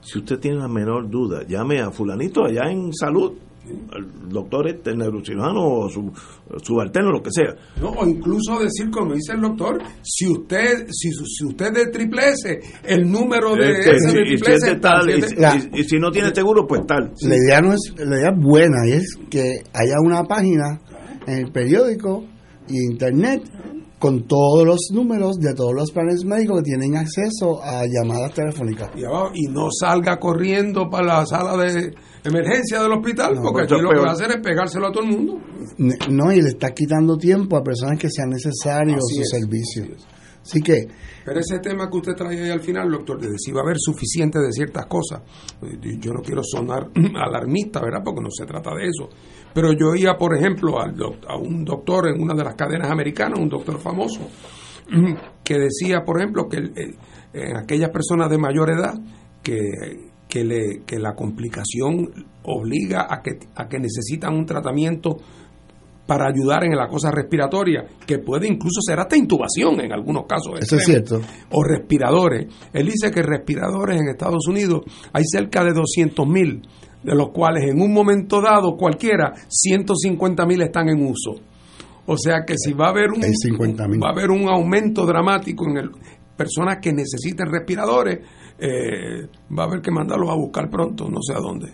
Si 0.00 0.18
usted 0.18 0.38
tiene 0.38 0.58
la 0.58 0.68
menor 0.68 1.10
duda, 1.10 1.42
llame 1.46 1.80
a 1.80 1.90
fulanito 1.90 2.44
allá 2.44 2.70
en 2.70 2.92
salud, 2.92 3.32
al 3.92 4.28
doctor 4.28 4.68
este, 4.68 4.94
neurocirujano 4.94 5.60
o 5.62 5.88
su 5.88 6.12
subalterno, 6.62 7.10
lo 7.12 7.22
que 7.22 7.30
sea. 7.30 7.54
No, 7.80 7.90
o 7.90 8.06
incluso 8.06 8.58
decir, 8.60 8.90
como 8.90 9.14
dice 9.14 9.32
el 9.32 9.40
doctor, 9.40 9.78
si 10.02 10.26
usted 10.26 10.86
si, 10.90 11.10
si 11.12 11.44
usted 11.46 11.66
es 11.68 11.72
de 11.72 11.86
triple 11.90 12.22
S, 12.30 12.60
el 12.84 13.10
número 13.10 13.54
de 13.54 13.70
Este, 13.80 13.96
ese 13.96 14.10
y- 14.10 14.14
de 14.14 14.24
si 14.24 14.28
triple 14.36 14.54
es 14.54 14.62
S 14.64 14.74
de 14.74 14.80
tal, 14.80 15.08
y, 15.10 15.12
siete- 15.22 15.40
La- 15.40 15.56
y- 15.56 15.80
y 15.80 15.84
si 15.84 15.98
no 15.98 16.10
tiene 16.10 16.34
seguro, 16.34 16.66
pues 16.66 16.86
tal. 16.86 17.12
La 17.22 17.36
idea 17.36 17.60
no 17.62 17.72
es 17.72 17.94
la 17.98 18.18
idea 18.18 18.30
es 18.30 18.38
buena 18.38 18.86
y 18.86 18.92
es 18.92 19.16
que 19.30 19.42
haya 19.72 19.94
una 20.04 20.24
página 20.24 20.80
en 21.26 21.46
el 21.46 21.50
periódico 21.52 22.24
y 22.68 22.92
internet 22.92 23.42
con 24.04 24.24
todos 24.28 24.66
los 24.66 24.80
números 24.92 25.38
de 25.38 25.54
todos 25.54 25.72
los 25.72 25.90
planes 25.90 26.26
médicos 26.26 26.58
que 26.58 26.64
tienen 26.64 26.94
acceso 26.94 27.62
a 27.62 27.84
llamadas 27.86 28.34
telefónicas. 28.34 28.90
y, 28.94 29.02
abajo, 29.02 29.30
y 29.32 29.46
no 29.50 29.68
salga 29.70 30.18
corriendo 30.18 30.90
para 30.90 31.20
la 31.20 31.24
sala 31.26 31.56
de 31.56 31.94
emergencia 32.22 32.82
del 32.82 32.92
hospital, 32.92 33.36
No, 33.36 33.40
porque 33.40 33.62
aquí 33.62 33.80
lo 33.80 33.88
que 33.88 34.00
va 34.00 34.10
a 34.10 34.12
hacer 34.12 34.30
es 34.32 34.42
pegárselo 34.42 34.88
a 34.88 34.92
todo 34.92 35.04
el 35.04 35.10
mundo. 35.10 35.40
No, 36.10 36.30
y 36.30 36.42
le 36.42 36.50
está 36.50 36.74
quitando 36.74 37.16
tiempo 37.16 37.56
a 37.56 37.62
personas 37.62 37.98
que 37.98 38.10
sean 38.10 38.28
necesarios 38.28 38.98
Así 38.98 39.14
su 39.14 39.22
es, 39.22 39.30
servicio. 39.30 39.84
así 39.84 39.92
es. 39.94 40.06
Así 40.42 40.60
que 40.60 40.86
Pero 41.24 41.40
ese 41.40 41.58
tema 41.60 41.88
que 41.90 41.96
usted 41.96 42.14
trae 42.14 42.38
ahí 42.42 42.50
al 42.50 42.60
final, 42.60 42.90
doctor, 42.90 43.18
de 43.20 43.38
si 43.38 43.50
va 43.50 43.60
a 43.60 43.64
haber 43.64 43.76
suficiente 43.78 44.38
de 44.38 44.52
ciertas 44.52 44.86
cosas, 44.86 45.22
eh, 45.62 45.96
yo 45.98 46.12
no 46.12 46.20
quiero 46.20 46.42
sonar 46.44 46.90
alarmista, 47.16 47.80
¿verdad? 47.80 48.02
Porque 48.04 48.20
no 48.22 48.30
se 48.30 48.44
trata 48.44 48.74
de 48.74 48.84
eso. 48.88 49.08
Pero 49.54 49.72
yo 49.72 49.90
oía, 49.90 50.16
por 50.18 50.36
ejemplo, 50.36 50.78
a 50.80 51.36
un 51.38 51.64
doctor 51.64 52.08
en 52.08 52.20
una 52.20 52.34
de 52.34 52.44
las 52.44 52.54
cadenas 52.54 52.90
americanas, 52.90 53.38
un 53.38 53.48
doctor 53.48 53.78
famoso, 53.80 54.20
que 55.44 55.58
decía, 55.58 56.02
por 56.04 56.18
ejemplo, 56.20 56.48
que 56.48 56.56
el- 56.58 56.96
en 57.32 57.56
aquellas 57.56 57.90
personas 57.90 58.30
de 58.30 58.38
mayor 58.38 58.70
edad 58.70 58.94
que, 59.42 59.58
que, 60.28 60.44
le, 60.44 60.82
que 60.86 60.98
la 60.98 61.14
complicación 61.14 62.26
obliga 62.44 63.06
a 63.10 63.22
que, 63.22 63.38
a 63.56 63.66
que 63.68 63.78
necesitan 63.80 64.34
un 64.34 64.46
tratamiento 64.46 65.16
para 66.06 66.26
ayudar 66.26 66.64
en 66.64 66.76
la 66.76 66.86
cosa 66.88 67.10
respiratoria, 67.10 67.84
que 68.06 68.18
puede 68.18 68.46
incluso 68.46 68.80
ser 68.82 69.00
hasta 69.00 69.16
intubación 69.16 69.80
en 69.80 69.92
algunos 69.92 70.24
casos. 70.26 70.60
eso 70.60 70.76
es 70.76 70.84
cierto. 70.84 71.20
O 71.50 71.62
respiradores. 71.64 72.46
Él 72.72 72.86
dice 72.86 73.10
que 73.10 73.22
respiradores 73.22 74.00
en 74.00 74.08
Estados 74.08 74.46
Unidos 74.46 74.82
hay 75.12 75.24
cerca 75.24 75.64
de 75.64 75.72
200 75.72 76.26
mil, 76.26 76.62
de 77.02 77.14
los 77.14 77.30
cuales 77.30 77.64
en 77.64 77.80
un 77.80 77.92
momento 77.92 78.40
dado 78.40 78.76
cualquiera, 78.76 79.32
150 79.48 80.46
mil 80.46 80.62
están 80.62 80.88
en 80.88 81.06
uso. 81.06 81.40
O 82.06 82.18
sea 82.18 82.44
que 82.46 82.54
si 82.58 82.74
va 82.74 82.88
a 82.88 82.90
haber 82.90 83.10
un, 83.10 83.24
Hay 83.24 83.30
50.000. 83.30 84.02
va 84.02 84.08
a 84.08 84.12
haber 84.12 84.30
un 84.30 84.46
aumento 84.48 85.06
dramático 85.06 85.64
en 85.70 85.78
el 85.78 85.90
personas 86.36 86.78
que 86.80 86.92
necesiten 86.92 87.46
respiradores, 87.50 88.20
eh, 88.58 89.28
va 89.56 89.64
a 89.64 89.66
haber 89.66 89.80
que 89.80 89.90
mandarlos 89.90 90.30
a 90.30 90.34
buscar 90.34 90.68
pronto, 90.70 91.08
no 91.08 91.18
sé 91.22 91.34
a 91.34 91.40
dónde. 91.40 91.72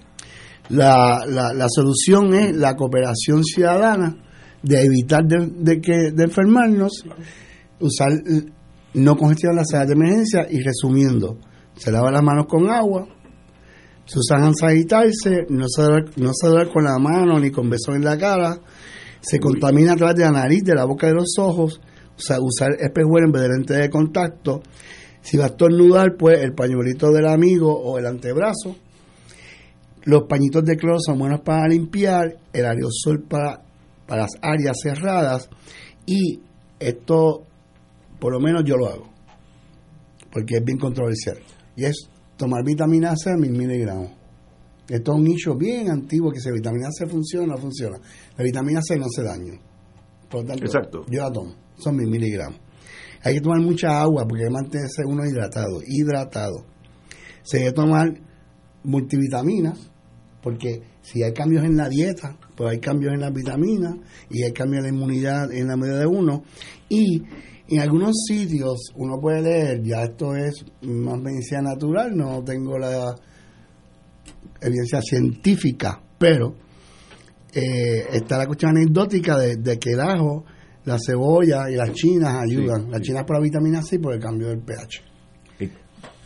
La, 0.70 1.24
la, 1.26 1.52
la 1.52 1.66
solución 1.68 2.34
es 2.34 2.56
la 2.56 2.76
cooperación 2.76 3.44
ciudadana 3.44 4.16
de 4.62 4.82
evitar 4.82 5.24
de, 5.24 5.48
de 5.56 5.80
que 5.80 6.12
de 6.12 6.24
enfermarnos, 6.24 7.04
usar 7.80 8.08
no 8.94 9.16
congestionar 9.16 9.56
las 9.56 9.70
salas 9.70 9.88
de 9.88 9.94
emergencia 9.94 10.46
y 10.50 10.60
resumiendo, 10.60 11.38
se 11.76 11.90
lava 11.90 12.10
las 12.10 12.22
manos 12.22 12.46
con 12.46 12.70
agua, 12.70 13.06
se 14.04 14.18
usan 14.18 14.54
sanitizer, 14.54 15.46
no 15.50 15.66
se 15.68 15.82
no 16.16 16.32
se 16.34 16.70
con 16.72 16.84
la 16.84 16.98
mano 16.98 17.38
ni 17.38 17.50
con 17.50 17.70
besos 17.70 17.94
en 17.94 18.04
la 18.04 18.18
cara, 18.18 18.58
se 19.20 19.38
contamina 19.38 19.92
a 19.92 19.96
través 19.96 20.16
de 20.16 20.24
la 20.24 20.32
nariz, 20.32 20.62
de 20.64 20.74
la 20.74 20.84
boca 20.84 21.06
y 21.06 21.10
de 21.10 21.16
los 21.16 21.34
ojos, 21.38 21.80
o 22.16 22.20
sea, 22.20 22.38
usar 22.40 22.72
espejuelo 22.78 23.26
en 23.26 23.32
vez 23.32 23.42
de 23.42 23.48
lente 23.48 23.74
de 23.74 23.88
contacto. 23.88 24.62
Si 25.22 25.36
va 25.36 25.44
a 25.44 25.48
estornudar, 25.48 26.16
pues 26.18 26.42
el 26.42 26.54
pañuelito 26.54 27.10
del 27.12 27.26
amigo 27.26 27.72
o 27.72 27.98
el 27.98 28.06
antebrazo. 28.06 28.76
Los 30.04 30.22
pañitos 30.28 30.64
de 30.64 30.76
cloro 30.76 30.98
son 30.98 31.18
buenos 31.18 31.40
para 31.40 31.68
limpiar, 31.68 32.38
el 32.52 32.64
aerosol 32.64 33.22
para, 33.28 33.62
para 34.06 34.22
las 34.22 34.32
áreas 34.40 34.76
cerradas 34.82 35.48
y 36.06 36.40
esto, 36.78 37.44
por 38.18 38.32
lo 38.32 38.40
menos 38.40 38.64
yo 38.64 38.76
lo 38.76 38.88
hago, 38.88 39.10
porque 40.32 40.56
es 40.56 40.64
bien 40.64 40.78
controversial. 40.78 41.38
Y 41.76 41.84
es 41.84 42.08
tomar 42.36 42.64
vitamina 42.64 43.14
C 43.16 43.36
mil 43.36 43.52
miligramos. 43.52 44.12
Esto 44.88 45.12
es 45.12 45.18
un 45.18 45.24
nicho 45.24 45.54
bien 45.54 45.90
antiguo 45.90 46.32
que 46.32 46.40
si 46.40 46.48
la 46.48 46.54
vitamina 46.54 46.88
C 46.90 47.06
funciona 47.06 47.54
no 47.54 47.58
funciona. 47.58 47.98
La 48.36 48.42
vitamina 48.42 48.80
C 48.82 48.96
no 48.96 49.04
hace 49.06 49.22
daño. 49.22 49.52
Por 50.28 50.40
lo 50.42 50.46
tanto, 50.48 50.64
Exacto. 50.64 51.06
yo 51.08 51.22
la 51.22 51.30
tomo. 51.30 51.54
Son 51.76 51.94
mil 51.94 52.08
miligramos. 52.08 52.58
Hay 53.22 53.34
que 53.34 53.40
tomar 53.40 53.60
mucha 53.60 54.00
agua 54.00 54.26
porque 54.26 54.44
hay 54.44 54.48
que 54.48 54.54
mantenerse 54.54 55.02
uno 55.06 55.24
hidratado. 55.24 55.80
Hidratado. 55.86 56.64
Se 57.42 57.58
debe 57.58 57.72
tomar 57.72 58.14
multivitaminas 58.82 59.89
porque 60.42 60.82
si 61.02 61.22
hay 61.22 61.32
cambios 61.32 61.64
en 61.64 61.76
la 61.76 61.88
dieta, 61.88 62.36
pues 62.56 62.70
hay 62.70 62.78
cambios 62.80 63.12
en 63.14 63.20
las 63.20 63.32
vitaminas 63.32 63.94
y 64.30 64.42
hay 64.42 64.52
cambios 64.52 64.84
en 64.84 64.90
la 64.90 64.96
inmunidad 64.96 65.52
en 65.52 65.68
la 65.68 65.76
medida 65.76 65.98
de 65.98 66.06
uno. 66.06 66.42
Y 66.88 67.22
en 67.68 67.80
algunos 67.80 68.16
sitios 68.26 68.90
uno 68.96 69.18
puede 69.20 69.42
leer, 69.42 69.82
ya 69.82 70.02
esto 70.04 70.34
es 70.34 70.64
más 70.82 71.18
medicina 71.20 71.62
natural, 71.62 72.16
no 72.16 72.42
tengo 72.42 72.78
la 72.78 73.14
evidencia 74.60 75.00
científica, 75.02 76.00
pero 76.18 76.54
eh, 77.54 78.06
está 78.12 78.38
la 78.38 78.46
cuestión 78.46 78.76
anecdótica 78.76 79.38
de, 79.38 79.56
de 79.56 79.78
que 79.78 79.90
el 79.92 80.00
ajo, 80.00 80.44
la 80.84 80.96
cebolla 81.04 81.70
y 81.70 81.76
las 81.76 81.92
chinas 81.92 82.34
ayudan. 82.42 82.90
Las 82.90 83.00
chinas 83.02 83.24
por 83.24 83.36
la 83.36 83.42
vitamina 83.42 83.82
C 83.82 83.96
y 83.96 83.98
por 83.98 84.14
el 84.14 84.20
cambio 84.20 84.48
del 84.48 84.60
pH. 84.60 85.02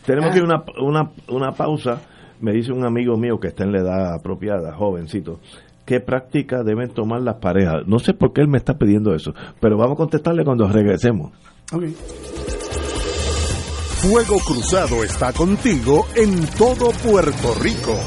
Tenemos 0.05 0.29
Ah. 0.29 0.33
que 0.33 0.37
ir 0.39 0.43
a 0.43 0.47
una, 0.47 0.63
una, 0.81 1.11
una 1.29 1.51
pausa. 1.51 2.01
Me 2.45 2.53
dice 2.53 2.71
un 2.71 2.85
amigo 2.85 3.17
mío 3.17 3.39
que 3.39 3.47
está 3.47 3.63
en 3.63 3.71
la 3.71 3.79
edad 3.79 4.13
apropiada, 4.13 4.71
jovencito, 4.71 5.39
¿qué 5.83 5.99
práctica 5.99 6.61
deben 6.61 6.89
tomar 6.89 7.21
las 7.21 7.37
parejas? 7.37 7.87
No 7.87 7.97
sé 7.97 8.13
por 8.13 8.33
qué 8.33 8.41
él 8.41 8.47
me 8.47 8.59
está 8.59 8.77
pidiendo 8.77 9.15
eso, 9.15 9.33
pero 9.59 9.77
vamos 9.77 9.95
a 9.95 9.97
contestarle 9.97 10.45
cuando 10.45 10.67
regresemos. 10.67 11.31
Fuego 13.95 14.37
Cruzado 14.45 15.03
está 15.03 15.33
contigo 15.33 16.05
en 16.15 16.45
todo 16.55 16.91
Puerto 16.91 17.55
Rico. 17.63 17.97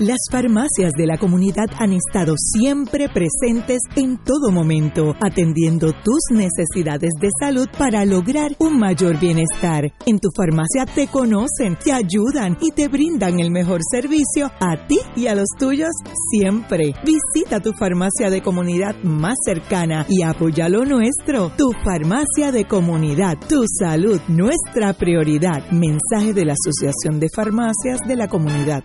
Las 0.00 0.18
farmacias 0.30 0.92
de 0.96 1.06
la 1.06 1.18
comunidad 1.18 1.66
han 1.76 1.92
estado 1.92 2.34
siempre 2.36 3.08
presentes 3.08 3.80
en 3.96 4.16
todo 4.18 4.52
momento, 4.52 5.16
atendiendo 5.20 5.92
tus 5.92 6.20
necesidades 6.30 7.10
de 7.20 7.28
salud 7.40 7.66
para 7.76 8.04
lograr 8.04 8.52
un 8.60 8.78
mayor 8.78 9.18
bienestar. 9.18 9.92
En 10.06 10.20
tu 10.20 10.28
farmacia 10.36 10.86
te 10.86 11.08
conocen, 11.08 11.76
te 11.82 11.92
ayudan 11.92 12.56
y 12.60 12.70
te 12.70 12.86
brindan 12.86 13.40
el 13.40 13.50
mejor 13.50 13.80
servicio 13.90 14.52
a 14.60 14.86
ti 14.86 15.00
y 15.16 15.26
a 15.26 15.34
los 15.34 15.48
tuyos 15.58 15.90
siempre. 16.30 16.94
Visita 17.04 17.58
tu 17.58 17.72
farmacia 17.72 18.30
de 18.30 18.40
comunidad 18.40 18.94
más 19.02 19.34
cercana 19.44 20.06
y 20.08 20.22
apoya 20.22 20.68
lo 20.68 20.84
nuestro. 20.84 21.50
Tu 21.56 21.72
farmacia 21.82 22.52
de 22.52 22.66
comunidad, 22.66 23.36
tu 23.48 23.64
salud, 23.66 24.20
nuestra 24.28 24.92
prioridad. 24.92 25.68
Mensaje 25.72 26.34
de 26.34 26.44
la 26.44 26.52
Asociación 26.52 27.18
de 27.18 27.30
Farmacias 27.34 27.98
de 28.06 28.14
la 28.14 28.28
Comunidad. 28.28 28.84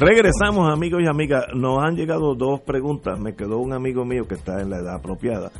Regresamos, 0.00 0.72
amigos 0.72 1.02
y 1.04 1.06
amigas. 1.06 1.44
Nos 1.54 1.78
han 1.84 1.94
llegado 1.94 2.34
dos 2.34 2.62
preguntas. 2.62 3.20
Me 3.20 3.34
quedó 3.34 3.58
un 3.58 3.74
amigo 3.74 4.06
mío 4.06 4.26
que 4.26 4.34
está 4.34 4.62
en 4.62 4.70
la 4.70 4.78
edad 4.78 4.94
apropiada, 4.94 5.52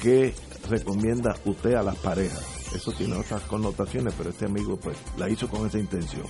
que 0.00 0.32
recomienda 0.70 1.34
usted 1.44 1.74
a 1.74 1.82
las 1.82 1.96
parejas? 1.96 2.72
Eso 2.74 2.90
tiene 2.92 3.16
otras 3.16 3.42
connotaciones, 3.42 4.14
pero 4.16 4.30
este 4.30 4.46
amigo 4.46 4.78
pues 4.78 4.96
la 5.18 5.28
hizo 5.28 5.46
con 5.48 5.66
esa 5.66 5.78
intención, 5.78 6.24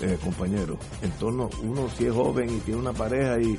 eh, 0.00 0.16
compañero. 0.22 0.78
En 1.02 1.10
torno, 1.18 1.50
uno 1.64 1.88
si 1.90 2.06
es 2.06 2.12
joven 2.12 2.50
y 2.56 2.60
tiene 2.60 2.78
una 2.78 2.92
pareja 2.92 3.40
y 3.40 3.58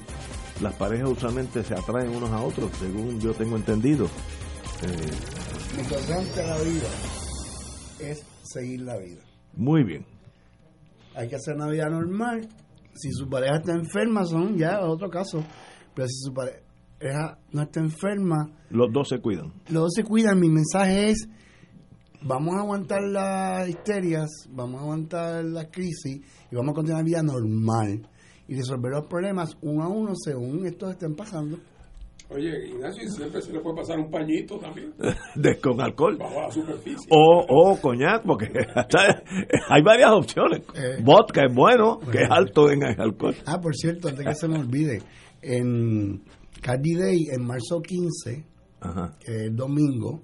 las 0.62 0.74
parejas 0.76 1.10
usualmente 1.10 1.66
se 1.66 1.74
atraen 1.74 2.16
unos 2.16 2.32
a 2.32 2.42
otros, 2.42 2.72
según 2.80 3.20
yo 3.20 3.34
tengo 3.34 3.58
entendido. 3.58 4.06
Eh, 4.06 5.12
Lo 5.76 5.82
importante 5.82 6.40
de 6.40 6.48
la 6.48 6.58
vida 6.60 6.88
es 8.00 8.26
seguir 8.44 8.82
la 8.84 8.96
vida. 8.98 9.22
muy 9.54 9.84
bien. 9.84 10.06
Hay 11.14 11.28
que 11.28 11.36
hacer 11.36 11.56
una 11.56 11.68
vida 11.68 11.90
normal. 11.90 12.48
Si 12.98 13.12
su 13.12 13.28
pareja 13.30 13.58
está 13.58 13.74
enferma, 13.74 14.26
son 14.26 14.58
ya 14.58 14.80
otro 14.82 15.10
caso. 15.10 15.44
Pero 15.96 16.08
si 16.08 16.16
su 16.28 16.34
pareja 16.34 17.38
no 17.52 17.62
está 17.62 17.80
enferma, 17.80 18.50
Los 18.70 18.92
dos 18.92 19.10
se 19.10 19.20
cuidan. 19.20 19.54
los 19.70 19.84
dos 19.84 19.94
se 19.96 20.04
cuidan. 20.04 20.40
Mi 20.40 20.50
mensaje 20.50 21.12
es, 21.12 21.28
vamos 22.22 22.56
a 22.56 22.62
aguantar 22.62 23.02
las 23.04 23.68
histerias, 23.70 24.30
vamos 24.50 24.80
a 24.80 24.84
aguantar 24.84 25.46
la 25.46 25.66
crisis 25.70 26.22
y 26.52 26.56
vamos 26.56 26.72
a 26.72 26.76
continuar 26.76 27.02
la 27.04 27.06
vida 27.06 27.24
normal 27.24 28.08
y 28.48 28.56
resolver 28.56 28.92
los 28.92 29.06
problemas 29.08 29.58
uno 29.62 29.84
a 29.84 29.88
uno 29.90 30.14
según 30.16 30.66
estos 30.66 30.92
estén 30.92 31.16
pasando. 31.16 31.58
Oye, 32.30 32.68
Ignacio, 32.68 33.04
y 33.04 33.10
siempre 33.10 33.42
se 33.42 33.54
le 33.54 33.60
puede 33.62 33.78
pasar 33.78 33.98
un 34.00 34.12
pañito 34.12 34.58
también. 34.60 34.94
De, 35.36 35.58
con 35.60 35.80
alcohol. 35.80 36.18
Bajo 36.18 36.42
la 36.42 36.52
superficie. 36.52 37.08
O, 37.10 37.46
o 37.48 37.80
coñac, 37.80 38.24
porque 38.26 38.48
hasta- 38.76 39.24
hay 39.70 39.82
varias 39.82 40.12
opciones. 40.12 40.62
Eh. 40.76 41.02
Vodka 41.04 41.46
es 41.46 41.56
bueno, 41.56 42.00
que 42.12 42.24
es 42.24 42.30
alto 42.30 42.70
en 42.70 42.84
alcohol. 42.84 43.36
Ah, 43.46 43.60
por 43.62 43.74
cierto, 43.76 44.10
antes 44.10 44.26
que 44.26 44.36
se 44.36 44.48
me 44.50 44.60
olvide, 44.60 45.02
en 45.42 46.22
Cardi 46.62 46.96
Day, 46.96 47.28
en 47.34 47.46
marzo 47.46 47.80
15, 47.82 48.46
Ajá. 48.82 49.16
que 49.20 49.32
es 49.34 49.42
el 49.44 49.56
domingo, 49.56 50.22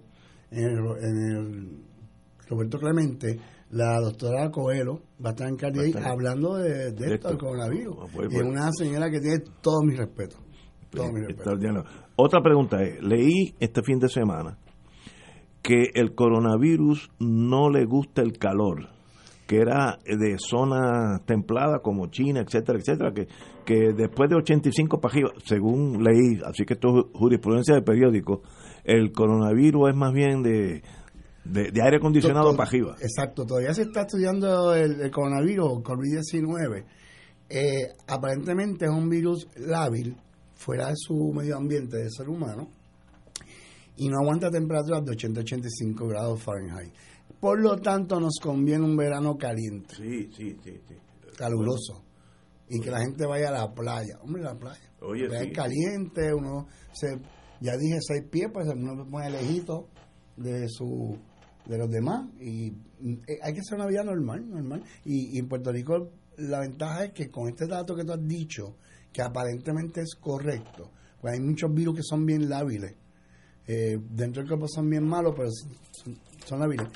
en 0.52 0.64
el, 0.66 0.78
en 0.78 1.38
el 1.38 1.78
Roberto 2.50 2.80
Clemente, 2.80 3.40
la 3.72 4.00
doctora 4.02 4.52
Coelho 4.52 5.02
va 5.24 5.30
a 5.30 5.32
estar 5.32 5.48
en 5.48 5.56
Cardi 5.56 5.80
Day 5.92 6.04
hablando 6.04 6.56
de, 6.58 6.92
de 6.92 7.08
De 7.08 7.16
esto, 7.16 7.30
del 7.30 7.38
coronavirus. 7.38 7.96
Ah, 8.02 8.06
pues, 8.14 8.32
y 8.32 8.36
es 8.36 8.42
una 8.44 8.70
señora 8.78 9.10
que 9.10 9.20
tiene 9.22 9.38
todo 9.62 9.82
mi 9.84 9.96
respeto. 9.96 10.38
Otra 12.15 12.41
pregunta 12.41 12.82
es, 12.84 13.02
leí 13.02 13.56
este 13.60 13.82
fin 13.84 13.99
de 13.99 14.07
semana 14.10 14.57
que 15.61 15.91
el 15.94 16.14
coronavirus 16.14 17.10
no 17.20 17.70
le 17.70 17.86
gusta 17.86 18.22
el 18.22 18.38
calor, 18.38 18.90
que 19.48 19.57
era 19.57 19.98
de 20.06 20.36
zona 20.38 21.22
templada 21.26 21.80
como 21.80 22.07
China, 22.07 22.41
etcétera, 22.41 22.80
etcétera, 22.80 23.14
que, 23.14 23.28
que 23.65 23.94
después 23.95 24.30
de 24.30 24.36
85 24.36 24.99
para 24.99 25.14
arriba, 25.14 25.30
según 25.45 26.03
leí, 26.03 26.41
así 26.45 26.65
que 26.65 26.74
esto 26.74 26.90
es 26.99 27.06
jurisprudencia 27.18 27.76
del 27.76 27.84
periódico, 27.84 28.41
el 28.84 29.11
coronavirus 29.14 29.90
es 29.91 29.95
más 29.95 30.11
bien 30.14 30.44
de, 30.44 30.84
de, 31.45 31.72
de 31.72 31.82
aire 31.82 31.98
acondicionado 31.98 32.52
To- 32.52 32.57
para 32.57 32.70
arriba. 32.70 32.95
Exacto, 33.02 33.45
todavía 33.45 33.74
se 33.74 33.84
está 33.84 34.02
estudiando 34.02 34.74
el, 34.76 34.99
el 34.99 35.11
coronavirus, 35.11 35.82
COVID-19. 35.82 36.84
Eh, 37.49 37.88
aparentemente 38.07 38.86
es 38.86 38.91
un 38.91 39.07
virus 39.10 39.48
lábil, 39.56 40.18
fuera 40.64 40.88
de 40.88 40.94
su 40.95 41.31
medio 41.34 41.57
ambiente 41.57 41.98
del 41.98 42.11
ser 42.11 42.30
humano, 42.30 42.69
y 43.98 44.07
no 44.10 44.18
aguanta 44.22 44.49
temperaturas 44.49 45.03
de 45.06 45.11
80-85 45.11 46.07
grados 46.10 46.41
Fahrenheit. 46.41 46.94
Por 47.40 47.61
lo 47.61 47.77
tanto, 47.80 48.19
nos 48.19 48.40
conviene 48.41 48.84
un 48.84 48.95
verano 48.95 49.35
caliente, 49.38 49.95
Sí, 49.95 50.30
sí, 50.35 50.57
sí, 50.64 50.80
sí. 50.88 50.95
caluroso, 51.38 52.03
y 52.69 52.80
que 52.80 52.90
la 52.90 53.02
gente 53.02 53.26
vaya 53.26 53.49
a 53.49 53.52
la 53.52 53.73
playa. 53.73 54.18
Hombre, 54.22 54.41
la 54.44 54.56
playa. 54.57 54.91
Oye, 55.02 55.26
es 55.26 55.40
sí. 55.44 55.52
caliente, 55.52 56.34
uno 56.34 56.68
se, 56.94 57.19
ya 57.60 57.76
dije 57.77 57.98
seis 58.02 58.23
pies, 58.31 58.49
pues 58.53 58.68
uno 58.68 59.06
pone 59.10 59.30
lejito 59.30 59.90
de 60.38 60.68
su 60.69 61.18
de 61.65 61.77
los 61.77 61.90
demás 61.90 62.27
y 62.41 62.68
eh, 62.68 63.40
hay 63.41 63.53
que 63.53 63.61
hacer 63.61 63.76
una 63.76 63.88
vida 63.88 64.03
normal, 64.03 64.49
normal. 64.49 64.84
Y, 65.06 65.35
y 65.35 65.40
en 65.40 65.48
Puerto 65.48 65.72
Rico 65.72 66.10
la 66.38 66.60
ventaja 66.61 67.06
es 67.06 67.14
que 67.14 67.30
con 67.30 67.48
este 67.48 67.68
dato 67.68 67.95
que 67.95 68.03
tú 68.03 68.11
has 68.14 68.27
dicho, 68.27 68.76
que 69.14 69.22
aparentemente 69.22 70.02
es 70.02 70.15
correcto, 70.15 70.90
pues 71.22 71.35
hay 71.35 71.40
muchos 71.40 71.73
virus 71.73 71.98
que 71.98 72.03
son 72.03 72.26
bien 72.26 72.49
lábiles. 72.49 72.95
Eh, 73.68 73.98
dentro 74.10 74.41
del 74.41 74.49
cuerpo 74.49 74.68
son 74.68 74.90
bien 74.90 75.07
malos, 75.07 75.34
pero 75.38 75.49
son, 75.91 76.18
son 76.45 76.60
lábiles. 76.60 76.88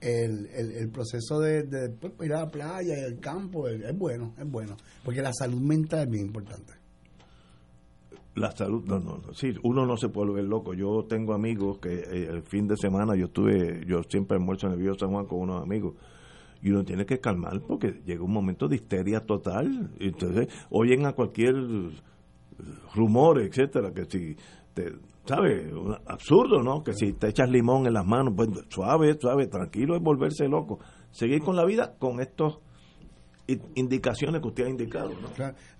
El, 0.00 0.46
el, 0.46 0.72
el 0.72 0.90
proceso 0.90 1.38
de, 1.38 1.62
pues, 2.00 2.12
ir 2.22 2.34
a 2.34 2.40
la 2.40 2.50
playa 2.50 2.98
y 2.98 3.04
al 3.04 3.20
campo 3.20 3.68
es, 3.68 3.96
bueno, 3.96 4.34
es 4.36 4.50
bueno, 4.50 4.76
porque 5.04 5.22
la 5.22 5.32
salud 5.32 5.60
mental 5.60 6.00
es 6.00 6.10
bien 6.10 6.26
importante. 6.26 6.72
La 8.34 8.50
salud, 8.50 8.82
no, 8.84 8.98
no, 8.98 9.18
no, 9.18 9.34
sí, 9.34 9.54
uno 9.62 9.86
no 9.86 9.96
se 9.96 10.08
puede 10.08 10.30
volver 10.30 10.44
loco. 10.44 10.74
Yo 10.74 11.04
tengo 11.08 11.34
amigos 11.34 11.78
que 11.78 11.92
eh, 11.92 12.28
el 12.30 12.42
fin 12.42 12.66
de 12.66 12.76
semana 12.76 13.14
yo 13.14 13.26
estuve, 13.26 13.84
yo 13.86 14.02
siempre 14.08 14.38
almuerzo 14.38 14.66
en 14.66 14.80
el 14.80 14.98
San 14.98 15.10
Juan 15.10 15.26
con 15.26 15.40
unos 15.40 15.62
amigos 15.62 15.94
y 16.62 16.70
uno 16.70 16.84
tiene 16.84 17.04
que 17.04 17.18
calmar 17.18 17.60
porque 17.66 18.00
llega 18.06 18.22
un 18.22 18.32
momento 18.32 18.68
de 18.68 18.76
histeria 18.76 19.20
total. 19.20 19.90
Entonces, 19.98 20.46
oyen 20.70 21.04
a 21.06 21.12
cualquier 21.12 21.54
eh, 21.56 21.90
rumor, 22.94 23.40
etcétera, 23.40 23.92
que 23.92 24.04
si 24.04 24.36
te, 24.74 24.92
¿sabes? 25.26 25.66
Absurdo, 26.06 26.62
¿no? 26.62 26.82
Que 26.82 26.94
si 26.94 27.12
te 27.14 27.28
echas 27.28 27.50
limón 27.50 27.86
en 27.86 27.94
las 27.94 28.06
manos, 28.06 28.34
pues 28.36 28.48
suave, 28.68 29.16
suave, 29.20 29.46
tranquilo, 29.48 29.96
es 29.96 30.02
volverse 30.02 30.48
loco. 30.48 30.78
Seguir 31.10 31.40
con 31.40 31.56
la 31.56 31.64
vida 31.64 31.94
con 31.98 32.20
estos 32.20 32.58
i- 33.48 33.58
indicaciones 33.74 34.40
que 34.40 34.48
usted 34.48 34.66
ha 34.66 34.70
indicado, 34.70 35.10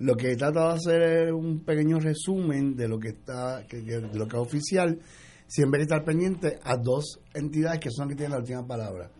Lo 0.01 0.15
que 0.17 0.33
he 0.33 0.37
tratado 0.37 0.69
de 0.71 0.75
hacer 0.75 1.03
es 1.29 1.33
un 1.33 1.61
pequeño 1.61 2.01
resumen 2.01 2.75
de 2.77 2.89
lo 2.89 2.99
que 2.99 3.09
está, 3.11 3.61
de 3.61 4.01
lo 4.15 4.27
que 4.27 4.37
es 4.37 4.43
oficial, 4.43 4.99
siempre 5.47 5.83
estar 5.83 6.05
pendiente 6.05 6.59
a 6.65 6.77
dos 6.77 7.21
entidades 7.35 7.79
que 7.81 7.91
son 7.91 8.09
las 8.09 8.15
que 8.15 8.17
tienen 8.17 8.33
la 8.33 8.39
última 8.39 8.67
palabra. 8.67 9.11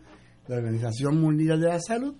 La 0.47 0.57
Organización 0.57 1.19
Mundial 1.19 1.59
de 1.59 1.67
la 1.67 1.79
Salud 1.79 2.15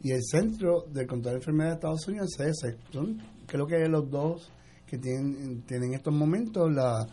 y 0.00 0.12
el 0.12 0.22
Centro 0.22 0.84
de 0.92 1.06
Control 1.06 1.34
de 1.34 1.38
Enfermedades 1.38 1.74
de 1.74 1.76
Estados 1.76 2.08
Unidos, 2.08 2.28
CS. 2.36 2.76
Son, 2.92 3.18
creo 3.46 3.66
que 3.66 3.88
los 3.88 4.10
dos 4.10 4.50
que 4.86 4.98
tienen, 4.98 5.62
tienen 5.62 5.90
en 5.90 5.94
estos 5.94 6.14
momentos 6.14 6.70
la, 6.72 7.06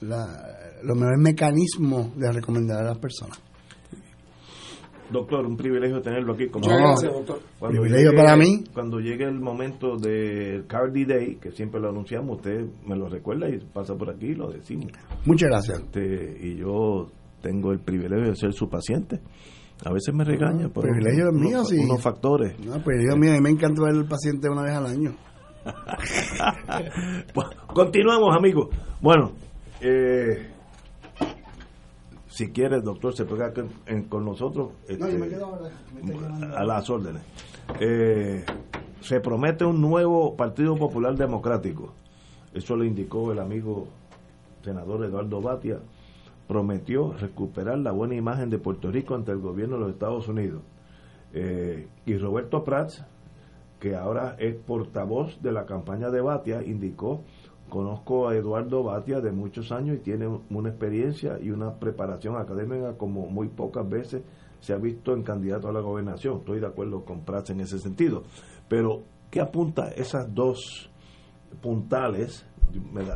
la, 0.00 0.26
los 0.82 0.96
mejores 0.96 1.20
mecanismos 1.20 2.16
de 2.16 2.32
recomendar 2.32 2.80
a 2.80 2.88
las 2.88 2.98
personas. 2.98 3.38
Doctor, 5.10 5.46
un 5.46 5.56
privilegio 5.56 6.02
tenerlo 6.02 6.34
aquí. 6.34 6.48
Como 6.48 6.68
gracias, 6.68 7.12
doctor. 7.12 7.40
Cuando 7.58 7.80
Privilegio 7.80 8.12
para 8.14 8.36
mí. 8.36 8.64
Cuando 8.74 8.98
llegue 8.98 9.24
el 9.24 9.40
momento 9.40 9.96
del 9.96 10.66
Cardi 10.66 11.06
Day, 11.06 11.36
que 11.36 11.50
siempre 11.50 11.80
lo 11.80 11.88
anunciamos, 11.88 12.36
usted 12.36 12.66
me 12.86 12.94
lo 12.94 13.08
recuerda 13.08 13.48
y 13.48 13.58
pasa 13.58 13.94
por 13.94 14.10
aquí 14.10 14.26
y 14.26 14.34
lo 14.34 14.50
decimos. 14.50 14.92
Muchas 15.24 15.48
gracias. 15.48 15.80
Este, 15.80 16.46
y 16.46 16.56
yo 16.56 17.10
tengo 17.40 17.72
el 17.72 17.80
privilegio 17.80 18.28
de 18.28 18.36
ser 18.36 18.52
su 18.52 18.68
paciente. 18.68 19.20
A 19.84 19.92
veces 19.92 20.12
me 20.14 20.24
regaña 20.24 20.68
por 20.68 20.84
privilegio 20.84 21.28
unos, 21.30 21.40
mío, 21.40 21.64
sí. 21.64 21.78
unos 21.78 22.02
factores. 22.02 22.58
No, 22.60 22.78
pues 22.82 22.98
Dios 22.98 23.16
mío, 23.16 23.30
a 23.32 23.34
mí 23.34 23.40
me 23.40 23.50
encanta 23.50 23.82
ver 23.82 23.94
al 23.94 24.06
paciente 24.06 24.48
una 24.48 24.62
vez 24.62 24.72
al 24.74 24.86
año. 24.86 25.14
Bueno, 27.34 27.50
continuamos, 27.74 28.34
amigos. 28.36 28.68
Bueno, 29.00 29.32
eh, 29.80 30.48
si 32.28 32.48
quiere, 32.48 32.80
doctor, 32.80 33.14
se 33.14 33.24
pega 33.24 33.52
con, 33.52 33.68
en- 33.86 34.04
con 34.04 34.24
nosotros. 34.24 34.70
No, 34.98 35.08
yo 35.08 35.18
me 35.18 35.26
este, 35.26 35.28
quedo 35.28 35.46
ahora. 35.46 35.70
me 36.02 36.56
a 36.56 36.64
las 36.64 36.88
órdenes. 36.90 37.22
Eh, 37.80 38.44
se 39.00 39.20
promete 39.20 39.64
un 39.64 39.80
nuevo 39.80 40.36
Partido 40.36 40.76
Popular 40.76 41.14
Democrático. 41.16 41.92
Eso 42.54 42.76
lo 42.76 42.84
indicó 42.84 43.30
el 43.32 43.38
amigo 43.38 43.86
senador 44.64 45.04
Eduardo 45.04 45.40
Batia. 45.40 45.78
Prometió 46.48 47.12
recuperar 47.12 47.78
la 47.78 47.92
buena 47.92 48.14
imagen 48.14 48.48
de 48.50 48.58
Puerto 48.58 48.90
Rico 48.90 49.14
ante 49.14 49.30
el 49.32 49.38
gobierno 49.38 49.76
de 49.76 49.82
los 49.82 49.90
Estados 49.90 50.26
Unidos. 50.28 50.62
Eh, 51.34 51.86
y 52.06 52.16
Roberto 52.16 52.64
Prats, 52.64 53.04
que 53.78 53.94
ahora 53.94 54.34
es 54.38 54.56
portavoz 54.56 55.40
de 55.42 55.52
la 55.52 55.66
campaña 55.66 56.08
de 56.10 56.22
Batia, 56.22 56.62
indicó, 56.64 57.20
conozco 57.68 58.28
a 58.28 58.34
Eduardo 58.34 58.82
Batia 58.82 59.20
de 59.20 59.30
muchos 59.30 59.70
años 59.72 59.96
y 59.98 60.00
tiene 60.00 60.26
un- 60.26 60.42
una 60.50 60.70
experiencia 60.70 61.38
y 61.38 61.50
una 61.50 61.74
preparación 61.74 62.36
académica 62.36 62.96
como 62.96 63.26
muy 63.28 63.48
pocas 63.48 63.86
veces 63.88 64.22
se 64.60 64.72
ha 64.72 64.78
visto 64.78 65.12
en 65.12 65.22
candidato 65.22 65.68
a 65.68 65.72
la 65.72 65.80
gobernación. 65.80 66.38
Estoy 66.38 66.60
de 66.60 66.66
acuerdo 66.66 67.04
con 67.04 67.20
Prats 67.26 67.50
en 67.50 67.60
ese 67.60 67.78
sentido. 67.78 68.22
Pero, 68.68 69.02
¿qué 69.30 69.40
apunta 69.42 69.88
esas 69.88 70.34
dos 70.34 70.90
puntales? 71.60 72.46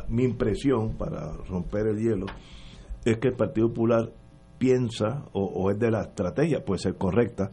Mi 0.07 0.23
impresión, 0.23 0.93
para 0.97 1.33
romper 1.49 1.87
el 1.87 1.97
hielo, 1.97 2.27
es 3.05 3.17
que 3.17 3.29
el 3.29 3.35
Partido 3.35 3.67
Popular 3.69 4.11
piensa, 4.57 5.25
o, 5.33 5.69
es 5.71 5.79
de 5.79 5.91
la 5.91 6.01
estrategia, 6.03 6.63
puede 6.63 6.79
ser 6.79 6.95
correcta, 6.95 7.51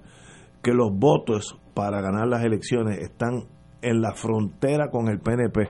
que 0.62 0.72
los 0.72 0.90
votos 0.92 1.58
para 1.74 2.00
ganar 2.00 2.28
las 2.28 2.44
elecciones 2.44 2.98
están 2.98 3.44
en 3.82 4.00
la 4.00 4.12
frontera 4.14 4.90
con 4.90 5.08
el 5.08 5.18
PNP 5.20 5.68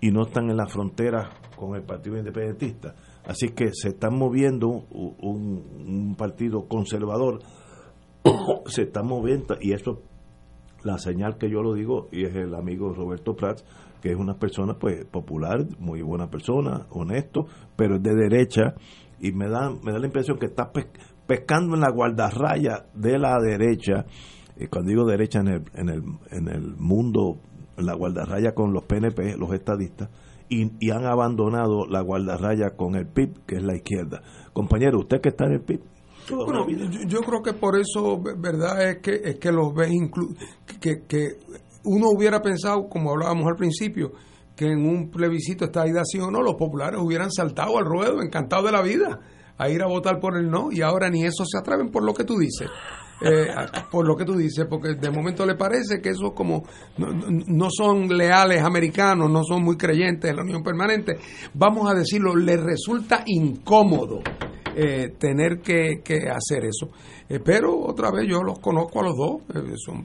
y 0.00 0.10
no 0.10 0.22
están 0.22 0.50
en 0.50 0.56
la 0.56 0.66
frontera 0.66 1.30
con 1.56 1.74
el 1.76 1.82
Partido 1.82 2.18
Independentista. 2.18 2.94
Así 3.24 3.48
que 3.50 3.70
se 3.72 3.88
están 3.88 4.18
moviendo 4.18 4.68
un, 4.68 5.14
un- 5.20 5.64
un 5.86 6.14
partido 6.16 6.66
conservador, 6.68 7.40
se 8.66 8.82
está 8.82 9.02
moviendo, 9.02 9.56
y 9.60 9.72
eso, 9.72 10.02
la 10.84 10.98
señal 10.98 11.38
que 11.38 11.48
yo 11.50 11.62
lo 11.62 11.72
digo, 11.74 12.08
y 12.12 12.24
es 12.24 12.34
el 12.36 12.54
amigo 12.54 12.92
Roberto 12.92 13.34
Prats, 13.34 13.64
que 14.02 14.10
es 14.10 14.16
una 14.16 14.34
persona 14.34 14.74
pues 14.78 15.04
popular, 15.06 15.64
muy 15.78 16.02
buena 16.02 16.28
persona, 16.28 16.86
honesto, 16.90 17.46
pero 17.76 17.96
es 17.96 18.02
de 18.02 18.14
derecha 18.14 18.74
y 19.20 19.32
me 19.32 19.48
da, 19.48 19.70
me 19.70 19.92
da 19.92 19.98
la 19.98 20.06
impresión 20.06 20.38
que 20.38 20.46
está 20.46 20.70
pescando 21.26 21.74
en 21.74 21.80
la 21.80 21.90
guardarraya 21.90 22.86
de 22.94 23.18
la 23.18 23.36
derecha, 23.40 24.04
y 24.56 24.66
cuando 24.68 24.90
digo 24.90 25.04
derecha 25.04 25.40
en 25.40 25.48
el, 25.48 25.62
en 25.74 25.88
el, 25.88 26.02
en 26.30 26.48
el 26.48 26.76
mundo, 26.76 27.38
la 27.76 27.94
guardarraya 27.94 28.54
con 28.54 28.72
los 28.72 28.84
PNP, 28.84 29.36
los 29.36 29.52
estadistas, 29.52 30.08
y, 30.48 30.70
y, 30.78 30.90
han 30.90 31.04
abandonado 31.04 31.86
la 31.86 32.00
guardarraya 32.02 32.76
con 32.76 32.94
el 32.94 33.06
PIB, 33.08 33.44
que 33.46 33.56
es 33.56 33.62
la 33.64 33.74
izquierda. 33.74 34.22
Compañero, 34.52 35.00
usted 35.00 35.20
que 35.20 35.30
está 35.30 35.46
en 35.46 35.54
el 35.54 35.60
PIB. 35.60 35.80
Bueno, 36.30 36.68
yo, 36.68 37.00
yo, 37.06 37.20
creo 37.20 37.42
que 37.42 37.52
por 37.52 37.76
eso, 37.76 38.20
verdad, 38.20 38.90
es 38.90 38.98
que, 38.98 39.20
es 39.24 39.38
que 39.38 39.50
los 39.50 39.74
ves, 39.74 39.90
que, 40.80 41.02
que 41.06 41.38
uno 41.84 42.08
hubiera 42.10 42.40
pensado, 42.40 42.88
como 42.88 43.10
hablábamos 43.10 43.46
al 43.46 43.56
principio, 43.56 44.12
que 44.56 44.66
en 44.66 44.86
un 44.86 45.10
plebiscito 45.10 45.66
esta 45.66 45.86
idea 45.86 46.02
sí 46.04 46.18
o 46.18 46.30
no, 46.30 46.42
los 46.42 46.54
populares 46.54 46.98
hubieran 47.00 47.30
saltado 47.30 47.78
al 47.78 47.84
ruedo, 47.84 48.22
encantados 48.22 48.64
de 48.64 48.72
la 48.72 48.82
vida, 48.82 49.20
a 49.58 49.68
ir 49.68 49.82
a 49.82 49.86
votar 49.86 50.18
por 50.18 50.36
el 50.36 50.50
no, 50.50 50.72
y 50.72 50.80
ahora 50.80 51.10
ni 51.10 51.24
eso 51.24 51.44
se 51.44 51.58
atreven 51.58 51.90
por 51.90 52.02
lo 52.02 52.14
que 52.14 52.24
tú 52.24 52.38
dices. 52.38 52.68
Eh, 53.18 53.46
por 53.90 54.06
lo 54.06 54.14
que 54.14 54.26
tú 54.26 54.34
dices, 54.36 54.66
porque 54.68 54.94
de 54.94 55.10
momento 55.10 55.46
le 55.46 55.54
parece 55.54 56.02
que 56.02 56.10
eso 56.10 56.34
como 56.34 56.64
no, 56.98 57.68
son 57.70 58.08
leales 58.08 58.62
americanos, 58.62 59.30
no 59.30 59.42
son 59.42 59.62
muy 59.62 59.78
creyentes 59.78 60.30
en 60.30 60.36
la 60.36 60.42
unión 60.42 60.62
permanente, 60.62 61.16
vamos 61.54 61.90
a 61.90 61.94
decirlo, 61.94 62.36
les 62.36 62.60
resulta 62.62 63.22
incómodo 63.24 64.20
eh, 64.78 65.14
tener 65.18 65.60
que, 65.62 66.02
que, 66.04 66.28
hacer 66.28 66.66
eso. 66.66 66.90
Eh, 67.26 67.40
pero 67.42 67.80
otra 67.80 68.10
vez 68.10 68.28
yo 68.28 68.42
los 68.42 68.58
conozco 68.58 69.00
a 69.00 69.04
los 69.04 69.16
dos, 69.16 69.40
eh, 69.54 69.74
son, 69.76 70.04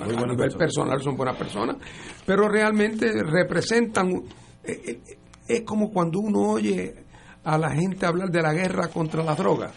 a 0.00 0.06
nivel 0.06 0.56
personal 0.56 1.02
son 1.02 1.16
buenas 1.16 1.36
personas, 1.36 1.78
pero 2.24 2.48
realmente 2.48 3.10
representan, 3.24 4.22
es 4.62 5.62
como 5.62 5.90
cuando 5.90 6.20
uno 6.20 6.52
oye 6.52 6.94
a 7.42 7.58
la 7.58 7.72
gente 7.72 8.06
hablar 8.06 8.30
de 8.30 8.40
la 8.40 8.52
guerra 8.52 8.86
contra 8.86 9.24
las 9.24 9.36
drogas, 9.36 9.72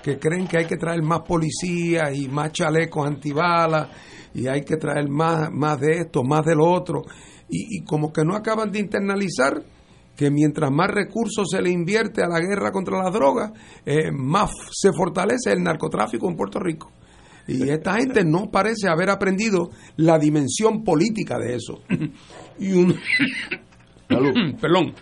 que 0.00 0.16
creen 0.16 0.46
que 0.46 0.58
hay 0.58 0.66
que 0.66 0.76
traer 0.76 1.02
más 1.02 1.22
policías 1.22 2.16
y 2.16 2.28
más 2.28 2.52
chalecos 2.52 3.04
antibalas 3.04 3.88
y 4.32 4.46
hay 4.46 4.62
que 4.62 4.76
traer 4.76 5.08
más, 5.08 5.50
más 5.50 5.80
de 5.80 6.02
esto, 6.02 6.22
más 6.22 6.44
del 6.44 6.60
otro, 6.60 7.02
y, 7.48 7.78
y 7.78 7.84
como 7.84 8.12
que 8.12 8.24
no 8.24 8.36
acaban 8.36 8.70
de 8.70 8.78
internalizar 8.78 9.60
que 10.16 10.30
mientras 10.30 10.72
más 10.72 10.90
recursos 10.90 11.48
se 11.50 11.60
le 11.60 11.70
invierte 11.70 12.22
a 12.22 12.28
la 12.28 12.40
guerra 12.40 12.72
contra 12.72 13.02
las 13.02 13.12
drogas, 13.12 13.52
eh, 13.84 14.10
más 14.10 14.50
se 14.72 14.92
fortalece 14.92 15.52
el 15.52 15.62
narcotráfico 15.62 16.28
en 16.28 16.36
Puerto 16.36 16.58
Rico. 16.58 16.90
Y 17.46 17.68
esta 17.68 17.94
gente 17.94 18.24
no 18.24 18.50
parece 18.50 18.88
haber 18.88 19.10
aprendido 19.10 19.70
la 19.96 20.18
dimensión 20.18 20.82
política 20.82 21.38
de 21.38 21.54
eso. 21.54 21.82
y 22.58 22.72
uno, 22.72 22.94
perdón, 24.60 24.94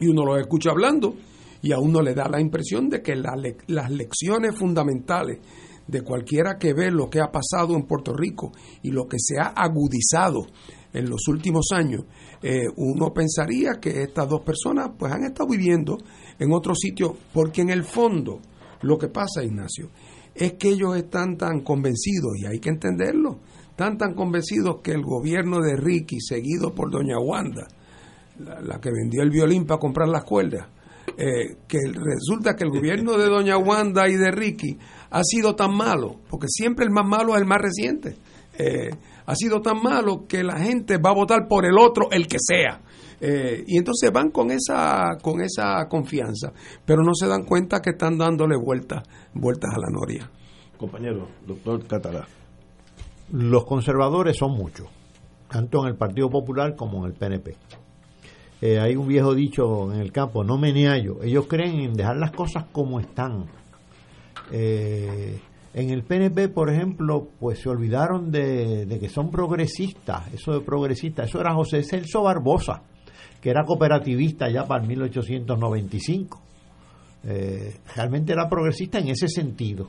y 0.00 0.08
uno 0.08 0.24
lo 0.24 0.38
escucha 0.38 0.70
hablando 0.70 1.14
y 1.62 1.72
a 1.72 1.78
uno 1.78 2.02
le 2.02 2.14
da 2.14 2.28
la 2.28 2.40
impresión 2.40 2.88
de 2.88 3.02
que 3.02 3.14
las 3.16 3.90
lecciones 3.90 4.54
fundamentales 4.58 5.38
de 5.86 6.02
cualquiera 6.02 6.58
que 6.58 6.74
ve 6.74 6.90
lo 6.90 7.08
que 7.08 7.20
ha 7.20 7.30
pasado 7.30 7.74
en 7.74 7.84
Puerto 7.84 8.14
Rico 8.14 8.52
y 8.82 8.90
lo 8.90 9.06
que 9.06 9.18
se 9.18 9.38
ha 9.38 9.46
agudizado 9.48 10.46
en 10.94 11.10
los 11.10 11.26
últimos 11.28 11.66
años, 11.72 12.04
eh, 12.40 12.66
uno 12.76 13.12
pensaría 13.12 13.80
que 13.80 14.02
estas 14.02 14.28
dos 14.28 14.40
personas 14.40 14.90
pues 14.96 15.12
han 15.12 15.24
estado 15.24 15.48
viviendo 15.50 15.98
en 16.38 16.52
otro 16.52 16.74
sitio, 16.74 17.16
porque 17.32 17.62
en 17.62 17.70
el 17.70 17.84
fondo 17.84 18.40
lo 18.82 18.96
que 18.96 19.08
pasa, 19.08 19.42
Ignacio, 19.42 19.90
es 20.34 20.54
que 20.54 20.68
ellos 20.68 20.96
están 20.96 21.36
tan 21.36 21.60
convencidos, 21.60 22.32
y 22.38 22.46
hay 22.46 22.60
que 22.60 22.70
entenderlo, 22.70 23.40
están 23.70 23.98
tan 23.98 24.14
convencidos 24.14 24.80
que 24.82 24.92
el 24.92 25.02
gobierno 25.02 25.60
de 25.60 25.76
Ricky, 25.76 26.20
seguido 26.20 26.74
por 26.74 26.90
doña 26.90 27.18
Wanda, 27.18 27.66
la, 28.38 28.80
que 28.80 28.90
vendió 28.90 29.22
el 29.22 29.30
violín 29.30 29.66
para 29.66 29.80
comprar 29.80 30.08
las 30.08 30.24
cuerdas, 30.24 30.68
eh, 31.16 31.56
que 31.68 31.78
resulta 31.92 32.54
que 32.56 32.64
el 32.64 32.70
gobierno 32.70 33.16
de 33.18 33.26
doña 33.26 33.58
Wanda 33.58 34.08
y 34.08 34.14
de 34.14 34.30
Ricky 34.30 34.78
ha 35.10 35.22
sido 35.24 35.54
tan 35.54 35.76
malo, 35.76 36.20
porque 36.30 36.46
siempre 36.48 36.84
el 36.84 36.90
más 36.90 37.06
malo 37.06 37.34
es 37.34 37.40
el 37.40 37.46
más 37.46 37.58
reciente. 37.60 38.16
Eh, 38.58 38.90
ha 39.26 39.34
sido 39.34 39.60
tan 39.60 39.82
malo 39.82 40.26
que 40.28 40.42
la 40.42 40.58
gente 40.58 40.98
va 40.98 41.10
a 41.10 41.14
votar 41.14 41.46
por 41.48 41.64
el 41.64 41.78
otro, 41.78 42.08
el 42.10 42.26
que 42.26 42.38
sea. 42.38 42.80
Eh, 43.20 43.64
y 43.66 43.78
entonces 43.78 44.10
van 44.12 44.30
con 44.30 44.50
esa, 44.50 45.16
con 45.22 45.40
esa 45.40 45.86
confianza, 45.88 46.52
pero 46.84 47.02
no 47.02 47.14
se 47.14 47.26
dan 47.26 47.44
cuenta 47.44 47.80
que 47.80 47.90
están 47.90 48.18
dándole 48.18 48.56
vueltas, 48.56 49.02
vueltas 49.32 49.70
a 49.74 49.78
la 49.78 49.88
noria. 49.90 50.30
Compañero, 50.76 51.28
doctor 51.46 51.86
Catalá. 51.86 52.26
Los 53.32 53.64
conservadores 53.64 54.36
son 54.36 54.52
muchos, 54.52 54.88
tanto 55.48 55.82
en 55.82 55.88
el 55.88 55.96
Partido 55.96 56.28
Popular 56.28 56.74
como 56.76 56.98
en 56.98 57.12
el 57.12 57.16
PNP. 57.16 57.56
Eh, 58.60 58.78
hay 58.78 58.96
un 58.96 59.06
viejo 59.06 59.34
dicho 59.34 59.92
en 59.92 60.00
el 60.00 60.12
campo, 60.12 60.44
no 60.44 60.58
meneallo. 60.58 61.22
Ellos 61.22 61.46
creen 61.46 61.80
en 61.80 61.94
dejar 61.94 62.16
las 62.16 62.32
cosas 62.32 62.64
como 62.72 63.00
están. 63.00 63.46
Eh, 64.52 65.40
en 65.74 65.90
el 65.90 66.04
PNP, 66.04 66.48
por 66.48 66.70
ejemplo, 66.70 67.28
pues 67.40 67.58
se 67.60 67.68
olvidaron 67.68 68.30
de, 68.30 68.96
que 69.00 69.08
son 69.08 69.30
progresistas, 69.30 70.32
eso 70.32 70.52
de 70.52 70.60
progresista, 70.60 71.24
eso 71.24 71.40
era 71.40 71.52
José 71.52 71.82
Celso 71.82 72.22
Barbosa, 72.22 72.82
que 73.40 73.50
era 73.50 73.64
cooperativista 73.64 74.48
ya 74.48 74.66
para 74.68 74.84
1895. 74.84 76.40
Eh, 77.24 77.74
realmente 77.96 78.32
era 78.32 78.48
progresista 78.48 79.00
en 79.00 79.08
ese 79.08 79.26
sentido. 79.26 79.88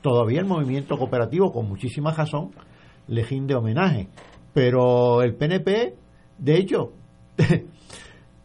Todavía 0.00 0.40
el 0.40 0.46
movimiento 0.46 0.96
cooperativo, 0.96 1.52
con 1.52 1.68
muchísima 1.68 2.12
razón, 2.12 2.52
le 3.08 3.24
de 3.24 3.54
homenaje. 3.54 4.08
Pero 4.54 5.22
el 5.22 5.34
PNP, 5.34 5.94
de 6.38 6.56
hecho, 6.56 6.92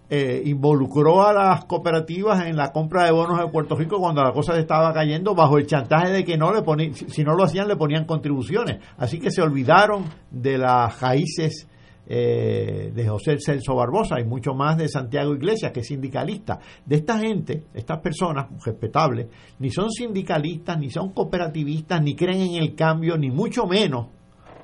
eh, 0.10 0.44
involucró 0.46 1.26
a 1.26 1.34
las 1.34 1.66
cooperativas 1.66 2.46
en 2.46 2.56
la 2.56 2.72
compra 2.72 3.06
de 3.06 3.12
bonos 3.12 3.40
de 3.40 3.48
Puerto 3.48 3.76
Rico 3.76 4.00
cuando 4.00 4.24
la 4.24 4.32
cosa 4.32 4.58
estaba 4.58 4.94
cayendo 4.94 5.34
bajo 5.34 5.58
el 5.58 5.66
chantaje 5.66 6.12
de 6.12 6.24
que 6.24 6.38
no 6.38 6.54
le 6.54 6.62
ponían, 6.62 6.94
si 6.94 7.24
no 7.24 7.36
lo 7.36 7.44
hacían 7.44 7.68
le 7.68 7.76
ponían 7.76 8.06
contribuciones. 8.06 8.80
Así 8.98 9.20
que 9.20 9.32
se 9.32 9.42
olvidaron 9.42 10.06
de 10.30 10.58
las 10.60 11.02
raíces 11.02 11.68
eh, 12.08 12.92
de 12.94 13.08
José 13.08 13.38
Celso 13.40 13.74
Barbosa 13.74 14.20
y 14.20 14.26
mucho 14.26 14.54
más 14.54 14.78
de 14.78 14.88
Santiago 14.88 15.34
Iglesias, 15.34 15.72
que 15.72 15.80
es 15.80 15.88
sindicalista. 15.88 16.60
De 16.86 16.98
esta 16.98 17.18
gente, 17.18 17.64
estas 17.74 18.00
personas 18.00 18.46
respetables, 18.64 19.28
ni 19.58 19.72
son 19.72 19.90
sindicalistas, 19.90 20.78
ni 20.78 20.92
son 20.92 21.14
cooperativistas, 21.14 22.00
ni 22.04 22.16
creen 22.16 22.42
en 22.42 22.56
el 22.62 22.76
cambio, 22.76 23.18
ni 23.18 23.32
mucho 23.32 23.66
menos 23.66 24.08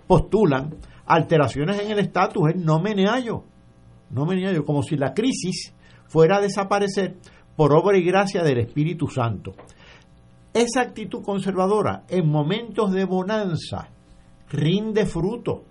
postulan 0.06 0.76
alteraciones 1.08 1.82
en 1.82 1.90
el 1.90 2.00
estatus. 2.00 2.52
Es 2.52 2.56
no 2.58 2.80
meneallo 2.80 3.46
no 4.12 4.26
venía 4.26 4.52
yo, 4.52 4.66
como 4.66 4.84
si 4.84 4.96
la 4.96 5.14
crisis 5.14 5.74
fuera 6.08 6.38
a 6.38 6.42
desaparecer 6.42 7.18
por 7.56 7.74
obra 7.74 7.98
y 7.98 8.04
gracia 8.04 8.44
del 8.44 8.60
Espíritu 8.60 9.08
Santo. 9.08 9.54
Esa 10.54 10.82
actitud 10.82 11.22
conservadora 11.24 12.04
en 12.10 12.28
momentos 12.28 12.92
de 12.92 13.06
bonanza 13.06 13.88
rinde 14.50 15.06
fruto, 15.06 15.64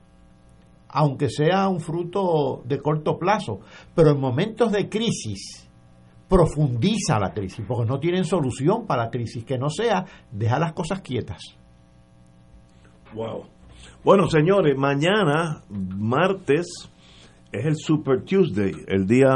aunque 0.89 1.29
sea 1.29 1.69
un 1.69 1.81
fruto 1.81 2.63
de 2.65 2.79
corto 2.79 3.19
plazo, 3.19 3.61
pero 3.95 4.11
en 4.11 4.21
momentos 4.21 4.73
de 4.73 4.89
crisis 4.89 5.69
profundiza 6.29 7.19
la 7.19 7.33
crisis, 7.33 7.65
porque 7.67 7.89
no 7.89 7.99
tienen 7.99 8.25
solución 8.25 8.87
para 8.87 9.05
la 9.05 9.11
crisis, 9.11 9.45
que 9.45 9.59
no 9.59 9.69
sea 9.69 10.05
dejar 10.31 10.61
las 10.61 10.73
cosas 10.73 11.01
quietas. 11.01 11.43
Wow. 13.13 13.45
Bueno, 14.05 14.29
señores, 14.29 14.77
mañana, 14.79 15.63
martes, 15.69 16.67
es 17.53 17.67
el 17.67 17.77
Super 17.77 18.23
Tuesday, 18.23 18.73
el 18.87 19.07
día 19.07 19.31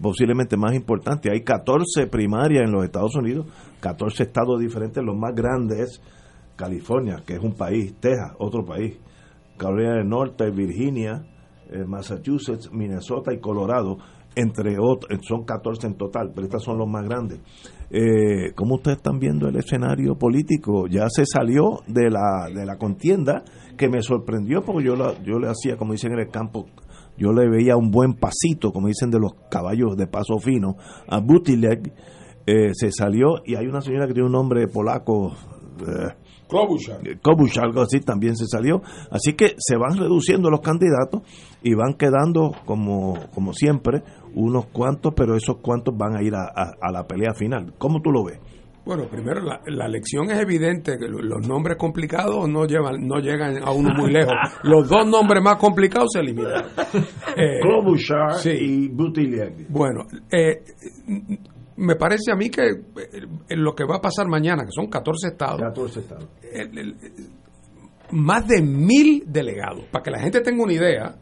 posiblemente 0.00 0.56
más 0.56 0.74
importante. 0.74 1.30
Hay 1.30 1.42
14 1.42 2.06
primarias 2.06 2.64
en 2.64 2.72
los 2.72 2.84
Estados 2.84 3.14
Unidos, 3.14 3.46
14 3.80 4.22
estados 4.22 4.58
diferentes, 4.58 5.02
los 5.04 5.16
más 5.16 5.34
grandes, 5.34 6.00
California, 6.56 7.22
que 7.26 7.34
es 7.34 7.40
un 7.40 7.52
país, 7.52 7.94
Texas, 8.00 8.32
otro 8.38 8.64
país, 8.64 8.98
Carolina 9.58 9.96
del 9.96 10.08
Norte, 10.08 10.50
Virginia, 10.50 11.26
eh, 11.70 11.84
Massachusetts, 11.86 12.70
Minnesota 12.72 13.34
y 13.34 13.38
Colorado, 13.38 13.98
entre 14.34 14.78
otros, 14.78 15.20
son 15.26 15.44
14 15.44 15.88
en 15.88 15.94
total, 15.96 16.30
pero 16.34 16.46
estas 16.46 16.62
son 16.62 16.78
los 16.78 16.88
más 16.88 17.04
grandes. 17.04 17.40
Eh, 17.90 18.52
¿Cómo 18.54 18.76
ustedes 18.76 18.98
están 18.98 19.18
viendo 19.18 19.48
el 19.48 19.56
escenario 19.56 20.16
político? 20.16 20.86
Ya 20.86 21.08
se 21.10 21.24
salió 21.26 21.80
de 21.86 22.08
la, 22.08 22.48
de 22.54 22.64
la 22.64 22.76
contienda 22.76 23.42
que 23.76 23.88
me 23.88 24.00
sorprendió 24.00 24.62
porque 24.62 24.86
yo, 24.86 24.94
yo 25.24 25.38
le 25.38 25.48
hacía, 25.48 25.76
como 25.76 25.92
dicen 25.92 26.12
en 26.12 26.20
el 26.20 26.28
campo, 26.30 26.66
yo 27.18 27.32
le 27.32 27.48
veía 27.48 27.76
un 27.76 27.90
buen 27.90 28.14
pasito, 28.14 28.72
como 28.72 28.88
dicen 28.88 29.10
de 29.10 29.18
los 29.18 29.32
caballos 29.50 29.96
de 29.96 30.06
paso 30.06 30.38
fino, 30.38 30.76
a 31.08 31.20
Butileg, 31.20 31.92
eh, 32.46 32.70
se 32.72 32.90
salió 32.92 33.42
y 33.44 33.56
hay 33.56 33.66
una 33.66 33.80
señora 33.80 34.06
que 34.06 34.14
tiene 34.14 34.26
un 34.26 34.32
nombre 34.32 34.68
polaco, 34.68 35.34
eh, 35.80 36.14
algo 37.60 37.82
así, 37.82 38.00
también 38.00 38.36
se 38.36 38.46
salió. 38.46 38.80
Así 39.10 39.34
que 39.34 39.54
se 39.58 39.76
van 39.76 39.98
reduciendo 39.98 40.48
los 40.48 40.60
candidatos 40.60 41.22
y 41.62 41.74
van 41.74 41.94
quedando, 41.94 42.52
como, 42.64 43.18
como 43.34 43.52
siempre, 43.52 44.02
unos 44.34 44.66
cuantos, 44.66 45.12
pero 45.14 45.36
esos 45.36 45.58
cuantos 45.58 45.94
van 45.96 46.16
a 46.16 46.22
ir 46.22 46.34
a 46.34 46.90
la 46.90 47.06
pelea 47.06 47.34
final. 47.34 47.74
¿Cómo 47.76 48.00
tú 48.00 48.10
lo 48.10 48.24
ves? 48.24 48.40
Bueno, 48.88 49.04
primero 49.06 49.42
la, 49.42 49.60
la 49.66 49.86
lección 49.86 50.30
es 50.30 50.40
evidente 50.40 50.96
que 50.98 51.08
los 51.08 51.46
nombres 51.46 51.76
complicados 51.76 52.48
no 52.48 52.64
llevan 52.64 53.06
no 53.06 53.18
llegan 53.18 53.58
a 53.62 53.70
uno 53.70 53.90
muy 53.94 54.10
lejos. 54.10 54.32
Los 54.62 54.88
dos 54.88 55.06
nombres 55.06 55.42
más 55.42 55.56
complicados 55.58 56.08
se 56.14 56.20
eliminan. 56.20 56.64
Eh, 57.36 57.60
y 58.58 58.88
Buttigieg. 58.88 59.68
Bueno, 59.68 60.06
eh, 60.32 60.64
me 61.76 61.96
parece 61.96 62.32
a 62.32 62.34
mí 62.34 62.48
que 62.48 62.62
eh, 62.66 62.76
lo 63.50 63.74
que 63.74 63.84
va 63.84 63.96
a 63.96 64.00
pasar 64.00 64.26
mañana, 64.26 64.64
que 64.64 64.72
son 64.72 64.88
14 64.88 65.28
estados, 65.28 65.60
14 65.60 66.00
estados. 66.00 66.26
el- 66.50 66.78
el- 66.78 66.96
más 68.12 68.48
de 68.48 68.62
mil 68.62 69.22
delegados. 69.26 69.84
Para 69.92 70.02
que 70.02 70.10
la 70.10 70.18
gente 70.20 70.40
tenga 70.40 70.62
una 70.64 70.72
idea, 70.72 71.14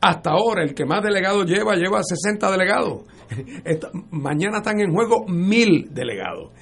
hasta 0.00 0.30
ahora 0.30 0.62
el 0.62 0.74
que 0.74 0.84
más 0.84 1.02
delegados 1.02 1.46
lleva, 1.46 1.74
lleva 1.74 2.02
60 2.02 2.50
delegados. 2.52 3.02
Esta- 3.64 3.90
mañana 4.10 4.58
están 4.58 4.78
en 4.80 4.92
juego 4.92 5.24
mil 5.26 5.88
delegados. 5.92 6.52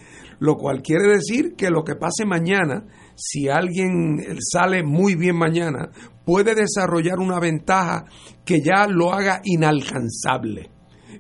Lo 0.43 0.57
cual 0.57 0.83
quiere 0.83 1.07
decir 1.07 1.55
que 1.57 1.71
lo 1.71 1.85
que 1.85 1.95
pase 1.95 2.25
mañana, 2.27 2.85
si 3.15 3.49
alguien 3.49 4.19
sale 4.41 4.83
muy 4.83 5.15
bien 5.15 5.37
mañana, 5.37 5.93
puede 6.25 6.57
desarrollar 6.57 7.21
una 7.21 7.39
ventaja 7.39 8.07
que 8.45 8.61
ya 8.61 8.89
lo 8.89 9.13
haga 9.13 9.41
inalcanzable. 9.45 10.69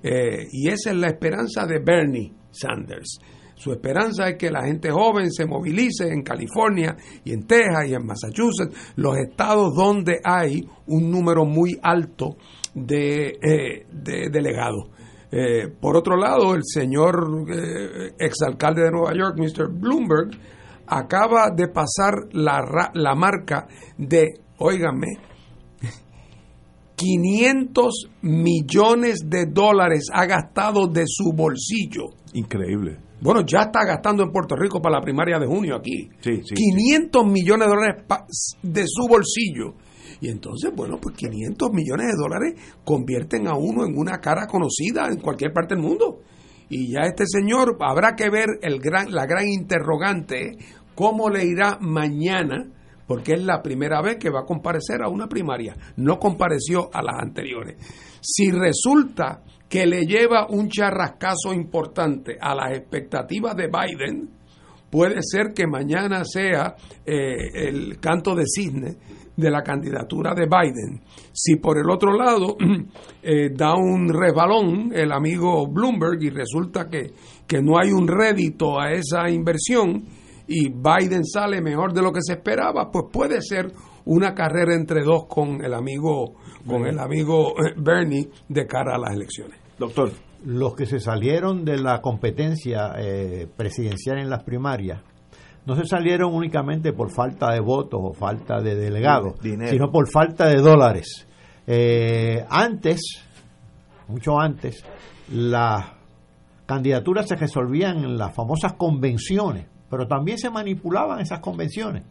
Eh, 0.02 0.48
y 0.50 0.66
esa 0.66 0.90
es 0.90 0.96
la 0.96 1.06
esperanza 1.06 1.64
de 1.66 1.78
Bernie 1.78 2.32
Sanders. 2.50 3.20
Su 3.54 3.70
esperanza 3.70 4.28
es 4.28 4.36
que 4.36 4.50
la 4.50 4.64
gente 4.64 4.90
joven 4.90 5.30
se 5.30 5.46
movilice 5.46 6.08
en 6.08 6.22
California 6.22 6.96
y 7.24 7.32
en 7.32 7.46
Texas 7.46 7.86
y 7.86 7.94
en 7.94 8.04
Massachusetts, 8.04 8.76
los 8.96 9.16
estados 9.18 9.72
donde 9.72 10.18
hay 10.24 10.66
un 10.88 11.12
número 11.12 11.44
muy 11.44 11.78
alto 11.80 12.38
de, 12.74 13.38
eh, 13.40 13.86
de 13.88 14.30
delegados. 14.30 14.88
Eh, 15.34 15.66
por 15.80 15.96
otro 15.96 16.16
lado, 16.16 16.54
el 16.54 16.60
señor 16.62 17.46
eh, 17.48 18.12
exalcalde 18.18 18.82
de 18.82 18.90
Nueva 18.90 19.14
York, 19.14 19.38
Mr. 19.38 19.68
Bloomberg, 19.72 20.30
acaba 20.86 21.48
de 21.50 21.68
pasar 21.68 22.12
la, 22.32 22.90
la 22.92 23.14
marca 23.14 23.66
de, 23.96 24.40
óigame, 24.58 25.08
500 26.96 28.10
millones 28.20 29.20
de 29.24 29.46
dólares 29.46 30.08
ha 30.12 30.26
gastado 30.26 30.86
de 30.86 31.04
su 31.06 31.32
bolsillo. 31.32 32.10
Increíble. 32.34 32.98
Bueno, 33.22 33.40
ya 33.46 33.62
está 33.62 33.84
gastando 33.86 34.24
en 34.24 34.32
Puerto 34.32 34.54
Rico 34.56 34.82
para 34.82 34.96
la 34.98 35.00
primaria 35.02 35.38
de 35.38 35.46
junio 35.46 35.76
aquí. 35.76 36.10
Sí, 36.20 36.42
sí. 36.44 36.54
500 36.54 37.24
millones 37.24 37.68
de 37.68 37.74
dólares 37.74 38.04
de 38.62 38.84
su 38.86 39.06
bolsillo. 39.08 39.74
Y 40.22 40.28
entonces, 40.28 40.70
bueno, 40.72 40.98
pues 41.00 41.16
500 41.16 41.72
millones 41.72 42.06
de 42.06 42.16
dólares 42.16 42.54
convierten 42.84 43.48
a 43.48 43.56
uno 43.56 43.84
en 43.84 43.98
una 43.98 44.20
cara 44.20 44.46
conocida 44.46 45.08
en 45.08 45.18
cualquier 45.18 45.52
parte 45.52 45.74
del 45.74 45.82
mundo. 45.82 46.20
Y 46.68 46.92
ya 46.92 47.00
este 47.00 47.24
señor, 47.26 47.76
habrá 47.80 48.14
que 48.14 48.30
ver 48.30 48.46
la 49.10 49.26
gran 49.26 49.48
interrogante, 49.48 50.58
cómo 50.94 51.28
le 51.28 51.44
irá 51.44 51.76
mañana, 51.80 52.70
porque 53.08 53.32
es 53.32 53.42
la 53.42 53.62
primera 53.62 54.00
vez 54.00 54.18
que 54.18 54.30
va 54.30 54.42
a 54.42 54.46
comparecer 54.46 55.02
a 55.02 55.08
una 55.08 55.26
primaria. 55.26 55.74
No 55.96 56.20
compareció 56.20 56.88
a 56.92 57.02
las 57.02 57.16
anteriores. 57.20 57.78
Si 58.20 58.52
resulta 58.52 59.42
que 59.68 59.86
le 59.86 60.02
lleva 60.02 60.46
un 60.48 60.68
charrascazo 60.68 61.52
importante 61.52 62.38
a 62.40 62.54
las 62.54 62.78
expectativas 62.78 63.56
de 63.56 63.66
Biden, 63.66 64.30
puede 64.88 65.20
ser 65.22 65.52
que 65.52 65.66
mañana 65.66 66.22
sea 66.24 66.76
eh, 67.04 67.34
el 67.54 67.98
canto 67.98 68.36
de 68.36 68.44
cisne 68.46 68.96
de 69.36 69.50
la 69.50 69.62
candidatura 69.62 70.34
de 70.34 70.46
Biden. 70.46 71.00
Si 71.32 71.56
por 71.56 71.78
el 71.78 71.90
otro 71.90 72.12
lado 72.16 72.56
eh, 73.22 73.50
da 73.54 73.74
un 73.74 74.08
resbalón 74.08 74.92
el 74.94 75.12
amigo 75.12 75.66
Bloomberg 75.66 76.22
y 76.22 76.30
resulta 76.30 76.88
que, 76.88 77.12
que 77.46 77.62
no 77.62 77.78
hay 77.78 77.92
un 77.92 78.06
rédito 78.06 78.78
a 78.78 78.92
esa 78.92 79.28
inversión 79.30 80.04
y 80.46 80.68
Biden 80.68 81.24
sale 81.24 81.62
mejor 81.62 81.92
de 81.92 82.02
lo 82.02 82.12
que 82.12 82.20
se 82.20 82.34
esperaba, 82.34 82.90
pues 82.90 83.06
puede 83.12 83.40
ser 83.40 83.72
una 84.04 84.34
carrera 84.34 84.74
entre 84.74 85.02
dos 85.02 85.26
con 85.28 85.64
el 85.64 85.72
amigo 85.72 86.34
con 86.66 86.86
el 86.86 86.98
amigo 86.98 87.52
eh, 87.58 87.74
Bernie 87.76 88.28
de 88.48 88.66
cara 88.66 88.94
a 88.94 88.98
las 88.98 89.14
elecciones. 89.14 89.58
Doctor. 89.78 90.10
Los 90.44 90.74
que 90.74 90.86
se 90.86 90.98
salieron 90.98 91.64
de 91.64 91.78
la 91.78 92.00
competencia 92.00 92.94
eh, 92.98 93.46
presidencial 93.56 94.18
en 94.18 94.28
las 94.28 94.42
primarias 94.42 95.00
no 95.64 95.76
se 95.76 95.86
salieron 95.86 96.34
únicamente 96.34 96.92
por 96.92 97.10
falta 97.10 97.52
de 97.52 97.60
votos 97.60 98.00
o 98.02 98.12
falta 98.12 98.60
de 98.60 98.74
delegados, 98.74 99.40
Dinero. 99.40 99.70
sino 99.70 99.90
por 99.90 100.10
falta 100.10 100.46
de 100.46 100.56
dólares. 100.56 101.26
Eh, 101.66 102.44
antes, 102.50 103.00
mucho 104.08 104.40
antes, 104.40 104.84
las 105.30 105.84
candidaturas 106.66 107.28
se 107.28 107.36
resolvían 107.36 107.98
en 107.98 108.18
las 108.18 108.34
famosas 108.34 108.72
convenciones, 108.74 109.66
pero 109.88 110.06
también 110.06 110.38
se 110.38 110.50
manipulaban 110.50 111.20
esas 111.20 111.40
convenciones. 111.40 112.04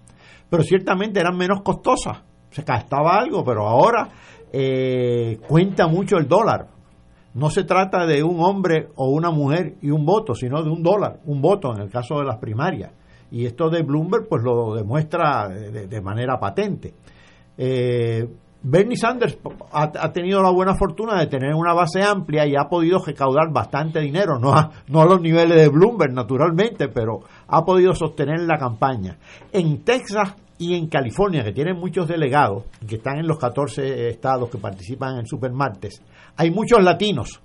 Pero 0.50 0.64
ciertamente 0.64 1.20
eran 1.20 1.36
menos 1.36 1.62
costosas, 1.62 2.22
se 2.50 2.64
gastaba 2.64 3.18
algo, 3.18 3.44
pero 3.44 3.68
ahora 3.68 4.10
eh, 4.52 5.40
cuenta 5.48 5.88
mucho 5.88 6.18
el 6.18 6.28
dólar. 6.28 6.68
No 7.34 7.50
se 7.50 7.64
trata 7.64 8.06
de 8.06 8.24
un 8.24 8.42
hombre 8.42 8.90
o 8.96 9.10
una 9.10 9.32
mujer 9.32 9.76
y 9.82 9.90
un 9.90 10.06
voto, 10.06 10.36
sino 10.36 10.62
de 10.64 10.70
un 10.70 10.84
dólar, 10.84 11.20
un 11.26 11.42
voto 11.42 11.74
en 11.74 11.82
el 11.82 11.90
caso 11.90 12.20
de 12.20 12.26
las 12.26 12.38
primarias. 12.38 12.92
Y 13.32 13.46
esto 13.46 13.70
de 13.70 13.82
Bloomberg 13.82 14.28
pues 14.28 14.44
lo 14.44 14.76
demuestra 14.76 15.48
de, 15.48 16.02
manera 16.02 16.38
patente. 16.40 16.94
Eh, 17.58 18.28
Bernie 18.64 18.96
Sanders 18.96 19.40
ha, 19.72 19.92
ha, 20.00 20.12
tenido 20.12 20.42
la 20.44 20.52
buena 20.52 20.76
fortuna 20.76 21.20
de 21.20 21.26
tener 21.26 21.56
una 21.56 21.74
base 21.74 22.04
amplia 22.04 22.46
y 22.46 22.56
ha 22.56 22.70
podido 22.70 23.00
recaudar 23.00 23.52
bastante 23.52 24.00
dinero, 24.02 24.38
no 24.38 24.54
a, 24.54 24.70
no 24.88 25.02
a 25.02 25.06
los 25.06 25.20
niveles 25.20 25.58
de 25.58 25.70
Bloomberg 25.70 26.14
naturalmente, 26.14 26.88
pero 26.88 27.22
ha 27.48 27.66
podido 27.66 27.94
sostener 27.94 28.42
la 28.42 28.60
campaña. 28.60 29.18
En 29.52 29.84
Texas 29.84 30.36
y 30.60 30.76
en 30.76 30.90
California, 30.90 31.44
que 31.44 31.54
tienen 31.54 31.80
muchos 31.80 32.08
delegados, 32.08 32.66
que 32.88 32.98
están 32.98 33.18
en 33.18 33.28
los 33.28 33.40
14 33.40 34.10
estados 34.10 34.48
que 34.52 34.60
participan 34.60 35.18
en 35.18 35.26
Supermartes, 35.26 36.04
hay 36.38 36.52
muchos 36.52 36.84
latinos. 36.84 37.42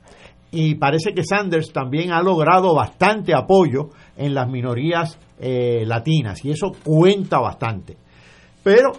Y 0.51 0.75
parece 0.75 1.13
que 1.13 1.25
Sanders 1.25 1.73
también 1.73 2.13
ha 2.13 2.23
logrado 2.23 2.75
bastante 2.75 3.35
apoyo 3.35 3.89
en 4.17 4.35
las 4.35 4.49
minorías 4.49 5.19
eh, 5.39 5.85
latinas, 5.87 6.45
y 6.45 6.51
eso 6.51 6.73
cuenta 6.83 7.39
bastante. 7.39 7.97
Pero 8.63 8.93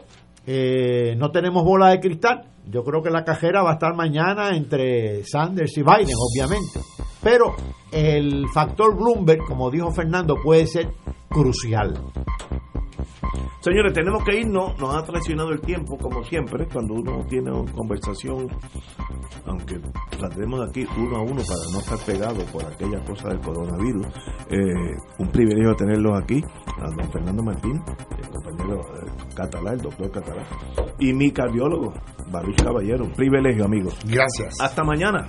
eh, 0.45 1.15
no 1.17 1.31
tenemos 1.31 1.63
bola 1.63 1.89
de 1.89 1.99
cristal. 1.99 2.45
Yo 2.69 2.83
creo 2.83 3.01
que 3.01 3.09
la 3.09 3.23
cajera 3.23 3.63
va 3.63 3.71
a 3.71 3.73
estar 3.73 3.95
mañana 3.95 4.55
entre 4.55 5.23
Sanders 5.23 5.77
y 5.77 5.81
Biden, 5.81 6.15
obviamente. 6.17 6.79
Pero 7.23 7.55
el 7.91 8.45
factor 8.53 8.95
Bloomberg, 8.95 9.45
como 9.45 9.71
dijo 9.71 9.91
Fernando, 9.91 10.35
puede 10.43 10.67
ser 10.67 10.89
crucial. 11.29 11.93
Señores, 13.67 13.91
tenemos 13.91 14.23
que 14.23 14.39
irnos, 14.39 14.79
nos 14.79 14.95
ha 14.95 15.03
traicionado 15.03 15.49
el 15.49 15.59
tiempo, 15.59 15.97
como 15.97 16.23
siempre, 16.23 16.65
cuando 16.71 16.93
uno 16.93 17.25
tiene 17.27 17.51
una 17.51 17.69
conversación, 17.73 18.47
aunque 19.45 19.75
la 20.21 20.29
tenemos 20.29 20.69
aquí 20.69 20.87
uno 20.97 21.17
a 21.17 21.21
uno 21.21 21.41
para 21.45 21.73
no 21.73 21.79
estar 21.79 21.99
pegado 22.05 22.45
por 22.45 22.63
aquella 22.63 23.03
cosa 23.03 23.27
del 23.27 23.41
coronavirus. 23.41 24.07
Eh, 24.51 24.95
un 25.19 25.27
privilegio 25.31 25.75
tenerlos 25.75 26.17
aquí, 26.17 26.41
a 26.65 26.89
don 26.95 27.11
Fernando 27.11 27.43
Martín, 27.43 27.83
el 28.17 28.29
compañero 28.29 28.79
eh, 28.79 29.35
Catalá, 29.35 29.73
el 29.73 29.81
doctor 29.81 30.11
Catalá, 30.11 30.43
y 30.99 31.11
mi 31.11 31.29
cardiólogo, 31.31 31.93
Baruch 32.31 32.63
Caballero. 32.63 33.03
Un 33.03 33.11
privilegio, 33.11 33.65
amigos. 33.65 33.99
Gracias. 34.05 34.61
Hasta 34.61 34.81
mañana. 34.85 35.27